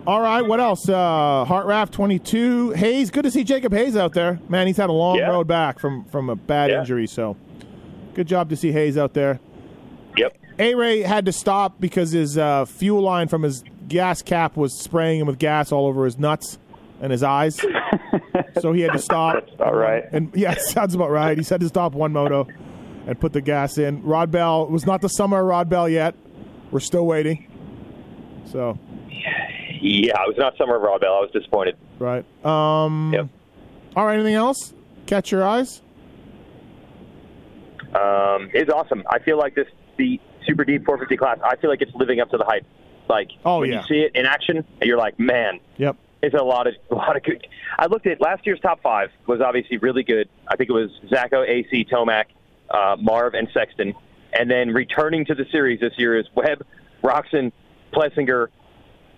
all 0.07 0.21
right. 0.21 0.41
What 0.41 0.59
else? 0.59 0.87
Uh, 0.87 1.45
Heart 1.45 1.65
Raft 1.65 1.93
22. 1.93 2.71
Hayes. 2.71 3.09
Good 3.11 3.23
to 3.23 3.31
see 3.31 3.43
Jacob 3.43 3.73
Hayes 3.73 3.95
out 3.97 4.13
there. 4.13 4.39
Man, 4.49 4.67
he's 4.67 4.77
had 4.77 4.89
a 4.89 4.93
long 4.93 5.17
Yeah. 5.17 5.29
road 5.29 5.47
back 5.47 5.79
from 5.79 6.05
from 6.05 6.29
a 6.29 6.35
bad 6.35 6.69
Yeah. 6.69 6.79
injury. 6.79 7.07
So, 7.07 7.35
good 8.13 8.27
job 8.27 8.49
to 8.49 8.55
see 8.55 8.71
Hayes 8.71 8.97
out 8.97 9.13
there. 9.13 9.39
Yep. 10.17 10.37
A 10.59 10.75
Ray 10.75 11.01
had 11.01 11.25
to 11.25 11.31
stop 11.31 11.79
because 11.79 12.11
his 12.11 12.37
uh, 12.37 12.65
fuel 12.65 13.01
line 13.01 13.27
from 13.27 13.43
his 13.43 13.63
gas 13.89 14.21
cap 14.21 14.55
was 14.55 14.73
spraying 14.79 15.19
him 15.21 15.27
with 15.27 15.37
gas 15.39 15.71
all 15.71 15.85
over 15.87 16.05
his 16.05 16.17
nuts 16.17 16.57
and 17.01 17.11
his 17.11 17.23
eyes. 17.23 17.59
so 18.61 18.71
he 18.71 18.81
had 18.81 18.93
to 18.93 18.99
stop. 18.99 19.33
That's 19.35 19.53
about 19.53 19.75
right. 19.75 20.03
And 20.11 20.31
yeah, 20.33 20.53
sounds 20.57 20.95
about 20.95 21.09
right. 21.11 21.37
He 21.37 21.43
said 21.43 21.59
to 21.61 21.67
stop 21.67 21.93
one 21.93 22.13
moto 22.13 22.47
and 23.07 23.19
put 23.19 23.33
the 23.33 23.41
gas 23.41 23.77
in. 23.77 24.01
Rod 24.03 24.31
Bell 24.31 24.63
it 24.63 24.71
was 24.71 24.85
not 24.85 25.01
the 25.01 25.09
summer 25.09 25.39
of 25.41 25.45
Rod 25.47 25.67
Bell 25.69 25.89
yet. 25.89 26.15
We're 26.71 26.79
still 26.79 27.05
waiting. 27.05 27.47
So 28.51 28.77
Yeah, 29.81 30.13
it 30.21 30.27
was 30.27 30.35
not 30.37 30.57
Summer 30.57 30.75
of 30.75 30.81
Raw 30.81 30.97
Bell. 30.97 31.13
I 31.15 31.19
was 31.21 31.31
disappointed. 31.31 31.77
right. 31.99 32.25
Um, 32.45 33.11
Yep. 33.13 33.27
All 33.95 34.05
right. 34.05 34.15
Anything 34.15 34.35
else? 34.35 34.73
Catch 35.05 35.31
your 35.31 35.43
eyes. 35.47 35.81
Um, 37.93 38.49
it's 38.53 38.69
awesome. 38.71 39.03
I 39.09 39.19
feel 39.19 39.37
like 39.37 39.55
this 39.55 39.67
the 39.97 40.19
super 40.45 40.65
deep 40.65 40.83
450 40.85 41.17
class. 41.17 41.37
I 41.43 41.55
feel 41.55 41.69
like 41.69 41.81
it's 41.81 41.93
living 41.95 42.19
up 42.19 42.29
to 42.31 42.37
the 42.37 42.43
hype. 42.43 42.65
Like 43.07 43.29
Oh, 43.45 43.59
when 43.61 43.71
yeah. 43.71 43.81
you 43.81 43.87
see 43.87 44.01
it 44.01 44.11
in 44.15 44.25
action, 44.25 44.65
you're 44.81 44.97
like, 44.97 45.17
man, 45.19 45.59
Yep. 45.77 45.95
it's 46.21 46.35
a 46.35 46.43
lot 46.43 46.67
of 46.67 46.73
a 46.91 46.95
lot 46.95 47.15
of 47.15 47.23
good. 47.23 47.47
I 47.77 47.85
looked 47.85 48.07
at 48.07 48.19
last 48.19 48.45
year's 48.45 48.59
top 48.59 48.81
five 48.81 49.11
was 49.27 49.39
obviously 49.41 49.77
really 49.77 50.03
good. 50.03 50.27
I 50.47 50.55
think 50.55 50.69
it 50.69 50.73
was 50.73 50.89
Zacho, 51.09 51.47
AC, 51.47 51.85
Tomac, 51.89 52.25
uh, 52.69 52.97
Marv, 52.99 53.33
and 53.33 53.47
Sexton. 53.53 53.93
And 54.37 54.49
then 54.51 54.69
returning 54.73 55.25
to 55.25 55.35
the 55.35 55.45
series 55.51 55.79
this 55.79 55.93
year 55.97 56.17
is 56.19 56.25
Webb, 56.35 56.65
Roczen, 57.03 57.51
Plessinger, 57.93 58.47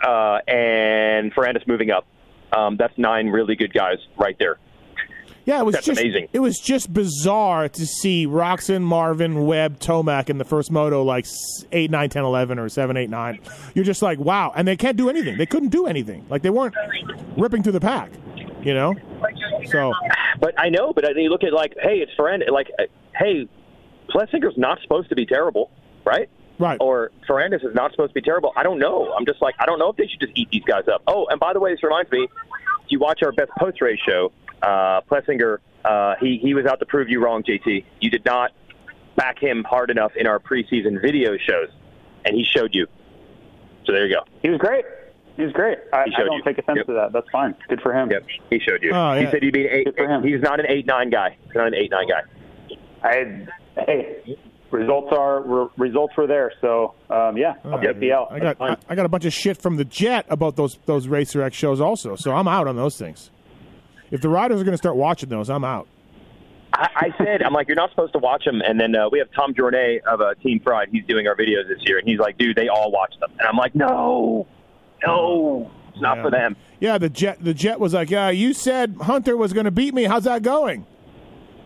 uh, 0.01 0.39
and 0.47 1.33
Ferrandis 1.33 1.67
moving 1.67 1.89
up. 1.91 2.05
Um, 2.55 2.77
that's 2.77 2.97
nine 2.97 3.27
really 3.27 3.55
good 3.55 3.73
guys 3.73 3.97
right 4.17 4.35
there. 4.39 4.57
Yeah, 5.45 5.61
it 5.61 5.65
was 5.65 5.75
That's 5.75 5.85
just 5.85 6.01
amazing. 6.01 6.27
it 6.33 6.39
was 6.39 6.59
just 6.59 6.91
bizarre 6.91 7.69
to 7.69 7.85
see 7.85 8.27
Roczen, 8.27 8.81
Marvin, 8.81 9.45
Webb, 9.45 9.79
Tomac 9.79 10.29
in 10.29 10.39
the 10.39 10.43
first 10.43 10.71
moto 10.71 11.03
like 11.03 11.25
8, 11.71 11.89
9, 11.89 12.09
10, 12.09 12.23
11 12.25 12.59
or 12.59 12.67
7, 12.67 12.97
8, 12.97 13.09
9. 13.09 13.39
You're 13.73 13.85
just 13.85 14.01
like, 14.01 14.19
wow. 14.19 14.51
And 14.53 14.67
they 14.67 14.75
can't 14.75 14.97
do 14.97 15.09
anything. 15.09 15.37
They 15.37 15.45
couldn't 15.45 15.69
do 15.69 15.85
anything. 15.87 16.25
Like 16.29 16.41
they 16.41 16.49
weren't 16.49 16.75
ripping 17.37 17.63
through 17.63 17.71
the 17.71 17.79
pack, 17.79 18.11
you 18.61 18.73
know? 18.73 18.93
So, 19.67 19.93
But 20.41 20.53
I 20.59 20.67
know, 20.67 20.91
but 20.91 21.05
I, 21.05 21.11
you 21.17 21.29
look 21.29 21.45
at 21.45 21.53
like, 21.53 21.75
hey, 21.81 21.99
it's 21.99 22.11
Ferrandis. 22.19 22.49
Like, 22.49 22.69
uh, 22.77 22.83
hey, 23.15 23.47
Plessinger's 24.09 24.57
not 24.57 24.79
supposed 24.81 25.09
to 25.09 25.15
be 25.15 25.25
terrible, 25.25 25.71
right? 26.05 26.29
right. 26.59 26.77
Or 26.79 27.11
Ferrandis 27.29 27.65
is 27.65 27.73
not 27.75 27.91
supposed 27.91 28.11
to 28.11 28.13
be 28.15 28.21
terrible. 28.21 28.53
I 28.55 28.63
don't 28.63 28.79
know. 28.79 29.13
I'm 29.13 29.25
just 29.25 29.41
like, 29.41 29.55
I 29.59 29.65
don't 29.65 29.79
know 29.79 29.89
if 29.89 29.97
they 29.97 30.07
should 30.07 30.19
just 30.19 30.33
eat 30.35 30.49
these 30.51 30.63
guys 30.63 30.87
up. 30.91 31.01
Oh, 31.07 31.27
and 31.29 31.39
by 31.39 31.53
the 31.53 31.59
way, 31.59 31.71
this 31.73 31.83
reminds 31.83 32.11
me, 32.11 32.23
if 32.23 32.89
you 32.91 32.99
watch 32.99 33.21
our 33.23 33.31
best 33.31 33.51
post 33.59 33.81
race 33.81 33.99
show, 34.07 34.31
uh, 34.63 35.01
Plessinger, 35.01 35.57
uh, 35.85 36.15
he 36.19 36.39
he 36.41 36.53
was 36.53 36.65
out 36.65 36.79
to 36.79 36.85
prove 36.85 37.09
you 37.09 37.23
wrong, 37.23 37.43
JT. 37.43 37.85
You 38.01 38.09
did 38.09 38.25
not 38.25 38.51
back 39.15 39.39
him 39.39 39.63
hard 39.63 39.89
enough 39.89 40.11
in 40.15 40.27
our 40.27 40.39
preseason 40.39 41.01
video 41.01 41.37
shows, 41.37 41.69
and 42.25 42.35
he 42.35 42.43
showed 42.43 42.73
you. 42.73 42.87
So 43.85 43.93
there 43.93 44.05
you 44.07 44.13
go. 44.15 44.21
He 44.41 44.49
was 44.49 44.57
great. 44.59 44.83
He 45.37 45.43
was 45.43 45.53
great. 45.53 45.77
I, 45.93 46.05
He 46.05 46.15
I 46.15 46.23
don't 46.23 46.37
you. 46.37 46.43
take 46.43 46.57
offense 46.57 46.77
Yep. 46.77 46.87
to 46.87 46.93
that. 46.93 47.13
That's 47.13 47.29
fine. 47.31 47.55
Good 47.69 47.79
for 47.81 47.93
him. 47.93 48.09
Yep, 48.09 48.25
he 48.49 48.59
showed 48.59 48.81
you. 48.83 48.91
Oh, 48.91 49.13
yeah. 49.13 49.19
He 49.25 49.31
said 49.31 49.43
he'd 49.43 49.53
be 49.53 49.67
an 49.67 49.73
eight. 49.73 49.85
Good 49.85 49.95
for 49.95 50.07
him. 50.09 50.23
He's 50.23 50.41
not 50.41 50.59
an 50.59 50.65
eight 50.67 50.87
nine 50.87 51.09
guy. 51.11 51.37
He's 51.45 51.55
not 51.55 51.67
an 51.67 51.75
eight 51.75 51.91
nine 51.91 52.07
guy. 52.07 52.21
I 53.03 53.45
hey, 53.85 54.37
results 54.71 55.09
are 55.11 55.41
re- 55.41 55.67
results 55.77 56.15
were 56.17 56.27
there. 56.27 56.51
So 56.61 56.93
um, 57.09 57.37
yeah, 57.37 57.55
I'll 57.65 57.79
take 57.81 57.99
the 57.99 58.11
L. 58.11 58.27
I 58.31 58.39
got 58.39 58.61
I, 58.61 58.77
I 58.89 58.95
got 58.95 59.05
a 59.05 59.09
bunch 59.09 59.25
of 59.25 59.33
shit 59.33 59.57
from 59.57 59.77
the 59.77 59.85
Jet 59.85 60.25
about 60.29 60.55
those 60.55 60.77
those 60.85 61.07
Racer 61.07 61.41
X 61.41 61.55
shows 61.55 61.79
also. 61.81 62.15
So 62.15 62.33
I'm 62.33 62.47
out 62.47 62.67
on 62.67 62.75
those 62.75 62.97
things. 62.97 63.31
If 64.11 64.21
the 64.21 64.29
riders 64.29 64.61
are 64.61 64.63
going 64.63 64.73
to 64.73 64.77
start 64.77 64.95
watching 64.95 65.29
those, 65.29 65.49
I'm 65.49 65.63
out. 65.65 65.87
I, 66.73 66.87
I 66.95 67.17
said, 67.23 67.43
I'm 67.43 67.53
like, 67.53 67.67
you're 67.67 67.75
not 67.75 67.89
supposed 67.89 68.13
to 68.13 68.19
watch 68.19 68.45
them. 68.45 68.61
And 68.61 68.79
then 68.79 68.95
uh, 68.95 69.09
we 69.09 69.19
have 69.19 69.27
Tom 69.35 69.53
Jornet 69.53 70.03
of 70.03 70.21
uh, 70.21 70.33
Team 70.43 70.59
Pride. 70.59 70.89
He's 70.91 71.05
doing 71.05 71.27
our 71.27 71.35
videos 71.35 71.67
this 71.67 71.79
year, 71.85 71.97
and 71.97 72.07
he's 72.07 72.19
like, 72.19 72.37
dude, 72.37 72.55
they 72.55 72.67
all 72.69 72.91
watch 72.91 73.13
them. 73.19 73.31
And 73.39 73.47
I'm 73.47 73.57
like, 73.57 73.73
no, 73.75 74.47
no, 75.05 75.71
it's 75.89 76.01
not 76.01 76.17
Yeah. 76.17 76.23
for 76.23 76.31
them. 76.31 76.55
Yeah, 76.79 76.97
the 76.97 77.09
jet 77.09 77.43
the 77.43 77.53
jet 77.53 77.79
was 77.79 77.93
like, 77.93 78.09
"Yeah, 78.11 78.29
you 78.29 78.53
said 78.53 78.95
Hunter 79.01 79.35
was 79.35 79.51
going 79.51 79.65
to 79.65 79.71
beat 79.71 79.93
me. 79.95 80.03
How's 80.03 80.25
that 80.25 80.43
going?" 80.43 80.85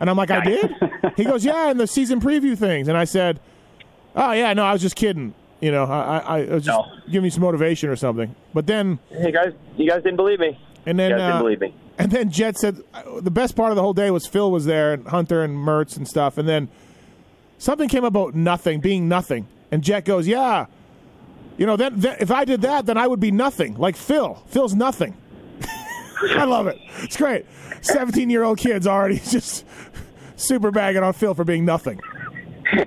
And 0.01 0.09
I'm 0.09 0.17
like, 0.17 0.31
"I 0.31 0.43
did." 0.43 0.75
he 1.15 1.23
goes, 1.23 1.45
"Yeah, 1.45 1.71
in 1.71 1.77
the 1.77 1.87
season 1.87 2.19
preview 2.19 2.57
things." 2.57 2.89
And 2.89 2.97
I 2.97 3.05
said, 3.05 3.39
"Oh 4.15 4.31
yeah, 4.33 4.51
no, 4.53 4.63
I 4.65 4.73
was 4.73 4.81
just 4.81 4.95
kidding. 4.97 5.33
You 5.61 5.71
know, 5.71 5.83
I 5.85 6.17
I, 6.17 6.39
I 6.39 6.45
was 6.55 6.65
just 6.65 6.77
No. 6.77 6.85
giving 7.05 7.25
you 7.25 7.31
some 7.31 7.43
motivation 7.43 7.87
or 7.89 7.95
something." 7.95 8.35
But 8.53 8.67
then 8.67 8.99
Hey 9.11 9.31
guys, 9.31 9.53
you 9.77 9.87
guys 9.89 10.01
didn't 10.03 10.17
believe 10.17 10.39
me. 10.39 10.59
and 10.85 10.97
then 10.99 11.13
uh, 11.13 11.17
didn't 11.27 11.41
believe 11.43 11.61
me. 11.61 11.73
and 11.99 12.11
then 12.11 12.31
Jet 12.31 12.57
said 12.57 12.77
the 13.21 13.31
best 13.31 13.55
part 13.55 13.71
of 13.71 13.75
the 13.75 13.81
whole 13.83 13.93
day 13.93 14.09
was 14.11 14.25
Phil 14.25 14.49
was 14.51 14.65
there 14.65 14.91
and 14.93 15.07
Hunter 15.07 15.43
and 15.43 15.55
Mertz 15.55 15.95
and 15.95 16.07
stuff. 16.07 16.37
And 16.39 16.49
then 16.49 16.67
something 17.59 17.87
came 17.87 18.03
about 18.03 18.33
nothing 18.33 18.79
being 18.81 19.07
nothing. 19.07 19.47
And 19.71 19.83
Jet 19.83 20.03
goes, 20.03 20.27
"Yeah, 20.27 20.65
you 21.59 21.67
know, 21.67 21.75
then, 21.75 21.99
then 21.99 22.17
if 22.19 22.31
I 22.31 22.43
did 22.43 22.61
that, 22.63 22.87
then 22.87 22.97
I 22.97 23.05
would 23.05 23.19
be 23.19 23.29
nothing 23.31 23.77
like 23.77 23.95
Phil. 23.95 24.41
Phil's 24.47 24.73
nothing." 24.73 25.15
I 26.31 26.43
love 26.45 26.67
it. 26.67 26.79
It's 26.99 27.17
great. 27.17 27.45
Seventeen-year-old 27.81 28.57
kids 28.57 28.87
already 28.87 29.15
just 29.29 29.65
super 30.35 30.71
bagging 30.71 31.03
on 31.03 31.13
Phil 31.13 31.33
for 31.33 31.43
being 31.43 31.65
nothing. 31.65 31.99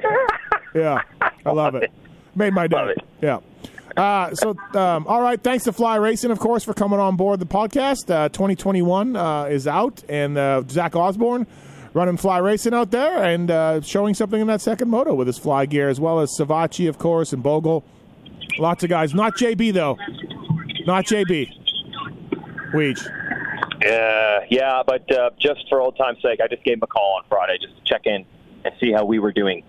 Yeah, 0.74 1.02
I 1.46 1.52
love 1.52 1.76
it. 1.76 1.92
Made 2.34 2.52
my 2.52 2.66
day. 2.66 2.96
Yeah. 3.22 3.38
Uh, 3.96 4.34
so, 4.34 4.56
um, 4.74 5.06
all 5.06 5.22
right. 5.22 5.40
Thanks 5.40 5.62
to 5.64 5.72
Fly 5.72 5.94
Racing, 5.96 6.32
of 6.32 6.40
course, 6.40 6.64
for 6.64 6.74
coming 6.74 6.98
on 6.98 7.14
board 7.14 7.38
the 7.38 7.46
podcast. 7.46 8.10
Uh, 8.10 8.28
2021 8.28 9.14
uh, 9.14 9.44
is 9.44 9.68
out, 9.68 10.02
and 10.08 10.36
uh, 10.36 10.64
Zach 10.68 10.96
Osborne 10.96 11.46
running 11.92 12.16
Fly 12.16 12.38
Racing 12.38 12.74
out 12.74 12.90
there 12.90 13.22
and 13.22 13.52
uh, 13.52 13.80
showing 13.82 14.14
something 14.14 14.40
in 14.40 14.48
that 14.48 14.60
second 14.60 14.88
moto 14.90 15.14
with 15.14 15.28
his 15.28 15.38
fly 15.38 15.64
gear, 15.64 15.88
as 15.88 16.00
well 16.00 16.18
as 16.18 16.36
Savatgy, 16.36 16.88
of 16.88 16.98
course, 16.98 17.32
and 17.32 17.40
Bogle. 17.40 17.84
Lots 18.58 18.82
of 18.82 18.90
guys. 18.90 19.14
Not 19.14 19.36
JB, 19.36 19.72
though. 19.72 19.96
Not 20.86 21.04
JB. 21.04 21.48
Weege. 22.72 23.23
Uh, 23.84 24.40
yeah, 24.50 24.82
but 24.86 25.10
uh, 25.12 25.30
just 25.38 25.68
for 25.68 25.80
old 25.80 25.96
time's 25.96 26.20
sake, 26.22 26.40
I 26.42 26.48
just 26.48 26.64
gave 26.64 26.74
him 26.74 26.82
a 26.82 26.86
call 26.86 27.16
on 27.18 27.24
Friday 27.28 27.58
just 27.60 27.76
to 27.76 27.82
check 27.84 28.02
in 28.06 28.24
and 28.64 28.74
see 28.80 28.92
how 28.92 29.04
we 29.04 29.18
were 29.18 29.32
doing. 29.32 29.62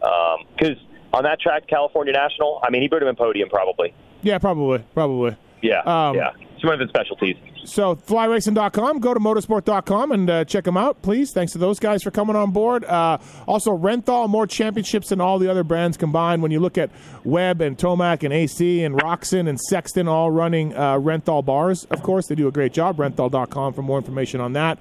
Because 0.00 0.76
on 1.12 1.22
that 1.24 1.40
track, 1.40 1.66
California 1.68 2.12
National, 2.12 2.60
I 2.64 2.70
mean, 2.70 2.82
he 2.82 2.88
would 2.90 3.02
have 3.02 3.08
been 3.08 3.16
podium 3.16 3.48
probably. 3.48 3.94
Yeah, 4.22 4.38
probably. 4.38 4.78
Probably. 4.94 5.36
Yeah, 5.62 5.80
Um, 5.80 6.16
yeah. 6.16 6.30
It's 6.54 6.64
one 6.64 6.74
of 6.74 6.80
his 6.80 6.88
specialties. 6.88 7.36
So 7.64 7.94
flyracing.com, 7.94 8.98
go 8.98 9.14
to 9.14 9.20
motorsport.com 9.20 10.12
and 10.12 10.30
uh, 10.30 10.44
check 10.44 10.64
them 10.64 10.76
out, 10.76 11.00
please. 11.02 11.32
Thanks 11.32 11.52
to 11.52 11.58
those 11.58 11.78
guys 11.78 12.02
for 12.02 12.10
coming 12.10 12.34
on 12.34 12.50
board. 12.50 12.84
Uh, 12.84 13.18
also, 13.46 13.76
Renthal, 13.76 14.28
more 14.28 14.46
championships 14.46 15.10
than 15.10 15.20
all 15.20 15.38
the 15.38 15.50
other 15.50 15.62
brands 15.62 15.96
combined. 15.96 16.42
When 16.42 16.50
you 16.50 16.60
look 16.60 16.76
at 16.76 16.90
Webb 17.24 17.60
and 17.60 17.78
Tomac 17.78 18.24
and 18.24 18.32
AC 18.32 18.82
and 18.82 18.96
Roczen 18.96 19.48
and 19.48 19.60
Sexton 19.60 20.08
all 20.08 20.30
running 20.30 20.74
uh, 20.74 20.94
Renthal 20.94 21.44
bars, 21.44 21.84
of 21.84 22.02
course, 22.02 22.26
they 22.26 22.34
do 22.34 22.48
a 22.48 22.52
great 22.52 22.72
job. 22.72 22.96
Renthal.com 22.96 23.72
for 23.74 23.82
more 23.82 23.98
information 23.98 24.40
on 24.40 24.54
that. 24.54 24.78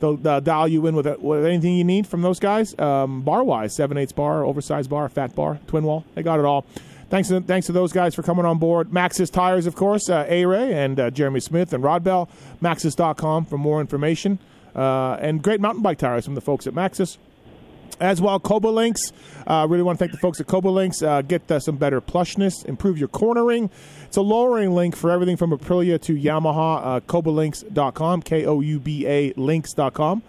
They'll 0.00 0.28
uh, 0.28 0.40
dial 0.40 0.68
you 0.68 0.86
in 0.86 0.96
with, 0.96 1.06
with 1.20 1.46
anything 1.46 1.76
you 1.76 1.84
need 1.84 2.06
from 2.06 2.22
those 2.22 2.40
guys. 2.40 2.76
Um, 2.78 3.22
bar 3.22 3.44
wise, 3.44 3.74
7 3.74 3.96
8 3.96 4.14
bar, 4.14 4.44
oversized 4.44 4.90
bar, 4.90 5.08
fat 5.08 5.34
bar, 5.34 5.60
twin 5.66 5.84
wall. 5.84 6.04
They 6.14 6.22
got 6.22 6.40
it 6.40 6.44
all. 6.44 6.66
Thanks 7.10 7.28
to, 7.28 7.40
thanks 7.40 7.66
to 7.66 7.72
those 7.72 7.92
guys 7.92 8.14
for 8.14 8.22
coming 8.22 8.44
on 8.44 8.58
board. 8.58 8.90
Maxxis 8.90 9.30
Tires, 9.30 9.66
of 9.66 9.74
course, 9.76 10.08
uh, 10.08 10.26
A 10.28 10.44
Ray 10.46 10.72
and 10.72 10.98
uh, 10.98 11.10
Jeremy 11.10 11.40
Smith 11.40 11.72
and 11.72 11.82
Rod 11.82 12.02
Bell. 12.02 12.28
Maxxis.com 12.62 13.44
for 13.44 13.58
more 13.58 13.80
information. 13.80 14.38
Uh, 14.74 15.14
and 15.20 15.42
great 15.42 15.60
mountain 15.60 15.82
bike 15.82 15.98
tires 15.98 16.24
from 16.24 16.34
the 16.34 16.40
folks 16.40 16.66
at 16.66 16.74
Maxxis. 16.74 17.18
As 18.00 18.20
well, 18.20 18.40
Cobalinks. 18.40 19.12
Uh, 19.46 19.66
really 19.68 19.84
want 19.84 19.98
to 19.98 20.02
thank 20.02 20.10
the 20.10 20.18
folks 20.18 20.40
at 20.40 20.46
Cobalinks. 20.46 21.06
Uh, 21.06 21.22
get 21.22 21.48
uh, 21.50 21.60
some 21.60 21.76
better 21.76 22.00
plushness, 22.00 22.64
improve 22.64 22.98
your 22.98 23.06
cornering. 23.08 23.70
It's 24.04 24.16
a 24.16 24.22
lowering 24.22 24.72
link 24.72 24.96
for 24.96 25.10
everything 25.10 25.36
from 25.36 25.52
Aprilia 25.52 26.00
to 26.02 26.14
Yamaha. 26.14 26.80
Uh, 26.84 27.00
CobaLinks.com, 27.00 28.22
K 28.22 28.46
O 28.46 28.60
U 28.60 28.80
B 28.80 29.06
A 29.06 29.32
Links.com. 29.36 30.22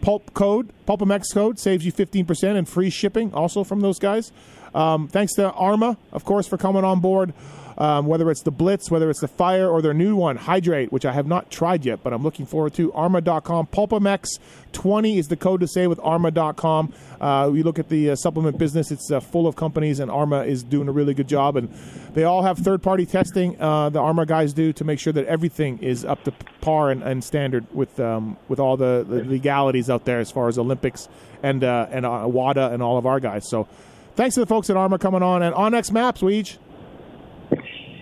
Pulp 0.00 0.34
code, 0.34 0.70
PulpMX 0.86 1.32
code 1.32 1.58
saves 1.58 1.86
you 1.86 1.92
15% 1.92 2.56
and 2.56 2.68
free 2.68 2.90
shipping 2.90 3.32
also 3.32 3.62
from 3.62 3.80
those 3.80 3.98
guys. 4.00 4.32
Um, 4.74 5.08
thanks 5.08 5.34
to 5.34 5.50
Arrma, 5.50 5.96
of 6.12 6.24
course, 6.24 6.46
for 6.46 6.56
coming 6.56 6.84
on 6.84 7.00
board. 7.00 7.32
Um, 7.78 8.06
whether 8.06 8.30
it's 8.30 8.42
the 8.42 8.50
Blitz, 8.50 8.90
whether 8.90 9.08
it's 9.10 9.20
the 9.20 9.28
Fire, 9.28 9.68
or 9.68 9.80
their 9.82 9.94
new 9.94 10.14
one, 10.14 10.36
Hydrate, 10.36 10.92
which 10.92 11.04
I 11.04 11.12
have 11.12 11.26
not 11.26 11.50
tried 11.50 11.84
yet, 11.84 12.00
but 12.02 12.12
I'm 12.12 12.22
looking 12.22 12.46
forward 12.46 12.74
to. 12.74 12.92
Arrma.com. 12.92 13.68
PulpMX20 13.68 15.16
is 15.16 15.28
the 15.28 15.36
code 15.36 15.60
to 15.60 15.68
say 15.68 15.86
with 15.86 15.98
Arrma.com. 15.98 16.92
Uh, 17.20 17.50
you 17.52 17.62
look 17.62 17.78
at 17.78 17.88
the 17.88 18.10
uh, 18.10 18.16
supplement 18.16 18.58
business, 18.58 18.90
it's 18.90 19.10
uh, 19.10 19.20
full 19.20 19.46
of 19.46 19.56
companies, 19.56 20.00
and 20.00 20.10
Arrma 20.10 20.46
is 20.46 20.62
doing 20.62 20.88
a 20.88 20.92
really 20.92 21.14
good 21.14 21.28
job. 21.28 21.56
And 21.56 21.72
they 22.12 22.24
all 22.24 22.42
have 22.42 22.58
third 22.58 22.82
party 22.82 23.06
testing, 23.06 23.60
uh, 23.60 23.88
the 23.88 24.00
Arrma 24.00 24.26
guys 24.26 24.52
do, 24.52 24.72
to 24.74 24.84
make 24.84 24.98
sure 24.98 25.12
that 25.12 25.26
everything 25.26 25.78
is 25.78 26.04
up 26.04 26.24
to 26.24 26.32
par 26.60 26.90
and, 26.90 27.02
and 27.02 27.24
standard 27.24 27.66
with 27.74 27.98
um, 27.98 28.36
with 28.48 28.60
all 28.60 28.76
the, 28.76 29.04
the, 29.08 29.24
legalities 29.24 29.88
out 29.88 30.04
there 30.04 30.20
as 30.20 30.30
far 30.30 30.48
as 30.48 30.58
Olympics 30.58 31.08
and, 31.42 31.64
uh, 31.64 31.86
and 31.90 32.04
uh, 32.04 32.24
WADA 32.26 32.72
and 32.72 32.82
all 32.82 32.98
of 32.98 33.06
our 33.06 33.18
guys. 33.18 33.48
So 33.48 33.66
thanks 34.16 34.34
to 34.34 34.40
the 34.40 34.46
folks 34.46 34.70
at 34.70 34.76
Arrma 34.76 35.00
coming 35.00 35.22
on. 35.22 35.42
And 35.42 35.54
onX 35.54 35.90
Maps, 35.92 36.22
Weege. 36.22 36.58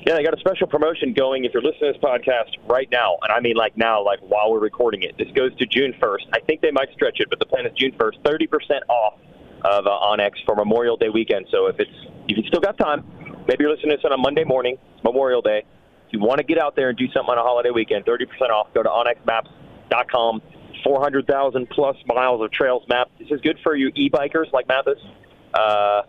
Yeah, 0.07 0.17
they 0.17 0.25
got 0.25 0.35
a 0.35 0.41
special 0.41 0.67
promotion 0.67 1.13
going 1.13 1.45
if 1.45 1.53
you're 1.53 1.63
listening 1.63 1.93
to 1.93 1.99
this 1.99 2.03
podcast 2.03 2.57
right 2.67 2.89
now, 2.91 3.19
and 3.23 3.31
I 3.31 3.41
mean 3.41 3.55
like 3.55 3.77
now, 3.77 4.03
like 4.03 4.19
while 4.21 4.51
we're 4.51 4.59
recording 4.59 5.03
it. 5.03 5.17
This 5.19 5.29
goes 5.37 5.55
to 5.59 5.67
June 5.67 5.93
1st. 6.01 6.27
I 6.33 6.41
think 6.41 6.63
they 6.63 6.71
might 6.71 6.91
stretch 6.95 7.21
it, 7.21 7.29
but 7.29 7.39
the 7.39 7.45
plan 7.45 7.67
is 7.67 7.73
June 7.77 7.93
1st. 7.93 8.23
30% 8.23 8.49
off 8.89 9.21
of 9.63 9.87
uh, 9.87 9.91
onX 9.91 10.33
for 10.47 10.57
Memorial 10.57 10.97
Day 10.97 11.11
weekend. 11.11 11.47
So 11.51 11.67
if 11.67 11.79
it's 11.79 11.91
if 12.29 12.37
you 12.39 12.43
still 12.49 12.61
got 12.61 12.79
time, 12.79 13.05
maybe 13.47 13.65
you're 13.65 13.71
listening 13.71 13.91
to 13.91 13.97
this 13.97 14.05
on 14.05 14.13
a 14.13 14.17
Monday 14.17 14.45
morning, 14.45 14.79
Memorial 15.05 15.43
Day. 15.43 15.65
If 16.07 16.15
you 16.15 16.21
want 16.21 16.39
to 16.39 16.45
get 16.45 16.59
out 16.59 16.77
there 16.77 16.89
and 16.89 16.97
do 16.97 17.07
something 17.13 17.31
on 17.31 17.39
a 17.39 17.43
holiday 17.43 17.71
weekend, 17.71 18.07
30% 18.07 18.27
off. 18.51 18.73
Go 18.75 18.83
to 18.83 18.89
onxmaps.com. 18.89 20.43
400,000 20.83 21.69
plus 21.69 21.97
miles 22.07 22.43
of 22.43 22.51
trails 22.51 22.83
mapped. 22.89 23.19
This 23.19 23.29
is 23.31 23.41
good 23.43 23.59
for 23.63 23.77
you 23.77 23.93
e-bikers 23.95 24.51
like 24.53 24.67
Matthes. 24.67 24.97
Uh, 25.55 26.03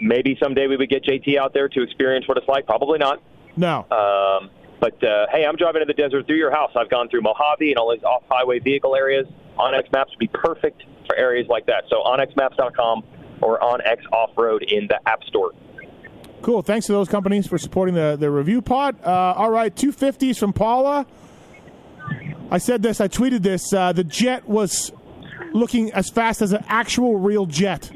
maybe 0.00 0.36
someday 0.42 0.66
we 0.66 0.76
would 0.76 0.90
get 0.90 1.04
JT 1.04 1.38
out 1.38 1.54
there 1.54 1.68
to 1.68 1.82
experience 1.82 2.26
what 2.28 2.36
it's 2.36 2.48
like. 2.48 2.66
Probably 2.66 2.98
not. 2.98 3.22
No. 3.56 3.86
Um, 3.90 4.50
but 4.80 5.02
uh, 5.04 5.26
hey, 5.30 5.44
I'm 5.46 5.56
driving 5.56 5.82
in 5.82 5.88
the 5.88 5.94
desert 5.94 6.26
through 6.26 6.36
your 6.38 6.50
house. 6.50 6.72
I've 6.74 6.90
gone 6.90 7.08
through 7.08 7.22
Mojave 7.22 7.70
and 7.70 7.78
all 7.78 7.92
these 7.92 8.02
off-highway 8.02 8.58
vehicle 8.58 8.96
areas. 8.96 9.26
onX 9.58 9.92
Maps 9.92 10.10
would 10.10 10.18
be 10.18 10.26
perfect 10.28 10.82
for 11.06 11.16
areas 11.16 11.46
like 11.48 11.66
that. 11.66 11.84
So 11.88 12.02
onxmaps.com 12.02 13.04
or 13.40 13.60
onX 13.60 13.98
Off 14.12 14.30
Road 14.36 14.62
in 14.62 14.88
the 14.88 14.98
App 15.06 15.22
Store. 15.24 15.52
Cool. 16.42 16.62
Thanks 16.62 16.86
to 16.86 16.92
those 16.92 17.08
companies 17.08 17.46
for 17.46 17.58
supporting 17.58 17.94
the, 17.94 18.16
the 18.18 18.28
review 18.28 18.60
pod. 18.60 18.96
Uh, 19.04 19.34
all 19.36 19.50
right, 19.50 19.72
250s 19.74 20.36
from 20.36 20.52
Pala. 20.52 21.06
I 22.50 22.58
said 22.58 22.82
this, 22.82 23.00
I 23.00 23.06
tweeted 23.06 23.42
this. 23.42 23.72
Uh, 23.72 23.92
the 23.92 24.04
jet 24.04 24.48
was 24.48 24.92
looking 25.52 25.92
as 25.92 26.10
fast 26.10 26.42
as 26.42 26.52
an 26.52 26.64
actual 26.66 27.18
real 27.18 27.46
jet 27.46 27.90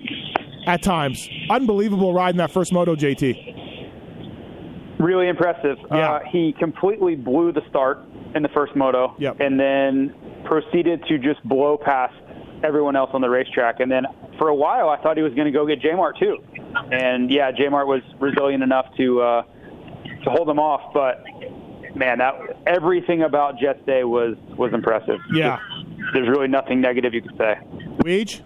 at 0.66 0.82
times. 0.82 1.28
Unbelievable 1.50 2.12
ride 2.12 2.30
in 2.30 2.36
that 2.38 2.50
first 2.50 2.72
moto, 2.72 2.94
JT. 2.96 3.54
Really 4.98 5.28
impressive. 5.28 5.76
Yeah. 5.90 6.12
Uh, 6.12 6.20
he 6.30 6.54
completely 6.58 7.14
blew 7.16 7.52
the 7.52 7.62
start 7.68 7.98
in 8.34 8.42
the 8.42 8.48
first 8.50 8.74
moto, 8.74 9.14
Yep. 9.18 9.40
and 9.40 9.58
then 9.60 10.14
proceeded 10.44 11.04
to 11.08 11.18
just 11.18 11.42
blow 11.44 11.76
past 11.76 12.14
everyone 12.64 12.96
else 12.96 13.10
on 13.12 13.20
the 13.20 13.28
racetrack. 13.28 13.80
And 13.80 13.90
then 13.90 14.04
for 14.38 14.48
a 14.48 14.54
while, 14.54 14.88
I 14.88 14.96
thought 15.02 15.16
he 15.16 15.22
was 15.22 15.34
going 15.34 15.46
to 15.46 15.52
go 15.52 15.66
get 15.66 15.80
J-Mart 15.80 16.18
too. 16.18 16.38
And 16.92 17.30
yeah, 17.30 17.50
J-Mart 17.52 17.86
was 17.86 18.02
resilient 18.20 18.62
enough 18.62 18.86
to 18.96 19.20
uh, 19.20 19.42
to 20.24 20.30
hold 20.30 20.48
him 20.48 20.58
off. 20.58 20.92
But 20.94 21.24
man, 21.94 22.18
that 22.18 22.34
everything 22.66 23.22
about 23.22 23.58
Jets 23.58 23.84
Day 23.86 24.04
was 24.04 24.36
was 24.56 24.72
impressive. 24.72 25.18
Yeah. 25.32 25.58
Just- 25.58 26.12
there's 26.14 26.28
really 26.28 26.48
nothing 26.48 26.80
negative 26.80 27.12
you 27.14 27.20
could 27.22 27.36
say. 27.36 27.56
Weege? 27.98 28.40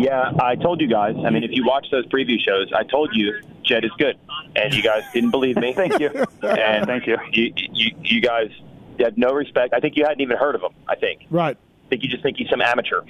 Yeah, 0.00 0.32
I 0.40 0.56
told 0.56 0.80
you 0.80 0.88
guys. 0.88 1.14
I 1.24 1.30
mean, 1.30 1.44
if 1.44 1.50
you 1.52 1.64
watch 1.64 1.86
those 1.90 2.06
preview 2.06 2.40
shows, 2.40 2.70
I 2.74 2.84
told 2.84 3.10
you 3.14 3.40
Jed 3.62 3.84
is 3.84 3.90
good, 3.98 4.18
and 4.56 4.72
you 4.72 4.82
guys 4.82 5.04
didn't 5.12 5.30
believe 5.30 5.56
me. 5.56 5.72
Thank 5.76 6.00
you. 6.00 6.08
And 6.42 6.86
Thank 6.86 7.06
you. 7.06 7.18
You, 7.32 7.52
you, 7.72 7.96
you 8.02 8.20
guys 8.22 8.50
had 8.98 9.18
no 9.18 9.32
respect. 9.32 9.74
I 9.74 9.80
think 9.80 9.96
you 9.96 10.04
hadn't 10.04 10.22
even 10.22 10.38
heard 10.38 10.54
of 10.54 10.62
him. 10.62 10.72
I 10.88 10.96
think. 10.96 11.26
Right. 11.30 11.56
I 11.56 11.88
think 11.90 12.02
you 12.02 12.08
just 12.08 12.22
think 12.22 12.38
he's 12.38 12.48
some 12.48 12.62
amateur. 12.62 13.02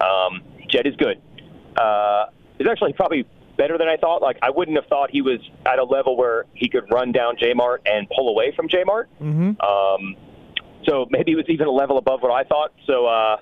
Um, 0.00 0.42
Jed 0.68 0.86
is 0.86 0.94
good. 0.96 1.20
Uh, 1.76 2.26
he's 2.56 2.68
actually 2.68 2.92
probably 2.92 3.26
better 3.56 3.76
than 3.76 3.88
I 3.88 3.96
thought. 3.96 4.22
Like 4.22 4.38
I 4.40 4.50
wouldn't 4.50 4.76
have 4.76 4.86
thought 4.86 5.10
he 5.10 5.22
was 5.22 5.40
at 5.66 5.78
a 5.78 5.84
level 5.84 6.16
where 6.16 6.46
he 6.54 6.68
could 6.68 6.90
run 6.92 7.10
down 7.10 7.36
J 7.38 7.52
Mart 7.52 7.82
and 7.84 8.08
pull 8.08 8.28
away 8.28 8.52
from 8.54 8.68
J 8.68 8.84
Mart. 8.84 9.08
Mm-hmm. 9.20 9.60
Um, 9.60 10.16
so 10.84 11.06
maybe 11.10 11.32
he 11.32 11.36
was 11.36 11.46
even 11.48 11.66
a 11.66 11.72
level 11.72 11.98
above 11.98 12.22
what 12.22 12.30
I 12.30 12.44
thought. 12.44 12.72
So 12.86 13.06
uh, 13.06 13.38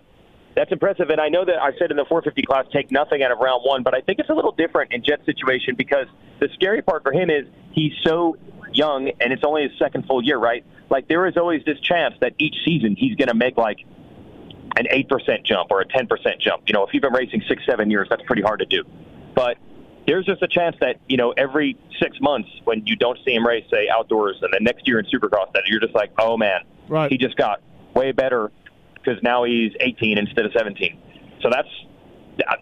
that's 0.56 0.72
impressive. 0.72 1.10
And 1.10 1.20
I 1.20 1.28
know 1.28 1.44
that 1.44 1.62
I 1.62 1.70
said 1.78 1.90
in 1.90 1.96
the 1.96 2.04
450 2.06 2.42
class, 2.42 2.64
take 2.72 2.90
nothing 2.90 3.22
out 3.22 3.30
of 3.30 3.38
round 3.38 3.62
one, 3.64 3.82
but 3.82 3.94
I 3.94 4.00
think 4.00 4.18
it's 4.18 4.30
a 4.30 4.34
little 4.34 4.52
different 4.52 4.92
in 4.92 5.04
Jet's 5.04 5.24
situation 5.26 5.74
because 5.76 6.06
the 6.40 6.48
scary 6.54 6.82
part 6.82 7.02
for 7.02 7.12
him 7.12 7.28
is 7.30 7.46
he's 7.72 7.92
so 8.02 8.36
young 8.72 9.10
and 9.20 9.32
it's 9.32 9.44
only 9.44 9.62
his 9.68 9.78
second 9.78 10.06
full 10.06 10.22
year, 10.24 10.38
right? 10.38 10.64
Like 10.90 11.08
there 11.08 11.26
is 11.26 11.36
always 11.36 11.62
this 11.64 11.78
chance 11.80 12.14
that 12.20 12.32
each 12.38 12.54
season 12.64 12.96
he's 12.96 13.14
going 13.16 13.28
to 13.28 13.34
make 13.34 13.56
like 13.56 13.78
an 14.76 14.86
8% 14.90 15.44
jump 15.44 15.70
or 15.70 15.80
a 15.80 15.86
10% 15.86 16.08
jump. 16.40 16.62
You 16.66 16.72
know, 16.74 16.84
if 16.84 16.92
you've 16.92 17.02
been 17.02 17.12
racing 17.12 17.42
six, 17.48 17.62
seven 17.66 17.90
years, 17.90 18.08
that's 18.10 18.22
pretty 18.22 18.42
hard 18.42 18.60
to 18.60 18.66
do. 18.66 18.82
But 19.34 19.58
there's 20.06 20.24
just 20.24 20.42
a 20.42 20.48
chance 20.48 20.76
that, 20.80 20.96
you 21.08 21.16
know, 21.16 21.32
every 21.32 21.76
six 22.00 22.18
months 22.20 22.48
when 22.64 22.82
you 22.86 22.96
don't 22.96 23.18
see 23.26 23.34
him 23.34 23.46
race, 23.46 23.64
say, 23.70 23.88
outdoors, 23.88 24.36
and 24.42 24.52
then 24.52 24.64
next 24.64 24.86
year 24.86 24.98
in 24.98 25.06
Supercross, 25.06 25.52
that 25.52 25.64
you're 25.66 25.80
just 25.80 25.94
like, 25.94 26.12
oh, 26.18 26.36
man, 26.36 26.60
Right. 26.88 27.10
he 27.10 27.18
just 27.18 27.36
got 27.36 27.60
way 27.94 28.12
better 28.12 28.52
because 29.06 29.22
now 29.22 29.44
he's 29.44 29.72
18 29.80 30.18
instead 30.18 30.44
of 30.44 30.52
17. 30.56 30.98
So 31.42 31.48
that's, 31.50 31.68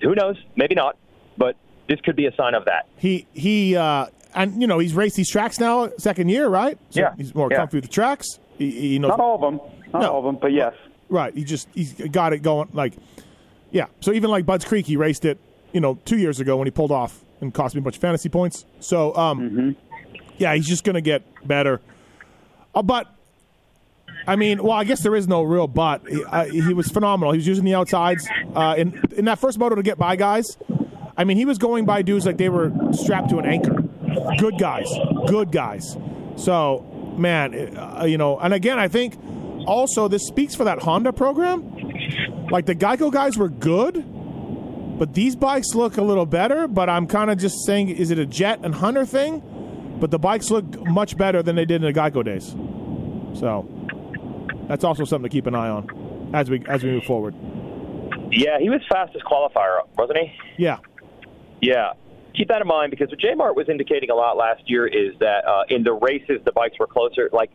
who 0.03 0.14
knows? 0.14 0.36
Maybe 0.57 0.74
not. 0.74 0.97
But 1.36 1.57
this 1.88 2.01
could 2.03 2.16
be 2.16 2.26
a 2.26 2.34
sign 2.36 2.55
of 2.55 2.64
that. 2.66 2.86
He 2.97 3.26
he 3.32 3.76
uh, 3.76 4.07
and 4.34 4.61
you 4.61 4.66
know 4.68 4.78
he's 4.78 4.95
raced 4.95 5.16
these 5.16 5.28
tracks 5.30 5.59
now 5.59 5.90
second 5.99 6.28
year, 6.28 6.49
right? 6.49 6.78
So 6.90 7.01
Yeah. 7.01 7.14
He's 7.16 7.34
more 7.34 7.49
Yeah. 7.51 7.57
comfy 7.59 7.78
with 7.78 7.84
the 7.84 7.90
tracks. 7.90 8.38
He, 8.59 8.70
he 8.70 8.99
knows 8.99 9.11
Not 9.11 9.20
all 9.20 9.34
of 9.34 9.40
them. 9.40 9.61
Not 9.92 10.03
No. 10.03 10.12
all 10.12 10.18
of 10.20 10.24
them, 10.24 10.38
but 10.40 10.53
yes. 10.53 10.74
Right. 11.09 11.34
He 11.34 11.42
just 11.45 11.68
he's 11.74 11.92
got 11.92 12.32
it 12.32 12.38
going. 12.42 12.68
Like, 12.72 12.95
yeah. 13.72 13.86
So 14.01 14.12
even 14.12 14.30
like 14.30 14.47
Budds 14.47 14.64
Creek, 14.64 14.86
he 14.86 14.97
raced 14.97 15.24
it, 15.24 15.38
you 15.72 15.80
know, 15.80 15.99
two 16.05 16.18
years 16.18 16.38
ago 16.40 16.57
when 16.57 16.66
he 16.66 16.70
pulled 16.70 16.92
off 16.92 17.20
and 17.40 17.53
cost 17.53 17.74
me 17.74 17.80
a 17.80 17.82
bunch 17.82 17.97
of 17.97 18.01
fantasy 18.01 18.28
points. 18.28 18.64
So, 18.80 19.14
um, 19.16 19.76
yeah, 20.38 20.55
he's 20.55 20.68
just 20.68 20.84
gonna 20.84 21.01
get 21.01 21.22
better. 21.47 21.80
Uh, 22.74 22.82
but 22.82 23.12
I 24.26 24.36
mean, 24.36 24.62
well, 24.62 24.72
I 24.72 24.84
guess 24.84 25.02
there 25.02 25.14
is 25.14 25.28
no 25.28 25.42
real 25.42 25.66
but. 25.66 26.02
He, 26.08 26.24
uh, 26.24 26.44
he 26.44 26.74
was 26.74 26.88
phenomenal. 26.88 27.32
He 27.32 27.38
was 27.38 27.46
using 27.46 27.64
the 27.64 27.74
outsides 27.74 28.28
uh, 28.54 28.74
in 28.76 29.00
in 29.16 29.24
that 29.26 29.38
first 29.38 29.58
moto 29.58 29.74
to 29.74 29.82
get 29.82 29.98
by 29.98 30.16
guys. 30.16 30.56
I 31.16 31.24
mean, 31.24 31.36
he 31.36 31.44
was 31.44 31.58
going 31.58 31.84
by 31.84 32.02
dudes 32.02 32.26
like 32.26 32.38
they 32.38 32.48
were 32.48 32.72
strapped 32.92 33.30
to 33.30 33.38
an 33.38 33.46
anchor. 33.46 33.82
Good 34.38 34.58
guys, 34.58 34.88
good 35.26 35.52
guys. 35.52 35.96
So, 36.36 37.14
man, 37.16 37.76
uh, 37.76 38.04
you 38.06 38.18
know, 38.18 38.38
and 38.38 38.52
again, 38.52 38.78
I 38.78 38.88
think 38.88 39.16
also 39.66 40.08
this 40.08 40.26
speaks 40.26 40.54
for 40.54 40.64
that 40.64 40.82
Honda 40.82 41.12
program. 41.12 41.70
Like 42.50 42.66
the 42.66 42.74
Geico 42.74 43.12
guys 43.12 43.36
were 43.36 43.48
good, 43.48 44.04
but 44.98 45.14
these 45.14 45.36
bikes 45.36 45.74
look 45.74 45.96
a 45.96 46.02
little 46.02 46.26
better. 46.26 46.66
But 46.66 46.88
I'm 46.88 47.06
kind 47.06 47.30
of 47.30 47.38
just 47.38 47.64
saying, 47.64 47.90
is 47.90 48.10
it 48.10 48.18
a 48.18 48.26
Jet 48.26 48.60
and 48.62 48.74
Hunter 48.74 49.06
thing? 49.06 49.42
But 50.00 50.10
the 50.10 50.18
bikes 50.18 50.50
look 50.50 50.84
much 50.86 51.16
better 51.16 51.42
than 51.42 51.56
they 51.56 51.64
did 51.64 51.82
in 51.84 51.92
the 51.92 51.98
Geico 51.98 52.24
days. 52.24 52.54
So 53.38 53.68
that's 54.68 54.84
also 54.84 55.04
something 55.04 55.28
to 55.28 55.34
keep 55.34 55.46
an 55.46 55.54
eye 55.54 55.68
on 55.68 56.30
as 56.34 56.50
we 56.50 56.64
as 56.66 56.82
we 56.82 56.90
move 56.90 57.04
forward. 57.04 57.34
Yeah, 58.30 58.58
he 58.58 58.70
was 58.70 58.80
fastest 58.88 59.24
qualifier, 59.24 59.80
wasn't 59.96 60.18
he? 60.18 60.32
Yeah, 60.58 60.78
Yeah. 61.60 61.92
Keep 62.34 62.48
that 62.48 62.60
in 62.60 62.66
mind 62.66 62.90
because 62.90 63.10
what 63.10 63.20
J 63.20 63.34
Mart 63.36 63.54
was 63.54 63.68
indicating 63.68 64.10
a 64.10 64.14
lot 64.14 64.36
last 64.36 64.62
year 64.66 64.88
is 64.88 65.16
that 65.20 65.46
uh, 65.46 65.62
in 65.68 65.84
the 65.84 65.92
races 65.92 66.40
the 66.44 66.50
bikes 66.50 66.76
were 66.80 66.88
closer. 66.88 67.30
Like 67.32 67.52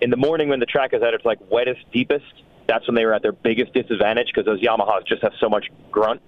in 0.00 0.08
the 0.08 0.16
morning 0.16 0.48
when 0.48 0.60
the 0.60 0.66
track 0.66 0.94
is 0.94 1.02
at 1.02 1.12
its 1.12 1.26
like 1.26 1.38
wettest, 1.50 1.84
deepest, 1.92 2.24
that's 2.66 2.86
when 2.88 2.94
they 2.94 3.04
were 3.04 3.12
at 3.12 3.20
their 3.20 3.32
biggest 3.32 3.74
disadvantage 3.74 4.28
because 4.28 4.46
those 4.46 4.62
Yamahas 4.62 5.06
just 5.06 5.22
have 5.22 5.32
so 5.40 5.50
much 5.50 5.66
grunt. 5.90 6.22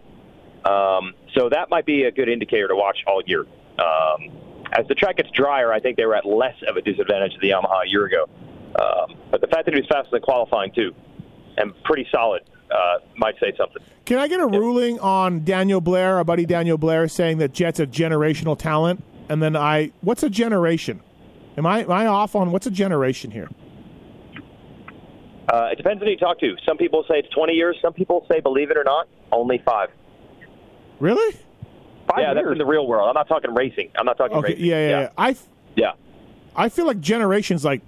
Um, 0.67 1.15
so 1.35 1.49
that 1.49 1.71
might 1.71 1.87
be 1.87 2.03
a 2.03 2.11
good 2.11 2.29
indicator 2.29 2.69
to 2.69 2.77
watch 2.77 2.99
all 3.07 3.23
year. 3.25 3.47
Um, 3.79 4.37
as 4.73 4.87
the 4.89 4.95
track 4.95 5.17
gets 5.17 5.31
drier, 5.31 5.73
I 5.73 5.81
think 5.81 5.97
they 5.97 6.05
were 6.05 6.17
at 6.17 6.27
less 6.27 6.57
of 6.69 6.77
a 6.77 6.83
disadvantage 6.83 7.33
to 7.35 7.39
the 7.41 7.51
Yamaha 7.51 7.87
a 7.87 7.89
year 7.89 8.05
ago. 8.05 8.29
Um, 8.79 9.17
but 9.31 9.41
the 9.41 9.47
fact 9.47 9.65
that 9.67 9.75
he 9.75 9.81
was 9.81 9.89
faster 9.89 10.11
than 10.13 10.21
qualifying 10.23 10.73
too, 10.73 10.93
and 11.57 11.73
pretty 11.85 12.07
solid, 12.13 12.43
uh, 12.71 12.99
might 13.17 13.35
say 13.41 13.53
something. 13.57 13.83
Can 14.05 14.19
I 14.19 14.29
get 14.29 14.41
a 14.41 14.47
ruling 14.47 15.01
on 15.01 15.45
Daniel 15.45 15.81
Blair, 15.81 16.17
our 16.17 16.25
buddy 16.25 16.45
Daniel 16.47 16.77
Blair, 16.79 17.09
saying 17.09 17.39
that 17.39 17.53
Jet's 17.53 17.81
a 17.81 17.87
generational 17.87 18.59
talent? 18.59 19.03
And 19.29 19.43
then 19.43 19.57
I, 19.57 19.93
what's 20.03 20.23
a 20.23 20.31
generation? 20.31 21.01
Am 21.57 21.65
I 21.67 21.81
am 21.85 21.91
I 21.91 22.07
off 22.07 22.37
on 22.37 22.53
what's 22.53 22.67
a 22.67 22.71
generation 22.71 23.31
here? 23.31 23.49
Uh, 25.49 25.69
it 25.73 25.77
depends 25.77 26.01
on 26.03 26.07
who 26.07 26.13
you 26.13 26.19
talk 26.19 26.39
to. 26.41 26.57
Some 26.67 26.77
people 26.77 27.05
say 27.09 27.19
it's 27.19 27.29
20 27.31 27.53
years. 27.53 27.77
Some 27.81 27.93
people 27.93 28.27
say, 28.31 28.41
believe 28.41 28.71
it 28.71 28.77
or 28.77 28.85
not, 28.85 29.09
only 29.31 29.59
five. 29.65 29.91
Really? 30.99 31.35
Five 32.09 32.19
yeah, 32.19 32.35
that's 32.35 32.45
years. 32.45 32.53
in 32.53 32.59
the 32.59 32.67
real 32.67 32.87
world. 32.87 33.09
I'm 33.09 33.15
not 33.15 33.29
talking 33.29 33.55
racing. 33.55 33.91
I'm 33.99 34.07
not 34.07 34.17
talking 34.17 34.37
Okay. 34.39 34.53
racing. 34.55 34.65
Yeah, 34.67 34.89
yeah, 34.89 35.01
yeah. 35.01 35.09
I 35.17 35.31
f- 35.31 35.47
yeah. 35.77 35.93
I 36.55 36.69
feel 36.69 36.87
like 36.87 37.01
generations 37.01 37.65
like 37.65 37.83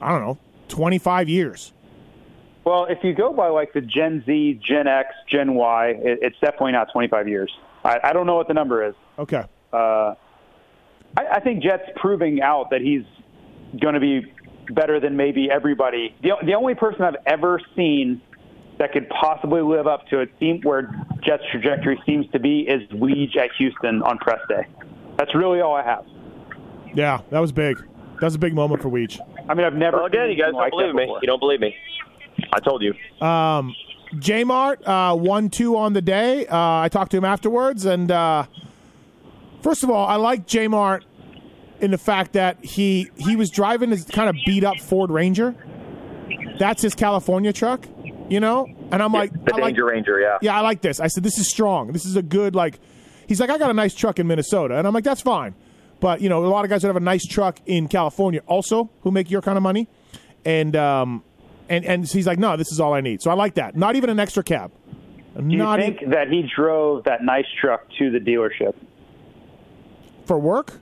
I 0.00 0.10
don't 0.10 0.20
know, 0.20 0.38
25 0.68 1.28
years. 1.28 1.72
Well, 2.64 2.84
if 2.84 2.98
you 3.02 3.14
go 3.14 3.32
by 3.32 3.48
like 3.48 3.72
the 3.72 3.80
Gen 3.80 4.22
Z, 4.26 4.60
Gen 4.62 4.86
X, 4.86 5.14
Gen 5.26 5.54
Y, 5.54 5.88
it, 5.88 6.18
it's 6.20 6.36
definitely 6.40 6.72
not 6.72 6.92
25 6.92 7.28
years. 7.28 7.50
I, 7.84 7.98
I 8.04 8.12
don't 8.12 8.26
know 8.26 8.36
what 8.36 8.48
the 8.48 8.54
number 8.54 8.84
is. 8.84 8.94
Okay. 9.18 9.44
Uh, 9.72 10.14
I, 11.16 11.26
I 11.32 11.40
think 11.40 11.62
Jet's 11.62 11.88
proving 11.96 12.42
out 12.42 12.70
that 12.70 12.80
he's 12.80 13.04
going 13.80 13.94
to 13.94 14.00
be 14.00 14.32
better 14.70 15.00
than 15.00 15.16
maybe 15.16 15.50
everybody. 15.50 16.14
The, 16.22 16.32
the 16.44 16.54
only 16.54 16.74
person 16.74 17.02
I've 17.02 17.16
ever 17.26 17.60
seen 17.74 18.20
that 18.78 18.92
could 18.92 19.08
possibly 19.08 19.60
live 19.60 19.86
up 19.86 20.06
to 20.08 20.20
it, 20.20 20.30
seem 20.38 20.60
where 20.62 20.94
Jet's 21.22 21.42
trajectory 21.50 22.00
seems 22.06 22.30
to 22.32 22.38
be, 22.38 22.60
is 22.60 22.82
Weege 22.90 23.36
at 23.36 23.50
Houston 23.58 24.02
on 24.02 24.18
press 24.18 24.40
day. 24.48 24.66
That's 25.16 25.34
really 25.34 25.60
all 25.60 25.74
I 25.74 25.82
have. 25.82 26.06
Yeah, 26.94 27.20
that 27.30 27.40
was 27.40 27.50
big. 27.50 27.76
That 27.76 28.22
was 28.22 28.34
a 28.34 28.38
big 28.38 28.54
moment 28.54 28.82
for 28.82 28.88
Weege. 28.88 29.18
I 29.48 29.54
mean, 29.54 29.64
I've 29.66 29.74
never. 29.74 29.98
Well, 29.98 30.06
again, 30.06 30.28
you 30.30 30.36
guys 30.36 30.48
anything 30.48 30.52
don't 30.52 30.60
like 30.62 30.70
believe 30.72 30.94
me. 30.94 31.02
before. 31.04 31.18
You 31.22 31.26
don't 31.26 31.40
believe 31.40 31.60
me. 31.60 31.74
I 32.52 32.60
told 32.60 32.82
you. 32.82 32.94
Um, 33.26 33.74
J 34.18 34.44
Mart 34.44 34.86
uh, 34.86 35.14
one 35.16 35.50
two 35.50 35.76
on 35.76 35.92
the 35.92 36.02
day. 36.02 36.46
Uh, 36.46 36.56
I 36.56 36.88
talked 36.88 37.10
to 37.12 37.16
him 37.16 37.24
afterwards, 37.24 37.84
and 37.84 38.10
uh, 38.10 38.44
first 39.62 39.82
of 39.82 39.90
all, 39.90 40.06
I 40.06 40.16
like 40.16 40.46
J 40.46 40.68
Mart 40.68 41.04
in 41.80 41.90
the 41.90 41.98
fact 41.98 42.32
that 42.32 42.64
he 42.64 43.10
he 43.16 43.36
was 43.36 43.50
driving 43.50 43.90
his 43.90 44.04
kind 44.04 44.28
of 44.28 44.36
beat 44.46 44.64
up 44.64 44.78
Ford 44.80 45.10
Ranger. 45.10 45.54
That's 46.58 46.82
his 46.82 46.94
California 46.94 47.52
truck, 47.52 47.86
you 48.28 48.40
know. 48.40 48.66
And 48.90 49.02
I'm 49.02 49.12
like, 49.12 49.32
the 49.32 49.54
I 49.54 49.58
like- 49.58 49.76
Ranger, 49.76 50.18
yeah. 50.20 50.38
yeah, 50.42 50.56
I 50.56 50.60
like 50.62 50.80
this. 50.80 50.98
I 50.98 51.06
said, 51.06 51.22
this 51.22 51.38
is 51.38 51.48
strong. 51.48 51.92
This 51.92 52.04
is 52.04 52.16
a 52.16 52.22
good, 52.22 52.54
like, 52.56 52.80
he's 53.28 53.38
like, 53.38 53.50
I 53.50 53.58
got 53.58 53.70
a 53.70 53.74
nice 53.74 53.94
truck 53.94 54.18
in 54.18 54.26
Minnesota. 54.26 54.76
And 54.76 54.86
I'm 54.86 54.92
like, 54.94 55.04
that's 55.04 55.20
fine. 55.20 55.54
But, 56.00 56.20
you 56.20 56.28
know, 56.28 56.44
a 56.44 56.46
lot 56.46 56.64
of 56.64 56.70
guys 56.70 56.82
that 56.82 56.88
have 56.88 56.96
a 56.96 57.00
nice 57.00 57.24
truck 57.26 57.58
in 57.66 57.88
California 57.88 58.40
also 58.46 58.90
who 59.02 59.10
make 59.10 59.30
your 59.30 59.42
kind 59.42 59.56
of 59.56 59.62
money. 59.62 59.88
And, 60.44 60.76
um, 60.76 61.24
and, 61.68 61.84
and 61.84 62.06
he's 62.08 62.26
like, 62.26 62.38
no, 62.38 62.56
this 62.56 62.70
is 62.72 62.78
all 62.80 62.94
I 62.94 63.00
need. 63.00 63.20
So 63.20 63.30
I 63.30 63.34
like 63.34 63.54
that. 63.54 63.76
Not 63.76 63.96
even 63.96 64.08
an 64.10 64.20
extra 64.20 64.42
cab. 64.42 64.70
Do 65.36 65.42
you 65.44 65.58
Not 65.58 65.78
think 65.80 66.02
e- 66.02 66.06
that 66.06 66.28
he 66.28 66.48
drove 66.54 67.04
that 67.04 67.22
nice 67.22 67.44
truck 67.60 67.86
to 67.98 68.10
the 68.10 68.18
dealership? 68.18 68.74
for 70.26 70.38
work? 70.38 70.74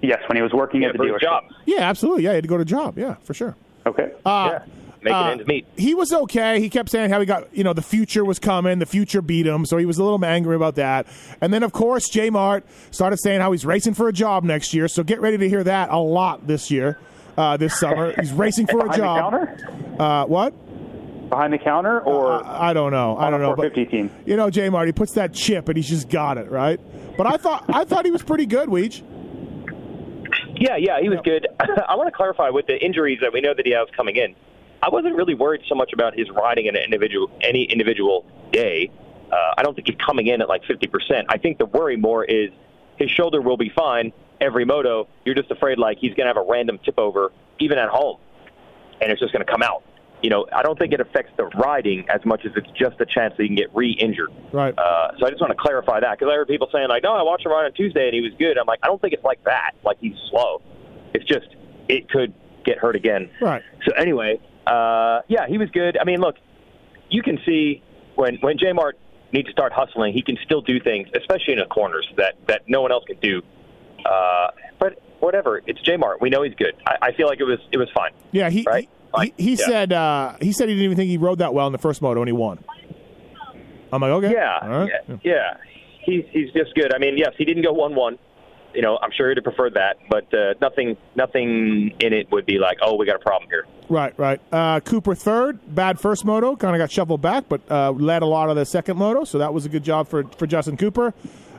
Yes, 0.00 0.20
when 0.28 0.36
he 0.36 0.42
was 0.42 0.52
working 0.52 0.80
Yeah, 0.82 0.88
at 0.88 0.92
the 0.92 0.98
for 0.98 1.04
his 1.04 1.12
dealership. 1.16 1.20
job. 1.20 1.44
Yeah, 1.66 1.80
absolutely. 1.80 2.22
Yeah, 2.24 2.30
he 2.30 2.34
had 2.36 2.44
to 2.44 2.48
go 2.48 2.56
to 2.56 2.64
job. 2.64 2.96
Yeah, 2.98 3.16
for 3.22 3.34
sure. 3.34 3.54
Okay. 3.86 4.12
Uh, 4.24 4.50
yeah. 4.52 4.64
Making 5.08 5.26
uh, 5.26 5.30
ends 5.30 5.46
meet. 5.46 5.66
He 5.76 5.94
was 5.94 6.12
okay. 6.12 6.60
He 6.60 6.70
kept 6.70 6.90
saying 6.90 7.10
how 7.10 7.20
he 7.20 7.26
got, 7.26 7.54
you 7.54 7.64
know, 7.64 7.72
the 7.72 7.82
future 7.82 8.24
was 8.24 8.38
coming, 8.38 8.78
the 8.78 8.86
future 8.86 9.22
beat 9.22 9.46
him, 9.46 9.66
so 9.66 9.76
he 9.76 9.86
was 9.86 9.98
a 9.98 10.04
little 10.04 10.22
angry 10.24 10.56
about 10.56 10.76
that. 10.76 11.06
And 11.40 11.52
then, 11.52 11.62
of 11.62 11.72
course, 11.72 12.08
J 12.08 12.30
Mart 12.30 12.64
started 12.90 13.18
saying 13.18 13.40
how 13.40 13.52
he's 13.52 13.66
racing 13.66 13.94
for 13.94 14.08
a 14.08 14.12
job 14.12 14.44
next 14.44 14.74
year. 14.74 14.88
So 14.88 15.02
get 15.02 15.20
ready 15.20 15.38
to 15.38 15.48
hear 15.48 15.64
that 15.64 15.90
a 15.90 15.98
lot 15.98 16.46
this 16.46 16.70
year, 16.70 16.98
uh, 17.36 17.56
this 17.56 17.78
summer. 17.78 18.14
He's 18.20 18.32
racing 18.32 18.66
for 18.66 18.86
a 18.86 18.96
job. 18.96 19.34
Uh, 19.98 20.26
what? 20.26 20.52
Behind 21.28 21.52
the 21.52 21.58
counter 21.58 22.00
or 22.00 22.44
I 22.44 22.72
don't 22.72 22.90
know. 22.90 23.16
I 23.16 23.30
don't 23.30 23.40
know. 23.40 23.54
But 23.54 23.74
team? 23.74 24.10
you 24.24 24.36
know, 24.36 24.48
J 24.50 24.70
Mart, 24.70 24.88
he 24.88 24.92
puts 24.92 25.12
that 25.12 25.34
chip 25.34 25.68
and 25.68 25.76
he's 25.76 25.88
just 25.88 26.08
got 26.08 26.38
it 26.38 26.50
right. 26.50 26.80
But 27.18 27.26
I 27.26 27.36
thought 27.36 27.64
I 27.68 27.84
thought 27.84 28.06
he 28.06 28.10
was 28.10 28.22
pretty 28.22 28.46
good, 28.46 28.70
Weege. 28.70 29.02
Yeah, 30.58 30.76
yeah, 30.76 31.00
he 31.00 31.08
was 31.08 31.20
good. 31.22 31.46
I 31.60 31.94
want 31.94 32.08
to 32.08 32.16
clarify 32.16 32.50
with 32.50 32.66
the 32.66 32.82
injuries 32.82 33.18
that 33.20 33.32
we 33.32 33.40
know 33.40 33.54
that 33.54 33.64
he 33.66 33.72
has 33.72 33.88
coming 33.96 34.16
in. 34.16 34.34
I 34.82 34.88
wasn't 34.90 35.16
really 35.16 35.34
worried 35.34 35.62
so 35.68 35.74
much 35.74 35.92
about 35.92 36.16
his 36.16 36.30
riding 36.30 36.66
in 36.66 36.76
an 36.76 36.82
individual 36.82 37.30
any 37.40 37.64
individual 37.64 38.24
day. 38.52 38.90
Uh, 39.30 39.54
I 39.58 39.62
don't 39.62 39.74
think 39.74 39.88
he's 39.88 39.98
coming 40.04 40.28
in 40.28 40.40
at 40.40 40.48
like 40.48 40.62
50%. 40.64 41.24
I 41.28 41.36
think 41.38 41.58
the 41.58 41.66
worry 41.66 41.96
more 41.96 42.24
is 42.24 42.50
his 42.96 43.10
shoulder 43.10 43.42
will 43.42 43.56
be 43.56 43.70
fine 43.76 44.12
every 44.40 44.64
moto. 44.64 45.08
You're 45.24 45.34
just 45.34 45.50
afraid 45.50 45.78
like 45.78 45.98
he's 45.98 46.14
going 46.14 46.26
to 46.26 46.34
have 46.34 46.36
a 46.36 46.46
random 46.48 46.78
tip 46.84 46.98
over 46.98 47.32
even 47.58 47.78
at 47.78 47.88
home, 47.88 48.18
and 49.00 49.10
it's 49.10 49.20
just 49.20 49.32
going 49.32 49.44
to 49.44 49.50
come 49.50 49.62
out. 49.62 49.82
You 50.22 50.30
know, 50.30 50.46
I 50.52 50.62
don't 50.62 50.76
think 50.76 50.92
it 50.92 51.00
affects 51.00 51.32
the 51.36 51.44
riding 51.44 52.08
as 52.08 52.24
much 52.24 52.44
as 52.44 52.50
it's 52.56 52.70
just 52.76 53.00
a 53.00 53.06
chance 53.06 53.34
that 53.36 53.42
he 53.42 53.48
can 53.48 53.54
get 53.54 53.72
re-injured. 53.72 54.30
Right. 54.52 54.76
Uh, 54.76 55.12
so 55.18 55.26
I 55.26 55.30
just 55.30 55.40
want 55.40 55.52
to 55.52 55.56
clarify 55.56 56.00
that 56.00 56.18
because 56.18 56.32
I 56.32 56.34
heard 56.34 56.48
people 56.48 56.68
saying 56.72 56.88
like, 56.88 57.04
"No, 57.04 57.14
I 57.14 57.22
watched 57.22 57.46
him 57.46 57.52
ride 57.52 57.66
on 57.66 57.72
Tuesday 57.72 58.06
and 58.06 58.14
he 58.14 58.20
was 58.20 58.32
good." 58.38 58.58
I'm 58.58 58.66
like, 58.66 58.80
I 58.82 58.88
don't 58.88 59.00
think 59.00 59.12
it's 59.12 59.24
like 59.24 59.42
that. 59.44 59.72
Like 59.84 59.98
he's 60.00 60.16
slow. 60.30 60.60
It's 61.14 61.24
just 61.24 61.46
it 61.88 62.10
could 62.10 62.34
get 62.64 62.78
hurt 62.78 62.96
again. 62.96 63.30
Right. 63.40 63.62
So 63.86 63.92
anyway, 63.94 64.40
uh, 64.68 65.22
yeah, 65.28 65.46
he 65.48 65.58
was 65.58 65.68
good. 65.70 65.96
I 65.98 66.04
mean, 66.04 66.20
look, 66.20 66.36
you 67.10 67.22
can 67.22 67.38
see 67.46 67.82
when 68.16 68.36
when 68.40 68.58
J 68.58 68.72
Mart 68.72 68.98
needs 69.32 69.46
to 69.46 69.52
start 69.52 69.72
hustling, 69.72 70.12
he 70.12 70.22
can 70.22 70.36
still 70.44 70.60
do 70.62 70.80
things, 70.80 71.08
especially 71.16 71.54
in 71.54 71.58
the 71.58 71.66
corners 71.66 72.06
that 72.16 72.34
that 72.46 72.62
no 72.68 72.82
one 72.82 72.92
else 72.92 73.04
can 73.06 73.18
do. 73.20 73.42
Uh, 74.04 74.48
but 74.78 75.00
whatever, 75.20 75.60
it's 75.66 75.80
J 75.82 75.96
Mart. 75.96 76.20
We 76.20 76.30
know 76.30 76.42
he's 76.42 76.54
good. 76.54 76.74
I, 76.86 77.08
I 77.08 77.12
feel 77.12 77.26
like 77.26 77.40
it 77.40 77.44
was 77.44 77.58
it 77.72 77.78
was 77.78 77.88
fine. 77.94 78.12
Yeah, 78.32 78.50
he 78.50 78.64
Right? 78.66 78.84
he, 78.84 79.16
Like, 79.16 79.34
he, 79.36 79.44
he 79.44 79.50
yeah. 79.52 79.66
said 79.66 79.92
uh, 79.92 80.36
he 80.40 80.52
said 80.52 80.68
he 80.68 80.74
didn't 80.74 80.84
even 80.84 80.96
think 80.96 81.08
he 81.10 81.18
rode 81.18 81.38
that 81.38 81.54
well 81.54 81.66
in 81.66 81.72
the 81.72 81.78
first 81.78 82.02
moto 82.02 82.20
and 82.20 82.28
he 82.28 82.32
won. 82.32 82.62
I'm 83.92 84.02
like, 84.02 84.10
okay, 84.10 84.32
Yeah, 84.32 84.66
right. 84.66 84.90
yeah, 85.08 85.16
yeah. 85.24 85.56
He's 86.04 86.24
he's 86.30 86.50
just 86.52 86.74
good. 86.74 86.94
I 86.94 86.98
mean, 86.98 87.16
yes, 87.18 87.30
he 87.38 87.44
didn't 87.44 87.62
go 87.64 87.72
one 87.72 87.94
one. 87.94 88.18
You 88.74 88.82
know, 88.82 88.98
I'm 89.02 89.10
sure 89.16 89.28
he'd 89.28 89.38
have 89.38 89.44
preferred 89.44 89.74
that, 89.74 89.96
but 90.10 90.32
uh, 90.34 90.54
nothing 90.60 90.96
nothing 91.16 91.94
in 92.00 92.12
it 92.12 92.30
would 92.30 92.44
be 92.46 92.58
like, 92.58 92.78
oh, 92.82 92.96
we 92.96 93.06
got 93.06 93.16
a 93.16 93.20
problem 93.20 93.48
here. 93.50 93.66
Right, 93.88 94.16
right. 94.18 94.40
Uh, 94.52 94.80
Cooper 94.80 95.14
third, 95.14 95.58
bad 95.74 95.98
first 95.98 96.24
moto, 96.24 96.54
kind 96.54 96.76
of 96.76 96.78
got 96.80 96.90
shuffled 96.90 97.22
back, 97.22 97.44
but 97.48 97.62
uh, 97.70 97.90
led 97.92 98.22
a 98.22 98.26
lot 98.26 98.50
of 98.50 98.56
the 98.56 98.66
second 98.66 98.98
moto, 98.98 99.24
so 99.24 99.38
that 99.38 99.52
was 99.54 99.64
a 99.64 99.68
good 99.68 99.82
job 99.84 100.06
for 100.08 100.24
for 100.36 100.46
Justin 100.46 100.76
Cooper. 100.76 101.14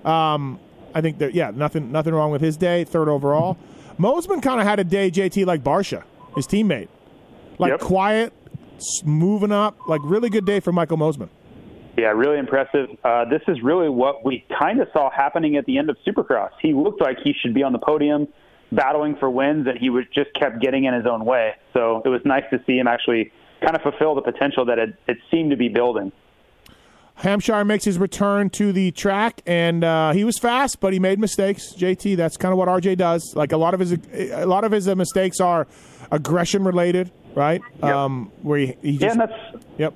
Um, 0.06 0.60
I 0.94 1.02
think 1.02 1.18
that 1.18 1.34
yeah, 1.34 1.52
nothing 1.54 1.92
nothing 1.92 2.14
wrong 2.14 2.32
with 2.32 2.42
his 2.42 2.58
day, 2.58 2.84
third 2.84 3.10
overall. 3.10 3.58
Mosiman 4.00 4.42
kind 4.42 4.62
of 4.62 4.68
had 4.68 4.80
a 4.80 4.84
day, 4.84 5.12
JT, 5.12 5.46
like 5.46 5.64
Barcia, 5.64 6.04
his 6.36 6.48
teammate, 6.48 6.88
like 7.58 7.72
Yep. 7.72 7.80
quiet, 7.82 8.34
moving 9.04 9.52
up, 9.52 9.76
like 9.88 10.02
really 10.04 10.30
good 10.30 10.46
day 10.46 10.60
for 10.60 10.72
Michael 10.72 10.98
Mosiman. 10.98 11.30
Yeah, 12.00 12.12
really 12.12 12.40
impressive. 12.40 12.88
Uh, 13.04 13.26
this 13.26 13.42
is 13.50 13.62
really 13.62 13.90
what 13.90 14.24
we 14.24 14.46
kind 14.58 14.80
of 14.80 14.88
saw 14.94 15.10
happening 15.12 15.58
at 15.58 15.66
the 15.66 15.78
end 15.78 15.90
of 15.90 15.98
Supercross. 16.08 16.52
He 16.62 16.74
looked 16.74 17.02
like 17.02 17.18
he 17.22 17.34
should 17.42 17.54
be 17.54 17.62
on 17.62 17.74
the 17.74 17.80
podium, 17.80 18.30
battling 18.72 19.18
for 19.18 19.30
wins, 19.30 19.68
and 19.68 19.78
he 19.78 19.90
was 19.90 20.06
just 20.16 20.34
kept 20.34 20.62
getting 20.62 20.86
in 20.86 20.94
his 20.94 21.06
own 21.06 21.26
way. 21.26 21.56
So 21.74 22.02
it 22.06 22.08
was 22.08 22.22
nice 22.24 22.46
to 22.52 22.64
see 22.66 22.78
him 22.78 22.88
actually 22.88 23.34
kind 23.62 23.76
of 23.76 23.82
fulfill 23.82 24.16
the 24.16 24.22
potential 24.22 24.64
that 24.68 24.80
it, 24.80 24.96
it 25.10 25.18
seemed 25.30 25.52
to 25.52 25.58
be 25.58 25.68
building. 25.68 26.14
Hampshire 27.16 27.66
makes 27.66 27.84
his 27.84 27.98
return 27.98 28.50
to 28.52 28.72
the 28.72 28.92
track, 28.92 29.42
and 29.46 29.84
uh, 29.84 30.14
he 30.14 30.24
was 30.24 30.40
fast, 30.40 30.80
but 30.80 30.94
he 30.94 31.00
made 31.00 31.20
mistakes. 31.20 31.74
JT, 31.78 32.16
that's 32.16 32.38
kind 32.38 32.54
of 32.54 32.58
what 32.58 32.70
RJ 32.70 32.98
does. 32.98 33.34
Like 33.36 33.52
a 33.52 33.58
lot 33.58 33.74
of 33.74 33.82
his, 33.82 33.98
a 34.14 34.46
lot 34.46 34.64
of 34.64 34.72
his 34.72 34.88
uh, 34.88 34.96
mistakes 34.96 35.42
are 35.42 35.68
aggression 36.12 36.64
related, 36.64 37.12
right? 37.36 37.62
Um, 37.84 38.32
where 38.42 38.60
he, 38.60 38.78
he 38.82 38.92
Yeah, 38.92 39.00
just, 39.00 39.20
and 39.20 39.22
that's 39.22 39.66
yep. 39.78 39.94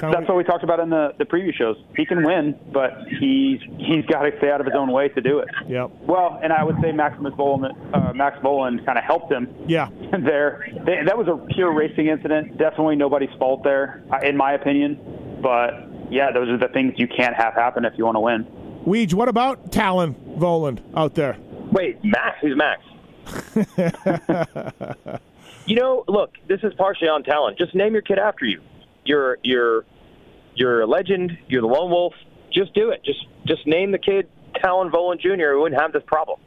Kinda 0.00 0.16
that's 0.16 0.28
what 0.28 0.36
we 0.36 0.44
talked 0.44 0.64
about 0.64 0.80
in 0.80 0.90
the 0.90 1.14
the 1.18 1.24
preview 1.24 1.52
shows. 1.54 1.76
He 1.96 2.04
can 2.06 2.22
win, 2.24 2.58
but 2.72 2.92
he's 3.20 3.60
he's 3.78 4.04
got 4.06 4.22
to 4.22 4.32
stay 4.38 4.50
out 4.50 4.60
of 4.60 4.66
his 4.66 4.74
own 4.76 4.90
way 4.92 5.08
to 5.10 5.20
do 5.20 5.38
it. 5.38 5.48
Yep. 5.68 5.90
Well, 6.02 6.38
and 6.42 6.52
I 6.52 6.62
would 6.64 6.76
say 6.82 6.92
Maximus 6.92 7.34
Vohland, 7.34 7.72
uh, 7.94 8.12
Max 8.12 8.38
Vohland 8.40 8.84
kind 8.86 8.98
of 8.98 9.04
helped 9.04 9.30
him 9.32 9.48
Yeah. 9.66 9.88
there. 10.12 10.66
They, 10.84 11.02
that 11.04 11.16
was 11.16 11.28
a 11.28 11.36
pure 11.54 11.72
racing 11.72 12.08
incident. 12.08 12.58
Definitely 12.58 12.96
nobody's 12.96 13.30
fault 13.38 13.62
there, 13.64 14.02
uh, 14.12 14.18
in 14.26 14.36
my 14.36 14.52
opinion. 14.52 14.98
But 15.42 15.72
yeah, 16.10 16.30
those 16.32 16.48
are 16.48 16.58
the 16.58 16.68
things 16.68 16.94
you 16.96 17.08
can't 17.08 17.34
have 17.34 17.54
happen 17.54 17.84
if 17.84 17.94
you 17.96 18.04
want 18.04 18.16
to 18.16 18.20
win. 18.20 18.46
Weege, 18.86 19.14
what 19.14 19.28
about 19.28 19.72
Talon 19.72 20.14
Vohland 20.38 20.80
out 20.96 21.14
there? 21.14 21.36
Wait, 21.72 21.98
Max? 22.04 22.38
Who's 22.40 22.56
Max? 22.56 22.82
you 25.66 25.76
know, 25.76 26.04
look, 26.06 26.32
this 26.48 26.60
is 26.62 26.72
partially 26.74 27.08
on 27.08 27.22
talent. 27.24 27.58
Just 27.58 27.74
name 27.74 27.92
your 27.92 28.02
kid 28.02 28.18
after 28.18 28.44
you. 28.44 28.60
You're 29.06 29.38
you're 29.42 29.84
you're 30.54 30.82
a 30.82 30.86
legend. 30.86 31.38
You're 31.48 31.62
the 31.62 31.66
lone 31.68 31.90
wolf. 31.90 32.14
Just 32.52 32.74
do 32.74 32.90
it. 32.90 33.02
Just 33.04 33.24
just 33.46 33.66
name 33.66 33.92
the 33.92 33.98
kid 33.98 34.28
Talon 34.62 34.90
Vohland 34.90 35.20
Jr. 35.20 35.54
We 35.54 35.60
wouldn't 35.62 35.80
have 35.80 35.92
this 35.92 36.02
problem. 36.06 36.40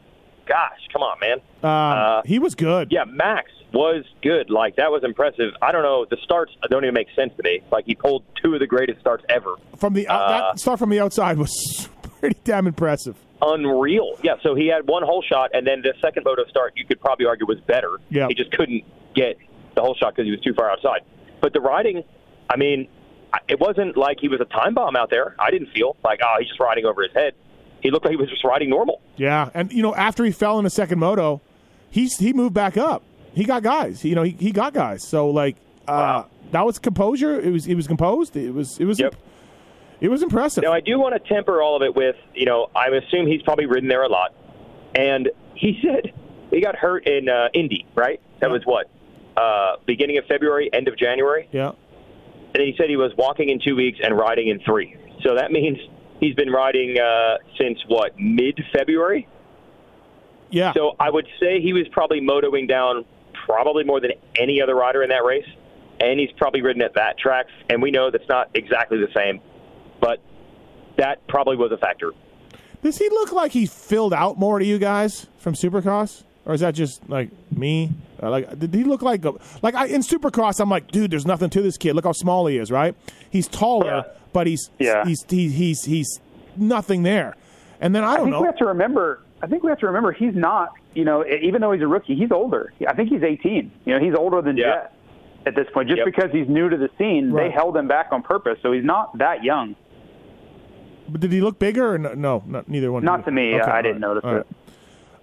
Gosh, 0.47 0.79
come 0.91 1.03
on, 1.03 1.19
man. 1.19 1.37
Um, 1.63 1.69
Uh, 1.99 2.21
he 2.25 2.39
was 2.39 2.55
good. 2.55 2.87
Yeah, 2.91 3.03
Max 3.05 3.51
was 3.71 4.03
good. 4.23 4.49
Like 4.49 4.77
that 4.77 4.91
was 4.91 5.03
impressive. 5.03 5.53
I 5.61 5.71
don't 5.71 5.83
know. 5.83 6.05
The 6.09 6.17
starts 6.23 6.51
don't 6.71 6.83
even 6.83 6.95
make 6.95 7.07
sense 7.15 7.31
to 7.37 7.43
me. 7.43 7.61
Like 7.71 7.85
he 7.85 7.93
pulled 7.95 8.23
two 8.41 8.55
of 8.55 8.59
the 8.59 8.65
greatest 8.67 8.99
starts 8.99 9.23
ever. 9.29 9.55
From 9.77 9.93
the 9.93 10.07
uh, 10.07 10.13
Uh, 10.17 10.29
that 10.51 10.59
start 10.59 10.79
from 10.79 10.89
the 10.89 10.99
outside 10.99 11.37
was 11.37 11.87
pretty 12.19 12.39
damn 12.43 12.65
impressive. 12.65 13.15
unreal. 13.43 14.17
Yeah, 14.23 14.33
so 14.41 14.55
he 14.55 14.67
had 14.67 14.87
one 14.87 15.03
whole 15.03 15.21
shot, 15.21 15.51
and 15.53 15.65
then 15.67 15.81
the 15.83 15.93
second 16.01 16.23
moto 16.25 16.45
start, 16.49 16.73
you 16.75 16.83
could 16.85 16.99
probably 16.99 17.25
argue 17.27 17.45
was 17.45 17.59
better. 17.61 17.99
Yeah. 18.09 18.27
He 18.27 18.33
just 18.33 18.51
couldn't 18.51 18.83
get 19.15 19.37
the 19.75 19.81
whole 19.81 19.93
shot 19.95 20.15
because 20.15 20.25
he 20.25 20.31
was 20.31 20.41
too 20.41 20.53
far 20.55 20.69
outside. 20.71 21.01
But 21.41 21.53
the 21.53 21.61
riding, 21.61 22.03
I 22.49 22.57
mean, 22.57 22.87
it 23.47 23.59
wasn't 23.59 23.95
like 23.95 24.17
he 24.19 24.27
was 24.27 24.41
a 24.41 24.45
time 24.45 24.73
bomb 24.73 24.95
out 24.95 25.09
there. 25.09 25.35
I 25.39 25.51
didn't 25.51 25.69
feel 25.71 25.95
like, 26.03 26.19
oh, 26.23 26.35
he's 26.39 26.47
just 26.47 26.59
riding 26.59 26.85
over 26.85 27.03
his 27.03 27.13
head. 27.13 27.33
He 27.81 27.91
looked 27.91 28.05
like 28.05 28.11
he 28.11 28.17
was 28.17 28.29
just 28.29 28.43
riding 28.43 28.69
normal. 28.69 29.01
Yeah, 29.15 29.49
and 29.53 29.71
you 29.71 29.81
know 29.83 29.95
after 29.95 30.25
he 30.25 30.31
fell 30.31 30.57
in 30.57 30.63
the 30.63 30.69
second 30.69 30.99
moto, 30.99 31.41
he's 31.89 32.17
he 32.17 32.33
moved 32.33 32.53
back 32.53 32.75
up. 32.75 33.03
He 33.33 33.43
got 33.45 33.63
guys. 33.63 34.03
You 34.03 34.15
know 34.15 34.23
he, 34.23 34.31
he 34.31 34.51
got 34.51 34.73
guys. 34.73 35.07
So 35.07 35.29
like, 35.29 35.55
uh, 35.87 36.23
that 36.51 36.65
was 36.65 36.79
composure. 36.79 37.39
It 37.39 37.51
was 37.51 37.67
it 37.67 37.75
was 37.75 37.87
composed. 37.87 38.35
It 38.35 38.51
was 38.53 38.79
it 38.79 38.85
was 38.85 38.99
Yep. 38.99 39.15
it 40.01 40.09
was 40.09 40.23
impressive. 40.23 40.63
Now, 40.63 40.73
I 40.73 40.81
do 40.81 40.99
want 40.99 41.13
to 41.13 41.33
temper 41.33 41.61
all 41.61 41.75
of 41.77 41.81
it 41.83 41.95
with, 41.95 42.15
you 42.33 42.45
know, 42.45 42.69
I 42.75 42.87
assume 42.87 43.27
he's 43.27 43.41
probably 43.43 43.65
ridden 43.67 43.87
there 43.87 44.03
a 44.03 44.09
lot. 44.09 44.33
And 44.95 45.29
he 45.55 45.79
said 45.85 46.11
he 46.49 46.59
got 46.61 46.75
hurt 46.75 47.07
in 47.07 47.29
uh, 47.29 47.47
Indy, 47.53 47.85
right? 47.95 48.19
That 48.41 48.49
was 48.49 48.63
what? 48.65 48.89
Uh, 49.37 49.77
beginning 49.85 50.17
of 50.17 50.25
February, 50.25 50.69
end 50.73 50.87
of 50.89 50.97
January? 50.97 51.47
yeah. 51.53 51.71
And 52.53 52.63
he 52.63 52.73
said 52.77 52.89
he 52.89 52.97
was 52.97 53.11
walking 53.17 53.49
in 53.49 53.59
two 53.59 53.75
weeks 53.75 53.99
and 54.01 54.17
riding 54.17 54.47
in 54.47 54.59
three. 54.61 54.95
So 55.23 55.35
that 55.35 55.51
means 55.51 55.77
he's 56.19 56.35
been 56.35 56.49
riding 56.49 56.97
uh, 56.99 57.37
since 57.59 57.79
what, 57.87 58.17
mid 58.19 58.59
February? 58.73 59.27
Yeah. 60.49 60.73
So 60.73 60.95
I 60.99 61.09
would 61.09 61.27
say 61.39 61.61
he 61.61 61.73
was 61.73 61.87
probably 61.91 62.21
motoing 62.21 62.67
down 62.67 63.05
probably 63.45 63.83
more 63.83 63.99
than 63.99 64.11
any 64.35 64.61
other 64.61 64.75
rider 64.75 65.03
in 65.03 65.09
that 65.09 65.23
race. 65.23 65.47
And 65.99 66.19
he's 66.19 66.31
probably 66.37 66.61
ridden 66.61 66.81
at 66.81 66.95
that 66.95 67.17
track. 67.19 67.47
And 67.69 67.81
we 67.81 67.91
know 67.91 68.09
that's 68.09 68.27
not 68.29 68.49
exactly 68.53 68.97
the 68.97 69.11
same, 69.15 69.41
but 70.01 70.19
that 70.97 71.25
probably 71.27 71.57
was 71.57 71.71
a 71.71 71.77
factor. 71.77 72.13
Does 72.81 72.97
he 72.97 73.09
look 73.09 73.31
like 73.31 73.51
he 73.51 73.65
filled 73.65 74.13
out 74.13 74.39
more 74.39 74.57
to 74.57 74.65
you 74.65 74.79
guys 74.79 75.27
from 75.37 75.53
Supercross, 75.53 76.23
or 76.49 76.55
is 76.55 76.61
that 76.61 76.73
just 76.73 77.07
like 77.07 77.29
me? 77.55 77.91
Uh, 78.21 78.31
like, 78.31 78.57
did 78.57 78.73
he 78.73 78.83
look 78.83 79.03
like 79.03 79.23
like 79.61 79.75
I, 79.75 79.85
in 79.85 80.01
Supercross? 80.01 80.59
I'm 80.59 80.67
like, 80.69 80.89
dude, 80.89 81.11
there's 81.11 81.27
nothing 81.27 81.51
to 81.51 81.61
this 81.61 81.77
kid. 81.77 81.93
Look 81.95 82.05
how 82.05 82.11
small 82.11 82.47
he 82.47 82.57
is, 82.57 82.71
right? 82.71 82.95
He's 83.29 83.47
taller, 83.47 83.85
Yeah. 84.07 84.13
but 84.33 84.47
he's 84.47 84.71
Yeah. 84.79 85.05
he's 85.05 85.23
he, 85.29 85.49
he's 85.49 85.85
he's 85.85 86.19
nothing 86.57 87.03
there. 87.03 87.35
And 87.79 87.93
then 87.93 88.03
I 88.03 88.13
I 88.13 88.17
don't 88.17 88.25
think 88.25 88.31
know. 88.33 88.41
we 88.41 88.47
have 88.47 88.57
to 88.57 88.65
remember. 88.65 89.21
I 89.43 89.47
think 89.47 89.61
we 89.63 89.69
have 89.69 89.79
to 89.79 89.85
remember 89.85 90.11
he's 90.11 90.33
not. 90.35 90.73
You 90.95 91.05
know, 91.05 91.23
even 91.25 91.61
though 91.61 91.71
he's 91.71 91.83
a 91.83 91.87
rookie, 91.87 92.15
he's 92.15 92.31
older. 92.31 92.73
I 92.87 92.93
think 92.95 93.09
he's 93.09 93.21
18. 93.21 93.71
You 93.85 93.93
know, 93.93 94.03
he's 94.03 94.15
older 94.15 94.41
than 94.41 94.57
Yeah. 94.57 94.65
Jet 94.73 94.93
at 95.45 95.55
this 95.55 95.67
point. 95.71 95.87
Just 95.87 95.99
Yep. 95.99 96.05
because 96.07 96.31
he's 96.31 96.49
new 96.49 96.67
to 96.67 96.75
the 96.77 96.89
scene, 96.97 97.31
Right. 97.31 97.49
they 97.49 97.51
held 97.53 97.77
him 97.77 97.87
back 97.87 98.07
on 98.11 98.23
purpose. 98.23 98.57
So 98.63 98.71
he's 98.71 98.83
not 98.83 99.15
that 99.19 99.43
young. 99.43 99.75
But 101.07 101.21
did 101.21 101.31
he 101.31 101.41
look 101.41 101.59
bigger 101.59 101.93
or 101.93 101.97
no? 101.99 102.13
no 102.15 102.43
not, 102.47 102.67
neither 102.67 102.91
one. 102.91 103.03
Not 103.05 103.23
to 103.25 103.31
me. 103.31 103.53
Okay, 103.55 103.63
I 103.69 103.77
all 103.77 103.81
didn't 103.83 104.01
right, 104.01 104.01
notice 104.01 104.23
all 104.25 104.35
it. 104.35 104.47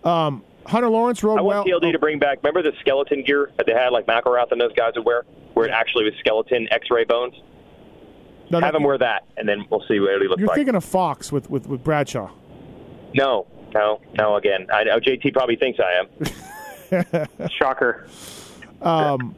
right. 0.04 0.26
Um, 0.26 0.42
Hunter 0.66 0.88
Lawrence 0.88 1.22
rode 1.22 1.38
I 1.38 1.42
well. 1.42 1.64
want 1.64 1.68
TLD 1.82 1.92
to 1.92 1.98
bring 1.98 2.18
back. 2.18 2.38
Remember 2.42 2.62
the 2.62 2.76
skeleton 2.80 3.22
gear 3.22 3.50
that 3.56 3.66
they 3.66 3.72
had, 3.72 3.88
like 3.90 4.06
McElrath 4.06 4.52
and 4.52 4.60
those 4.60 4.72
guys 4.74 4.92
would 4.96 5.04
wear, 5.06 5.24
where 5.54 5.66
it 5.66 5.70
actually 5.72 6.04
was 6.04 6.14
skeleton 6.20 6.68
X-ray 6.70 7.04
bones. 7.04 7.34
No, 8.50 8.60
Have 8.60 8.72
that- 8.72 8.78
him 8.78 8.84
wear 8.84 8.98
that, 8.98 9.24
and 9.36 9.48
then 9.48 9.64
we'll 9.70 9.82
see 9.88 9.98
what 10.00 10.10
he 10.20 10.28
looks 10.28 10.30
like. 10.30 10.38
You're 10.40 10.54
thinking 10.54 10.74
of 10.76 10.84
Fox 10.84 11.32
with, 11.32 11.50
with, 11.50 11.66
with 11.66 11.82
Bradshaw. 11.82 12.30
no, 13.14 13.46
no, 13.74 14.00
no. 14.16 14.36
Again, 14.36 14.68
I 14.72 14.84
know 14.84 14.98
JT 15.00 15.32
probably 15.32 15.56
thinks 15.56 15.78
I 15.80 16.00
am. 16.00 17.48
Shocker. 17.58 18.06
Um, 18.80 19.34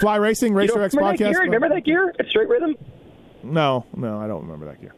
Fly 0.00 0.16
Racing 0.16 0.54
Racer 0.54 0.74
don't 0.74 0.82
X 0.84 0.94
remember 0.94 1.16
that 1.16 1.24
podcast. 1.24 1.32
gear? 1.32 1.40
Remember 1.42 1.68
that 1.70 1.84
gear 1.84 2.14
at 2.18 2.26
Straight 2.28 2.48
Rhythm? 2.48 2.76
No, 3.42 3.84
no, 3.96 4.20
I 4.20 4.26
don't 4.26 4.42
remember 4.42 4.66
that 4.66 4.80
gear. 4.80 4.94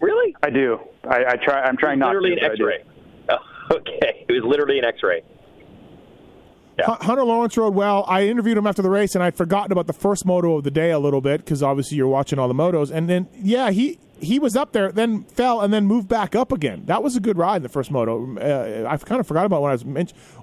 Really? 0.00 0.36
I 0.42 0.50
do. 0.50 0.78
I, 1.08 1.24
I 1.24 1.36
try. 1.36 1.62
I'm 1.62 1.76
trying 1.76 1.98
not 1.98 2.08
literally 2.08 2.36
to. 2.36 2.42
an 2.42 2.42
but 2.42 2.52
I 2.52 2.56
do. 2.56 2.68
X-ray. 2.68 2.84
Okay, 3.72 4.24
it 4.28 4.32
was 4.32 4.44
literally 4.44 4.78
an 4.78 4.84
X-ray. 4.84 5.22
Yeah. 6.78 6.96
Hunter 7.00 7.24
Lawrence 7.24 7.56
rode 7.56 7.74
well. 7.74 8.04
I 8.06 8.26
interviewed 8.26 8.56
him 8.56 8.66
after 8.66 8.82
the 8.82 8.90
race, 8.90 9.14
and 9.14 9.24
I'd 9.24 9.36
forgotten 9.36 9.72
about 9.72 9.88
the 9.88 9.92
first 9.92 10.24
moto 10.24 10.58
of 10.58 10.64
the 10.64 10.70
day 10.70 10.90
a 10.90 10.98
little 10.98 11.20
bit 11.20 11.44
because 11.44 11.62
obviously 11.62 11.96
you're 11.96 12.06
watching 12.06 12.38
all 12.38 12.46
the 12.46 12.54
motos. 12.54 12.90
And 12.92 13.08
then, 13.08 13.28
yeah, 13.34 13.70
he 13.70 13.98
he 14.20 14.38
was 14.38 14.56
up 14.56 14.72
there, 14.72 14.92
then 14.92 15.24
fell, 15.24 15.60
and 15.60 15.72
then 15.72 15.86
moved 15.86 16.08
back 16.08 16.34
up 16.36 16.52
again. 16.52 16.84
That 16.86 17.02
was 17.02 17.16
a 17.16 17.20
good 17.20 17.36
ride, 17.36 17.56
in 17.56 17.62
the 17.62 17.68
first 17.68 17.90
moto. 17.90 18.36
Uh, 18.36 18.88
I 18.88 18.96
kind 18.98 19.20
of 19.20 19.26
forgot 19.26 19.44
about 19.44 19.60
when 19.62 19.70
I 19.70 19.74
was 19.74 19.84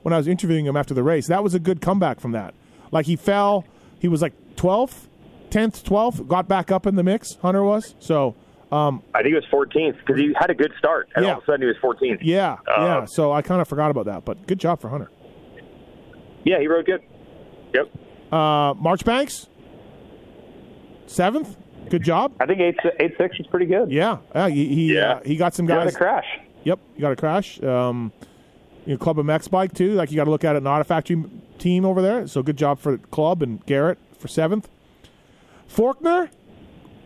when 0.02 0.14
I 0.14 0.18
was 0.18 0.28
interviewing 0.28 0.66
him 0.66 0.76
after 0.76 0.94
the 0.94 1.04
race. 1.04 1.28
That 1.28 1.44
was 1.44 1.54
a 1.54 1.60
good 1.60 1.80
comeback 1.82 2.20
from 2.20 2.34
that. 2.34 2.54
Like 2.92 3.06
he 3.06 3.16
fell, 3.16 3.66
he 4.00 4.08
was 4.10 4.22
like 4.22 4.34
12th, 4.56 5.08
10th, 5.50 5.84
12th, 5.84 6.28
got 6.28 6.48
back 6.48 6.70
up 6.70 6.86
in 6.86 6.96
the 6.96 7.04
mix. 7.04 7.36
Hunter 7.36 7.64
was 7.64 7.96
so. 8.00 8.36
Um, 8.76 9.04
I 9.14 9.22
think 9.22 9.34
it 9.34 9.36
was 9.36 9.46
14th 9.68 9.98
because 10.00 10.20
he 10.20 10.34
had 10.38 10.50
a 10.50 10.54
good 10.56 10.72
start, 10.78 11.08
and 11.16 11.24
Yeah. 11.26 11.32
all 11.34 11.38
of 11.38 11.44
a 11.44 11.46
sudden 11.46 11.62
he 11.62 11.68
was 11.68 11.78
14th. 11.82 12.20
yeah, 12.22 12.54
Uh, 12.68 12.82
yeah. 12.82 13.06
So 13.06 13.32
I 13.32 13.42
kind 13.42 13.62
of 13.62 13.68
forgot 13.68 13.92
about 13.92 14.06
that, 14.06 14.26
but 14.26 14.46
good 14.48 14.60
job 14.60 14.82
for 14.82 14.90
Hunter. 14.90 15.10
Yeah, 16.44 16.60
he 16.60 16.68
rode 16.68 16.86
good. 16.86 17.02
Yep. 17.74 17.90
Uh, 18.32 18.74
Marchbanks, 18.78 19.48
seventh. 21.08 21.56
Good 21.90 22.04
job. 22.04 22.34
I 22.40 22.46
think 22.48 22.60
eight 22.62 22.76
eight 23.00 23.14
six 23.18 23.40
is 23.40 23.46
pretty 23.48 23.68
good. 23.68 23.92
Yeah, 23.92 24.18
yeah. 24.34 24.50
He 24.50 24.68
he, 24.68 24.94
Yeah. 24.96 25.14
Uh, 25.14 25.20
he 25.24 25.36
got 25.36 25.54
some 25.54 25.66
guys. 25.68 25.94
a 25.94 25.98
crash. 25.98 26.26
Yep, 26.64 26.80
you 26.96 27.02
got 27.02 27.12
a 27.12 27.16
crash. 27.16 27.62
Um, 27.62 28.12
you 28.86 28.94
know, 28.94 28.98
Club 28.98 29.20
of 29.20 29.26
MX 29.26 29.50
bike 29.52 29.74
too. 29.74 29.92
Like 29.94 30.10
you 30.12 30.16
got 30.16 30.24
to 30.26 30.32
look 30.32 30.44
at 30.44 30.56
it. 30.56 30.64
Not 30.64 30.82
a 30.82 30.84
factory 30.84 31.24
team 31.60 31.86
over 31.86 32.02
there. 32.02 32.26
So 32.28 32.42
good 32.42 32.58
job 32.58 32.80
for 32.80 32.98
Club 32.98 33.44
and 33.44 33.64
Garrett 33.68 34.00
for 34.18 34.28
seventh. 34.28 34.68
Forkner, 35.72 36.30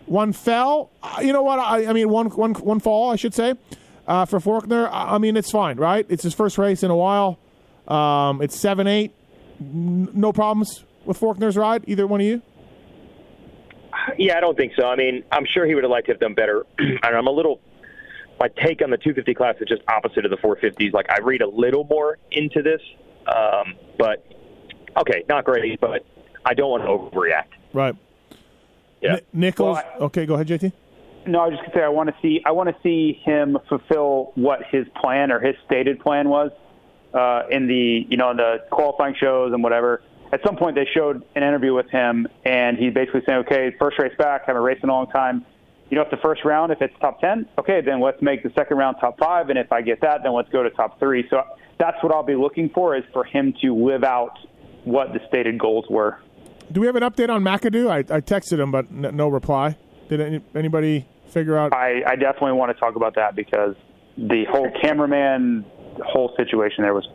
one 0.10 0.34
fell. 0.34 0.91
Uh, 1.01 1.20
you 1.22 1.32
know 1.34 1.43
what? 1.43 1.60
I, 1.60 1.86
I 1.88 1.93
mean, 1.93 2.10
one 2.10 2.28
one 2.30 2.53
one 2.55 2.80
fall, 2.80 3.12
I 3.12 3.16
should 3.16 3.34
say, 3.34 3.53
uh, 4.07 4.26
for 4.26 4.39
Forkner. 4.39 4.88
I, 4.91 5.16
I 5.16 5.18
mean, 5.18 5.38
it's 5.38 5.51
fine, 5.51 5.78
right? 5.78 6.05
It's 6.10 6.24
his 6.24 6.34
first 6.34 6.57
race 6.57 6.84
in 6.84 6.91
a 6.91 6.95
while. 6.95 7.39
Um, 7.88 8.41
it's 8.41 8.60
seven 8.60 8.88
eight. 8.88 9.14
N- 9.60 10.10
no 10.14 10.34
problems 10.34 10.84
with 11.05 11.20
Forkner's 11.20 11.55
ride. 11.57 11.84
Either 11.88 12.07
one 12.07 12.22
of 12.22 12.28
you. 12.28 12.41
Yeah, 14.18 14.38
I 14.38 14.39
don't 14.39 14.57
think 14.57 14.74
so. 14.78 14.86
I 14.88 14.95
mean, 14.95 15.24
I'm 15.32 15.45
sure 15.45 15.66
he 15.66 15.76
would 15.76 15.84
have 15.84 15.91
liked 15.91 16.07
to 16.07 16.14
have 16.14 16.20
done 16.20 16.34
better. 16.34 16.66
and 16.78 16.99
I'm 17.03 17.28
a 17.28 17.32
little. 17.32 17.62
My 18.39 18.47
take 18.47 18.82
on 18.82 18.89
the 18.89 18.97
250 18.97 19.34
class 19.34 19.55
is 19.60 19.68
just 19.68 19.82
opposite 19.89 20.24
of 20.24 20.32
the 20.32 20.38
450s. 20.38 20.93
Like 20.93 21.07
I 21.10 21.20
read 21.20 21.41
a 21.41 21.47
little 21.47 21.84
more 21.84 22.18
into 22.32 22.62
this, 22.62 22.80
um, 23.28 23.76
but 23.97 24.26
okay, 24.97 25.26
not 25.28 25.43
great. 25.43 25.80
But 25.82 26.05
I 26.45 26.53
don't 26.53 26.70
want 26.72 26.84
to 26.84 26.89
overreact. 26.89 27.51
Right. 27.74 27.95
Yeah. 29.01 29.15
Ni- 29.33 29.47
Nichols. 29.47 29.77
Well, 29.77 29.85
I- 29.99 30.03
okay, 30.05 30.25
go 30.25 30.35
ahead, 30.35 30.47
JT. 30.47 30.71
No, 31.27 31.41
I 31.41 31.47
was 31.47 31.57
just 31.59 31.63
gonna 31.63 31.79
say 31.79 31.83
I 31.83 31.89
want 31.89 32.09
to 32.09 32.15
see 32.21 32.41
I 32.45 32.51
want 32.51 32.69
to 32.69 32.75
see 32.81 33.13
him 33.23 33.57
fulfill 33.67 34.31
what 34.35 34.61
his 34.71 34.87
plan 35.01 35.31
or 35.31 35.39
his 35.39 35.55
stated 35.65 35.99
plan 35.99 36.29
was 36.29 36.51
uh, 37.13 37.43
in 37.51 37.67
the 37.67 38.05
you 38.09 38.17
know 38.17 38.31
in 38.31 38.37
the 38.37 38.63
qualifying 38.71 39.15
shows 39.19 39.53
and 39.53 39.61
whatever. 39.61 40.01
At 40.31 40.41
some 40.45 40.55
point, 40.57 40.75
they 40.75 40.87
showed 40.93 41.23
an 41.35 41.43
interview 41.43 41.73
with 41.73 41.89
him, 41.89 42.27
and 42.45 42.77
he 42.77 42.89
basically 42.89 43.21
saying, 43.25 43.39
"Okay, 43.39 43.75
first 43.79 43.97
race 43.99 44.13
back, 44.17 44.45
haven't 44.45 44.61
raced 44.61 44.83
in 44.83 44.89
a 44.89 44.93
long 44.93 45.07
time. 45.07 45.43
You 45.89 45.97
know, 45.97 46.03
if 46.03 46.11
the 46.11 46.17
first 46.17 46.45
round, 46.45 46.71
if 46.71 46.81
it's 46.81 46.93
top 47.01 47.19
ten, 47.19 47.47
okay, 47.57 47.81
then 47.81 47.99
let's 47.99 48.21
make 48.21 48.43
the 48.43 48.51
second 48.55 48.77
round 48.77 48.97
top 49.01 49.17
five, 49.19 49.49
and 49.49 49.57
if 49.57 49.71
I 49.71 49.81
get 49.81 50.01
that, 50.01 50.21
then 50.23 50.33
let's 50.33 50.49
go 50.49 50.61
to 50.63 50.69
top 50.69 50.99
three. 50.99 51.27
So 51.29 51.43
that's 51.79 52.01
what 52.03 52.13
I'll 52.13 52.23
be 52.23 52.35
looking 52.35 52.69
for 52.69 52.95
is 52.95 53.03
for 53.11 53.23
him 53.23 53.53
to 53.61 53.73
live 53.75 54.03
out 54.03 54.37
what 54.83 55.13
the 55.13 55.19
stated 55.27 55.57
goals 55.59 55.85
were. 55.89 56.19
Do 56.72 56.82
we 56.82 56.88
have 56.88 56.95
an 56.95 57.03
update 57.03 57.30
on 57.30 57.43
McAdoo? 57.43 57.89
I, 57.89 57.99
I 57.99 58.22
texted 58.22 58.59
him, 58.59 58.72
but 58.72 58.86
n- 58.91 59.15
no 59.15 59.28
reply. 59.28 59.76
Did 60.07 60.22
any, 60.22 60.41
anybody 60.55 61.07
figure 61.30 61.57
out? 61.57 61.74
I, 61.74 62.01
I 62.05 62.15
definitely 62.15 62.53
want 62.53 62.72
to 62.76 62.80
talk 62.80 62.95
about 62.95 63.15
that 63.15 63.36
because 63.36 63.76
the 64.17 64.45
whole 64.51 64.70
cameraman 64.82 65.65
whole 66.05 66.34
situation 66.38 66.84
there 66.84 66.93
was. 66.93 67.07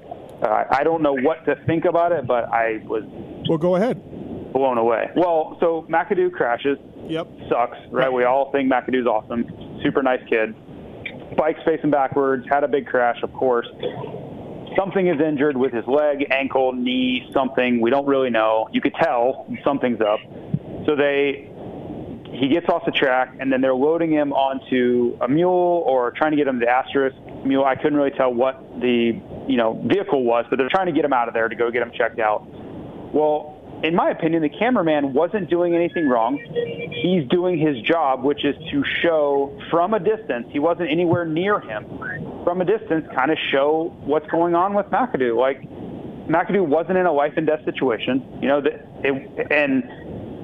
Uh, 0.42 0.64
I 0.70 0.82
don't 0.84 1.02
know 1.02 1.14
what 1.16 1.44
to 1.46 1.54
think 1.66 1.84
about 1.84 2.12
it, 2.12 2.26
but 2.26 2.44
I 2.52 2.78
was 2.84 3.02
Well, 3.48 3.56
go 3.58 3.76
ahead. 3.76 4.02
blown 4.52 4.76
away. 4.78 5.10
Well, 5.16 5.56
so 5.60 5.86
McAdoo 5.88 6.32
crashes, 6.32 6.76
Yep. 7.08 7.28
sucks, 7.48 7.78
right? 7.90 8.12
We 8.12 8.24
all 8.24 8.50
think 8.52 8.70
McAdoo's 8.70 9.06
awesome, 9.06 9.44
super 9.82 10.02
nice 10.02 10.20
kid. 10.28 10.54
Bike's 11.36 11.60
facing 11.64 11.90
backwards, 11.90 12.44
had 12.50 12.64
a 12.64 12.68
big 12.68 12.86
crash, 12.86 13.16
of 13.22 13.32
course. 13.32 13.66
Something 14.76 15.06
is 15.06 15.20
injured 15.20 15.56
with 15.56 15.72
his 15.72 15.86
leg, 15.86 16.26
ankle, 16.30 16.72
knee, 16.72 17.30
something. 17.32 17.80
We 17.80 17.90
don't 17.90 18.06
really 18.06 18.30
know. 18.30 18.68
You 18.72 18.80
could 18.80 18.94
tell 18.94 19.46
something's 19.64 20.00
up. 20.00 20.18
So 20.86 20.96
they 20.96 21.50
he 22.34 22.48
gets 22.48 22.68
off 22.68 22.82
the 22.84 22.90
track, 22.90 23.36
and 23.38 23.52
then 23.52 23.60
they're 23.60 23.74
loading 23.74 24.10
him 24.10 24.32
onto 24.32 25.16
a 25.20 25.28
mule 25.28 25.84
or 25.86 26.10
trying 26.10 26.32
to 26.32 26.36
get 26.36 26.48
him 26.48 26.58
the 26.58 26.68
Asterisk 26.68 27.16
mule. 27.44 27.64
I 27.64 27.76
couldn't 27.76 27.94
really 27.94 28.10
tell 28.10 28.32
what 28.34 28.60
the 28.80 29.20
you 29.46 29.56
know 29.56 29.80
vehicle 29.86 30.24
was, 30.24 30.44
but 30.50 30.58
they're 30.58 30.68
trying 30.68 30.86
to 30.86 30.92
get 30.92 31.04
him 31.04 31.12
out 31.12 31.28
of 31.28 31.34
there 31.34 31.48
to 31.48 31.54
go 31.54 31.70
get 31.70 31.82
him 31.82 31.92
checked 31.96 32.18
out. 32.18 32.44
Well, 33.14 33.53
in 33.84 33.94
my 33.94 34.10
opinion, 34.10 34.40
the 34.40 34.48
cameraman 34.48 35.12
wasn't 35.12 35.50
doing 35.50 35.74
anything 35.74 36.08
wrong. 36.08 36.38
He's 37.02 37.28
doing 37.28 37.58
his 37.58 37.78
job, 37.82 38.24
which 38.24 38.42
is 38.42 38.56
to 38.72 38.82
show 39.02 39.56
from 39.70 39.92
a 39.92 40.00
distance. 40.00 40.46
He 40.50 40.58
wasn't 40.58 40.90
anywhere 40.90 41.26
near 41.26 41.60
him. 41.60 41.84
From 42.44 42.62
a 42.62 42.64
distance, 42.64 43.06
kind 43.14 43.30
of 43.30 43.36
show 43.52 43.94
what's 44.00 44.26
going 44.28 44.54
on 44.54 44.72
with 44.72 44.86
McAdoo. 44.86 45.36
Like 45.36 45.60
McAdoo 46.26 46.66
wasn't 46.66 46.96
in 46.96 47.04
a 47.04 47.12
life 47.12 47.34
and 47.36 47.46
death 47.46 47.62
situation, 47.66 48.38
you 48.40 48.48
know, 48.48 48.62
that 48.62 48.88
it, 49.04 49.52
and 49.52 49.84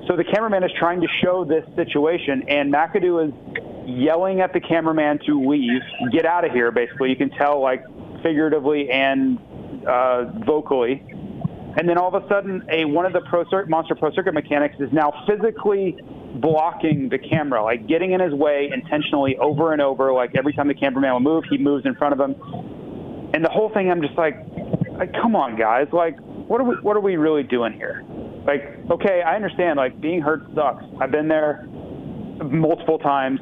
so 0.07 0.17
the 0.17 0.25
cameraman 0.25 0.63
is 0.63 0.71
trying 0.79 1.01
to 1.01 1.09
show 1.23 1.45
this 1.45 1.65
situation, 1.77 2.45
and 2.47 2.71
McAdoo 2.71 3.27
is 3.27 3.35
yelling 3.87 4.43
at 4.43 4.53
the 4.53 4.61
cameraman 4.61 5.19
to 5.25 5.49
leave, 5.49 5.81
get 6.13 6.27
out 6.27 6.45
of 6.45 6.53
here. 6.53 6.71
Basically, 6.71 7.09
you 7.09 7.17
can 7.17 7.31
tell 7.31 7.63
like 7.63 7.85
figuratively 8.23 8.91
and 8.91 9.39
uh, 9.87 10.25
vocally. 10.45 11.03
And 11.77 11.89
then 11.89 11.99
all 11.99 12.15
of 12.15 12.23
a 12.23 12.27
sudden, 12.29 12.67
a 12.71 12.85
one 12.85 13.07
of 13.07 13.13
the 13.13 13.21
pro 13.23 13.45
Cir- 13.49 13.67
monster 13.67 13.95
pro 13.95 14.13
circuit 14.13 14.35
mechanics 14.35 14.77
is 14.81 14.93
now 14.93 15.13
physically 15.27 15.97
blocking 16.35 17.09
the 17.09 17.19
camera, 17.19 17.63
like 17.63 17.87
getting 17.87 18.13
in 18.13 18.21
his 18.21 18.33
way 18.33 18.71
intentionally 18.73 19.37
over 19.39 19.73
and 19.73 19.81
over. 19.81 20.13
Like 20.13 20.33
every 20.37 20.53
time 20.53 20.69
the 20.69 20.75
cameraman 20.75 21.13
will 21.13 21.21
move, 21.21 21.45
he 21.49 21.59
moves 21.59 21.87
in 21.87 21.95
front 21.95 22.13
of 22.13 22.21
him. 22.21 22.35
And 23.35 23.45
the 23.45 23.51
whole 23.51 23.71
thing, 23.73 23.91
I'm 23.91 24.03
just 24.03 24.19
like, 24.19 24.35
like, 24.99 25.13
come 25.13 25.37
on, 25.37 25.57
guys! 25.57 25.87
Like, 25.93 26.19
what 26.21 26.61
are 26.61 26.65
we, 26.65 26.75
what 26.83 26.97
are 26.97 27.01
we 27.01 27.17
really 27.17 27.45
doing 27.45 27.73
here? 27.73 28.05
like, 28.47 28.91
okay, 28.91 29.23
I 29.23 29.37
understand. 29.37 29.77
Like 29.77 30.01
being 30.01 30.21
hurt 30.21 30.43
sucks. 30.55 30.85
I've 31.01 31.11
been 31.11 31.29
there 31.29 31.67
multiple 32.43 32.99
times. 32.99 33.41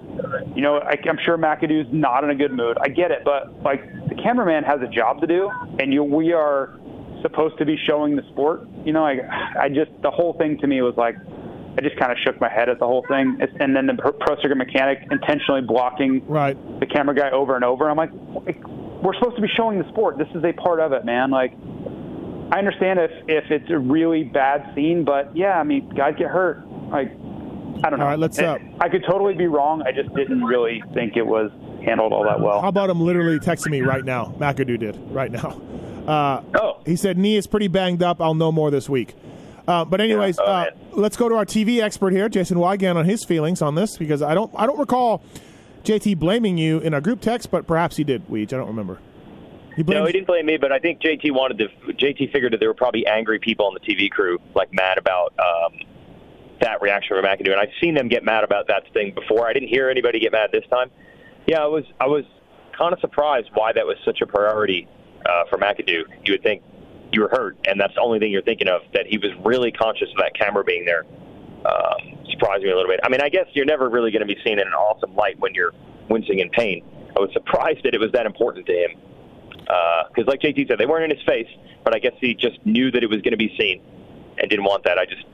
You 0.55 0.63
know, 0.63 0.79
I, 0.79 0.97
I'm 1.09 1.19
sure 1.25 1.39
McAdoo's 1.39 1.89
not 1.93 2.25
in 2.25 2.31
a 2.31 2.35
good 2.35 2.53
mood. 2.53 2.77
I 2.81 2.89
get 2.89 3.11
it, 3.11 3.23
but 3.25 3.63
like 3.63 3.83
the 4.09 4.17
cameraman 4.17 4.65
has 4.65 4.81
a 4.83 4.89
job 4.89 5.21
to 5.21 5.27
do, 5.27 5.51
and 5.79 5.93
you 5.93 6.03
we 6.03 6.33
are 6.33 6.79
supposed 7.23 7.59
to 7.59 7.65
be 7.65 7.77
showing 7.89 8.17
the 8.17 8.23
sport. 8.33 8.67
You 8.85 8.93
know, 8.93 9.05
I 9.05 9.19
I 9.61 9.69
just 9.69 9.91
the 10.03 10.11
whole 10.11 10.35
thing 10.35 10.59
to 10.59 10.67
me 10.67 10.81
was 10.83 10.95
like. 10.97 11.17
I 11.77 11.81
just 11.81 11.97
kind 11.97 12.11
of 12.11 12.19
shook 12.27 12.41
my 12.41 12.49
head 12.49 12.69
at 12.69 12.81
the 12.81 12.87
whole 12.87 13.05
thing, 13.07 13.39
and 13.61 13.77
then 13.77 13.87
the 13.87 13.95
pro 13.95 14.35
circuit 14.43 14.57
mechanic 14.57 14.99
intentionally 15.13 15.61
blocking 15.61 16.27
Right. 16.27 16.57
the 16.81 16.87
camera 16.87 17.15
guy 17.15 17.31
over 17.31 17.55
and 17.55 17.65
over. 17.65 17.89
I'm 17.89 17.97
like, 17.97 18.11
we're 18.13 19.15
supposed 19.15 19.37
to 19.37 19.43
be 19.43 19.47
showing 19.57 19.79
the 19.79 19.89
sport. 19.91 20.19
This 20.19 20.27
is 20.35 20.43
a 20.43 20.53
part 20.55 20.81
of 20.81 20.91
it, 20.93 21.05
man. 21.05 21.31
Like, 21.31 21.53
I 22.51 22.59
understand 22.59 22.99
if 22.99 23.13
if 23.29 23.45
it's 23.53 23.71
a 23.71 23.79
really 23.79 24.25
bad 24.25 24.73
scene, 24.75 25.05
but 25.05 25.37
yeah, 25.37 25.61
I 25.61 25.63
mean, 25.63 25.89
guys 25.91 26.15
get 26.19 26.27
hurt. 26.31 26.67
Like, 26.91 27.13
I 27.85 27.91
don't 27.91 28.01
know. 28.01 28.07
All 28.07 28.11
right, 28.11 28.19
let's, 28.19 28.41
uh, 28.41 28.59
I 28.81 28.89
could 28.89 29.05
totally 29.09 29.35
be 29.35 29.47
wrong. 29.47 29.83
I 29.83 29.93
just 29.93 30.13
didn't 30.17 30.43
really 30.43 30.83
think 30.95 31.17
it 31.17 31.27
was 31.27 31.53
handled 31.85 32.13
all 32.13 32.25
that 32.25 32.41
well. 32.41 32.61
How 32.61 32.69
about 32.71 32.91
him 32.91 33.01
literally 33.01 33.39
texting 33.39 33.71
me 33.71 33.83
right 33.83 34.05
now? 34.05 34.35
McAdoo 34.41 34.81
did 34.81 34.99
right 35.13 35.31
now. 35.31 35.61
Uh, 36.09 36.43
Oh. 36.55 36.79
He 36.87 36.97
said 36.97 37.19
knee 37.19 37.37
is 37.37 37.47
pretty 37.47 37.69
banged 37.69 38.03
up. 38.03 38.21
I'll 38.21 38.35
know 38.35 38.51
more 38.51 38.71
this 38.71 38.89
week. 38.89 39.15
Uh, 39.67 39.85
but 39.85 40.01
anyways, 40.01 40.39
Yeah. 40.39 40.45
Uh, 40.51 40.71
let's 40.93 41.17
go 41.17 41.29
to 41.29 41.35
our 41.35 41.45
TV 41.45 41.83
expert 41.83 42.13
here, 42.13 42.29
Jason 42.29 42.57
Weigandt, 42.57 42.97
on 42.97 43.05
his 43.05 43.23
feelings 43.25 43.61
on 43.61 43.75
this 43.75 43.99
because 43.99 44.23
I 44.23 44.35
don't 44.35 44.51
I 44.57 44.67
don't 44.67 44.79
recall 44.79 45.23
JT 45.85 46.19
blaming 46.19 46.57
you 46.57 46.79
in 46.79 46.95
a 46.95 47.01
group 47.01 47.21
text, 47.21 47.51
but 47.51 47.67
perhaps 47.67 47.97
he 47.97 48.05
did. 48.05 48.27
Weege, 48.29 48.53
I 48.53 48.57
don't 48.57 48.69
remember. 48.69 48.99
He 49.77 49.83
blamed 49.83 50.01
No, 50.01 50.07
he 50.07 50.13
didn't 50.13 50.27
blame 50.27 50.47
me, 50.47 50.57
but 50.57 50.73
I 50.73 50.79
think 50.79 51.01
JT 51.01 51.31
wanted 51.33 51.59
to. 51.59 51.69
JT 51.93 52.33
figured 52.33 52.53
that 52.53 52.61
there 52.61 52.69
were 52.69 52.75
probably 52.75 53.07
angry 53.07 53.39
people 53.39 53.67
on 53.67 53.75
the 53.75 53.81
TV 53.81 54.11
crew, 54.11 54.39
like 54.55 54.73
mad 54.73 54.99
about 54.99 55.35
um, 55.39 55.79
that 56.61 56.83
reaction 56.83 57.17
from 57.17 57.25
McAdoo, 57.25 57.53
and 57.53 57.61
I've 57.61 57.71
seen 57.81 57.95
them 57.95 58.09
get 58.09 58.25
mad 58.25 58.43
about 58.45 58.67
that 58.69 58.93
thing 58.93 59.15
before. 59.15 59.47
I 59.47 59.53
didn't 59.53 59.69
hear 59.69 59.89
anybody 59.89 60.19
get 60.19 60.33
mad 60.33 60.51
this 60.53 60.65
time. 60.71 60.91
Yeah, 61.47 61.63
I 61.63 61.67
was. 61.67 61.85
I 62.01 62.07
was 62.07 62.25
kind 62.77 62.93
of 62.93 63.01
surprised 63.01 63.51
why 63.55 63.73
that 63.73 63.87
was 63.87 63.97
such 64.05 64.21
a 64.21 64.27
priority 64.27 64.89
uh, 65.29 65.45
for 65.51 65.59
McAdoo. 65.59 66.03
You 66.25 66.33
would 66.33 66.43
think 66.43 66.63
you 67.13 67.23
were 67.23 67.29
hurt, 67.29 67.57
and 67.67 67.81
that's 67.81 67.95
the 67.95 68.01
only 68.01 68.19
thing 68.19 68.33
you're 68.33 68.43
thinking 68.43 68.69
of. 68.69 68.83
That 68.95 69.07
he 69.07 69.19
was 69.19 69.31
really 69.45 69.73
conscious 69.73 70.09
of 70.11 70.17
that 70.19 70.35
camera 70.35 70.65
being 70.65 70.85
there. 70.85 71.05
Um, 71.67 72.19
surprised 72.31 72.63
me 72.63 72.71
a 72.71 72.77
little 72.77 72.91
bit. 72.91 73.01
I 73.03 73.09
mean, 73.09 73.21
I 73.21 73.29
guess 73.29 73.47
you're 73.53 73.67
never 73.67 73.89
really 73.89 74.11
going 74.11 74.27
to 74.27 74.33
be 74.33 74.41
seen 74.45 74.59
in 74.59 74.67
an 74.67 74.75
awesome 74.75 75.15
light 75.15 75.39
when 75.41 75.55
you're 75.55 75.73
wincing 76.09 76.39
in 76.39 76.51
pain. 76.51 76.85
I 77.17 77.21
was 77.21 77.31
surprised 77.33 77.81
that 77.85 77.95
it 77.95 78.01
was 78.01 78.13
that 78.13 78.27
important 78.27 78.67
to 78.67 78.73
him 78.73 78.91
because, 80.09 80.27
like 80.27 80.41
JT 80.41 80.69
said, 80.69 80.79
they 80.79 80.87
weren't 80.87 81.11
in 81.11 81.17
his 81.17 81.27
face, 81.27 81.49
but 81.85 81.95
I 81.95 81.99
guess 81.99 82.15
he 82.21 82.35
just 82.35 82.65
knew 82.65 82.91
that 82.91 83.03
it 83.03 83.09
was 83.09 83.21
going 83.23 83.33
to 83.33 83.39
be 83.39 83.55
seen 83.59 83.83
and 84.39 84.49
didn't 84.49 84.65
want 84.65 84.85
that. 84.85 84.99
I 84.99 85.05
just, 85.05 85.25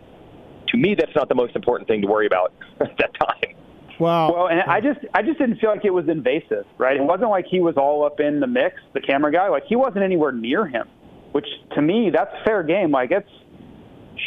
to 0.68 0.76
me, 0.76 0.94
that's 0.94 1.14
not 1.14 1.28
the 1.28 1.34
most 1.34 1.54
important 1.54 1.88
thing 1.88 2.02
to 2.02 2.08
worry 2.08 2.26
about 2.26 2.52
at 2.80 2.96
that 2.98 3.12
time. 3.20 3.54
Well, 4.00 4.32
Well, 4.34 4.46
and 4.48 4.60
I 4.62 4.80
just 4.80 5.00
I 5.14 5.22
just 5.22 5.38
didn't 5.38 5.58
feel 5.58 5.70
like 5.70 5.84
it 5.84 5.90
was 5.92 6.08
invasive, 6.08 6.64
right? 6.78 6.96
It 6.96 7.02
wasn't 7.02 7.30
like 7.30 7.46
he 7.50 7.60
was 7.60 7.76
all 7.76 8.04
up 8.04 8.20
in 8.20 8.40
the 8.40 8.46
mix, 8.46 8.76
the 8.92 9.00
camera 9.00 9.30
guy. 9.32 9.48
Like 9.48 9.64
he 9.68 9.76
wasn't 9.76 10.04
anywhere 10.04 10.32
near 10.32 10.66
him, 10.66 10.88
which 11.32 11.46
to 11.74 11.82
me 11.82 12.10
that's 12.12 12.32
fair 12.44 12.62
game. 12.62 12.90
Like 12.90 13.10
it's 13.12 13.28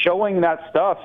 showing 0.06 0.42
that 0.42 0.60
stuff. 0.70 0.98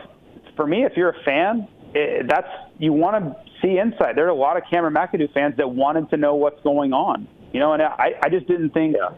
For 0.56 0.66
me, 0.66 0.84
if 0.84 0.92
you're 0.96 1.10
a 1.10 1.22
fan, 1.24 1.66
it, 1.94 2.26
that's 2.28 2.48
you 2.78 2.92
want 2.92 3.24
to 3.24 3.36
see 3.62 3.78
inside. 3.78 4.16
There 4.16 4.26
are 4.26 4.30
a 4.30 4.34
lot 4.34 4.56
of 4.56 4.64
Cameron 4.70 4.94
McAdoo 4.94 5.32
fans 5.32 5.56
that 5.56 5.68
wanted 5.70 6.10
to 6.10 6.16
know 6.16 6.34
what's 6.34 6.62
going 6.62 6.92
on, 6.92 7.26
you 7.52 7.60
know. 7.60 7.72
And 7.72 7.82
I 7.82 8.12
I 8.22 8.28
just 8.28 8.46
didn't 8.46 8.70
think 8.70 8.96
Yeah. 8.98 9.10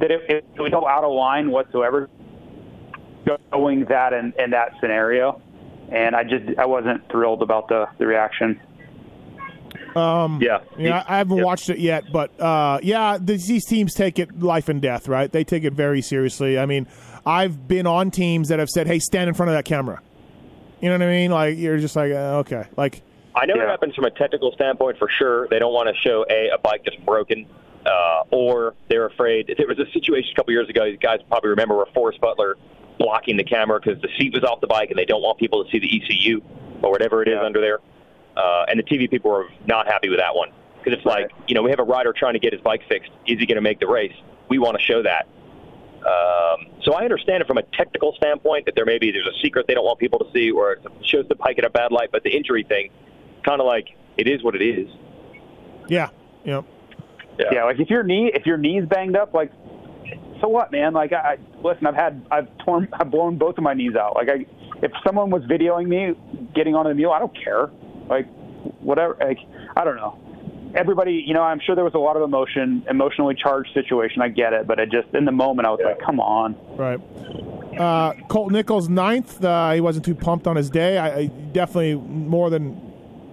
that 0.00 0.10
it, 0.10 0.20
it 0.28 0.44
would 0.58 0.72
go 0.72 0.86
out 0.86 1.04
of 1.04 1.12
line 1.12 1.50
whatsoever 1.50 2.10
going 3.52 3.86
that 3.88 4.12
in, 4.12 4.32
in 4.38 4.50
that 4.50 4.72
scenario. 4.80 5.40
And 5.92 6.16
I 6.16 6.22
just 6.24 6.58
I 6.58 6.66
wasn't 6.66 7.08
thrilled 7.10 7.42
about 7.42 7.68
the 7.68 7.86
the 7.98 8.06
reaction. 8.06 8.60
Um, 9.96 10.40
Yeah. 10.42 10.58
Yeah, 10.78 11.02
I 11.08 11.14
I 11.14 11.18
haven't 11.18 11.38
Yeah. 11.38 11.44
watched 11.44 11.70
it 11.70 11.78
yet, 11.78 12.04
but 12.12 12.38
uh, 12.40 12.78
yeah, 12.82 13.18
these, 13.20 13.46
these 13.46 13.64
teams 13.64 13.94
take 13.94 14.18
it 14.18 14.40
life 14.40 14.68
and 14.68 14.80
death, 14.82 15.08
right? 15.08 15.30
They 15.30 15.44
take 15.44 15.64
it 15.64 15.72
very 15.72 16.02
seriously. 16.02 16.58
I 16.58 16.66
mean, 16.66 16.86
I've 17.24 17.66
been 17.66 17.86
on 17.86 18.10
teams 18.10 18.48
that 18.48 18.58
have 18.58 18.68
said, 18.70 18.86
"Hey, 18.86 18.98
stand 18.98 19.28
in 19.28 19.34
front 19.34 19.50
of 19.50 19.56
that 19.56 19.64
camera." 19.64 20.00
You 20.80 20.90
know 20.90 20.94
what 20.96 21.02
I 21.02 21.10
mean? 21.10 21.30
Like 21.30 21.56
you're 21.58 21.78
just 21.78 21.96
like, 21.96 22.12
uh, 22.12 22.38
okay, 22.40 22.64
like 22.76 23.02
I 23.34 23.46
know 23.46 23.54
Yeah. 23.56 23.64
it 23.64 23.68
happens 23.68 23.94
from 23.94 24.04
a 24.04 24.10
technical 24.10 24.52
standpoint 24.52 24.98
for 24.98 25.08
sure. 25.08 25.48
They 25.48 25.58
don't 25.58 25.72
want 25.72 25.88
to 25.88 25.94
show 26.02 26.24
a 26.30 26.50
a 26.50 26.58
bike 26.58 26.82
that's 26.84 26.96
broken, 27.04 27.46
uh, 27.86 28.22
or 28.30 28.74
they're 28.88 29.06
afraid. 29.06 29.52
There 29.56 29.66
was 29.66 29.78
a 29.78 29.90
situation 29.92 30.30
a 30.32 30.36
couple 30.36 30.52
years 30.52 30.68
ago. 30.68 30.84
You 30.84 30.96
guys 30.98 31.20
probably 31.28 31.50
remember 31.50 31.76
where 31.76 31.86
Forrest 31.94 32.20
Butler 32.20 32.56
blocking 32.98 33.36
the 33.36 33.44
camera 33.44 33.78
because 33.82 34.00
the 34.02 34.08
seat 34.18 34.32
was 34.32 34.42
off 34.44 34.60
the 34.62 34.66
bike 34.66 34.88
and 34.90 34.98
they 34.98 35.04
don't 35.04 35.20
want 35.22 35.38
people 35.38 35.62
to 35.64 35.70
see 35.70 35.78
the 35.78 35.86
ECU 36.02 36.40
or 36.82 36.90
whatever 36.90 37.20
it 37.22 37.28
is 37.28 37.34
Yeah. 37.38 37.44
under 37.44 37.60
there. 37.60 37.78
Uh, 38.36 38.64
and 38.68 38.78
the 38.78 38.82
TV 38.84 39.08
people 39.10 39.30
were 39.30 39.46
not 39.66 39.86
happy 39.86 40.08
with 40.08 40.18
that 40.18 40.34
one 40.34 40.50
because 40.78 40.96
it's 40.98 41.06
like 41.06 41.30
you 41.48 41.54
know 41.54 41.62
we 41.62 41.70
have 41.70 41.78
a 41.80 41.84
rider 41.84 42.12
trying 42.12 42.34
to 42.34 42.38
get 42.38 42.52
his 42.52 42.60
bike 42.62 42.82
fixed. 42.88 43.10
Is 43.26 43.38
he 43.38 43.46
going 43.46 43.56
to 43.56 43.62
make 43.62 43.80
the 43.80 43.86
race? 43.88 44.12
We 44.48 44.58
want 44.58 44.76
to 44.78 44.82
show 44.82 45.02
that. 45.02 45.26
Um, 46.06 46.66
so 46.82 46.92
I 46.92 47.02
understand 47.02 47.40
it 47.40 47.46
from 47.48 47.58
a 47.58 47.62
technical 47.76 48.12
standpoint 48.16 48.66
that 48.66 48.74
there 48.76 48.84
maybe 48.84 49.10
there's 49.10 49.26
a 49.26 49.36
secret 49.42 49.66
they 49.66 49.74
don't 49.74 49.84
want 49.84 49.98
people 49.98 50.18
to 50.20 50.26
see, 50.32 50.50
or 50.50 50.72
it 50.74 50.80
shows 51.02 51.26
the 51.28 51.34
bike 51.34 51.58
in 51.58 51.64
a 51.64 51.70
bad 51.70 51.90
light. 51.90 52.10
But 52.12 52.22
the 52.22 52.30
injury 52.30 52.62
thing, 52.62 52.90
kind 53.44 53.60
of 53.60 53.66
like 53.66 53.88
it 54.16 54.28
is 54.28 54.42
what 54.44 54.54
it 54.54 54.62
is. 54.64 54.88
yeah, 55.88 56.10
you 56.44 56.52
know, 56.52 56.64
Yeah, 57.50 57.64
like 57.64 57.80
if 57.80 57.90
your 57.90 58.02
knee 58.02 58.30
if 58.32 58.46
your 58.46 58.56
knee's 58.58 58.84
banged 58.86 59.16
up, 59.16 59.34
like 59.34 59.50
so 60.40 60.48
what, 60.48 60.70
man? 60.70 60.92
Like 60.92 61.12
I 61.12 61.16
I- 61.16 61.38
listen, 61.66 61.86
I've 61.86 61.94
had 61.96 62.24
I've 62.30 62.48
torn 62.58 62.86
I've 62.92 63.10
blown 63.10 63.36
both 63.38 63.56
of 63.58 63.64
my 63.64 63.74
knees 63.74 63.96
out. 63.96 64.14
Like 64.14 64.28
I 64.28 64.46
if 64.82 64.92
someone 65.04 65.30
was 65.30 65.42
videoing 65.44 65.88
me 65.88 66.14
getting 66.54 66.74
onto 66.76 66.90
the 66.90 66.94
mule, 66.94 67.10
I 67.12 67.18
don't 67.18 67.34
care. 67.42 67.68
Like 68.08 68.28
whatever. 68.80 69.16
Like 69.20 69.38
I 69.76 69.84
don't 69.84 69.96
know. 69.96 70.18
Everybody, 70.74 71.24
you 71.26 71.32
know, 71.32 71.42
I'm 71.42 71.60
sure 71.64 71.74
there 71.74 71.84
was 71.84 71.94
a 71.94 71.98
lot 71.98 72.16
of 72.16 72.22
emotion, 72.22 72.84
emotionally 72.90 73.34
charged 73.34 73.72
situation. 73.72 74.20
I 74.20 74.28
get 74.28 74.52
it, 74.52 74.66
but 74.66 74.78
it 74.78 74.90
just 74.90 75.08
in 75.14 75.24
the 75.24 75.32
moment, 75.32 75.66
I 75.66 75.70
was 75.70 75.80
like, 75.82 76.00
come 76.00 76.20
on. 76.20 76.54
right. 76.76 77.00
Uh, 77.80 78.14
Colt 78.28 78.52
Nichols 78.52 78.88
ninth. 78.88 79.42
Uh, 79.42 79.72
he 79.72 79.80
wasn't 79.80 80.04
too 80.04 80.14
pumped 80.14 80.46
on 80.46 80.56
his 80.56 80.70
day. 80.70 80.98
I, 80.98 81.18
I 81.18 81.26
definitely 81.26 81.94
more 81.94 82.50
than 82.50 82.80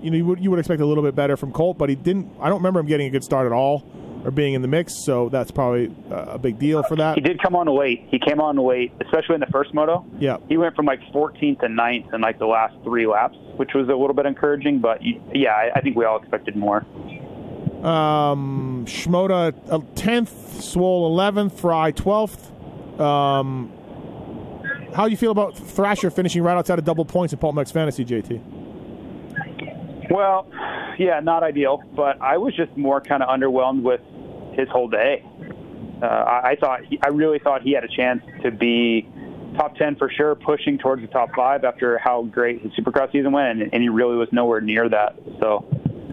you 0.02 0.12
know. 0.12 0.18
You 0.18 0.26
would 0.26 0.40
you 0.40 0.50
would 0.52 0.60
expect 0.60 0.82
a 0.82 0.86
little 0.86 1.04
bit 1.04 1.16
better 1.16 1.38
from 1.38 1.52
Colt, 1.52 1.78
but 1.78 1.90
he 1.90 1.96
didn't. 1.96 2.30
I 2.40 2.50
don't 2.50 2.60
remember 2.60 2.80
him 2.82 2.88
getting 2.88 3.08
a 3.08 3.10
good 3.10 3.24
start 3.24 3.46
at 3.46 3.52
all 3.52 3.86
or 4.24 4.32
being 4.32 4.54
in 4.54 4.62
the 4.62 4.68
mix. 4.68 4.94
So 5.06 5.30
that's 5.30 5.52
probably 5.52 5.94
uh, 6.10 6.26
a 6.30 6.40
big 6.40 6.58
deal 6.60 6.84
for 6.84 6.96
that. 6.96 7.16
He 7.16 7.22
did 7.22 7.42
come 7.42 7.56
on 7.56 7.68
late. 7.68 8.06
He 8.10 8.20
came 8.20 8.40
on 8.40 8.56
late, 8.58 8.92
especially 9.02 9.36
in 9.36 9.42
the 9.42 9.48
first 9.48 9.74
moto. 9.74 10.06
Yeah. 10.18 10.38
He 10.48 10.58
went 10.58 10.76
from 10.76 10.86
like 10.86 11.02
14th 11.14 11.60
to 11.60 11.68
9th 11.68 12.14
in 12.14 12.22
like 12.22 12.40
the 12.40 12.46
last 12.46 12.76
three 12.84 13.06
laps, 13.06 13.38
which 13.58 13.74
was 13.74 13.88
a 13.90 13.96
little 13.96 14.14
bit 14.14 14.26
encouraging. 14.26 14.80
But 14.80 15.00
yeah, 15.34 15.72
I, 15.76 15.82
think 15.82 15.96
we 15.96 16.06
all 16.06 16.18
expected 16.18 16.56
more. 16.56 16.86
Um, 17.86 18.86
Shimoda 18.88 19.54
uh, 19.70 19.80
tenth, 19.96 20.32
Swoll 20.32 21.06
eleventh, 21.06 21.60
Fry 21.60 21.92
twelfth. 21.92 22.50
Um, 22.98 23.74
how 24.94 25.06
do 25.06 25.12
you 25.12 25.18
feel 25.18 25.32
about 25.32 25.58
Thrasher 25.58 26.10
finishing 26.10 26.44
right 26.44 26.56
outside 26.56 26.80
of 26.80 26.86
double 26.86 27.04
points 27.04 27.34
in 27.34 27.40
PulpMX 27.40 27.74
Fantasy, 27.74 28.06
JT? 28.06 28.62
Well, 30.14 30.47
yeah, 30.99 31.20
not 31.22 31.41
ideal, 31.41 31.82
but 31.95 32.22
I 32.22 32.38
was 32.38 32.55
just 32.55 32.78
more 32.78 33.01
kind 33.01 33.24
of 33.24 33.30
underwhelmed 33.30 33.82
with 33.82 33.99
his 34.55 34.70
whole 34.70 34.88
day. 34.88 35.26
Uh, 36.01 36.05
I, 36.05 36.49
I 36.51 36.55
thought 36.55 36.86
he, 36.86 36.99
I 37.03 37.09
really 37.09 37.39
thought 37.39 37.64
he 37.64 37.72
had 37.74 37.84
a 37.84 37.88
chance 37.88 38.22
to 38.43 38.51
be 38.51 39.09
top 39.57 39.76
ten 39.76 39.95
for 39.95 40.11
sure, 40.11 40.36
pushing 40.36 40.78
towards 40.78 41.01
the 41.01 41.07
top 41.07 41.30
five 41.36 41.64
after 41.64 41.97
how 41.97 42.24
great 42.24 42.61
his 42.61 42.72
Supercross 42.74 43.11
season 43.11 43.32
went, 43.32 43.59
and, 43.59 43.74
and 43.74 43.82
he 43.82 43.89
really 43.89 44.16
was 44.16 44.28
nowhere 44.32 44.61
near 44.61 44.88
that. 44.88 45.16
So 45.39 45.66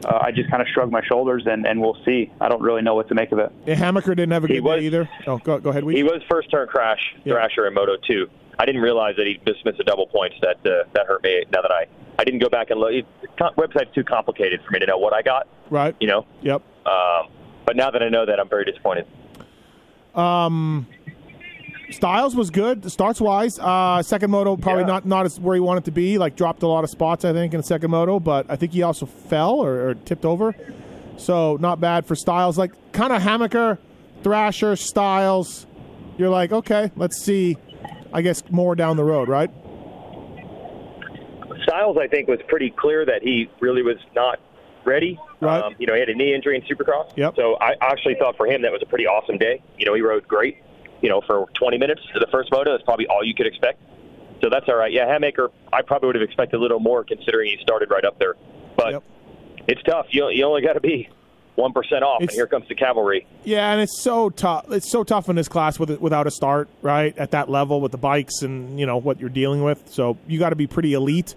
uh, 0.06 0.18
I 0.22 0.30
just 0.32 0.50
kind 0.50 0.62
of 0.62 0.68
shrugged 0.68 0.92
my 0.92 1.02
shoulders, 1.04 1.42
and, 1.46 1.66
and 1.66 1.78
we'll 1.78 1.98
see. 2.06 2.32
I 2.40 2.48
don't 2.48 2.62
really 2.62 2.80
know 2.80 2.94
what 2.94 3.08
to 3.08 3.14
make 3.14 3.32
of 3.32 3.38
it. 3.38 3.52
Yeah, 3.66 3.74
Hammaker 3.74 4.16
didn't 4.16 4.30
have 4.30 4.44
a 4.44 4.48
good 4.48 4.62
was- 4.64 4.80
day 4.80 4.86
either. 4.86 5.10
Oh, 5.26 5.36
go, 5.36 5.58
go 5.58 5.68
ahead, 5.70 5.84
He 5.84 6.02
was 6.04 6.22
first 6.30 6.50
turn 6.50 6.68
crash 6.68 7.14
Yeah. 7.24 7.34
Thrasher 7.34 7.66
in 7.66 7.74
Moto 7.74 7.96
2. 8.06 8.30
I 8.60 8.66
didn't 8.66 8.82
realize 8.82 9.16
that 9.16 9.26
he 9.26 9.40
just 9.46 9.64
missed 9.64 9.80
a 9.80 9.84
double 9.84 10.06
points. 10.06 10.36
That 10.42 10.56
uh, 10.70 10.84
that 10.92 11.06
hurt 11.06 11.22
me. 11.22 11.44
Now 11.50 11.62
that 11.62 11.70
I 11.72 11.86
I 12.18 12.24
didn't 12.24 12.40
go 12.40 12.50
back 12.50 12.68
and 12.70 12.78
look, 12.78 12.92
the 13.38 13.50
website's 13.56 13.94
too 13.94 14.04
complicated 14.04 14.60
for 14.64 14.70
me 14.72 14.78
to 14.80 14.86
know 14.86 14.98
what 14.98 15.14
I 15.14 15.22
got. 15.22 15.48
Right. 15.70 15.96
You 15.98 16.08
know. 16.08 16.26
Yep. 16.42 16.62
Um, 16.86 17.28
but 17.64 17.74
now 17.76 17.90
that 17.90 18.02
I 18.02 18.08
know 18.10 18.26
that, 18.26 18.38
I'm 18.38 18.48
very 18.50 18.64
disappointed. 18.66 19.06
Um, 20.14 20.86
Stilez 21.90 22.34
was 22.34 22.50
good 22.50 22.90
starts 22.90 23.20
wise. 23.20 23.58
Uh, 23.58 24.02
second 24.02 24.30
moto 24.30 24.56
probably 24.56 24.82
Yeah. 24.82 24.88
not 24.88 25.06
not 25.06 25.24
as 25.26 25.40
where 25.40 25.54
he 25.54 25.60
wanted 25.60 25.86
to 25.86 25.90
be. 25.90 26.18
Like 26.18 26.36
dropped 26.36 26.62
a 26.62 26.66
lot 26.68 26.84
of 26.84 26.90
spots, 26.90 27.24
I 27.24 27.32
think, 27.32 27.54
in 27.54 27.58
the 27.60 27.66
second 27.66 27.90
moto. 27.90 28.20
But 28.20 28.46
I 28.50 28.56
think 28.56 28.72
he 28.72 28.82
also 28.82 29.06
fell 29.06 29.54
or, 29.54 29.88
or 29.90 29.94
tipped 29.94 30.24
over. 30.24 30.54
So 31.16 31.56
not 31.60 31.80
bad 31.80 32.06
for 32.06 32.14
Stilez. 32.14 32.56
Like 32.56 32.72
kind 32.92 33.12
of 33.12 33.22
Hammaker, 33.22 33.78
Thrasher, 34.22 34.72
Stilez. 34.74 35.66
You're 36.18 36.28
like, 36.28 36.52
okay, 36.52 36.90
let's 36.96 37.22
see. 37.24 37.56
I 38.12 38.22
guess 38.22 38.42
more 38.50 38.74
down 38.74 38.96
the 38.96 39.04
road, 39.04 39.28
right? 39.28 39.50
Stilez, 41.66 41.98
I 41.98 42.08
think, 42.08 42.28
was 42.28 42.40
pretty 42.48 42.70
clear 42.70 43.04
that 43.06 43.22
he 43.22 43.50
really 43.60 43.82
was 43.82 43.96
not 44.14 44.40
ready. 44.84 45.18
Right. 45.40 45.62
Um, 45.62 45.74
you 45.78 45.86
know, 45.86 45.94
he 45.94 46.00
had 46.00 46.08
a 46.08 46.14
knee 46.14 46.34
injury 46.34 46.56
in 46.56 46.62
Supercross. 46.62 47.16
Yep. 47.16 47.36
So 47.36 47.56
I 47.60 47.74
actually 47.80 48.16
thought 48.18 48.36
for 48.36 48.46
him 48.46 48.62
that 48.62 48.72
was 48.72 48.82
a 48.82 48.86
pretty 48.86 49.06
awesome 49.06 49.38
day. 49.38 49.62
You 49.78 49.86
know, 49.86 49.94
he 49.94 50.00
rode 50.00 50.26
great. 50.26 50.58
You 51.02 51.08
know, 51.08 51.20
for 51.26 51.46
20 51.54 51.78
minutes 51.78 52.00
to 52.12 52.20
the 52.20 52.26
first 52.30 52.50
moto, 52.52 52.72
that's 52.72 52.82
probably 52.84 53.06
all 53.06 53.24
you 53.24 53.34
could 53.34 53.46
expect. 53.46 53.80
So 54.42 54.48
that's 54.50 54.66
all 54.68 54.76
right. 54.76 54.92
Yeah, 54.92 55.06
Hammaker, 55.06 55.50
I 55.72 55.82
probably 55.82 56.08
would 56.08 56.16
have 56.16 56.22
expected 56.22 56.56
a 56.56 56.60
little 56.60 56.80
more 56.80 57.04
considering 57.04 57.48
he 57.50 57.58
started 57.62 57.90
right 57.90 58.04
up 58.04 58.18
there. 58.18 58.34
But 58.76 58.92
Yep. 58.92 59.02
it's 59.68 59.82
tough. 59.82 60.06
You, 60.10 60.28
you 60.30 60.44
only 60.44 60.62
got 60.62 60.74
to 60.74 60.80
be 60.80 61.08
1% 61.60 62.02
off, 62.02 62.20
and 62.20 62.30
here 62.30 62.46
comes 62.46 62.66
the 62.68 62.74
cavalry. 62.74 63.26
Yeah, 63.44 63.70
and 63.72 63.80
it's 63.80 64.00
so 64.02 64.30
tough. 64.30 64.70
It's 64.70 64.90
so 64.90 65.04
tough 65.04 65.28
in 65.28 65.36
this 65.36 65.48
class 65.48 65.78
with 65.78 65.90
without 66.00 66.26
a 66.26 66.30
start, 66.30 66.68
right? 66.82 67.16
At 67.18 67.30
that 67.32 67.48
level 67.50 67.80
with 67.80 67.92
the 67.92 67.98
bikes 67.98 68.42
and 68.42 68.78
you 68.80 68.86
know 68.86 68.96
what 68.96 69.20
you're 69.20 69.28
dealing 69.30 69.62
with. 69.62 69.90
So 69.92 70.16
you 70.26 70.38
got 70.38 70.50
to 70.50 70.56
be 70.56 70.66
pretty 70.66 70.94
elite, 70.94 71.34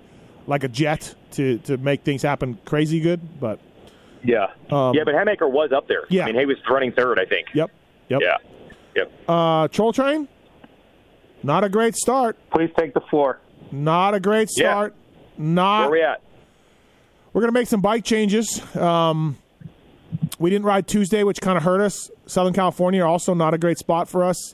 like 0.48 0.64
a 0.64 0.68
jet, 0.68 1.14
to 1.32 1.58
to 1.60 1.78
make 1.78 2.04
things 2.04 2.22
happen 2.22 2.58
crazy 2.66 3.00
good. 3.00 3.40
But 3.40 3.60
Yeah. 4.24 4.48
Um, 4.70 4.96
yeah, 4.96 5.04
but 5.04 5.14
Hammaker 5.14 5.50
was 5.50 5.72
up 5.72 5.88
there. 5.88 6.06
Yeah. 6.10 6.24
I 6.24 6.28
mean, 6.28 6.40
he 6.40 6.46
was 6.46 6.58
running 6.70 6.92
third, 6.94 7.20
I 7.20 7.26
think. 7.26 7.48
yep, 7.54 7.72
yep. 8.10 8.22
Yeah. 8.22 8.38
Yep. 8.96 9.12
Uh, 9.28 9.68
Troll 9.70 9.92
Train, 9.92 10.28
not 11.42 11.64
a 11.64 11.70
great 11.70 11.96
start. 11.96 12.38
Please 12.52 12.70
take 12.78 12.94
the 12.94 13.02
floor. 13.02 13.40
Not 13.72 14.14
a 14.14 14.20
great 14.20 14.50
start. 14.50 14.64
Yeah. 14.66 14.72
start. 14.72 14.96
Not. 15.38 15.90
Where 15.90 16.00
we 16.00 16.04
at? 16.04 16.22
We're 17.34 17.42
going 17.42 17.52
to 17.52 17.60
make 17.60 17.68
some 17.68 17.82
bike 17.82 18.04
changes. 18.06 18.62
Um, 18.76 19.38
we 20.40 20.50
didn't 20.50 20.66
ride 20.66 20.88
Tuesday, 20.88 21.24
which 21.24 21.42
kind 21.42 21.58
of 21.58 21.64
hurt 21.64 21.82
us. 21.82 22.10
Southern 22.26 22.54
California 22.54 23.06
also 23.06 23.34
not 23.34 23.54
a 23.54 23.58
great 23.58 23.78
spot 23.78 24.08
for 24.08 24.24
us. 24.24 24.54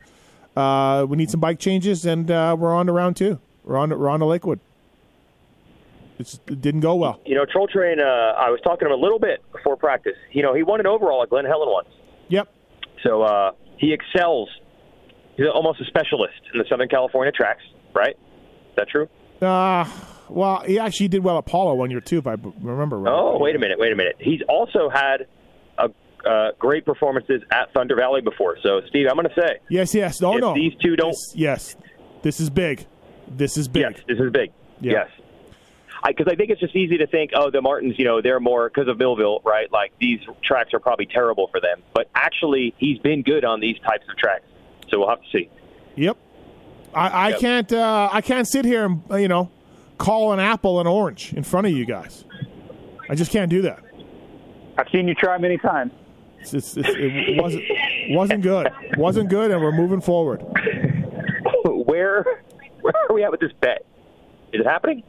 Uh, 0.55 1.05
we 1.07 1.17
need 1.17 1.29
some 1.29 1.39
bike 1.39 1.59
changes, 1.59 2.05
and 2.05 2.29
uh, 2.29 2.55
we're 2.57 2.73
on 2.73 2.87
to 2.87 2.91
round 2.91 3.15
two. 3.15 3.39
We're 3.63 3.77
on 3.77 3.89
to, 3.89 3.97
we're 3.97 4.09
on 4.09 4.19
to 4.19 4.25
Lakewood. 4.25 4.59
It's, 6.17 6.39
it 6.47 6.61
didn't 6.61 6.81
go 6.81 6.95
well. 6.95 7.21
You 7.25 7.35
know, 7.35 7.45
Troll 7.45 7.67
Train, 7.67 7.99
uh, 8.01 8.03
I 8.03 8.49
was 8.49 8.59
talking 8.61 8.87
to 8.87 8.93
him 8.93 8.99
a 8.99 9.01
little 9.01 9.19
bit 9.19 9.41
before 9.53 9.77
practice. 9.77 10.17
You 10.31 10.43
know, 10.43 10.53
he 10.53 10.63
won 10.63 10.81
an 10.81 10.87
overall 10.87 11.23
at 11.23 11.29
Glen 11.29 11.45
Helen 11.45 11.69
once. 11.71 11.87
Yep. 12.27 12.51
So 13.03 13.21
uh, 13.21 13.51
he 13.77 13.93
excels. 13.93 14.49
He's 15.37 15.47
almost 15.53 15.79
a 15.79 15.85
specialist 15.85 16.41
in 16.53 16.59
the 16.59 16.65
Southern 16.69 16.89
California 16.89 17.31
tracks, 17.31 17.63
right? 17.95 18.17
Is 18.17 18.75
that 18.75 18.89
true? 18.89 19.07
Uh, 19.41 19.89
well, 20.27 20.61
he 20.65 20.77
actually 20.77 21.07
did 21.07 21.23
well 21.23 21.37
at 21.37 21.45
Pala 21.45 21.73
one 21.73 21.89
year 21.89 22.01
too, 22.01 22.17
if 22.17 22.27
I 22.27 22.35
remember 22.61 22.99
right. 22.99 23.13
Oh, 23.13 23.37
wait 23.39 23.55
a 23.55 23.59
minute, 23.59 23.79
wait 23.79 23.93
a 23.93 23.95
minute. 23.95 24.17
He's 24.19 24.41
also 24.49 24.89
had 24.89 25.27
uh, 26.25 26.51
great 26.59 26.85
performances 26.85 27.41
at 27.51 27.71
Thunder 27.73 27.95
Valley 27.95 28.21
before. 28.21 28.57
So, 28.61 28.81
Steve, 28.87 29.07
I'm 29.09 29.15
going 29.15 29.27
to 29.29 29.35
say, 29.35 29.59
Yes, 29.69 29.93
yes. 29.93 30.21
No, 30.21 30.35
if 30.35 30.41
no. 30.41 30.53
these 30.53 30.73
two 30.81 30.95
don't, 30.95 31.11
This- 31.11 31.33
yes, 31.35 31.75
this 32.23 32.39
is 32.39 32.49
big. 32.49 32.85
This 33.27 33.57
is 33.57 33.67
big. 33.67 33.81
yes, 33.81 33.99
this 34.07 34.19
is 34.19 34.31
big. 34.31 34.51
Yeah. 34.81 34.91
Yes. 34.93 35.09
Because 36.07 36.27
I, 36.31 36.35
think 36.35 36.49
it's 36.49 36.61
just 36.61 36.75
easy 36.75 36.97
to 36.97 37.07
think, 37.07 37.31
oh, 37.35 37.51
the 37.51 37.61
Martins, 37.61 37.95
you 37.99 38.05
know, 38.05 38.21
they're 38.21 38.39
more 38.39 38.69
because 38.69 38.87
of 38.87 38.97
Millville, 38.97 39.41
right? 39.43 39.69
Like 39.71 39.91
these 39.99 40.21
tracks 40.41 40.73
are 40.73 40.79
probably 40.79 41.05
terrible 41.05 41.47
for 41.47 41.59
them. 41.59 41.81
But 41.93 42.09
actually, 42.15 42.73
he's 42.77 42.97
been 42.99 43.21
good 43.21 43.43
on 43.43 43.59
these 43.59 43.77
types 43.79 44.05
of 44.09 44.15
tracks. 44.17 44.45
So 44.89 44.99
we'll 44.99 45.09
have 45.09 45.21
to 45.21 45.29
see. 45.29 45.49
Yep. 45.97 46.17
I, 46.93 47.07
I 47.09 47.29
Yep. 47.31 47.39
can't. 47.39 47.73
Uh, 47.73 48.09
I 48.11 48.21
can't 48.21 48.47
sit 48.47 48.63
here 48.65 48.85
and 48.85 49.01
you 49.21 49.27
know 49.27 49.51
call 49.97 50.31
an 50.31 50.39
apple 50.39 50.79
an 50.79 50.87
orange 50.87 51.33
in 51.33 51.43
front 51.43 51.67
of 51.67 51.73
you 51.73 51.85
guys. 51.85 52.23
I 53.09 53.15
just 53.15 53.31
can't 53.31 53.49
do 53.49 53.61
that. 53.63 53.83
I've 54.77 54.87
seen 54.89 55.07
you 55.07 55.13
try 55.15 55.37
many 55.37 55.57
times. 55.57 55.91
It's, 56.41 56.53
it's, 56.53 56.77
it's, 56.77 56.87
it 56.89 57.41
wasn't 57.41 57.63
wasn't 58.09 58.41
good. 58.43 58.67
wasn't 58.97 59.29
good, 59.29 59.51
and 59.51 59.61
we're 59.61 59.71
moving 59.71 60.01
forward. 60.01 60.41
where 61.63 62.25
where 62.81 62.93
are 63.09 63.13
we 63.13 63.23
at 63.23 63.31
with 63.31 63.39
this 63.39 63.51
bet? 63.59 63.85
Is 64.53 64.61
it 64.61 64.65
happening? 64.67 65.03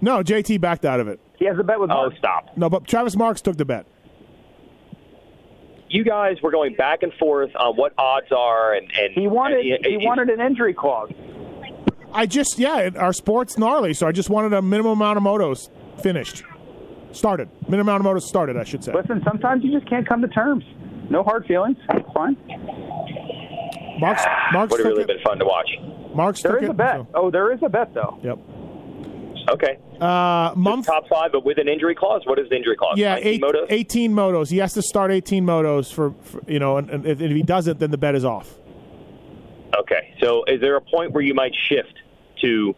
No, 0.00 0.22
JT 0.22 0.60
backed 0.60 0.84
out 0.84 1.00
of 1.00 1.08
it. 1.08 1.20
He 1.38 1.44
has 1.46 1.58
a 1.58 1.62
bet 1.62 1.80
with 1.80 1.90
Oh, 1.90 1.94
Mark. 1.94 2.16
stop. 2.18 2.56
No, 2.56 2.70
but 2.70 2.86
Travis 2.86 3.16
Marks 3.16 3.40
took 3.40 3.56
the 3.56 3.64
bet. 3.64 3.86
You 5.88 6.04
guys 6.04 6.36
were 6.42 6.50
going 6.50 6.74
back 6.74 7.02
and 7.02 7.12
forth 7.14 7.50
on 7.56 7.76
what 7.76 7.92
odds 7.96 8.32
are, 8.32 8.74
and, 8.74 8.90
and 8.98 9.12
He 9.12 9.26
wanted 9.28 9.64
and 9.66 9.86
he 9.86 9.98
wanted 10.04 10.28
an 10.30 10.40
injury 10.40 10.74
clause. 10.74 11.10
I 12.12 12.26
just 12.26 12.58
yeah, 12.58 12.90
our 12.96 13.12
sport's 13.12 13.56
gnarly, 13.58 13.92
so 13.94 14.06
I 14.06 14.12
just 14.12 14.30
wanted 14.30 14.52
a 14.52 14.62
minimum 14.62 14.92
amount 14.92 15.18
of 15.18 15.22
motos 15.24 15.68
finished, 16.00 16.42
started. 17.12 17.48
Minimum 17.68 17.88
amount 17.96 18.06
of 18.06 18.22
motos 18.22 18.26
started, 18.26 18.56
I 18.56 18.64
should 18.64 18.82
say. 18.84 18.92
Listen, 18.92 19.22
sometimes 19.24 19.64
you 19.64 19.72
just 19.72 19.88
can't 19.88 20.06
come 20.06 20.20
to 20.22 20.28
terms. 20.28 20.64
No 21.10 21.22
hard 21.22 21.46
feelings. 21.46 21.76
It's 21.90 22.08
fine. 22.12 22.36
Marks 23.98 24.22
Marks 24.52 24.72
Would 24.72 24.80
have 24.80 24.86
really 24.88 25.02
it. 25.02 25.06
been 25.06 25.20
fun 25.24 25.38
to 25.38 25.44
watch. 25.44 25.70
Marks 26.14 26.42
There 26.42 26.52
took 26.52 26.62
it. 26.64 26.70
a 26.70 26.74
bet. 26.74 26.96
so- 26.96 27.06
Oh, 27.14 27.30
there 27.30 27.52
is 27.52 27.60
a 27.62 27.68
bet 27.68 27.94
though. 27.94 28.18
yep. 28.22 28.38
Okay. 29.48 29.78
Uh, 30.00 30.52
month. 30.56 30.86
Top 30.86 31.08
five, 31.08 31.30
but 31.32 31.44
with 31.44 31.58
an 31.58 31.68
injury 31.68 31.94
clause. 31.94 32.22
What 32.24 32.38
is 32.38 32.48
the 32.48 32.56
injury 32.56 32.76
clause? 32.76 32.98
Yeah, 32.98 33.16
eight, 33.20 33.40
motos? 33.40 33.66
18 33.70 34.12
motos. 34.12 34.50
He 34.50 34.58
has 34.58 34.72
to 34.74 34.82
start 34.82 35.12
18 35.12 35.46
motos 35.46 35.92
for, 35.92 36.14
for 36.22 36.40
you 36.48 36.58
know, 36.58 36.76
and, 36.78 36.90
and 36.90 37.06
if, 37.06 37.20
if 37.20 37.30
he 37.30 37.42
doesn't, 37.42 37.78
then 37.78 37.90
the 37.92 37.96
bet 37.98 38.14
is 38.16 38.24
off. 38.24 38.52
Okay. 39.78 40.14
So 40.20 40.44
is 40.48 40.60
there 40.60 40.74
a 40.76 40.80
point 40.80 41.12
where 41.12 41.22
you 41.22 41.32
might 41.32 41.52
shift 41.68 41.94
to 42.42 42.74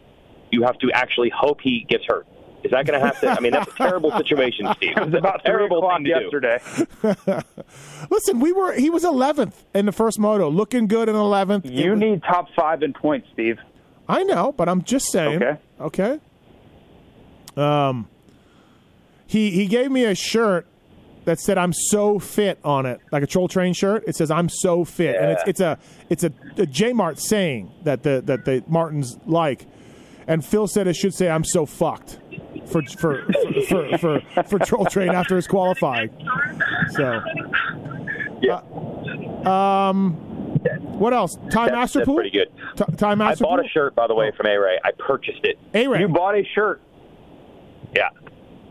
you 0.51 0.63
have 0.63 0.77
to 0.79 0.91
actually 0.93 1.31
hope 1.35 1.59
he 1.61 1.85
gets 1.89 2.03
hurt? 2.07 2.27
Is 2.63 2.71
that 2.71 2.85
going 2.85 2.99
to 2.99 3.05
have 3.05 3.19
to? 3.21 3.29
I 3.29 3.39
mean, 3.39 3.53
that's 3.53 3.71
a 3.71 3.75
terrible 3.75 4.11
situation, 4.11 4.67
Steve. 4.75 4.93
It 4.97 5.05
was 5.05 5.13
about 5.13 5.41
three 5.43 5.51
terrible 5.51 5.77
o'clock 5.77 5.97
thing 5.97 6.05
to 6.05 6.13
do. 6.13 6.21
yesterday. 6.21 7.43
Listen, 8.09 8.39
we 8.39 8.51
were 8.51 8.73
he 8.73 8.89
was 8.89 9.03
11th 9.03 9.53
in 9.73 9.85
the 9.85 9.91
first 9.91 10.19
moto, 10.19 10.49
looking 10.49 10.87
good 10.87 11.07
in 11.09 11.15
11th. 11.15 11.69
You 11.71 11.91
was- 11.91 11.99
need 11.99 12.23
top 12.23 12.47
five 12.55 12.83
in 12.83 12.93
points, 12.93 13.27
Steve. 13.33 13.57
I 14.07 14.23
know, 14.23 14.51
but 14.51 14.67
I'm 14.67 14.81
just 14.83 15.11
saying. 15.11 15.41
Okay. 15.41 15.59
Okay. 15.79 16.19
Um, 17.55 18.07
he 19.27 19.51
he 19.51 19.67
gave 19.67 19.91
me 19.91 20.05
a 20.05 20.15
shirt 20.15 20.65
that 21.25 21.39
said 21.39 21.57
"I'm 21.57 21.73
so 21.73 22.17
fit" 22.19 22.57
on 22.63 22.85
it, 22.85 22.99
like 23.11 23.21
a 23.23 23.27
Troll 23.27 23.47
Train 23.47 23.73
shirt. 23.73 24.03
It 24.07 24.15
says 24.15 24.31
"I'm 24.31 24.49
so 24.49 24.83
fit," 24.83 25.15
and 25.15 25.31
it's 25.31 25.43
it's 25.45 25.59
a 25.59 25.77
it's 26.09 26.23
a, 26.23 26.31
a 26.57 26.65
J 26.65 26.93
Mart 26.93 27.19
saying 27.19 27.71
that 27.83 28.01
the 28.03 28.21
that 28.25 28.45
the 28.45 28.63
Martins 28.67 29.17
like, 29.27 29.65
and 30.27 30.43
Phil 30.43 30.67
said 30.67 30.87
it 30.87 30.95
should 30.95 31.13
say 31.13 31.29
"I'm 31.29 31.43
so 31.43 31.65
fucked" 31.67 32.19
for 32.69 32.81
for 32.83 33.23
for 33.67 33.97
for, 33.97 33.97
for, 33.97 34.43
for 34.43 34.59
Troll 34.59 34.85
Train 34.85 35.09
after 35.09 35.35
his 35.35 35.47
qualifying. 35.47 36.09
So, 36.91 37.21
Yeah. 38.41 38.61
um, 39.45 40.13
what 40.99 41.13
else? 41.13 41.35
Time 41.35 41.67
That's, 41.67 41.71
Master 41.71 41.99
that's 41.99 42.05
Pool. 42.07 42.15
pretty 42.15 42.31
good. 42.31 42.49
T- 42.75 42.95
Time 42.97 43.21
I 43.21 43.29
Master 43.29 43.43
bought 43.43 43.57
Pool. 43.59 43.65
a 43.65 43.69
shirt, 43.69 43.95
by 43.95 44.07
the 44.07 44.15
way, 44.15 44.31
from 44.35 44.47
A 44.47 44.57
Ray. 44.57 44.79
I 44.83 44.91
purchased 44.97 45.43
it. 45.43 45.57
A-Ray. 45.73 45.99
You 46.01 46.07
bought 46.07 46.35
a 46.35 46.43
shirt. 46.55 46.81
Yeah. 47.95 48.09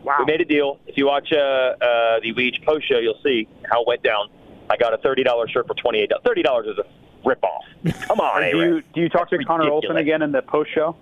Wow. 0.03 0.15
We 0.19 0.25
made 0.25 0.41
a 0.41 0.45
deal. 0.45 0.79
If 0.87 0.97
you 0.97 1.07
watch 1.07 1.31
uh, 1.33 1.35
uh, 1.37 2.19
the 2.21 2.33
Weege 2.33 2.63
post 2.65 2.87
show, 2.87 2.99
you'll 2.99 3.19
see 3.23 3.47
how 3.69 3.81
it 3.81 3.87
went 3.87 4.03
down. 4.03 4.29
I 4.69 4.77
got 4.77 4.93
a 4.93 4.97
thirty 4.97 5.23
dollars 5.23 5.49
shirt 5.51 5.67
for 5.67 5.73
twenty 5.73 5.99
eight. 5.99 6.11
Thirty 6.25 6.41
dollars 6.43 6.67
is 6.67 6.77
a 6.77 6.83
rip 7.27 7.43
off. 7.43 7.65
Come 8.07 8.19
on, 8.19 8.41
do 8.41 8.47
A-Ray. 8.59 8.67
you 8.67 8.83
do 8.93 9.01
you 9.01 9.09
talk 9.09 9.29
to 9.31 9.37
That's 9.37 9.47
Connor 9.47 9.69
Olson 9.69 9.97
again 9.97 10.21
in 10.21 10.31
the 10.31 10.41
post 10.41 10.69
show? 10.73 10.95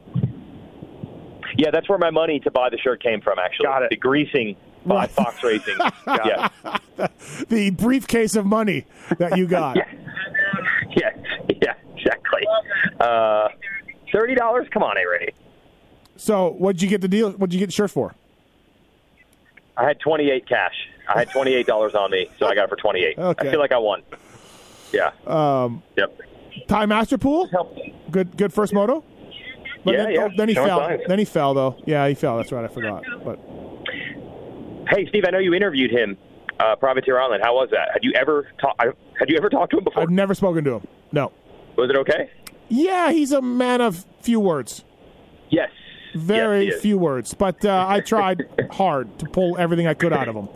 Yeah, 1.58 1.72
that's 1.72 1.90
where 1.90 1.98
my 1.98 2.12
money 2.12 2.40
to 2.42 2.52
buy 2.52 2.70
the 2.70 2.78
shirt 2.78 3.02
came 3.02 3.22
from. 3.22 3.40
Actually, 3.40 3.66
Got 3.66 3.84
it. 3.84 3.90
the 3.90 3.96
greasing 3.96 4.56
by. 4.86 5.08
Fox 5.08 5.44
Racing. 5.44 5.78
yeah. 6.08 6.50
the 7.50 7.72
briefcase 7.72 8.36
of 8.36 8.46
money 8.46 8.86
that 9.18 9.38
you 9.38 9.48
got. 9.48 9.76
yeah, 10.96 11.10
yeah, 11.62 11.74
exactly. 11.96 12.44
Uh, 13.00 13.50
Thirty 14.12 14.36
dollars? 14.36 14.68
Come 14.72 14.84
on, 14.84 14.98
A 14.98 15.02
Ray. 15.08 15.34
So, 16.16 16.52
what'd 16.52 16.82
you 16.82 16.88
get 16.88 17.02
the 17.02 17.08
deal? 17.08 17.32
What'd 17.32 17.54
you 17.54 17.60
get 17.60 17.66
the 17.68 17.72
shirt 17.74 17.92
for? 17.92 18.16
I 19.76 19.86
had 19.86 20.00
twenty 20.00 20.30
eight 20.32 20.48
cash. 20.48 20.74
I 21.10 21.20
had 21.20 21.30
twenty 21.32 21.54
eight 21.54 21.68
dollars 21.68 21.94
on 21.94 22.12
me, 22.12 22.30
so 22.40 22.48
I 22.48 22.56
got 22.56 22.64
it 22.66 22.70
for 22.70 22.76
twenty 22.78 23.04
eight. 23.04 23.18
Okay. 23.18 23.48
I 23.48 23.52
feel 23.52 23.60
like 23.60 23.72
I 23.72 23.78
won. 23.78 24.04
Yeah. 24.94 25.12
Um, 25.26 25.84
Yep. 25.98 26.22
Ty 26.68 26.86
Masterpool, 26.88 27.50
good, 28.10 28.36
good 28.36 28.52
first 28.54 28.74
moto. 28.74 29.04
But 29.84 29.94
Yeah, 29.94 30.04
then, 30.04 30.12
yeah. 30.14 30.22
oh, 30.26 30.30
then 30.38 30.48
he 30.50 30.56
Showing 30.56 30.68
fell. 30.68 30.98
Then 31.08 31.20
he 31.20 31.26
fell 31.26 31.54
though. 31.54 31.78
Yeah, 31.86 32.08
he 32.08 32.14
fell. 32.16 32.38
That's 32.38 32.52
right. 32.52 32.66
I 32.66 32.68
forgot. 32.68 33.04
But 33.24 33.40
Hey, 34.90 35.06
Steve, 35.10 35.24
I 35.28 35.32
know 35.32 35.40
you 35.40 35.54
interviewed 35.54 35.92
him, 35.92 36.18
uh, 36.60 36.76
Privateer 36.78 37.20
Island. 37.20 37.44
How 37.44 37.54
was 37.56 37.70
that? 37.72 37.90
Had 37.92 38.04
you 38.04 38.14
ever 38.16 38.48
ta- 38.60 38.74
had 39.20 39.30
you 39.30 39.38
ever 39.38 39.50
talked 39.50 39.72
to 39.72 39.78
him 39.80 39.84
before? 39.84 40.04
I've 40.04 40.10
never 40.10 40.34
spoken 40.34 40.64
to 40.64 40.76
him. 40.76 40.88
No. 41.12 41.32
Was 41.76 41.90
it 41.90 41.98
okay? 41.98 42.30
Yeah, 42.70 43.12
he's 43.12 43.32
a 43.32 43.42
man 43.42 43.82
of 43.82 44.06
few 44.22 44.40
words. 44.40 44.84
Yes. 45.50 45.70
Very 46.16 46.68
Yes, 46.70 46.82
few 46.82 46.98
words. 46.98 47.34
But 47.34 47.64
uh, 47.66 47.86
I 47.88 48.00
tried 48.00 48.46
hard 48.72 49.20
to 49.20 49.26
pull 49.26 49.58
everything 49.58 49.88
I 49.88 49.94
could 49.94 50.14
out 50.14 50.28
of 50.28 50.36
him. 50.36 50.48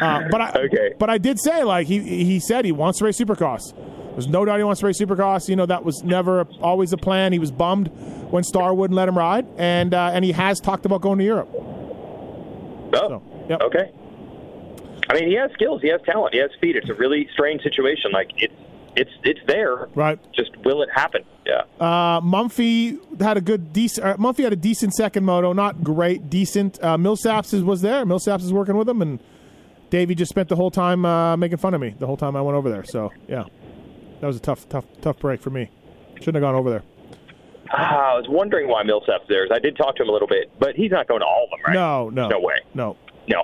Uh, 0.00 0.28
but 0.30 0.40
I, 0.42 0.50
Okay. 0.66 0.92
but 0.98 1.08
I 1.08 1.16
did 1.16 1.38
say 1.40 1.64
like 1.64 1.86
he 1.86 2.00
he 2.00 2.38
said 2.38 2.64
he 2.66 2.72
wants 2.72 2.98
to 2.98 3.06
race 3.06 3.18
Supercross. 3.18 3.72
There's 4.12 4.28
no 4.28 4.44
doubt 4.44 4.58
he 4.58 4.64
wants 4.64 4.80
to 4.80 4.86
race 4.86 5.00
Supercross. 5.00 5.48
You 5.48 5.56
know 5.56 5.64
that 5.66 5.84
was 5.84 6.02
never 6.04 6.42
always 6.60 6.92
a 6.92 6.98
plan. 6.98 7.32
He 7.32 7.38
was 7.38 7.50
bummed 7.50 7.90
when 8.30 8.44
Star 8.44 8.74
wouldn't 8.74 8.96
let 8.96 9.08
him 9.08 9.16
ride, 9.16 9.46
and 9.56 9.94
uh, 9.94 10.10
and 10.12 10.24
he 10.24 10.32
has 10.32 10.60
talked 10.60 10.86
about 10.86 11.00
going 11.00 11.18
to 11.18 11.24
Europe. 11.24 11.48
Oh, 11.54 12.90
So, 12.92 13.22
yep. 13.48 13.60
okay. 13.62 13.90
I 15.08 15.14
mean, 15.14 15.28
he 15.28 15.34
has 15.34 15.50
skills. 15.52 15.82
He 15.82 15.88
has 15.88 16.00
talent. 16.02 16.34
He 16.34 16.40
has 16.40 16.50
speed. 16.52 16.76
It's 16.76 16.88
a 16.88 16.94
really 16.94 17.28
strange 17.32 17.62
situation. 17.62 18.10
Like 18.12 18.30
it's 18.38 18.54
it's 18.96 19.10
it's 19.22 19.40
there. 19.46 19.86
Right. 19.94 20.18
Just 20.34 20.56
will 20.64 20.82
it 20.82 20.88
happen? 20.92 21.22
Yeah. 21.44 21.62
Uh, 21.78 22.20
Mumphy 22.22 22.98
had 23.20 23.36
a 23.36 23.40
good 23.40 23.72
decent. 23.72 24.06
Uh, 24.06 24.16
Mumphy 24.16 24.42
had 24.42 24.52
a 24.52 24.56
decent 24.56 24.94
second 24.94 25.24
moto, 25.24 25.52
not 25.52 25.84
great, 25.84 26.28
decent. 26.28 26.82
Uh, 26.82 26.96
Millsaps 26.96 27.54
is, 27.54 27.62
was 27.62 27.82
there. 27.82 28.04
Millsaps 28.04 28.42
is 28.42 28.52
working 28.52 28.76
with 28.76 28.88
him, 28.88 29.00
and 29.02 29.20
Davi 29.90 30.16
just 30.16 30.30
spent 30.30 30.48
the 30.48 30.56
whole 30.56 30.70
time 30.72 31.04
uh, 31.04 31.36
making 31.36 31.58
fun 31.58 31.74
of 31.74 31.80
me 31.80 31.94
the 31.98 32.06
whole 32.06 32.16
time 32.16 32.34
I 32.34 32.40
went 32.40 32.56
over 32.56 32.68
there. 32.70 32.82
So 32.84 33.12
yeah, 33.28 33.44
that 34.20 34.26
was 34.26 34.36
a 34.36 34.40
tough, 34.40 34.68
tough, 34.68 34.86
tough 35.02 35.18
break 35.20 35.40
for 35.40 35.50
me. 35.50 35.70
Shouldn't 36.16 36.36
have 36.36 36.42
gone 36.42 36.54
over 36.56 36.70
there. 36.70 36.82
Ah, 37.72 38.12
I 38.12 38.14
was 38.16 38.26
wondering 38.28 38.68
why 38.68 38.82
Millsap's 38.82 39.24
there. 39.28 39.46
I 39.52 39.58
did 39.58 39.76
talk 39.76 39.96
to 39.96 40.02
him 40.02 40.08
a 40.08 40.12
little 40.12 40.28
bit, 40.28 40.50
but 40.58 40.74
he's 40.76 40.90
not 40.90 41.08
going 41.08 41.20
to 41.20 41.26
all 41.26 41.44
of 41.44 41.50
them, 41.50 41.60
right? 41.66 41.74
No, 41.74 42.10
no, 42.10 42.28
no 42.28 42.40
way. 42.40 42.56
no. 42.74 42.96
No. 43.28 43.42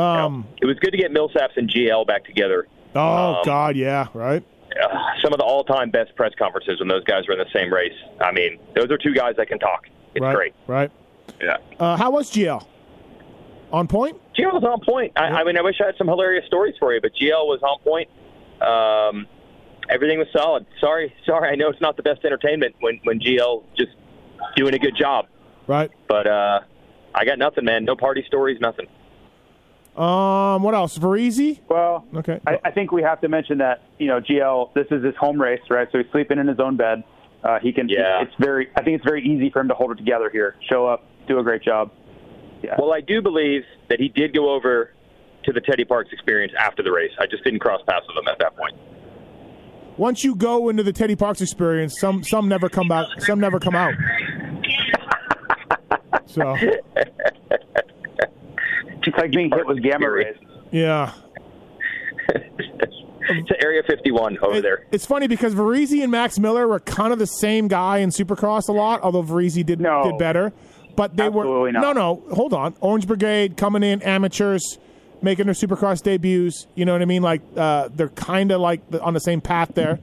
Um, 0.00 0.42
no. 0.42 0.44
It 0.62 0.66
was 0.66 0.78
good 0.78 0.90
to 0.92 0.96
get 0.98 1.10
Millsaps 1.10 1.56
and 1.56 1.68
GL 1.68 2.06
back 2.06 2.24
together. 2.24 2.68
Oh 2.94 3.34
Um, 3.36 3.36
God, 3.44 3.76
yeah, 3.76 4.06
right. 4.14 4.44
Uh, 4.80 4.88
some 5.22 5.32
of 5.32 5.38
the 5.38 5.44
all-time 5.44 5.90
best 5.90 6.14
press 6.16 6.32
conferences 6.38 6.78
when 6.80 6.88
those 6.88 7.02
guys 7.04 7.26
were 7.26 7.32
in 7.32 7.38
the 7.40 7.50
same 7.52 7.72
race. 7.72 7.94
I 8.20 8.30
mean, 8.30 8.58
those 8.76 8.90
are 8.90 8.98
two 8.98 9.14
guys 9.14 9.34
that 9.38 9.48
can 9.48 9.58
talk. 9.58 9.86
It's 10.14 10.22
right, 10.22 10.34
great. 10.34 10.54
right. 10.66 10.90
Yeah. 11.40 11.56
Uh, 11.80 11.96
how 11.96 12.10
was 12.10 12.30
GL? 12.30 12.64
On 13.72 13.88
point? 13.88 14.16
GL 14.38 14.52
was 14.52 14.62
on 14.64 14.80
point. 14.84 15.12
I, 15.16 15.24
I 15.24 15.44
mean, 15.44 15.58
I 15.58 15.62
wish 15.62 15.76
I 15.82 15.86
had 15.86 15.96
some 15.98 16.06
hilarious 16.06 16.46
stories 16.46 16.74
for 16.78 16.94
you, 16.94 17.00
but 17.00 17.12
GL 17.20 17.46
was 17.46 17.60
on 17.62 17.78
point. 17.80 18.08
Um, 18.62 19.26
everything 19.88 20.18
was 20.18 20.28
solid. 20.32 20.66
Sorry, 20.80 21.14
sorry. 21.24 21.50
I 21.50 21.54
know 21.54 21.68
it's 21.68 21.80
not 21.80 21.96
the 21.96 22.02
best 22.02 22.24
entertainment 22.24 22.74
when 22.80 23.00
when 23.04 23.20
GL 23.20 23.62
just 23.76 23.92
doing 24.56 24.74
a 24.74 24.78
good 24.78 24.96
job, 24.96 25.26
Right. 25.66 25.90
but 26.08 26.26
uh, 26.26 26.60
I 27.14 27.24
got 27.24 27.38
nothing, 27.38 27.64
man. 27.64 27.84
No 27.84 27.96
party 27.96 28.24
stories, 28.26 28.58
nothing. 28.60 28.86
Um, 29.96 30.62
what 30.62 30.74
else? 30.74 30.98
Varizi? 30.98 31.60
Well, 31.68 32.04
Okay. 32.14 32.38
I, 32.46 32.58
I 32.66 32.70
think 32.70 32.92
we 32.92 33.02
have 33.02 33.20
to 33.22 33.28
mention 33.28 33.58
that 33.58 33.82
you 33.98 34.08
know 34.08 34.20
GL. 34.20 34.74
This 34.74 34.86
is 34.90 35.02
his 35.02 35.14
home 35.16 35.40
race, 35.40 35.60
right? 35.70 35.88
So 35.90 35.98
he's 35.98 36.10
sleeping 36.12 36.38
in 36.38 36.46
his 36.46 36.60
own 36.60 36.76
bed. 36.76 37.02
Uh, 37.42 37.58
he 37.60 37.72
can. 37.72 37.88
Yeah. 37.88 38.22
It's 38.22 38.34
very. 38.38 38.68
I 38.76 38.82
think 38.82 38.96
it's 38.96 39.04
very 39.04 39.24
easy 39.26 39.50
for 39.50 39.60
him 39.60 39.68
to 39.68 39.74
hold 39.74 39.92
it 39.92 39.96
together 39.96 40.28
here. 40.30 40.56
Show 40.70 40.86
up, 40.86 41.04
do 41.28 41.38
a 41.38 41.42
great 41.42 41.62
job. 41.62 41.90
Yeah. 42.62 42.74
Well, 42.78 42.92
I 42.92 43.00
do 43.00 43.22
believe 43.22 43.62
that 43.88 43.98
he 44.00 44.08
did 44.08 44.34
go 44.34 44.50
over 44.54 44.90
to 45.44 45.52
the 45.52 45.60
Teddy 45.60 45.84
Parks 45.84 46.10
experience 46.12 46.52
after 46.58 46.82
the 46.82 46.90
race. 46.92 47.12
I 47.20 47.26
just 47.26 47.44
didn't 47.44 47.60
cross 47.60 47.80
paths 47.86 48.04
with 48.08 48.16
him 48.16 48.28
at 48.28 48.38
that 48.40 48.56
point. 48.56 48.74
Once 49.96 50.22
you 50.24 50.34
go 50.34 50.68
into 50.68 50.82
the 50.82 50.92
Teddy 50.92 51.16
Parks 51.16 51.40
experience, 51.40 51.98
some 51.98 52.22
some 52.22 52.48
never 52.48 52.68
come 52.68 52.88
back. 52.88 53.06
Some 53.18 53.40
never 53.40 53.58
come 53.58 53.74
out. 53.74 53.94
So 56.26 56.54
It's 59.06 59.16
like 59.16 59.30
being 59.30 59.50
hit 59.50 59.66
with 59.66 59.82
gamma 59.82 60.10
rays. 60.10 60.36
yeah, 60.72 61.12
it's 62.28 63.50
Area 63.62 63.82
51 63.88 64.38
over 64.42 64.56
It- 64.56 64.62
there. 64.62 64.84
It's 64.90 65.06
funny 65.06 65.28
because 65.28 65.54
Varizi 65.54 66.02
and 66.02 66.10
Max 66.10 66.38
Miller 66.38 66.66
were 66.66 66.80
kind 66.80 67.12
of 67.12 67.18
the 67.18 67.26
same 67.26 67.68
guy 67.68 67.98
in 67.98 68.10
Supercross 68.10 68.68
a 68.68 68.72
lot, 68.72 69.00
although 69.02 69.22
Varizi 69.22 69.64
did 69.64 69.80
No. 69.80 70.02
did 70.04 70.18
better. 70.18 70.52
But 70.96 71.16
they 71.16 71.28
were 71.28 71.70
not. 71.70 71.80
no, 71.82 71.92
no. 71.92 72.22
Hold 72.34 72.52
on, 72.54 72.74
Orange 72.80 73.06
Brigade 73.06 73.56
coming 73.56 73.82
in 73.82 74.02
amateurs, 74.02 74.78
making 75.26 75.44
their 75.46 75.54
Supercross 75.54 76.02
debuts. 76.02 76.68
You 76.76 76.84
know 76.86 76.92
what 76.92 77.02
I 77.02 77.04
mean? 77.04 77.20
Like 77.20 77.42
uh, 77.56 77.88
they're 77.92 78.08
kind 78.10 78.52
of 78.52 78.60
like 78.60 78.88
the, 78.90 79.02
on 79.02 79.12
the 79.12 79.20
same 79.20 79.40
path 79.42 79.72
there, 79.74 79.98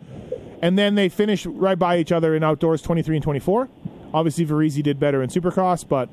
and 0.61 0.77
then 0.77 0.95
they 0.95 1.09
finish 1.09 1.45
right 1.47 1.79
by 1.79 1.97
each 1.97 2.11
other 2.11 2.35
in 2.35 2.43
outdoors, 2.43 2.81
twenty 2.83 3.01
three 3.01 3.15
and 3.15 3.23
twenty 3.23 3.39
four. 3.39 3.69
Obviously, 4.13 4.45
Varizi 4.45 4.83
did 4.83 4.99
better 4.99 5.23
in 5.23 5.29
Supercross, 5.29 5.87
but 5.87 6.09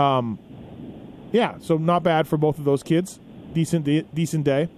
um, 0.00 0.38
yeah, 1.32 1.56
so 1.60 1.76
not 1.76 2.02
bad 2.02 2.26
for 2.26 2.38
both 2.38 2.58
of 2.58 2.64
those 2.64 2.82
kids. 2.82 3.18
Decent, 3.52 3.84
de- 3.84 4.06
decent 4.14 4.44
day. 4.44 4.70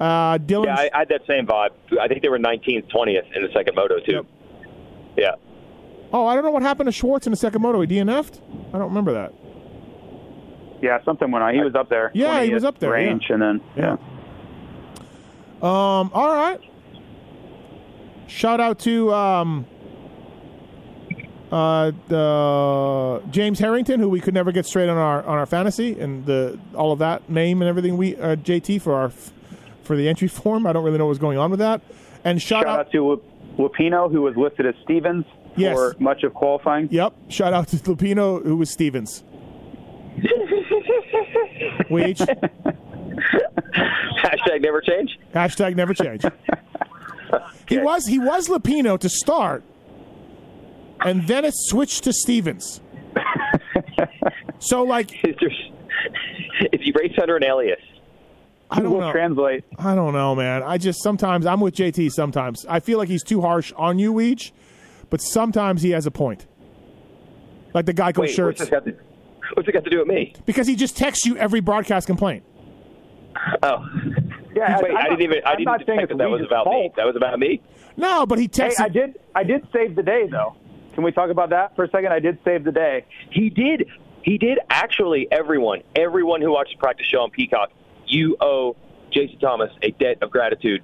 Uh, 0.00 0.38
Dylan, 0.38 0.64
Yeah, 0.64 0.74
I, 0.74 0.90
I 0.92 0.98
had 1.00 1.08
that 1.10 1.20
same 1.28 1.46
vibe. 1.46 1.70
I 2.00 2.08
think 2.08 2.22
they 2.22 2.28
were 2.28 2.38
19th, 2.38 2.90
20th 2.90 3.36
in 3.36 3.42
the 3.44 3.48
second 3.52 3.76
moto 3.76 4.00
too. 4.00 4.12
Yep. 4.12 4.26
Yeah. 5.16 5.34
Oh, 6.12 6.26
I 6.26 6.34
don't 6.34 6.44
know 6.44 6.50
what 6.50 6.62
happened 6.62 6.88
to 6.88 6.92
Schwartz 6.92 7.26
in 7.26 7.30
the 7.30 7.36
second 7.36 7.62
moto. 7.62 7.80
He 7.80 7.86
DNF'd? 7.86 8.40
I 8.74 8.78
don't 8.78 8.88
remember 8.88 9.12
that. 9.12 9.32
Yeah, 10.82 11.02
something 11.04 11.30
went 11.30 11.42
on. 11.42 11.54
He 11.54 11.60
was 11.62 11.74
up 11.74 11.88
there. 11.88 12.10
Yeah, 12.14 12.42
he 12.42 12.52
was 12.52 12.64
up 12.64 12.78
there, 12.78 12.90
Range, 12.90 13.24
and 13.30 13.40
then 13.42 13.60
Yeah. 13.76 13.96
yeah. 13.96 13.96
Um, 15.62 16.10
all 16.12 16.28
right. 16.34 16.60
Shout 18.26 18.60
out 18.60 18.78
to 18.80 19.12
um, 19.14 19.64
uh, 21.50 21.92
the 22.08 23.22
James 23.30 23.58
Harrington, 23.58 24.00
who 24.00 24.08
we 24.08 24.20
could 24.20 24.34
never 24.34 24.52
get 24.52 24.66
straight 24.66 24.88
on 24.88 24.96
our 24.98 25.22
on 25.24 25.38
our 25.38 25.46
fantasy 25.46 25.98
and 25.98 26.26
the 26.26 26.58
all 26.74 26.92
of 26.92 26.98
that 26.98 27.30
name 27.30 27.62
and 27.62 27.68
everything. 27.68 27.96
We 27.96 28.16
uh, 28.16 28.36
JT 28.36 28.82
for 28.82 28.94
our 28.94 29.10
for 29.82 29.96
the 29.96 30.08
entry 30.08 30.28
form. 30.42 30.66
I 30.66 30.72
don't 30.72 30.84
really 30.84 30.98
know 30.98 31.06
what's 31.06 31.18
going 31.18 31.38
on 31.38 31.50
with 31.50 31.60
that. 31.60 31.80
And 32.24 32.42
shout, 32.42 32.64
Shout 32.64 32.80
out 32.80 32.92
to 32.92 33.08
Lup- 33.08 33.22
Lupino, 33.56 34.10
who 34.10 34.22
was 34.22 34.36
listed 34.36 34.66
as 34.66 34.74
Stevens 34.84 35.24
Yes. 35.56 35.74
for 35.74 35.94
much 35.98 36.22
of 36.22 36.34
qualifying. 36.34 36.88
Yep. 36.90 37.14
Shout 37.28 37.54
out 37.54 37.68
to 37.68 37.76
Lupino, 37.76 38.42
who 38.44 38.56
was 38.56 38.68
Stevens. 38.68 39.22
Weege. 41.90 42.26
Hashtag 44.22 44.62
never 44.62 44.80
change. 44.80 45.18
Hashtag 45.34 45.76
never 45.76 45.94
change. 45.94 46.24
He 47.68 47.78
was 47.78 48.06
he 48.06 48.20
was 48.20 48.48
Lupino 48.48 48.96
to 49.00 49.08
start, 49.08 49.64
and 51.04 51.26
then 51.26 51.44
it 51.44 51.54
switched 51.56 52.04
to 52.04 52.12
Stevens. 52.12 52.80
so 54.60 54.84
like 54.84 55.12
Is 55.24 55.34
there, 55.40 55.50
if 56.72 56.86
you 56.86 56.92
race 56.96 57.18
under 57.20 57.36
an 57.36 57.42
alias, 57.42 57.80
I 58.70 58.80
don't 58.80 59.00
know. 59.00 59.10
Translate. 59.10 59.64
I 59.78 59.96
don't 59.96 60.12
know, 60.12 60.36
man. 60.36 60.62
I 60.62 60.78
just 60.78 61.02
sometimes 61.02 61.46
I'm 61.46 61.60
with 61.60 61.74
JT. 61.74 62.12
Sometimes 62.12 62.64
I 62.66 62.78
feel 62.78 62.98
like 62.98 63.08
he's 63.08 63.24
too 63.24 63.40
harsh 63.40 63.72
on 63.76 63.98
you, 63.98 64.12
Weege, 64.14 64.52
but 65.10 65.20
sometimes 65.20 65.82
he 65.82 65.90
has 65.90 66.06
a 66.06 66.12
point. 66.12 66.46
Like 67.74 67.86
the 67.86 67.92
guy 67.92 68.12
goes 68.12 68.28
wait, 68.28 68.34
shirts 68.34 68.60
what's 68.60 68.70
this, 68.70 68.80
got 68.80 68.84
to, 68.84 68.96
what's 69.54 69.68
it 69.68 69.72
got 69.72 69.84
to 69.84 69.90
do 69.90 69.98
with 69.98 70.08
me? 70.08 70.32
because 70.46 70.66
he 70.66 70.76
just 70.76 70.96
texts 70.96 71.24
you 71.26 71.36
every 71.36 71.60
broadcast 71.60 72.06
complaint. 72.06 72.42
Oh, 73.62 73.86
Yeah, 74.54 74.78
wait, 74.82 74.90
I'm 74.92 74.96
I 74.96 75.08
didn't 75.10 75.22
even 75.22 75.38
I 75.44 75.50
I'm 75.50 75.56
didn't 75.58 75.64
not 75.66 75.86
saying 75.86 76.00
it's 76.00 76.08
that 76.10 76.18
that 76.18 76.30
was 76.30 76.40
Weege's 76.40 76.46
about 76.46 76.66
me. 76.66 76.90
That 76.96 77.06
was 77.06 77.16
about 77.16 77.38
me. 77.38 77.60
No, 77.96 78.26
but 78.26 78.38
he 78.38 78.44
Hey, 78.44 78.48
texts. 78.48 78.80
I 78.80 78.88
did. 78.88 79.18
I 79.34 79.44
did 79.44 79.66
save 79.72 79.94
the 79.94 80.02
day 80.02 80.26
though. 80.30 80.56
Can 80.94 81.04
we 81.04 81.12
talk 81.12 81.30
about 81.30 81.50
that 81.50 81.76
for 81.76 81.84
a 81.84 81.90
second? 81.90 82.12
I 82.12 82.20
did 82.20 82.38
save 82.44 82.64
the 82.64 82.72
day. 82.72 83.04
He 83.30 83.50
did. 83.50 83.86
He 84.22 84.38
did 84.38 84.58
actually. 84.70 85.28
Everyone, 85.30 85.82
everyone 85.94 86.40
who 86.40 86.50
watched 86.52 86.72
the 86.72 86.78
practice 86.78 87.06
show 87.06 87.20
on 87.20 87.30
Peacock, 87.30 87.70
you 88.06 88.36
owe 88.40 88.76
Jason 89.12 89.38
Thomas 89.38 89.70
a 89.82 89.90
debt 89.92 90.18
of 90.22 90.30
gratitude. 90.30 90.82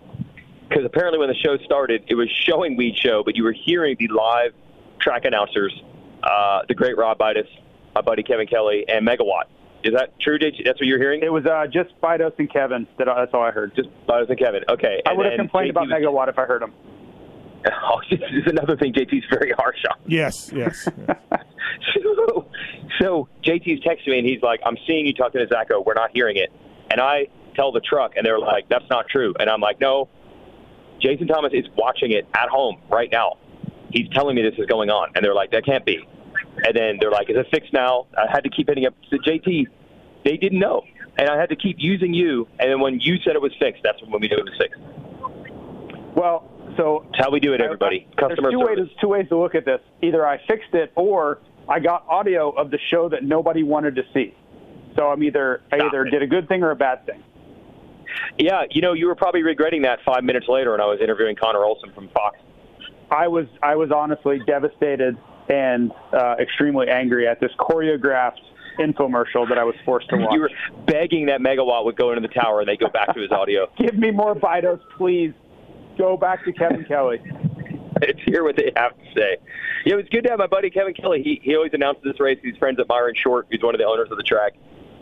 Because 0.68 0.84
apparently, 0.84 1.18
when 1.18 1.28
the 1.28 1.34
show 1.34 1.56
started, 1.64 2.04
it 2.08 2.14
was 2.14 2.30
showing 2.30 2.78
Weege 2.78 2.96
Show, 2.96 3.22
but 3.24 3.36
you 3.36 3.44
were 3.44 3.52
hearing 3.52 3.96
the 3.98 4.08
live 4.08 4.52
track 5.00 5.24
announcers, 5.26 5.72
uh, 6.22 6.60
the 6.68 6.74
great 6.74 6.96
Rob 6.96 7.18
Buydos, 7.18 7.48
my 7.94 8.00
buddy 8.00 8.22
Kevin 8.22 8.46
Kelly, 8.46 8.84
and 8.88 9.06
Megawatt. 9.06 9.44
Is 9.84 9.94
that 9.94 10.18
true? 10.20 10.38
JT? 10.38 10.64
That's 10.64 10.80
what 10.80 10.86
you're 10.86 10.98
hearing? 10.98 11.22
It 11.22 11.32
was 11.32 11.44
uh, 11.44 11.66
just 11.66 11.90
Buydos 12.00 12.38
and 12.38 12.50
Kevin. 12.52 12.86
That 12.98 13.06
that's 13.06 13.34
all 13.34 13.42
I 13.42 13.50
heard. 13.50 13.74
Just 13.74 13.88
Buydos 14.08 14.28
and 14.30 14.38
Kevin. 14.38 14.62
Okay. 14.68 15.02
I 15.04 15.10
and 15.10 15.18
would 15.18 15.26
have 15.26 15.32
then 15.32 15.38
complained 15.46 15.70
about 15.70 15.88
was- 15.88 15.92
Megawatt 15.92 16.28
if 16.28 16.38
I 16.38 16.44
heard 16.44 16.62
him. 16.62 16.72
Oh, 17.84 18.00
this 18.10 18.18
is 18.32 18.46
another 18.46 18.76
thing 18.76 18.92
JT's 18.92 19.24
very 19.30 19.52
harsh 19.52 19.78
on. 19.88 19.96
yes, 20.06 20.50
yes. 20.52 20.88
yes. 21.06 21.16
so, 21.94 22.48
so 23.00 23.28
JT's 23.44 23.84
texting 23.84 24.08
me 24.08 24.18
and 24.18 24.26
he's 24.26 24.42
like, 24.42 24.58
I'm 24.66 24.76
seeing 24.84 25.06
you 25.06 25.14
talking 25.14 25.40
to 25.40 25.46
Zacho. 25.46 25.84
We're 25.86 25.94
not 25.94 26.10
hearing 26.12 26.36
it. 26.36 26.52
And 26.90 27.00
I 27.00 27.28
tell 27.54 27.70
the 27.70 27.78
truck 27.80 28.14
and 28.16 28.26
they're 28.26 28.40
like, 28.40 28.68
that's 28.68 28.88
not 28.90 29.06
true. 29.08 29.32
And 29.38 29.48
I'm 29.48 29.60
like, 29.60 29.80
no, 29.80 30.08
Jason 31.00 31.28
Thomas 31.28 31.52
is 31.52 31.66
watching 31.76 32.10
it 32.10 32.26
at 32.34 32.48
home 32.48 32.80
right 32.90 33.10
now. 33.12 33.34
He's 33.92 34.08
telling 34.08 34.34
me 34.34 34.42
this 34.42 34.54
is 34.58 34.66
going 34.66 34.90
on. 34.90 35.12
And 35.14 35.24
they're 35.24 35.34
like, 35.34 35.52
that 35.52 35.64
can't 35.64 35.84
be. 35.84 36.04
And 36.64 36.76
then 36.76 36.98
they're 37.00 37.10
like, 37.10 37.28
is 37.30 37.36
it 37.36 37.46
fixed 37.50 37.72
now? 37.72 38.06
I 38.16 38.26
had 38.30 38.44
to 38.44 38.50
keep 38.50 38.68
hitting 38.68 38.86
up 38.86 38.94
to 39.10 39.18
JT. 39.18 39.66
They 40.24 40.36
didn't 40.36 40.58
know. 40.58 40.82
And 41.18 41.28
I 41.28 41.38
had 41.38 41.50
to 41.50 41.56
keep 41.56 41.76
using 41.78 42.14
you. 42.14 42.46
And 42.58 42.70
then 42.70 42.80
when 42.80 43.00
you 43.00 43.16
said 43.24 43.34
it 43.34 43.42
was 43.42 43.52
fixed, 43.58 43.82
that's 43.82 44.00
when 44.02 44.12
we 44.12 44.28
knew 44.28 44.36
it 44.36 44.44
was 44.44 44.54
fixed. 44.58 44.80
Well, 46.16 46.48
so 46.76 47.04
That's 47.10 47.24
how 47.26 47.30
we 47.30 47.40
do 47.40 47.52
it, 47.52 47.60
everybody. 47.60 48.06
Customer 48.18 48.50
There's 48.50 48.52
two 48.52 48.66
service. 48.66 48.88
ways, 48.88 48.96
two 49.00 49.08
ways 49.08 49.28
to 49.28 49.38
look 49.38 49.54
at 49.54 49.64
this. 49.64 49.80
Either 50.02 50.26
I 50.26 50.38
fixed 50.46 50.72
it, 50.72 50.92
or 50.94 51.40
I 51.68 51.80
got 51.80 52.06
audio 52.08 52.50
of 52.50 52.70
the 52.70 52.78
show 52.90 53.08
that 53.10 53.24
nobody 53.24 53.62
wanted 53.62 53.96
to 53.96 54.02
see. 54.14 54.34
So 54.96 55.08
I'm 55.08 55.22
either 55.22 55.62
I 55.72 55.76
either 55.76 56.04
it. 56.06 56.10
did 56.10 56.22
a 56.22 56.26
good 56.26 56.48
thing 56.48 56.62
or 56.62 56.70
a 56.70 56.76
bad 56.76 57.04
thing. 57.06 57.22
Yeah, 58.38 58.62
you 58.70 58.82
know, 58.82 58.92
you 58.92 59.06
were 59.06 59.14
probably 59.14 59.42
regretting 59.42 59.82
that 59.82 60.00
five 60.04 60.22
minutes 60.22 60.46
later 60.48 60.72
when 60.72 60.80
I 60.80 60.86
was 60.86 60.98
interviewing 61.02 61.36
Connor 61.36 61.64
Olson 61.64 61.92
from 61.94 62.08
Fox. 62.10 62.38
I 63.10 63.28
was 63.28 63.46
I 63.62 63.76
was 63.76 63.90
honestly 63.90 64.40
devastated 64.46 65.16
and 65.48 65.92
uh, 66.12 66.36
extremely 66.40 66.88
angry 66.88 67.26
at 67.26 67.40
this 67.40 67.50
choreographed 67.58 68.40
infomercial 68.78 69.48
that 69.48 69.58
I 69.58 69.64
was 69.64 69.74
forced 69.84 70.08
to 70.10 70.16
watch. 70.16 70.32
You 70.32 70.40
were 70.40 70.50
begging 70.86 71.26
that 71.26 71.40
megawatt 71.40 71.84
would 71.84 71.96
go 71.96 72.12
into 72.12 72.26
the 72.26 72.32
tower 72.32 72.60
and 72.60 72.68
they 72.68 72.76
go 72.76 72.88
back 72.88 73.14
to 73.14 73.20
his 73.20 73.30
audio. 73.30 73.66
Give 73.78 73.96
me 73.96 74.10
more 74.10 74.34
Buydos, 74.34 74.80
please. 74.96 75.32
Go 75.98 76.16
back 76.16 76.44
to 76.44 76.52
Kevin 76.52 76.84
Kelly. 76.84 77.20
Let's 78.00 78.18
hear 78.24 78.42
what 78.44 78.56
they 78.56 78.72
have 78.74 78.96
to 78.96 79.04
say. 79.14 79.36
Yeah, 79.84 79.94
it 79.94 79.96
was 79.96 80.06
good 80.10 80.22
to 80.22 80.30
have 80.30 80.38
my 80.38 80.46
buddy 80.46 80.70
Kevin 80.70 80.94
Kelly. 80.94 81.22
He 81.22 81.40
he 81.42 81.54
always 81.54 81.72
announces 81.74 82.02
this 82.02 82.18
race. 82.18 82.38
He's 82.42 82.56
friends 82.56 82.80
at 82.80 82.88
Myron 82.88 83.14
Short, 83.14 83.46
who's 83.50 83.62
one 83.62 83.74
of 83.74 83.78
the 83.78 83.86
owners 83.86 84.08
of 84.10 84.16
the 84.16 84.22
track. 84.22 84.54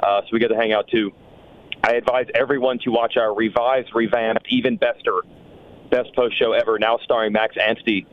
Uh, 0.03 0.23
so 0.23 0.29
we 0.33 0.41
got 0.41 0.49
to 0.49 0.57
hang 0.57 0.73
out 0.73 0.89
too. 0.89 1.13
I 1.85 1.93
advise 1.93 2.27
everyone 2.35 2.79
to 2.81 2.91
watch 2.91 3.17
our 3.17 3.35
revised, 3.35 3.95
revamped, 3.95 4.47
even 4.51 4.77
bester 4.77 5.23
best 5.91 6.15
post 6.15 6.39
show 6.39 6.53
ever, 6.53 6.79
now 6.79 6.99
starring 7.03 7.33
Max 7.33 7.57
Anstie 7.57 8.07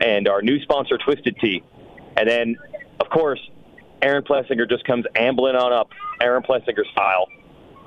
and 0.00 0.28
our 0.28 0.42
new 0.42 0.60
sponsor 0.62 0.98
Twisted 0.98 1.36
Tea. 1.40 1.62
And 2.20 2.28
then, 2.28 2.56
of 3.00 3.08
course, 3.08 3.40
Aaron 4.02 4.22
Plessinger 4.22 4.68
just 4.68 4.84
comes 4.84 5.06
ambling 5.16 5.56
on 5.56 5.72
up, 5.72 5.88
Aaron 6.20 6.42
Plessinger 6.42 6.84
style, 6.92 7.28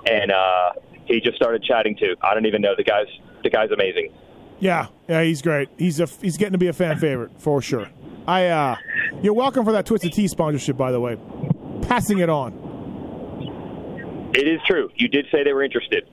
and 0.09 0.31
uh, 0.31 0.71
he 1.05 1.21
just 1.21 1.35
started 1.35 1.63
chatting 1.63 1.95
too. 1.95 2.15
I 2.23 2.33
don't 2.33 2.47
even 2.47 2.63
know 2.63 2.73
the 2.75 2.83
guy's 2.83 3.05
the 3.43 3.51
guy's 3.51 3.69
amazing. 3.69 4.11
Yeah, 4.59 4.87
yeah, 5.07 5.21
he's 5.21 5.43
great. 5.43 5.69
He's 5.77 5.99
a 5.99 6.07
he's 6.07 6.37
getting 6.37 6.53
to 6.53 6.57
be 6.57 6.67
a 6.67 6.73
fan 6.73 6.97
favorite 6.97 7.39
for 7.39 7.61
sure. 7.61 7.89
I 8.25 8.47
uh, 8.47 8.75
you're 9.21 9.35
welcome 9.35 9.65
for 9.65 9.73
that 9.73 9.85
Twisted 9.85 10.13
Tea 10.13 10.27
sponsorship, 10.27 10.77
by 10.77 10.91
the 10.91 10.99
way. 10.99 11.15
Passing 11.83 12.17
it 12.19 12.29
on. 12.29 14.31
It 14.33 14.47
is 14.47 14.59
true. 14.65 14.89
You 14.95 15.09
did 15.09 15.27
say 15.31 15.43
they 15.43 15.53
were 15.53 15.63
interested, 15.63 16.09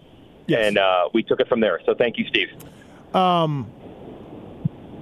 Yes. 0.46 0.66
and 0.66 0.76
uh, 0.76 1.08
we 1.14 1.22
took 1.22 1.40
it 1.40 1.48
from 1.48 1.60
there. 1.60 1.80
So 1.86 1.94
thank 1.94 2.18
you, 2.18 2.26
Steve. 2.28 2.48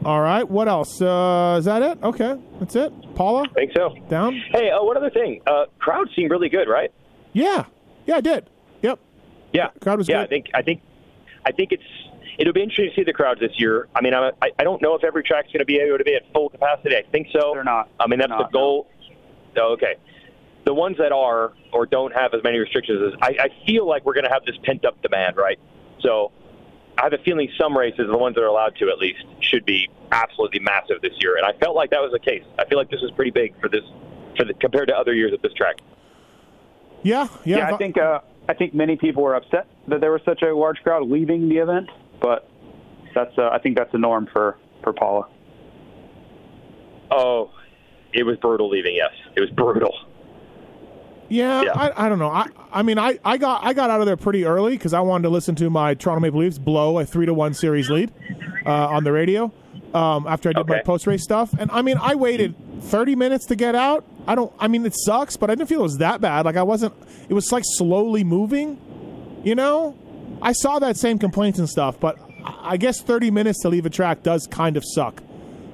All 0.04 0.20
right. 0.20 0.48
What 0.48 0.68
else? 0.68 1.00
Uh, 1.02 1.56
is 1.58 1.64
that 1.64 1.82
it? 1.82 1.98
Okay, 2.02 2.38
that's 2.60 2.76
it. 2.76 2.92
Pala, 3.14 3.42
I 3.42 3.52
think 3.52 3.72
so. 3.76 3.94
down. 4.08 4.40
Hey, 4.52 4.70
uh, 4.70 4.82
one 4.82 4.96
other 4.96 5.10
thing. 5.10 5.40
Uh, 5.46 5.64
crowd 5.78 6.08
seemed 6.14 6.30
really 6.30 6.48
good, 6.48 6.68
right? 6.68 6.92
Yeah, 7.32 7.64
yeah, 8.06 8.16
I 8.16 8.20
did. 8.20 8.48
Yep. 8.82 8.98
Yeah, 9.52 9.68
Crowd 9.80 9.98
was 9.98 10.06
good. 10.06 10.12
yeah. 10.12 10.20
good. 10.20 10.26
I 10.26 10.28
think 10.28 10.46
I 10.54 10.62
think 10.62 10.82
I 11.46 11.52
think 11.52 11.72
it's 11.72 11.82
it'll 12.38 12.52
be 12.52 12.62
interesting 12.62 12.90
to 12.90 12.94
see 12.94 13.04
the 13.04 13.12
crowds 13.12 13.40
this 13.40 13.52
year. 13.56 13.88
I 13.94 14.00
mean, 14.00 14.14
I'm, 14.14 14.32
I 14.40 14.50
I 14.58 14.64
don't 14.64 14.80
know 14.80 14.94
if 14.94 15.02
every 15.04 15.22
track's 15.24 15.48
going 15.48 15.58
to 15.60 15.64
be 15.64 15.78
able 15.78 15.98
to 15.98 16.04
be 16.04 16.14
at 16.14 16.22
full 16.32 16.48
capacity. 16.48 16.96
I 16.96 17.02
think 17.10 17.28
so. 17.32 17.52
They're 17.54 17.64
not. 17.64 17.88
I 17.98 18.06
mean, 18.06 18.18
that's 18.20 18.30
They're 18.30 18.38
the 18.38 18.42
not, 18.44 18.52
goal. 18.52 18.88
Oh, 19.56 19.72
okay. 19.72 19.96
The 20.64 20.74
ones 20.74 20.96
that 20.98 21.12
are 21.12 21.54
or 21.72 21.86
don't 21.86 22.14
have 22.14 22.34
as 22.34 22.42
many 22.44 22.58
restrictions, 22.58 23.12
is 23.12 23.18
I, 23.20 23.36
I 23.40 23.66
feel 23.66 23.88
like 23.88 24.04
we're 24.04 24.14
going 24.14 24.26
to 24.26 24.30
have 24.32 24.44
this 24.44 24.56
pent 24.62 24.84
up 24.84 25.00
demand, 25.02 25.36
right? 25.36 25.58
So 26.00 26.30
I 26.98 27.04
have 27.04 27.12
a 27.12 27.18
feeling 27.18 27.48
some 27.58 27.76
races, 27.76 28.08
the 28.10 28.18
ones 28.18 28.34
that 28.34 28.42
are 28.42 28.48
allowed 28.48 28.74
to 28.76 28.88
at 28.90 28.98
least, 28.98 29.24
should 29.40 29.64
be 29.64 29.88
absolutely 30.10 30.58
massive 30.60 31.00
this 31.00 31.12
year, 31.20 31.36
and 31.36 31.46
I 31.46 31.52
felt 31.52 31.76
like 31.76 31.90
that 31.90 32.00
was 32.00 32.10
the 32.12 32.18
case. 32.18 32.42
I 32.58 32.64
feel 32.64 32.76
like 32.76 32.90
this 32.90 33.02
is 33.02 33.10
pretty 33.12 33.30
big 33.30 33.58
for 33.60 33.68
this, 33.68 33.84
for 34.36 34.44
the, 34.44 34.54
compared 34.54 34.88
to 34.88 34.96
other 34.96 35.14
years 35.14 35.32
at 35.32 35.40
this 35.42 35.52
track. 35.52 35.76
Yeah, 37.02 37.28
yeah. 37.44 37.58
Yeah, 37.58 37.74
I 37.74 37.76
think 37.76 37.98
uh, 37.98 38.20
I 38.48 38.54
think 38.54 38.74
many 38.74 38.96
people 38.96 39.22
were 39.22 39.36
upset 39.36 39.68
that 39.86 40.00
there 40.00 40.10
was 40.10 40.22
such 40.24 40.42
a 40.42 40.54
large 40.54 40.82
crowd 40.82 41.06
leaving 41.06 41.48
the 41.48 41.58
event, 41.58 41.88
but 42.20 42.50
that's 43.14 43.36
uh, 43.38 43.50
I 43.52 43.58
think 43.58 43.76
that's 43.76 43.92
the 43.92 43.98
norm 43.98 44.28
for 44.32 44.56
for 44.82 44.92
Pala. 44.92 45.28
Oh, 47.10 47.52
it 48.12 48.24
was 48.24 48.36
brutal 48.38 48.68
leaving. 48.68 48.96
Yes, 48.96 49.12
it 49.36 49.40
was 49.40 49.50
brutal. 49.50 49.94
Yeah, 51.28 51.62
Yeah. 51.62 51.72
I, 51.74 52.06
I 52.06 52.08
don't 52.08 52.18
know. 52.18 52.30
I 52.30 52.46
I 52.72 52.82
mean 52.82 52.98
I, 52.98 53.18
I 53.24 53.36
got 53.38 53.64
I 53.64 53.72
got 53.72 53.90
out 53.90 54.00
of 54.00 54.06
there 54.06 54.16
pretty 54.16 54.44
early 54.44 54.72
because 54.72 54.94
I 54.94 55.00
wanted 55.00 55.24
to 55.24 55.28
listen 55.30 55.54
to 55.56 55.70
my 55.70 55.94
Toronto 55.94 56.20
Maple 56.20 56.40
Leafs 56.40 56.58
blow 56.58 56.98
a 56.98 57.04
three 57.06 57.26
to 57.26 57.34
one 57.34 57.54
series 57.54 57.90
lead 57.90 58.12
uh, 58.66 58.88
on 58.88 59.04
the 59.04 59.12
radio 59.12 59.52
um, 59.94 60.26
after 60.26 60.48
I 60.48 60.52
did 60.52 60.66
my 60.66 60.80
post 60.80 61.06
race 61.06 61.22
stuff. 61.22 61.52
And 61.58 61.70
I 61.70 61.82
mean 61.82 61.96
I 62.00 62.14
waited 62.14 62.54
thirty 62.82 63.14
minutes 63.14 63.46
to 63.46 63.56
get 63.56 63.74
out. 63.74 64.04
I 64.26 64.34
don't. 64.34 64.52
I 64.58 64.68
mean 64.68 64.84
it 64.86 64.94
sucks, 64.96 65.36
but 65.36 65.50
I 65.50 65.54
didn't 65.54 65.68
feel 65.68 65.80
it 65.80 65.84
was 65.84 65.98
that 65.98 66.20
bad. 66.20 66.44
Like 66.44 66.56
I 66.56 66.62
wasn't. 66.62 66.94
It 67.28 67.34
was 67.34 67.50
like 67.52 67.64
slowly 67.66 68.24
moving. 68.24 68.78
You 69.44 69.54
know, 69.54 69.96
I 70.42 70.52
saw 70.52 70.78
that 70.78 70.96
same 70.96 71.18
complaints 71.18 71.58
and 71.58 71.68
stuff, 71.68 71.98
but 72.00 72.18
I 72.44 72.72
I 72.72 72.76
guess 72.78 73.00
thirty 73.02 73.30
minutes 73.30 73.60
to 73.62 73.68
leave 73.68 73.84
a 73.86 73.90
track 73.90 74.22
does 74.22 74.46
kind 74.46 74.76
of 74.76 74.84
suck. 74.84 75.22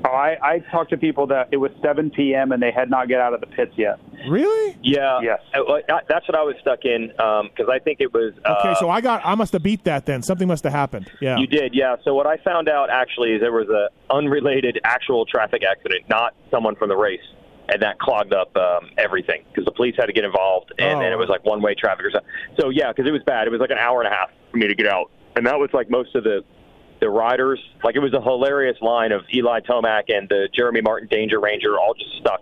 Oh, 0.07 0.11
I, 0.11 0.37
I 0.43 0.59
talked 0.71 0.91
to 0.91 0.97
people 0.99 1.27
that 1.29 1.49
it 1.51 1.57
was 1.57 1.71
7 1.83 2.11
p.m. 2.11 2.53
and 2.53 2.63
they 2.63 2.71
had 2.71 2.91
not 2.91 3.09
get 3.09 3.21
out 3.21 3.33
of 3.33 3.41
the 3.41 3.47
pits 3.47 3.73
yet. 3.77 3.99
Really? 4.29 4.77
Yeah. 4.83 5.21
Yes. 5.23 5.41
Uh, 5.55 5.61
well, 5.67 5.81
That's 6.09 6.29
what 6.29 6.37
I 6.37 6.43
was 6.43 6.57
stuck 6.61 6.85
in 6.85 7.09
because 7.09 7.69
I 7.73 7.79
think 7.79 8.01
it 8.01 8.13
was. 8.13 8.35
Uh, 8.45 8.57
Okay, 8.61 8.75
so 8.79 8.91
I 8.91 9.01
got. 9.01 9.23
I 9.25 9.35
must 9.35 9.53
have 9.55 9.63
beat 9.63 9.85
that 9.85 10.05
then. 10.07 10.23
Something 10.23 10.47
must 10.49 10.65
have 10.65 10.73
happened. 10.73 11.11
Yeah. 11.21 11.39
You 11.39 11.47
did, 11.47 11.75
yeah. 11.75 11.97
So 12.05 12.15
what 12.15 12.27
I 12.27 12.37
found 12.39 12.69
out 12.69 12.91
actually 12.91 13.33
is 13.33 13.41
there 13.41 13.51
was 13.53 13.69
a 13.69 13.89
unrelated 14.13 14.79
actual 14.85 15.25
traffic 15.27 15.63
accident, 15.65 16.05
not 16.09 16.35
someone 16.51 16.77
from 16.77 16.89
the 16.91 16.97
race, 16.97 17.21
and 17.69 17.81
that 17.83 17.99
clogged 17.99 18.33
up 18.35 18.55
um, 18.57 18.91
everything 18.99 19.43
because 19.49 19.65
the 19.65 19.73
police 19.73 19.95
had 19.99 20.07
to 20.07 20.13
get 20.13 20.25
involved, 20.25 20.73
and 20.79 20.99
Oh. 20.99 21.03
then 21.03 21.13
it 21.13 21.17
was 21.19 21.29
like 21.29 21.45
one 21.45 21.63
way 21.63 21.75
traffic 21.75 22.05
or 22.05 22.11
something. 22.11 22.31
So 22.61 22.69
yeah, 22.69 22.93
because 22.93 23.09
it 23.09 23.13
was 23.13 23.23
bad. 23.25 23.47
It 23.47 23.51
was 23.51 23.61
like 23.61 23.71
an 23.71 23.79
hour 23.79 24.03
and 24.03 24.13
a 24.13 24.15
half 24.15 24.31
for 24.51 24.59
me 24.59 24.69
to 24.69 24.75
get 24.75 24.87
out, 24.87 25.11
and 25.37 25.47
that 25.47 25.59
was 25.59 25.71
like 25.73 25.89
most 25.91 26.15
of 26.15 26.25
the 26.25 26.45
the 27.05 27.11
riders. 27.11 27.61
Like 27.85 27.95
it 27.97 28.01
was 28.01 28.15
a 28.15 28.21
hilarious 28.21 28.81
line 28.81 29.13
of 29.13 29.23
Eli 29.33 29.61
Tomac 29.61 30.05
and 30.09 30.27
the 30.29 30.49
Jeremy 30.55 30.81
Martin 30.81 31.07
Danger 31.11 31.39
Ranger 31.39 31.79
all 31.79 31.93
just 31.95 32.17
stuck. 32.19 32.41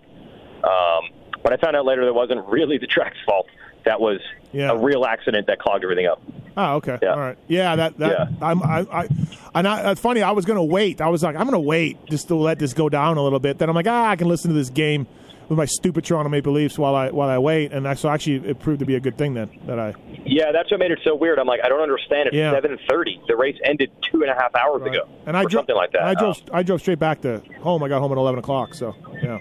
Um, 0.63 1.09
but 1.43 1.51
I 1.51 1.57
found 1.57 1.75
out 1.75 1.85
later 1.85 2.05
that 2.05 2.13
wasn't 2.13 2.45
really 2.47 2.77
the 2.77 2.87
track's 2.87 3.17
fault. 3.25 3.47
That 3.85 3.99
was 3.99 4.21
Yeah. 4.53 4.71
a 4.71 4.77
real 4.77 5.03
accident 5.05 5.47
that 5.47 5.59
clogged 5.59 5.83
everything 5.83 6.07
up. 6.07 6.21
Oh, 6.55 6.75
okay. 6.75 6.97
Yeah. 7.01 7.09
All 7.13 7.19
right. 7.19 7.37
Yeah, 7.47 7.75
that 7.75 7.97
that 7.97 8.11
Yeah. 8.11 8.25
I'm 8.41 8.63
I, 8.63 8.85
I 8.91 9.07
and 9.55 9.67
I, 9.67 9.91
it's 9.91 9.99
funny. 9.99 10.21
I 10.21 10.31
was 10.31 10.45
gonna 10.45 10.63
wait. 10.63 11.01
I 11.01 11.09
was 11.09 11.23
like, 11.23 11.35
I'm 11.35 11.45
gonna 11.45 11.59
wait 11.59 11.97
just 12.05 12.29
to 12.29 12.35
let 12.35 12.59
this 12.59 12.73
go 12.73 12.87
down 12.89 13.17
a 13.17 13.21
little 13.23 13.39
bit. 13.39 13.57
Then 13.57 13.67
I'm 13.69 13.75
like, 13.75 13.87
ah, 13.87 14.07
I 14.09 14.15
can 14.15 14.27
listen 14.29 14.49
to 14.51 14.55
this 14.55 14.69
game 14.69 15.05
with 15.49 15.57
my 15.57 15.65
stupid 15.65 16.03
Toronto 16.05 16.29
Maple 16.29 16.53
Leafs 16.53 16.77
while 16.77 16.95
I 16.95 17.09
while 17.11 17.29
I 17.29 17.37
wait. 17.37 17.71
And 17.73 17.87
I, 17.87 17.93
so 17.95 18.09
actually, 18.09 18.47
it 18.49 18.59
proved 18.59 18.79
to 18.79 18.85
be 18.85 18.95
a 18.95 18.99
good 18.99 19.17
thing 19.17 19.33
then 19.33 19.49
that 19.65 19.79
I. 19.79 19.93
Yeah, 20.25 20.51
that's 20.51 20.71
what 20.71 20.79
made 20.79 20.91
it 20.91 20.99
so 21.03 21.15
weird. 21.15 21.37
I'm 21.39 21.47
like, 21.47 21.59
I 21.63 21.69
don't 21.69 21.81
understand. 21.81 22.27
It. 22.27 22.35
It's 22.35 22.37
Yeah. 22.37 22.53
7:30. 22.59 23.27
The 23.27 23.35
race 23.35 23.57
ended 23.65 23.91
two 24.01 24.21
and 24.21 24.31
a 24.31 24.35
half 24.35 24.55
hours 24.55 24.81
ago, 24.83 25.07
And 25.25 25.35
I 25.35 25.41
or 25.43 25.49
drove 25.49 25.59
something 25.61 25.75
like 25.75 25.91
that. 25.91 26.03
I 26.03 26.13
drove 26.15 26.37
Um, 26.37 26.43
I 26.53 26.63
drove 26.63 26.79
straight 26.81 26.99
back 26.99 27.21
to 27.21 27.41
home. 27.61 27.83
I 27.83 27.89
got 27.89 27.99
home 27.99 28.11
at 28.11 28.17
11 28.17 28.39
o'clock. 28.39 28.73
So 28.73 28.95
yeah. 29.21 29.39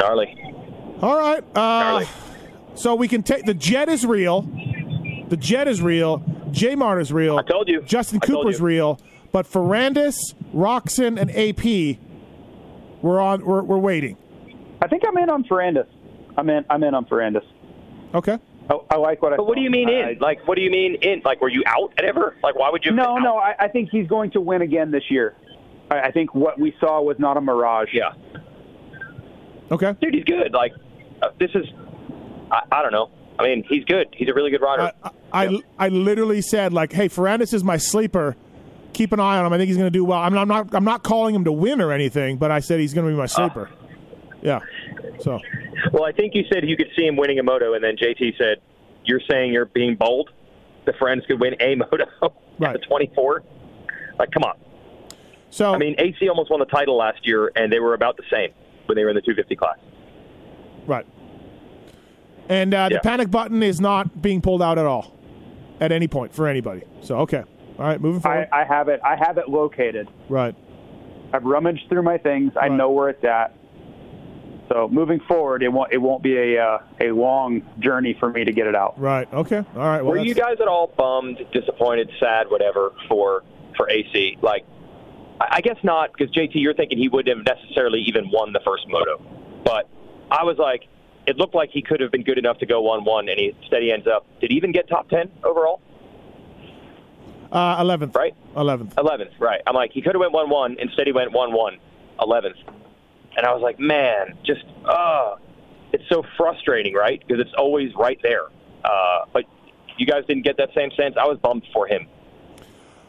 gnarly. 0.00 0.36
All 1.02 1.18
right. 1.18 1.42
Uh, 1.54 1.54
Gnarly. 1.54 2.06
so 2.74 2.94
we 2.94 3.08
can 3.08 3.22
take 3.22 3.44
the 3.44 3.54
jet 3.54 3.88
is 3.88 4.04
real. 4.06 4.42
The 5.28 5.36
jet 5.36 5.68
is 5.68 5.80
real. 5.82 6.22
J 6.50 6.74
Mart 6.76 7.00
is 7.00 7.12
real. 7.12 7.38
I 7.38 7.42
told 7.42 7.68
you. 7.68 7.82
Justin 7.82 8.20
I 8.22 8.26
Cooper's 8.26 8.58
you. 8.60 8.64
real. 8.66 9.00
But 9.32 9.46
Ferrandis, 9.50 10.14
Roczen, 10.54 11.18
and 11.20 11.28
AP, 11.30 11.98
we're 13.02 13.20
on. 13.20 13.44
We're, 13.44 13.62
we're 13.62 13.78
waiting. 13.78 14.16
I 14.82 14.88
think 14.88 15.02
I'm 15.06 15.16
in 15.18 15.30
on 15.30 15.44
Ferrandis. 15.44 15.86
I'm 16.36 16.48
in. 16.50 16.64
I'm 16.70 16.82
in 16.82 16.94
on 16.94 17.04
Ferrandis. 17.06 17.44
Okay. 18.14 18.38
I, 18.70 18.78
I 18.90 18.96
like 18.96 19.22
what 19.22 19.32
I. 19.32 19.36
But 19.36 19.46
what 19.46 19.56
do 19.56 19.62
you 19.62 19.70
mean 19.70 19.88
I- 19.88 20.10
in? 20.12 20.18
Like, 20.18 20.46
what 20.48 20.56
do 20.56 20.62
you 20.62 20.70
mean 20.70 20.96
in? 21.02 21.22
Like, 21.24 21.40
were 21.40 21.48
you 21.50 21.62
out 21.66 21.92
at 21.98 22.04
ever? 22.04 22.36
Like, 22.42 22.56
why 22.56 22.70
would 22.70 22.84
you? 22.84 22.90
have 22.90 22.96
No, 22.96 23.14
been 23.14 23.24
no. 23.24 23.36
I, 23.36 23.54
I 23.58 23.68
think 23.68 23.90
he's 23.90 24.06
going 24.06 24.30
to 24.32 24.40
win 24.40 24.62
again 24.62 24.90
this 24.90 25.04
year. 25.10 25.36
I, 25.90 26.00
I 26.02 26.10
think 26.12 26.34
what 26.34 26.58
we 26.58 26.74
saw 26.80 27.00
was 27.02 27.16
not 27.18 27.36
a 27.36 27.40
mirage. 27.40 27.90
Yeah, 27.92 28.12
Okay. 29.70 29.94
dude, 30.00 30.14
he's 30.14 30.24
good. 30.24 30.52
Like, 30.52 30.72
uh, 31.22 31.28
this 31.38 31.50
is. 31.54 31.64
I, 32.50 32.60
I 32.70 32.82
don't 32.82 32.92
know. 32.92 33.10
I 33.38 33.42
mean, 33.42 33.64
he's 33.68 33.84
good. 33.84 34.08
He's 34.16 34.28
a 34.28 34.34
really 34.34 34.50
good 34.50 34.60
rider. 34.62 34.92
I, 35.02 35.10
I, 35.46 35.58
I 35.78 35.88
literally 35.88 36.40
said 36.42 36.72
like, 36.72 36.92
"Hey, 36.92 37.08
Ferrandis 37.08 37.52
is 37.52 37.64
my 37.64 37.76
sleeper. 37.76 38.36
Keep 38.92 39.12
an 39.12 39.18
eye 39.20 39.38
on 39.38 39.46
him. 39.46 39.52
I 39.52 39.58
think 39.58 39.66
he's 39.68 39.76
going 39.76 39.88
to 39.88 39.96
do 39.98 40.04
well. 40.04 40.18
I'm, 40.20 40.36
I'm 40.38 40.46
not. 40.48 40.74
I'm 40.74 40.84
not 40.84 41.02
calling 41.02 41.34
him 41.34 41.44
to 41.44 41.52
win 41.52 41.80
or 41.80 41.90
anything, 41.92 42.36
but 42.36 42.50
I 42.50 42.60
said 42.60 42.78
he's 42.80 42.94
going 42.94 43.06
to 43.06 43.12
be 43.12 43.16
my 43.16 43.26
sleeper. 43.26 43.68
Yeah. 44.44 44.60
So 45.20 45.40
well, 45.92 46.04
I 46.04 46.12
think 46.12 46.34
you 46.34 46.44
said 46.52 46.68
you 46.68 46.76
could 46.76 46.90
see 46.96 47.06
him 47.06 47.16
winning 47.16 47.38
a 47.40 47.42
moto, 47.42 47.74
and 47.74 47.82
then 47.82 47.96
JT 47.96 48.36
said, 48.38 48.58
"You're 49.04 49.20
saying 49.28 49.52
you're 49.52 49.64
being 49.66 49.96
bold. 49.96 50.30
The 50.84 50.92
friends 50.92 51.24
could 51.26 51.40
win 51.40 51.54
a 51.60 51.74
moto 51.76 52.04
Right. 52.58 52.74
at 52.74 52.80
the 52.80 52.86
24. 52.86 53.42
Like, 54.18 54.30
come 54.30 54.44
on. 54.44 54.54
so 55.50 55.74
I 55.74 55.78
mean, 55.78 55.96
AC 55.98 56.28
almost 56.28 56.50
won 56.50 56.60
the 56.60 56.66
title 56.66 56.96
last 56.96 57.26
year, 57.26 57.50
and 57.56 57.72
they 57.72 57.80
were 57.80 57.94
about 57.94 58.16
the 58.16 58.22
same 58.30 58.50
when 58.86 58.94
they 58.96 59.02
were 59.02 59.10
in 59.10 59.16
the 59.16 59.22
250 59.22 59.56
class. 59.56 59.78
right. 60.86 61.06
And 62.48 62.74
uh, 62.74 62.90
the 62.90 63.00
panic 63.02 63.30
button 63.30 63.62
is 63.62 63.80
not 63.80 64.20
being 64.20 64.42
pulled 64.42 64.60
out 64.62 64.76
at 64.78 64.84
all, 64.84 65.16
at 65.80 65.90
any 65.92 66.06
point 66.08 66.34
for 66.34 66.46
anybody. 66.46 66.82
So 67.00 67.16
okay. 67.20 67.42
All 67.78 67.86
right, 67.86 68.00
moving 68.00 68.20
forward. 68.20 68.48
I 68.52 68.64
have 68.64 68.88
it. 68.88 69.00
I 69.02 69.16
have 69.16 69.38
it 69.38 69.48
located. 69.48 70.08
right. 70.28 70.54
I've 71.32 71.42
rummaged 71.44 71.88
through 71.88 72.02
my 72.04 72.18
things. 72.18 72.52
I 72.60 72.68
know 72.68 72.90
where 72.90 73.08
it's 73.08 73.24
at. 73.24 73.56
So 74.68 74.88
moving 74.88 75.20
forward, 75.20 75.62
it 75.62 75.68
won't. 75.68 75.92
It 75.92 75.98
won't 75.98 76.22
be 76.22 76.36
a 76.36 76.64
uh, 76.64 76.78
a 77.00 77.10
long 77.12 77.62
journey 77.80 78.16
for 78.18 78.30
me 78.30 78.44
to 78.44 78.52
get 78.52 78.66
it 78.66 78.74
out. 78.74 78.98
Right. 78.98 79.30
Okay. 79.32 79.58
All 79.58 79.64
right. 79.74 80.02
Well, 80.02 80.12
were 80.12 80.18
you 80.18 80.34
guys 80.34 80.56
at 80.60 80.68
all 80.68 80.86
bummed, 80.96 81.38
disappointed, 81.52 82.10
sad, 82.18 82.50
whatever 82.50 82.92
for 83.08 83.42
for 83.76 83.90
AC? 83.90 84.38
Like, 84.40 84.64
I 85.40 85.56
I 85.56 85.60
guess 85.60 85.76
not, 85.82 86.12
because 86.12 86.34
JT, 86.34 86.52
you're 86.54 86.74
thinking 86.74 86.98
he 86.98 87.08
wouldn't 87.08 87.36
have 87.36 87.58
necessarily 87.58 88.00
even 88.00 88.30
won 88.30 88.52
the 88.52 88.60
first 88.64 88.88
moto. 88.88 89.20
But 89.64 89.88
I 90.30 90.44
was 90.44 90.56
like, 90.56 90.84
it 91.26 91.36
looked 91.36 91.54
like 91.54 91.70
he 91.70 91.82
could 91.82 92.00
have 92.00 92.10
been 92.10 92.24
good 92.24 92.38
enough 92.38 92.58
to 92.58 92.66
go 92.66 92.80
one 92.80 93.04
one, 93.04 93.28
and 93.28 93.38
he 93.38 93.54
instead 93.60 93.82
he 93.82 93.92
ends 93.92 94.06
up. 94.06 94.26
Did 94.40 94.50
he 94.50 94.56
even 94.56 94.72
get 94.72 94.88
top 94.88 95.08
ten 95.10 95.30
overall? 95.42 95.80
uh, 97.52 97.82
11th. 97.82 98.14
Right. 98.16 98.34
11th. 98.56 98.98
Eleventh, 98.98 99.30
right? 99.38 99.60
I'm 99.66 99.74
like, 99.74 99.92
he 99.92 100.02
could 100.02 100.14
have 100.14 100.20
went 100.20 100.32
one 100.32 100.50
one. 100.50 100.76
Instead, 100.78 101.06
he 101.06 101.12
went 101.12 101.32
one 101.32 101.52
one, 101.52 101.78
eleventh. 102.20 102.56
And 103.36 103.46
I 103.46 103.52
was 103.52 103.62
like, 103.62 103.78
man, 103.80 104.36
just 104.44 104.64
uh 104.84 105.36
it's 105.92 106.04
so 106.08 106.24
frustrating, 106.36 106.94
right? 106.94 107.22
Because 107.26 107.40
it's 107.40 107.54
always 107.56 107.94
right 107.94 108.18
there. 108.22 108.46
Uh, 108.84 109.24
but 109.32 109.44
you 109.96 110.06
guys 110.06 110.24
didn't 110.26 110.42
get 110.42 110.56
that 110.56 110.70
same 110.74 110.90
sense. 110.96 111.14
I 111.16 111.24
was 111.26 111.38
bummed 111.38 111.62
for 111.72 111.86
him. 111.86 112.06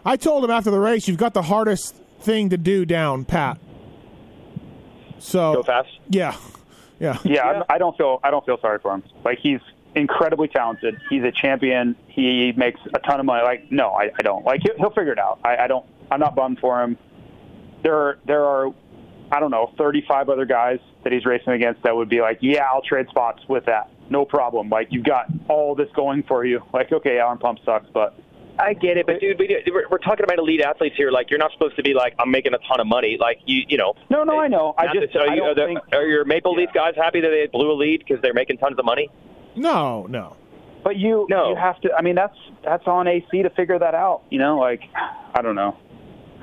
I 0.06 0.18
told 0.18 0.44
him 0.44 0.52
after 0.52 0.70
the 0.70 0.80
race, 0.80 1.08
you've 1.08 1.18
got 1.18 1.34
the 1.34 1.42
hardest 1.42 1.96
thing 2.20 2.50
to 2.50 2.58
do 2.58 2.86
down, 2.86 3.26
Pat. 3.26 3.58
So 5.20 5.56
Go 5.56 5.64
fast. 5.64 5.90
yeah, 6.10 6.36
yeah. 7.00 7.18
Yeah, 7.24 7.34
Yeah. 7.34 7.64
I, 7.70 7.76
I 7.76 7.78
don't 7.78 7.98
feel. 7.98 8.20
I 8.24 8.32
don't 8.32 8.46
feel 8.46 8.60
sorry 8.62 8.80
for 8.80 8.94
him. 8.94 9.04
Like 9.24 9.40
he's 9.40 9.60
incredibly 9.96 10.48
talented. 10.48 11.00
He's 11.10 11.24
a 11.24 11.32
champion. 11.32 11.96
He 12.08 12.52
makes 12.52 12.80
a 12.94 13.00
ton 13.00 13.20
of 13.20 13.26
money. 13.26 13.44
Like 13.44 13.72
no, 13.72 13.90
I, 13.92 14.12
I 14.18 14.22
don't. 14.22 14.46
Like 14.46 14.62
he'll, 14.64 14.76
he'll 14.78 14.90
figure 14.92 15.14
it 15.14 15.20
out. 15.20 15.40
I, 15.44 15.58
I 15.58 15.68
don't. 15.68 15.86
I'm 16.12 16.20
not 16.20 16.36
bummed 16.36 16.60
for 16.60 16.82
him. 16.84 16.98
There 17.82 17.96
are 17.96 18.20
there 18.26 18.46
are 18.46 18.68
I 19.32 19.40
don't 19.40 19.52
know 19.52 19.72
35 19.78 20.30
other 20.30 20.46
guys 20.46 20.80
that 21.04 21.12
he's 21.14 21.26
racing 21.26 21.54
against 21.54 21.84
that 21.84 21.96
would 21.96 22.10
be 22.10 22.22
like, 22.22 22.40
yeah, 22.42 22.64
I'll 22.72 22.82
trade 22.82 23.08
spots 23.10 23.42
with 23.50 23.66
that. 23.66 23.90
No 24.10 24.24
problem. 24.26 24.70
Like 24.70 24.88
you've 24.92 25.04
got 25.06 25.26
all 25.50 25.76
this 25.76 25.90
going 25.96 26.24
for 26.28 26.46
you. 26.46 26.62
Like 26.74 26.92
okay, 26.92 27.20
arm 27.20 27.40
pump 27.40 27.60
sucks, 27.66 27.88
but 27.94 28.18
I 28.58 28.74
get 28.74 28.96
it, 28.98 29.06
but 29.06 29.20
dude, 29.20 29.38
we, 29.38 29.62
we're, 29.70 29.86
we're 29.90 29.98
talking 29.98 30.24
about 30.24 30.40
elite 30.40 30.62
athletes 30.62 30.96
here. 30.96 31.12
Like, 31.12 31.30
you're 31.30 31.40
not 31.40 31.52
supposed 31.52 31.76
to 31.76 31.84
be 31.84 31.94
like, 31.94 32.16
I'm 32.20 32.32
making 32.32 32.54
a 32.54 32.58
ton 32.60 32.80
of 32.80 32.88
money. 32.88 33.18
Like, 33.20 33.40
you, 33.46 33.64
you 33.68 33.78
know. 33.78 33.96
No, 34.10 34.24
no, 34.24 34.40
I 34.40 34.48
know. 34.48 34.74
I 34.78 34.86
just 34.94 35.12
that- 35.12 35.20
are, 35.24 35.30
I 35.30 35.34
you, 35.36 35.42
don't 35.42 35.50
are, 35.50 35.56
the, 35.56 35.66
think 35.66 35.80
are 35.92 36.06
your 36.08 36.24
Maple 36.24 36.56
Leaf 36.56 36.70
guys 36.74 36.94
happy 36.96 37.20
that 37.20 37.28
they 37.28 37.48
blew 37.52 37.70
a 37.70 37.76
lead 37.76 38.00
because 38.08 38.22
they're 38.22 38.34
making 38.34 38.58
tons 38.60 38.80
of 38.80 38.86
money? 38.86 39.10
No, 39.58 40.06
no. 40.08 40.38
But 40.86 40.96
you 40.96 41.28
No. 41.30 41.50
you 41.50 41.56
have 41.58 41.82
to. 41.82 41.94
I 41.98 42.02
mean, 42.02 42.16
that's 42.16 42.38
that's 42.64 42.88
on 42.88 43.08
AC 43.10 43.26
to 43.44 43.50
figure 43.50 43.78
that 43.78 43.94
out. 43.96 44.22
You 44.30 44.40
know, 44.40 44.58
like 44.58 44.84
I 45.34 45.42
don't 45.42 45.56
know. 45.56 45.76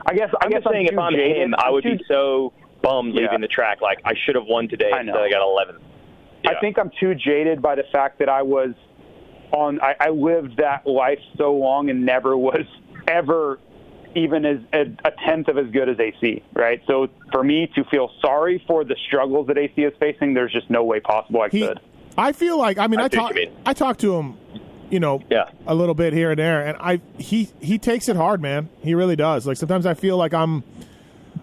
I 0.05 0.13
guess 0.15 0.29
I 0.39 0.45
I'm 0.47 0.51
guess 0.51 0.63
just 0.65 0.73
saying, 0.73 0.89
I'm 0.89 0.93
if 0.93 0.99
too 0.99 1.01
I'm 1.01 1.13
jaded. 1.15 1.37
him, 1.45 1.55
I 1.57 1.71
would 1.71 1.83
too- 1.85 1.97
be 1.97 2.05
so 2.09 2.53
bummed 2.83 3.15
Yeah. 3.15 3.23
leaving 3.23 3.41
the 3.41 3.49
track. 3.49 3.81
Like, 3.81 4.01
I 4.05 4.15
should 4.25 4.35
have 4.35 4.45
won 4.47 4.69
today 4.69 4.91
I 4.93 5.01
instead 5.01 5.15
know. 5.15 5.23
I 5.23 5.31
got 5.31 5.43
11th. 5.43 5.81
I 6.45 6.55
think 6.61 6.79
I'm 6.79 6.91
too 6.99 7.15
jaded 7.15 7.63
by 7.63 7.77
the 7.77 7.85
fact 7.93 8.19
that 8.19 8.29
I 8.29 8.43
was 8.43 8.75
on. 9.53 9.81
I, 9.81 9.95
I 10.01 10.09
lived 10.11 10.57
that 10.57 10.87
life 10.87 11.21
so 11.39 11.55
long 11.55 11.89
and 11.89 12.05
never 12.05 12.37
was 12.37 12.65
ever 13.09 13.61
even 14.15 14.45
as 14.45 14.59
a, 14.75 14.81
a 15.07 15.13
tenth 15.27 15.49
of 15.49 15.57
as 15.57 15.71
good 15.71 15.89
as 15.89 15.99
AC. 16.01 16.43
Right. 16.53 16.83
So 16.87 17.09
for 17.31 17.43
me 17.45 17.71
to 17.77 17.85
feel 17.85 18.11
sorry 18.21 18.63
for 18.67 18.85
the 18.85 18.97
struggles 19.07 19.47
that 19.47 19.57
AC 19.57 19.73
is 19.83 19.95
facing, 20.01 20.35
there's 20.35 20.53
just 20.53 20.69
no 20.69 20.83
way 20.85 21.01
possible 21.01 21.41
I 21.43 21.49
He, 21.49 21.61
could. 21.67 21.81
I 22.19 22.33
feel 22.33 22.59
like 22.59 22.77
I 22.79 22.89
mean 22.89 23.01
I 23.01 23.05
I 23.05 23.09
talk 23.09 23.35
mean. 23.35 23.51
I 23.65 23.73
talked 23.73 24.01
to 24.01 24.15
him, 24.17 24.37
you 24.91 25.01
know, 25.01 25.23
Yeah. 25.31 25.45
a 25.67 25.75
little 25.75 25.95
bit 25.95 26.13
here 26.13 26.31
and 26.33 26.39
there, 26.39 26.61
and 26.67 26.77
I 26.79 27.01
he 27.19 27.49
he 27.61 27.79
takes 27.79 28.09
it 28.11 28.17
hard, 28.17 28.43
man. 28.43 28.69
He 28.83 28.95
really 28.95 29.17
does. 29.17 29.47
Like 29.47 29.57
sometimes 29.57 29.87
I 29.87 29.95
feel 29.95 30.17
like 30.19 30.35
I'm. 30.35 30.63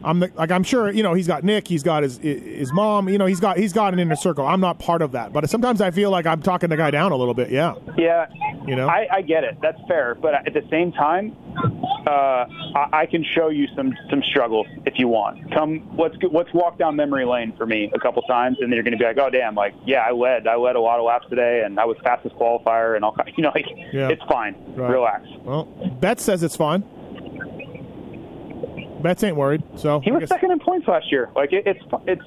I'm 0.03 0.19
the, 0.19 0.31
like 0.35 0.51
I'm 0.51 0.63
sure 0.63 0.91
you 0.91 1.03
know 1.03 1.13
he's 1.13 1.27
got 1.27 1.43
Nick, 1.43 1.67
he's 1.67 1.84
got 1.84 2.03
his 2.03 2.17
his 2.19 2.71
mom, 2.71 3.09
you 3.09 3.17
know 3.17 3.26
he's 3.26 3.39
got 3.39 3.57
he's 3.57 3.73
got 3.73 3.93
an 3.93 3.99
inner 3.99 4.15
circle. 4.15 4.45
I'm 4.47 4.61
not 4.61 4.80
part 4.80 5.01
of 5.01 5.11
that, 5.11 5.34
but 5.34 5.49
sometimes 5.49 5.81
I 5.81 5.91
feel 5.91 6.09
like 6.09 6.26
I'm 6.26 6.41
talking 6.41 6.69
the 6.69 6.77
guy 6.77 6.91
down 6.91 7.11
a 7.11 7.15
little 7.15 7.34
bit. 7.34 7.49
Yeah, 7.49 7.76
Yeah, 7.97 8.27
You 8.65 8.76
know? 8.76 8.88
I, 8.88 9.07
I 9.11 9.21
get 9.21 9.43
it. 9.43 9.57
That's 9.61 9.80
fair, 9.88 10.15
but 10.15 10.34
at 10.34 10.53
the 10.53 10.65
same 10.69 10.91
time, 10.93 11.35
uh, 12.07 12.45
I, 12.76 12.89
I 12.93 13.05
can 13.05 13.26
show 13.35 13.49
you 13.49 13.67
some 13.76 13.93
some 14.09 14.23
struggles 14.23 14.67
if 14.85 14.93
you 14.97 15.07
want. 15.07 15.53
Come, 15.53 15.95
let's 15.97 16.15
let's 16.31 16.53
walk 16.53 16.77
down 16.77 16.95
memory 16.95 17.26
lane 17.26 17.53
for 17.57 17.65
me 17.65 17.91
a 17.93 17.99
couple 17.99 18.21
times, 18.23 18.57
and 18.61 18.71
then 18.71 18.76
you're 18.76 18.84
going 18.84 18.93
to 18.93 18.97
be 18.97 19.05
like, 19.05 19.17
oh 19.17 19.30
damn, 19.30 19.55
like 19.55 19.73
yeah, 19.85 19.99
I 19.99 20.11
led, 20.11 20.47
I 20.47 20.55
led 20.55 20.76
a 20.76 20.81
lot 20.81 20.99
of 20.99 21.05
laps 21.05 21.26
today, 21.30 21.63
and 21.65 21.80
I 21.80 21.85
was 21.85 21.97
fastest 22.03 22.35
qualifier, 22.35 22.95
and 22.95 23.03
all, 23.03 23.15
you 23.35 23.43
know, 23.43 23.51
like 23.53 23.65
Yeah. 23.91 24.09
it's 24.09 24.23
fine. 24.23 24.55
Right. 24.76 24.91
Relax. 24.91 25.26
well, 25.43 25.65
Bet 25.99 26.19
says 26.19 26.41
it's 26.43 26.55
fine. 26.55 26.84
Betts 29.01 29.23
ain't 29.23 29.35
worried, 29.38 29.63
so 29.76 29.99
He 30.01 30.11
was 30.11 30.21
guess- 30.21 30.30
second 30.30 30.51
in 30.51 30.59
points 30.59 30.88
last 30.88 31.11
year. 31.11 31.30
Like 31.35 31.53
it, 31.53 31.63
it's 31.65 31.84
it's 32.07 32.21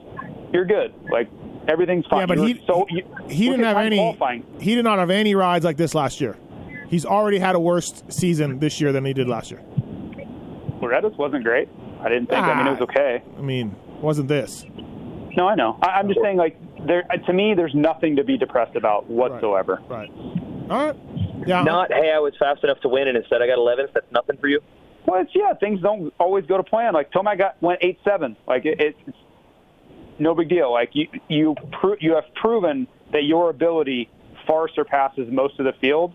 you're 0.53 0.65
good. 0.65 0.95
Like 1.11 1.29
everything's 1.69 2.07
fine. 2.07 2.21
Yeah, 2.21 2.27
but 2.27 2.39
he 2.39 2.63
so 2.67 2.87
you, 2.91 3.05
he 3.29 3.49
didn't 3.51 3.65
have 3.65 3.77
any. 3.77 3.97
qualifying. 3.97 4.45
He 4.61 4.75
did 4.75 4.85
not 4.85 4.99
have 4.99 5.11
any 5.11 5.35
rides 5.35 5.65
like 5.65 5.77
this 5.77 5.95
last 5.95 6.21
year. 6.21 6.37
He's 6.89 7.05
already 7.07 7.39
had 7.39 7.55
a 7.55 7.61
worse 7.61 8.03
season 8.09 8.59
this 8.59 8.81
year 8.81 8.93
than 8.93 9.05
he 9.05 9.13
did 9.13 9.29
last 9.29 9.51
year. 9.51 9.63
Loretta's 10.81 11.17
wasn't 11.17 11.45
great. 11.45 11.69
I 12.01 12.09
didn't 12.09 12.27
think. 12.29 12.43
I 12.43 12.55
mean, 12.57 12.67
it 12.67 12.71
was 12.71 12.81
Ah. 12.81 12.85
okay. 12.85 13.23
I 13.39 13.41
mean, 13.41 13.77
wasn't 14.01 14.29
this? 14.29 14.65
No, 15.37 15.49
I 15.49 15.55
know. 15.55 15.79
I, 15.83 15.93
I'm 15.99 16.09
just 16.09 16.21
saying, 16.21 16.37
like, 16.37 16.59
there 16.87 17.03
to 17.03 17.33
me, 17.33 17.55
there's 17.55 17.75
nothing 17.75 18.17
to 18.17 18.25
be 18.25 18.37
depressed 18.37 18.77
about 18.77 19.09
whatsoever. 19.09 19.81
Right. 19.89 20.11
All 20.71 20.87
right. 20.89 20.97
Yeah. 21.47 21.63
Not, 21.63 21.93
hey, 21.93 22.13
I 22.15 22.19
was 22.19 22.35
fast 22.39 22.63
enough 22.65 22.81
to 22.81 22.89
win, 22.89 23.09
and 23.09 23.17
instead 23.17 23.41
I 23.43 23.47
got 23.47 23.59
11th. 23.59 23.93
That's 23.95 24.11
nothing 24.13 24.37
for 24.39 24.49
you. 24.49 24.61
Well, 25.07 25.21
it's, 25.21 25.33
yeah, 25.35 25.55
things 25.55 25.81
don't 25.81 26.13
always 26.19 26.47
go 26.47 26.57
to 26.57 26.63
plan. 26.63 26.95
Like 26.95 27.11
Tomac 27.11 27.39
got 27.39 27.61
went 27.63 27.81
eight 27.83 27.99
seven. 28.05 28.37
Like 28.47 28.65
it, 28.65 28.81
it's 28.81 29.19
no 30.19 30.35
big 30.35 30.49
deal. 30.49 30.73
Like 30.73 30.91
you 30.93 31.09
you 31.29 31.55
pro- 31.81 31.97
you 32.01 32.15
have 32.15 32.25
proven 32.35 32.87
that 33.13 33.25
your 33.25 33.51
ability 33.51 34.09
far 34.47 34.69
surpasses 34.69 35.29
most 35.31 35.59
of 35.59 35.67
the 35.67 35.73
field. 35.81 36.13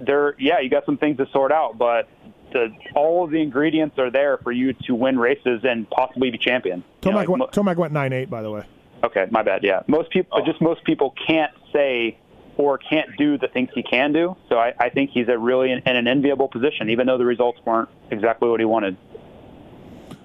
There, 0.00 0.34
yeah, 0.38 0.60
you 0.60 0.68
got 0.68 0.84
some 0.84 0.98
things 0.98 1.16
to 1.16 1.26
sort 1.32 1.52
out, 1.52 1.78
but 1.78 2.08
the 2.52 2.68
all 2.94 3.24
of 3.24 3.30
the 3.30 3.40
ingredients 3.40 3.98
are 3.98 4.10
there 4.10 4.38
for 4.38 4.52
you 4.52 4.74
to 4.86 4.94
win 4.94 5.18
races 5.18 5.60
and 5.64 5.88
possibly 5.88 6.30
be 6.30 6.38
champion. 6.38 6.84
You 7.04 7.12
know, 7.12 7.16
like, 7.16 7.28
went, 7.28 7.38
mo- 7.38 7.46
Tomac 7.46 7.76
went 7.76 7.92
nine 7.92 8.12
eight. 8.12 8.28
By 8.28 8.42
the 8.42 8.50
way. 8.50 8.64
Okay, 9.04 9.26
my 9.30 9.42
bad. 9.42 9.62
Yeah, 9.62 9.82
most 9.86 10.10
people, 10.10 10.38
oh. 10.38 10.44
just 10.44 10.60
most 10.60 10.84
people 10.84 11.14
can't 11.26 11.52
say 11.72 12.18
or 12.56 12.78
can't 12.78 13.08
do 13.18 13.38
the 13.38 13.48
things 13.48 13.68
he 13.74 13.82
can 13.82 14.12
do. 14.12 14.36
So 14.48 14.56
I, 14.56 14.72
I 14.78 14.88
think 14.88 15.10
he's 15.10 15.28
a 15.28 15.38
really 15.38 15.72
in, 15.72 15.78
in 15.86 15.96
an 15.96 16.08
enviable 16.08 16.48
position, 16.48 16.90
even 16.90 17.06
though 17.06 17.18
the 17.18 17.24
results 17.24 17.58
weren't 17.64 17.88
exactly 18.10 18.48
what 18.48 18.60
he 18.60 18.66
wanted. 18.66 18.96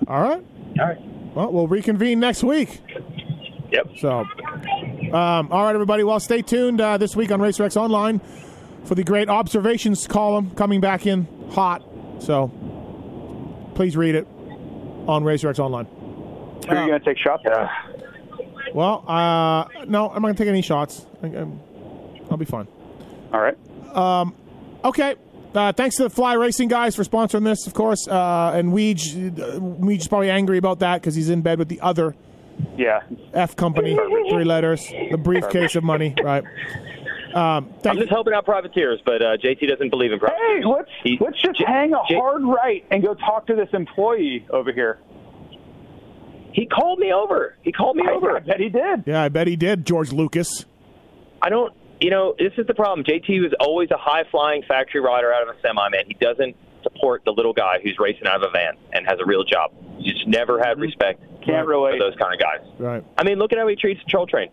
All 0.07 0.21
right. 0.21 0.43
All 0.79 0.87
right. 0.87 1.01
Well, 1.35 1.51
we'll 1.51 1.67
reconvene 1.67 2.19
next 2.19 2.43
week. 2.43 2.81
Yep. 3.71 3.91
So, 3.99 4.25
um, 5.13 5.51
all 5.51 5.63
right, 5.63 5.73
everybody. 5.73 6.03
Well, 6.03 6.19
stay 6.19 6.41
tuned 6.41 6.81
uh, 6.81 6.97
this 6.97 7.15
week 7.15 7.31
on 7.31 7.39
RacerX 7.39 7.77
Online 7.77 8.19
for 8.83 8.95
the 8.95 9.03
great 9.03 9.29
observations 9.29 10.07
column 10.07 10.51
coming 10.51 10.81
back 10.81 11.05
in 11.05 11.27
hot. 11.51 11.81
So, 12.19 12.51
please 13.75 13.95
read 13.95 14.15
it 14.15 14.27
on 15.07 15.23
RacerX 15.23 15.59
Online. 15.59 15.85
Who 15.85 16.75
are 16.75 16.83
you 16.83 16.89
going 16.89 16.99
to 16.99 17.05
take 17.05 17.17
shots 17.17 17.43
at? 17.45 18.73
Well, 18.73 19.03
uh, 19.07 19.65
no, 19.87 20.09
I'm 20.09 20.21
not 20.21 20.21
going 20.21 20.35
to 20.35 20.43
take 20.43 20.49
any 20.49 20.61
shots. 20.61 21.05
I, 21.23 21.27
I'm, 21.27 21.61
I'll 22.31 22.37
be 22.37 22.45
fine. 22.45 22.67
All 23.33 23.39
right. 23.41 23.57
Okay. 24.85 25.15
Uh, 25.53 25.73
thanks 25.73 25.97
to 25.97 26.03
the 26.03 26.09
Fly 26.09 26.33
Racing 26.33 26.69
guys 26.69 26.95
for 26.95 27.03
sponsoring 27.03 27.43
this, 27.43 27.67
of 27.67 27.73
course. 27.73 28.07
Uh, 28.07 28.53
and 28.55 28.71
Weege, 28.71 29.37
uh, 29.37 29.59
Weege 29.59 29.99
is 29.99 30.07
probably 30.07 30.29
angry 30.29 30.57
about 30.57 30.79
that 30.79 31.01
because 31.01 31.13
he's 31.13 31.29
in 31.29 31.41
bed 31.41 31.59
with 31.59 31.67
the 31.67 31.81
other 31.81 32.15
Yeah. 32.77 33.01
F 33.33 33.55
company, 33.57 33.97
three 34.29 34.45
letters, 34.45 34.87
the 35.11 35.17
briefcase 35.17 35.75
of 35.75 35.83
money, 35.83 36.15
right? 36.23 36.43
Um, 37.33 37.35
I'm 37.35 37.65
thank 37.81 37.99
just 37.99 38.09
helping 38.09 38.33
out 38.33 38.45
privateers, 38.45 39.01
but 39.05 39.21
uh, 39.21 39.37
JT 39.37 39.67
doesn't 39.69 39.89
believe 39.89 40.11
in 40.13 40.19
Hey, 40.19 40.25
privateers. 40.27 40.65
let's 40.65 40.89
He- 41.03 41.17
let's 41.21 41.41
just 41.41 41.59
J- 41.59 41.65
hang 41.65 41.93
a 41.93 41.99
J- 42.09 42.15
hard 42.15 42.43
right 42.45 42.85
and 42.89 43.03
go 43.03 43.13
talk 43.13 43.47
to 43.47 43.55
this 43.55 43.69
employee 43.73 44.45
over 44.51 44.71
here. 44.71 44.99
He 46.53 46.65
called 46.65 46.99
me 46.99 47.13
over. 47.13 47.55
He 47.61 47.71
called 47.71 47.95
me 47.95 48.03
I, 48.07 48.11
over. 48.11 48.35
I 48.35 48.39
bet 48.39 48.59
he 48.59 48.67
did. 48.69 49.03
Yeah, 49.05 49.21
I 49.21 49.29
bet 49.29 49.47
he 49.47 49.55
did, 49.55 49.85
George 49.85 50.11
Lucas. 50.11 50.65
I 51.41 51.49
don't, 51.49 51.73
you 52.01 52.09
know, 52.09 52.35
this 52.37 52.51
is 52.57 52.67
the 52.67 52.73
problem. 52.73 53.05
JT 53.05 53.41
was 53.41 53.53
always 53.59 53.89
a 53.91 53.97
high 53.97 54.23
flying 54.29 54.63
factory 54.67 55.01
rider 55.01 55.31
out 55.31 55.47
of 55.47 55.55
a 55.55 55.61
semi, 55.61 55.87
man. 55.89 56.03
He 56.07 56.15
doesn't 56.15 56.55
support 56.83 57.21
the 57.25 57.31
little 57.31 57.53
guy 57.53 57.79
who's 57.81 57.97
racing 57.99 58.25
out 58.27 58.43
of 58.43 58.49
a 58.49 58.51
van 58.51 58.73
and 58.91 59.05
has 59.07 59.19
a 59.21 59.25
real 59.25 59.43
job. 59.43 59.71
He's 59.99 60.13
just 60.13 60.27
never 60.27 60.59
had 60.59 60.79
respect 60.79 61.21
Can't 61.45 61.65
for 61.65 61.67
relate. 61.67 61.99
those 61.99 62.15
kind 62.15 62.33
of 62.33 62.39
guys. 62.39 62.67
Right. 62.79 63.03
I 63.17 63.23
mean, 63.23 63.37
look 63.37 63.53
at 63.53 63.59
how 63.59 63.67
he 63.67 63.75
treats 63.75 64.01
Troll 64.09 64.25
Train. 64.25 64.49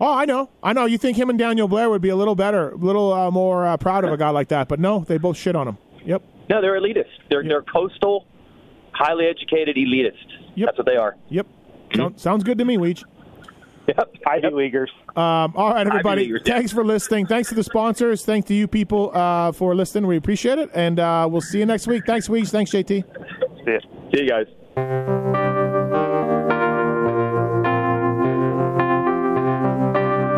Oh, 0.00 0.12
I 0.12 0.24
know. 0.24 0.50
I 0.62 0.72
know. 0.72 0.86
You 0.86 0.98
think 0.98 1.16
him 1.16 1.30
and 1.30 1.38
Daniel 1.38 1.68
Blair 1.68 1.90
would 1.90 2.02
be 2.02 2.08
a 2.08 2.16
little 2.16 2.34
better, 2.34 2.70
a 2.70 2.76
little 2.76 3.12
uh, 3.12 3.30
more 3.30 3.66
uh, 3.66 3.76
proud 3.76 4.04
of 4.04 4.12
a 4.12 4.16
guy 4.16 4.30
like 4.30 4.48
that, 4.48 4.68
but 4.68 4.80
no, 4.80 5.00
they 5.00 5.18
both 5.18 5.36
shit 5.36 5.54
on 5.56 5.68
him. 5.68 5.78
Yep. 6.04 6.22
No, 6.50 6.60
they're 6.60 6.78
elitist. 6.78 7.04
They're 7.30 7.42
they're 7.42 7.62
coastal, 7.62 8.26
highly 8.92 9.26
educated 9.26 9.76
elitists. 9.76 10.14
Yep. 10.56 10.66
That's 10.66 10.78
what 10.78 10.86
they 10.86 10.96
are. 10.96 11.16
Yep. 11.30 11.46
Sounds 12.16 12.42
good 12.44 12.58
to 12.58 12.64
me, 12.64 12.76
Weege. 12.76 13.04
Yep. 13.86 14.16
Ivy 14.26 14.50
Leaguers. 14.50 14.90
Um, 15.14 15.52
all 15.56 15.72
right, 15.72 15.86
everybody. 15.86 16.22
Leaguers, 16.22 16.42
yeah. 16.46 16.54
Thanks 16.54 16.72
for 16.72 16.84
listening. 16.84 17.26
Thanks 17.26 17.50
to 17.50 17.54
the 17.54 17.64
sponsors. 17.64 18.24
Thanks 18.24 18.48
to 18.48 18.54
you 18.54 18.66
people 18.66 19.10
uh, 19.14 19.52
for 19.52 19.74
listening. 19.74 20.06
We 20.06 20.16
appreciate 20.16 20.58
it. 20.58 20.70
And 20.74 20.98
uh, 20.98 21.28
we'll 21.30 21.42
see 21.42 21.58
you 21.58 21.66
next 21.66 21.86
week. 21.86 22.04
Thanks, 22.06 22.28
Weege. 22.28 22.50
Thanks, 22.50 22.70
JT. 22.70 22.88
See 22.88 23.04
ya. 23.66 23.78
See 24.12 24.22
you 24.22 24.28
guys. 24.28 24.46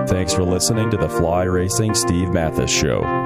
Thanks 0.09 0.35
for 0.35 0.45
listening 0.45 0.91
to 0.91 0.97
the 0.97 1.09
Fly 1.09 1.45
Racing 1.45 1.95
Steve 1.95 2.31
Matthes 2.31 2.71
Show. 2.71 3.26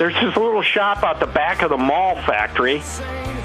There's 0.00 0.14
this 0.14 0.34
little 0.34 0.62
shop 0.62 1.02
out 1.02 1.20
the 1.20 1.26
back 1.26 1.60
of 1.60 1.68
the 1.68 1.76
Mahle 1.76 2.24
factory. 2.24 2.82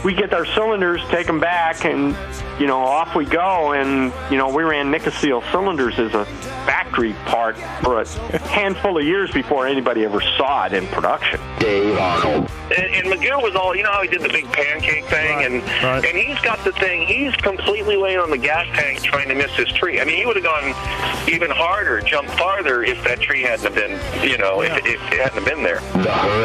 We 0.06 0.14
get 0.14 0.34
our 0.34 0.45
cylinders, 0.45 1.02
take 1.10 1.27
them 1.27 1.41
back, 1.41 1.84
and 1.84 2.15
you 2.61 2.65
know 2.65 2.80
off 2.80 3.14
we 3.14 3.26
go. 3.26 3.73
And 3.73 4.14
you 4.32 4.38
know 4.38 4.48
we 4.48 4.64
ran 4.64 4.90
Nikasil 4.90 5.44
cylinders 5.52 5.99
as 5.99 6.14
a 6.14 6.23
factory 6.65 7.11
part 7.26 7.57
for 7.84 7.99
a 7.99 8.07
handful 8.48 8.98
of 8.98 9.03
years 9.03 9.32
before 9.32 9.68
anybody 9.68 10.06
ever 10.06 10.22
saw 10.38 10.65
it 10.65 10.72
in 10.72 10.88
production. 10.88 11.41
Dave 11.60 11.98
Arnold. 11.98 12.49
And, 12.65 12.95
and 12.95 13.07
McGill 13.07 13.44
was 13.44 13.56
all, 13.56 13.76
you 13.76 13.84
know 13.84 13.91
how 13.91 14.02
he 14.02 14.07
did 14.07 14.22
the 14.22 14.30
big 14.30 14.45
pancake 14.52 15.06
thing, 15.06 15.44
and 15.44 15.61
right. 15.84 16.06
and 16.06 16.18
he's 16.18 16.40
got 16.40 16.64
the 16.64 16.72
thing. 16.72 17.06
He's 17.06 17.36
completely 17.36 17.98
laying 17.98 18.19
on 18.19 18.32
the 18.32 18.38
gas 18.38 18.65
tank 18.77 19.03
trying 19.03 19.27
to 19.27 19.36
miss 19.36 19.52
his 19.52 19.68
tree. 19.73 19.99
I 19.99 20.06
mean, 20.06 20.18
he 20.18 20.26
would 20.26 20.38
have 20.38 20.45
gone 20.45 21.30
even 21.30 21.52
harder, 21.52 21.99
jumped 22.02 22.32
farther 22.32 22.84
if 22.84 23.03
that 23.03 23.19
tree 23.19 23.44
hadn't 23.44 23.65
have 23.65 23.76
been, 23.76 24.27
you 24.27 24.38
know, 24.38 24.61
if, 24.61 24.72
if 24.86 25.02
it 25.11 25.19
hadn't 25.19 25.44
have 25.44 25.45
been 25.45 25.64
there. 25.64 25.82
The 26.02 26.45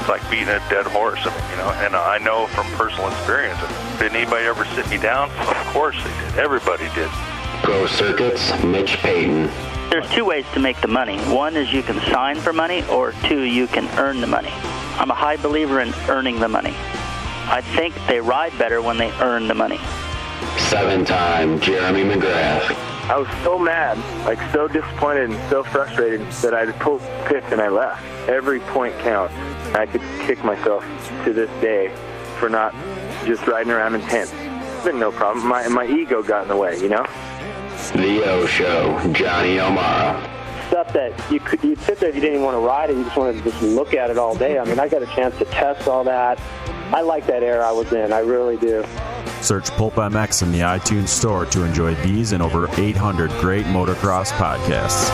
it's 0.00 0.08
like 0.08 0.28
beating 0.30 0.48
a 0.48 0.58
dead 0.70 0.86
horse. 0.86 1.20
I 1.22 1.30
mean, 1.30 1.50
you 1.50 1.56
know, 1.56 1.70
and 1.84 1.94
I 1.94 2.18
know 2.18 2.46
from 2.48 2.66
personal 2.72 3.08
experience. 3.08 3.60
Did 3.98 4.14
anybody 4.14 4.46
ever 4.46 4.64
sit 4.64 4.88
me 4.88 4.96
down? 4.96 5.30
Of 5.30 5.66
course 5.74 5.96
they 6.02 6.10
did. 6.10 6.38
Everybody 6.38 6.88
did. 6.94 7.10
Pro 7.62 7.86
Circuits, 7.86 8.50
Mitch 8.64 8.96
Payton. 8.98 9.50
There's 9.90 10.08
two 10.10 10.24
ways 10.24 10.46
to 10.54 10.60
make 10.60 10.80
the 10.80 10.88
money. 10.88 11.18
One 11.32 11.56
is 11.56 11.72
you 11.72 11.82
can 11.82 12.00
sign 12.10 12.36
for 12.36 12.52
money, 12.52 12.82
or 12.86 13.12
two, 13.24 13.42
you 13.42 13.66
can 13.66 13.86
earn 13.98 14.20
the 14.20 14.26
money. 14.26 14.52
I'm 14.98 15.10
a 15.10 15.14
high 15.14 15.36
believer 15.36 15.80
in 15.80 15.92
earning 16.08 16.40
the 16.40 16.48
money. 16.48 16.74
I 17.52 17.60
think 17.76 17.94
they 18.06 18.20
ride 18.20 18.56
better 18.56 18.80
when 18.80 18.96
they 18.96 19.10
earn 19.20 19.48
the 19.48 19.54
money. 19.54 19.80
Seven 20.56 21.04
time 21.04 21.60
Jeremy 21.60 22.04
McGrath. 22.04 22.70
I 23.10 23.18
was 23.18 23.28
so 23.42 23.58
mad, 23.58 23.98
like 24.24 24.38
so 24.52 24.68
disappointed 24.68 25.30
and 25.30 25.50
so 25.50 25.64
frustrated 25.64 26.20
that 26.42 26.54
I 26.54 26.70
pulled 26.72 27.02
pick 27.26 27.42
and 27.50 27.60
I 27.60 27.68
left. 27.68 28.02
Every 28.28 28.60
point 28.60 28.96
counts. 29.00 29.34
I 29.74 29.86
could 29.86 30.02
kick 30.26 30.42
myself 30.44 30.84
to 31.24 31.32
this 31.32 31.50
day 31.60 31.94
for 32.38 32.48
not 32.48 32.74
just 33.24 33.46
riding 33.46 33.72
around 33.72 33.94
in 33.94 34.00
tents. 34.02 34.32
It's 34.34 34.84
been 34.84 34.98
no 34.98 35.12
problem. 35.12 35.46
My 35.46 35.68
my 35.68 35.86
ego 35.86 36.22
got 36.22 36.42
in 36.42 36.48
the 36.48 36.56
way, 36.56 36.78
you 36.80 36.88
know. 36.88 37.04
The 37.94 38.22
O 38.24 38.46
Show, 38.46 39.12
Johnny 39.12 39.60
O'Mara. 39.60 40.20
Stuff 40.68 40.92
that 40.92 41.30
you 41.30 41.40
could 41.40 41.62
you'd 41.62 41.80
sit 41.80 41.98
there 41.98 42.08
if 42.08 42.14
you 42.14 42.20
didn't 42.20 42.36
even 42.36 42.44
want 42.44 42.56
to 42.56 42.60
ride 42.60 42.90
it, 42.90 42.96
you 42.96 43.04
just 43.04 43.16
wanted 43.16 43.42
to 43.42 43.50
just 43.50 43.62
look 43.62 43.94
at 43.94 44.10
it 44.10 44.18
all 44.18 44.34
day. 44.34 44.58
I 44.58 44.64
mean, 44.64 44.78
I 44.78 44.88
got 44.88 45.02
a 45.02 45.06
chance 45.06 45.36
to 45.38 45.44
test 45.46 45.88
all 45.88 46.04
that. 46.04 46.40
I 46.92 47.02
like 47.02 47.26
that 47.26 47.42
era 47.42 47.66
I 47.66 47.72
was 47.72 47.92
in. 47.92 48.12
I 48.12 48.20
really 48.20 48.56
do. 48.56 48.84
Search 49.42 49.70
Pulp 49.70 49.94
MX 49.94 50.42
in 50.42 50.52
the 50.52 50.60
iTunes 50.60 51.08
store 51.08 51.46
to 51.46 51.64
enjoy 51.64 51.94
these 51.96 52.32
and 52.32 52.42
over 52.42 52.68
800 52.78 53.30
great 53.40 53.64
motocross 53.66 54.30
podcasts. 54.32 55.10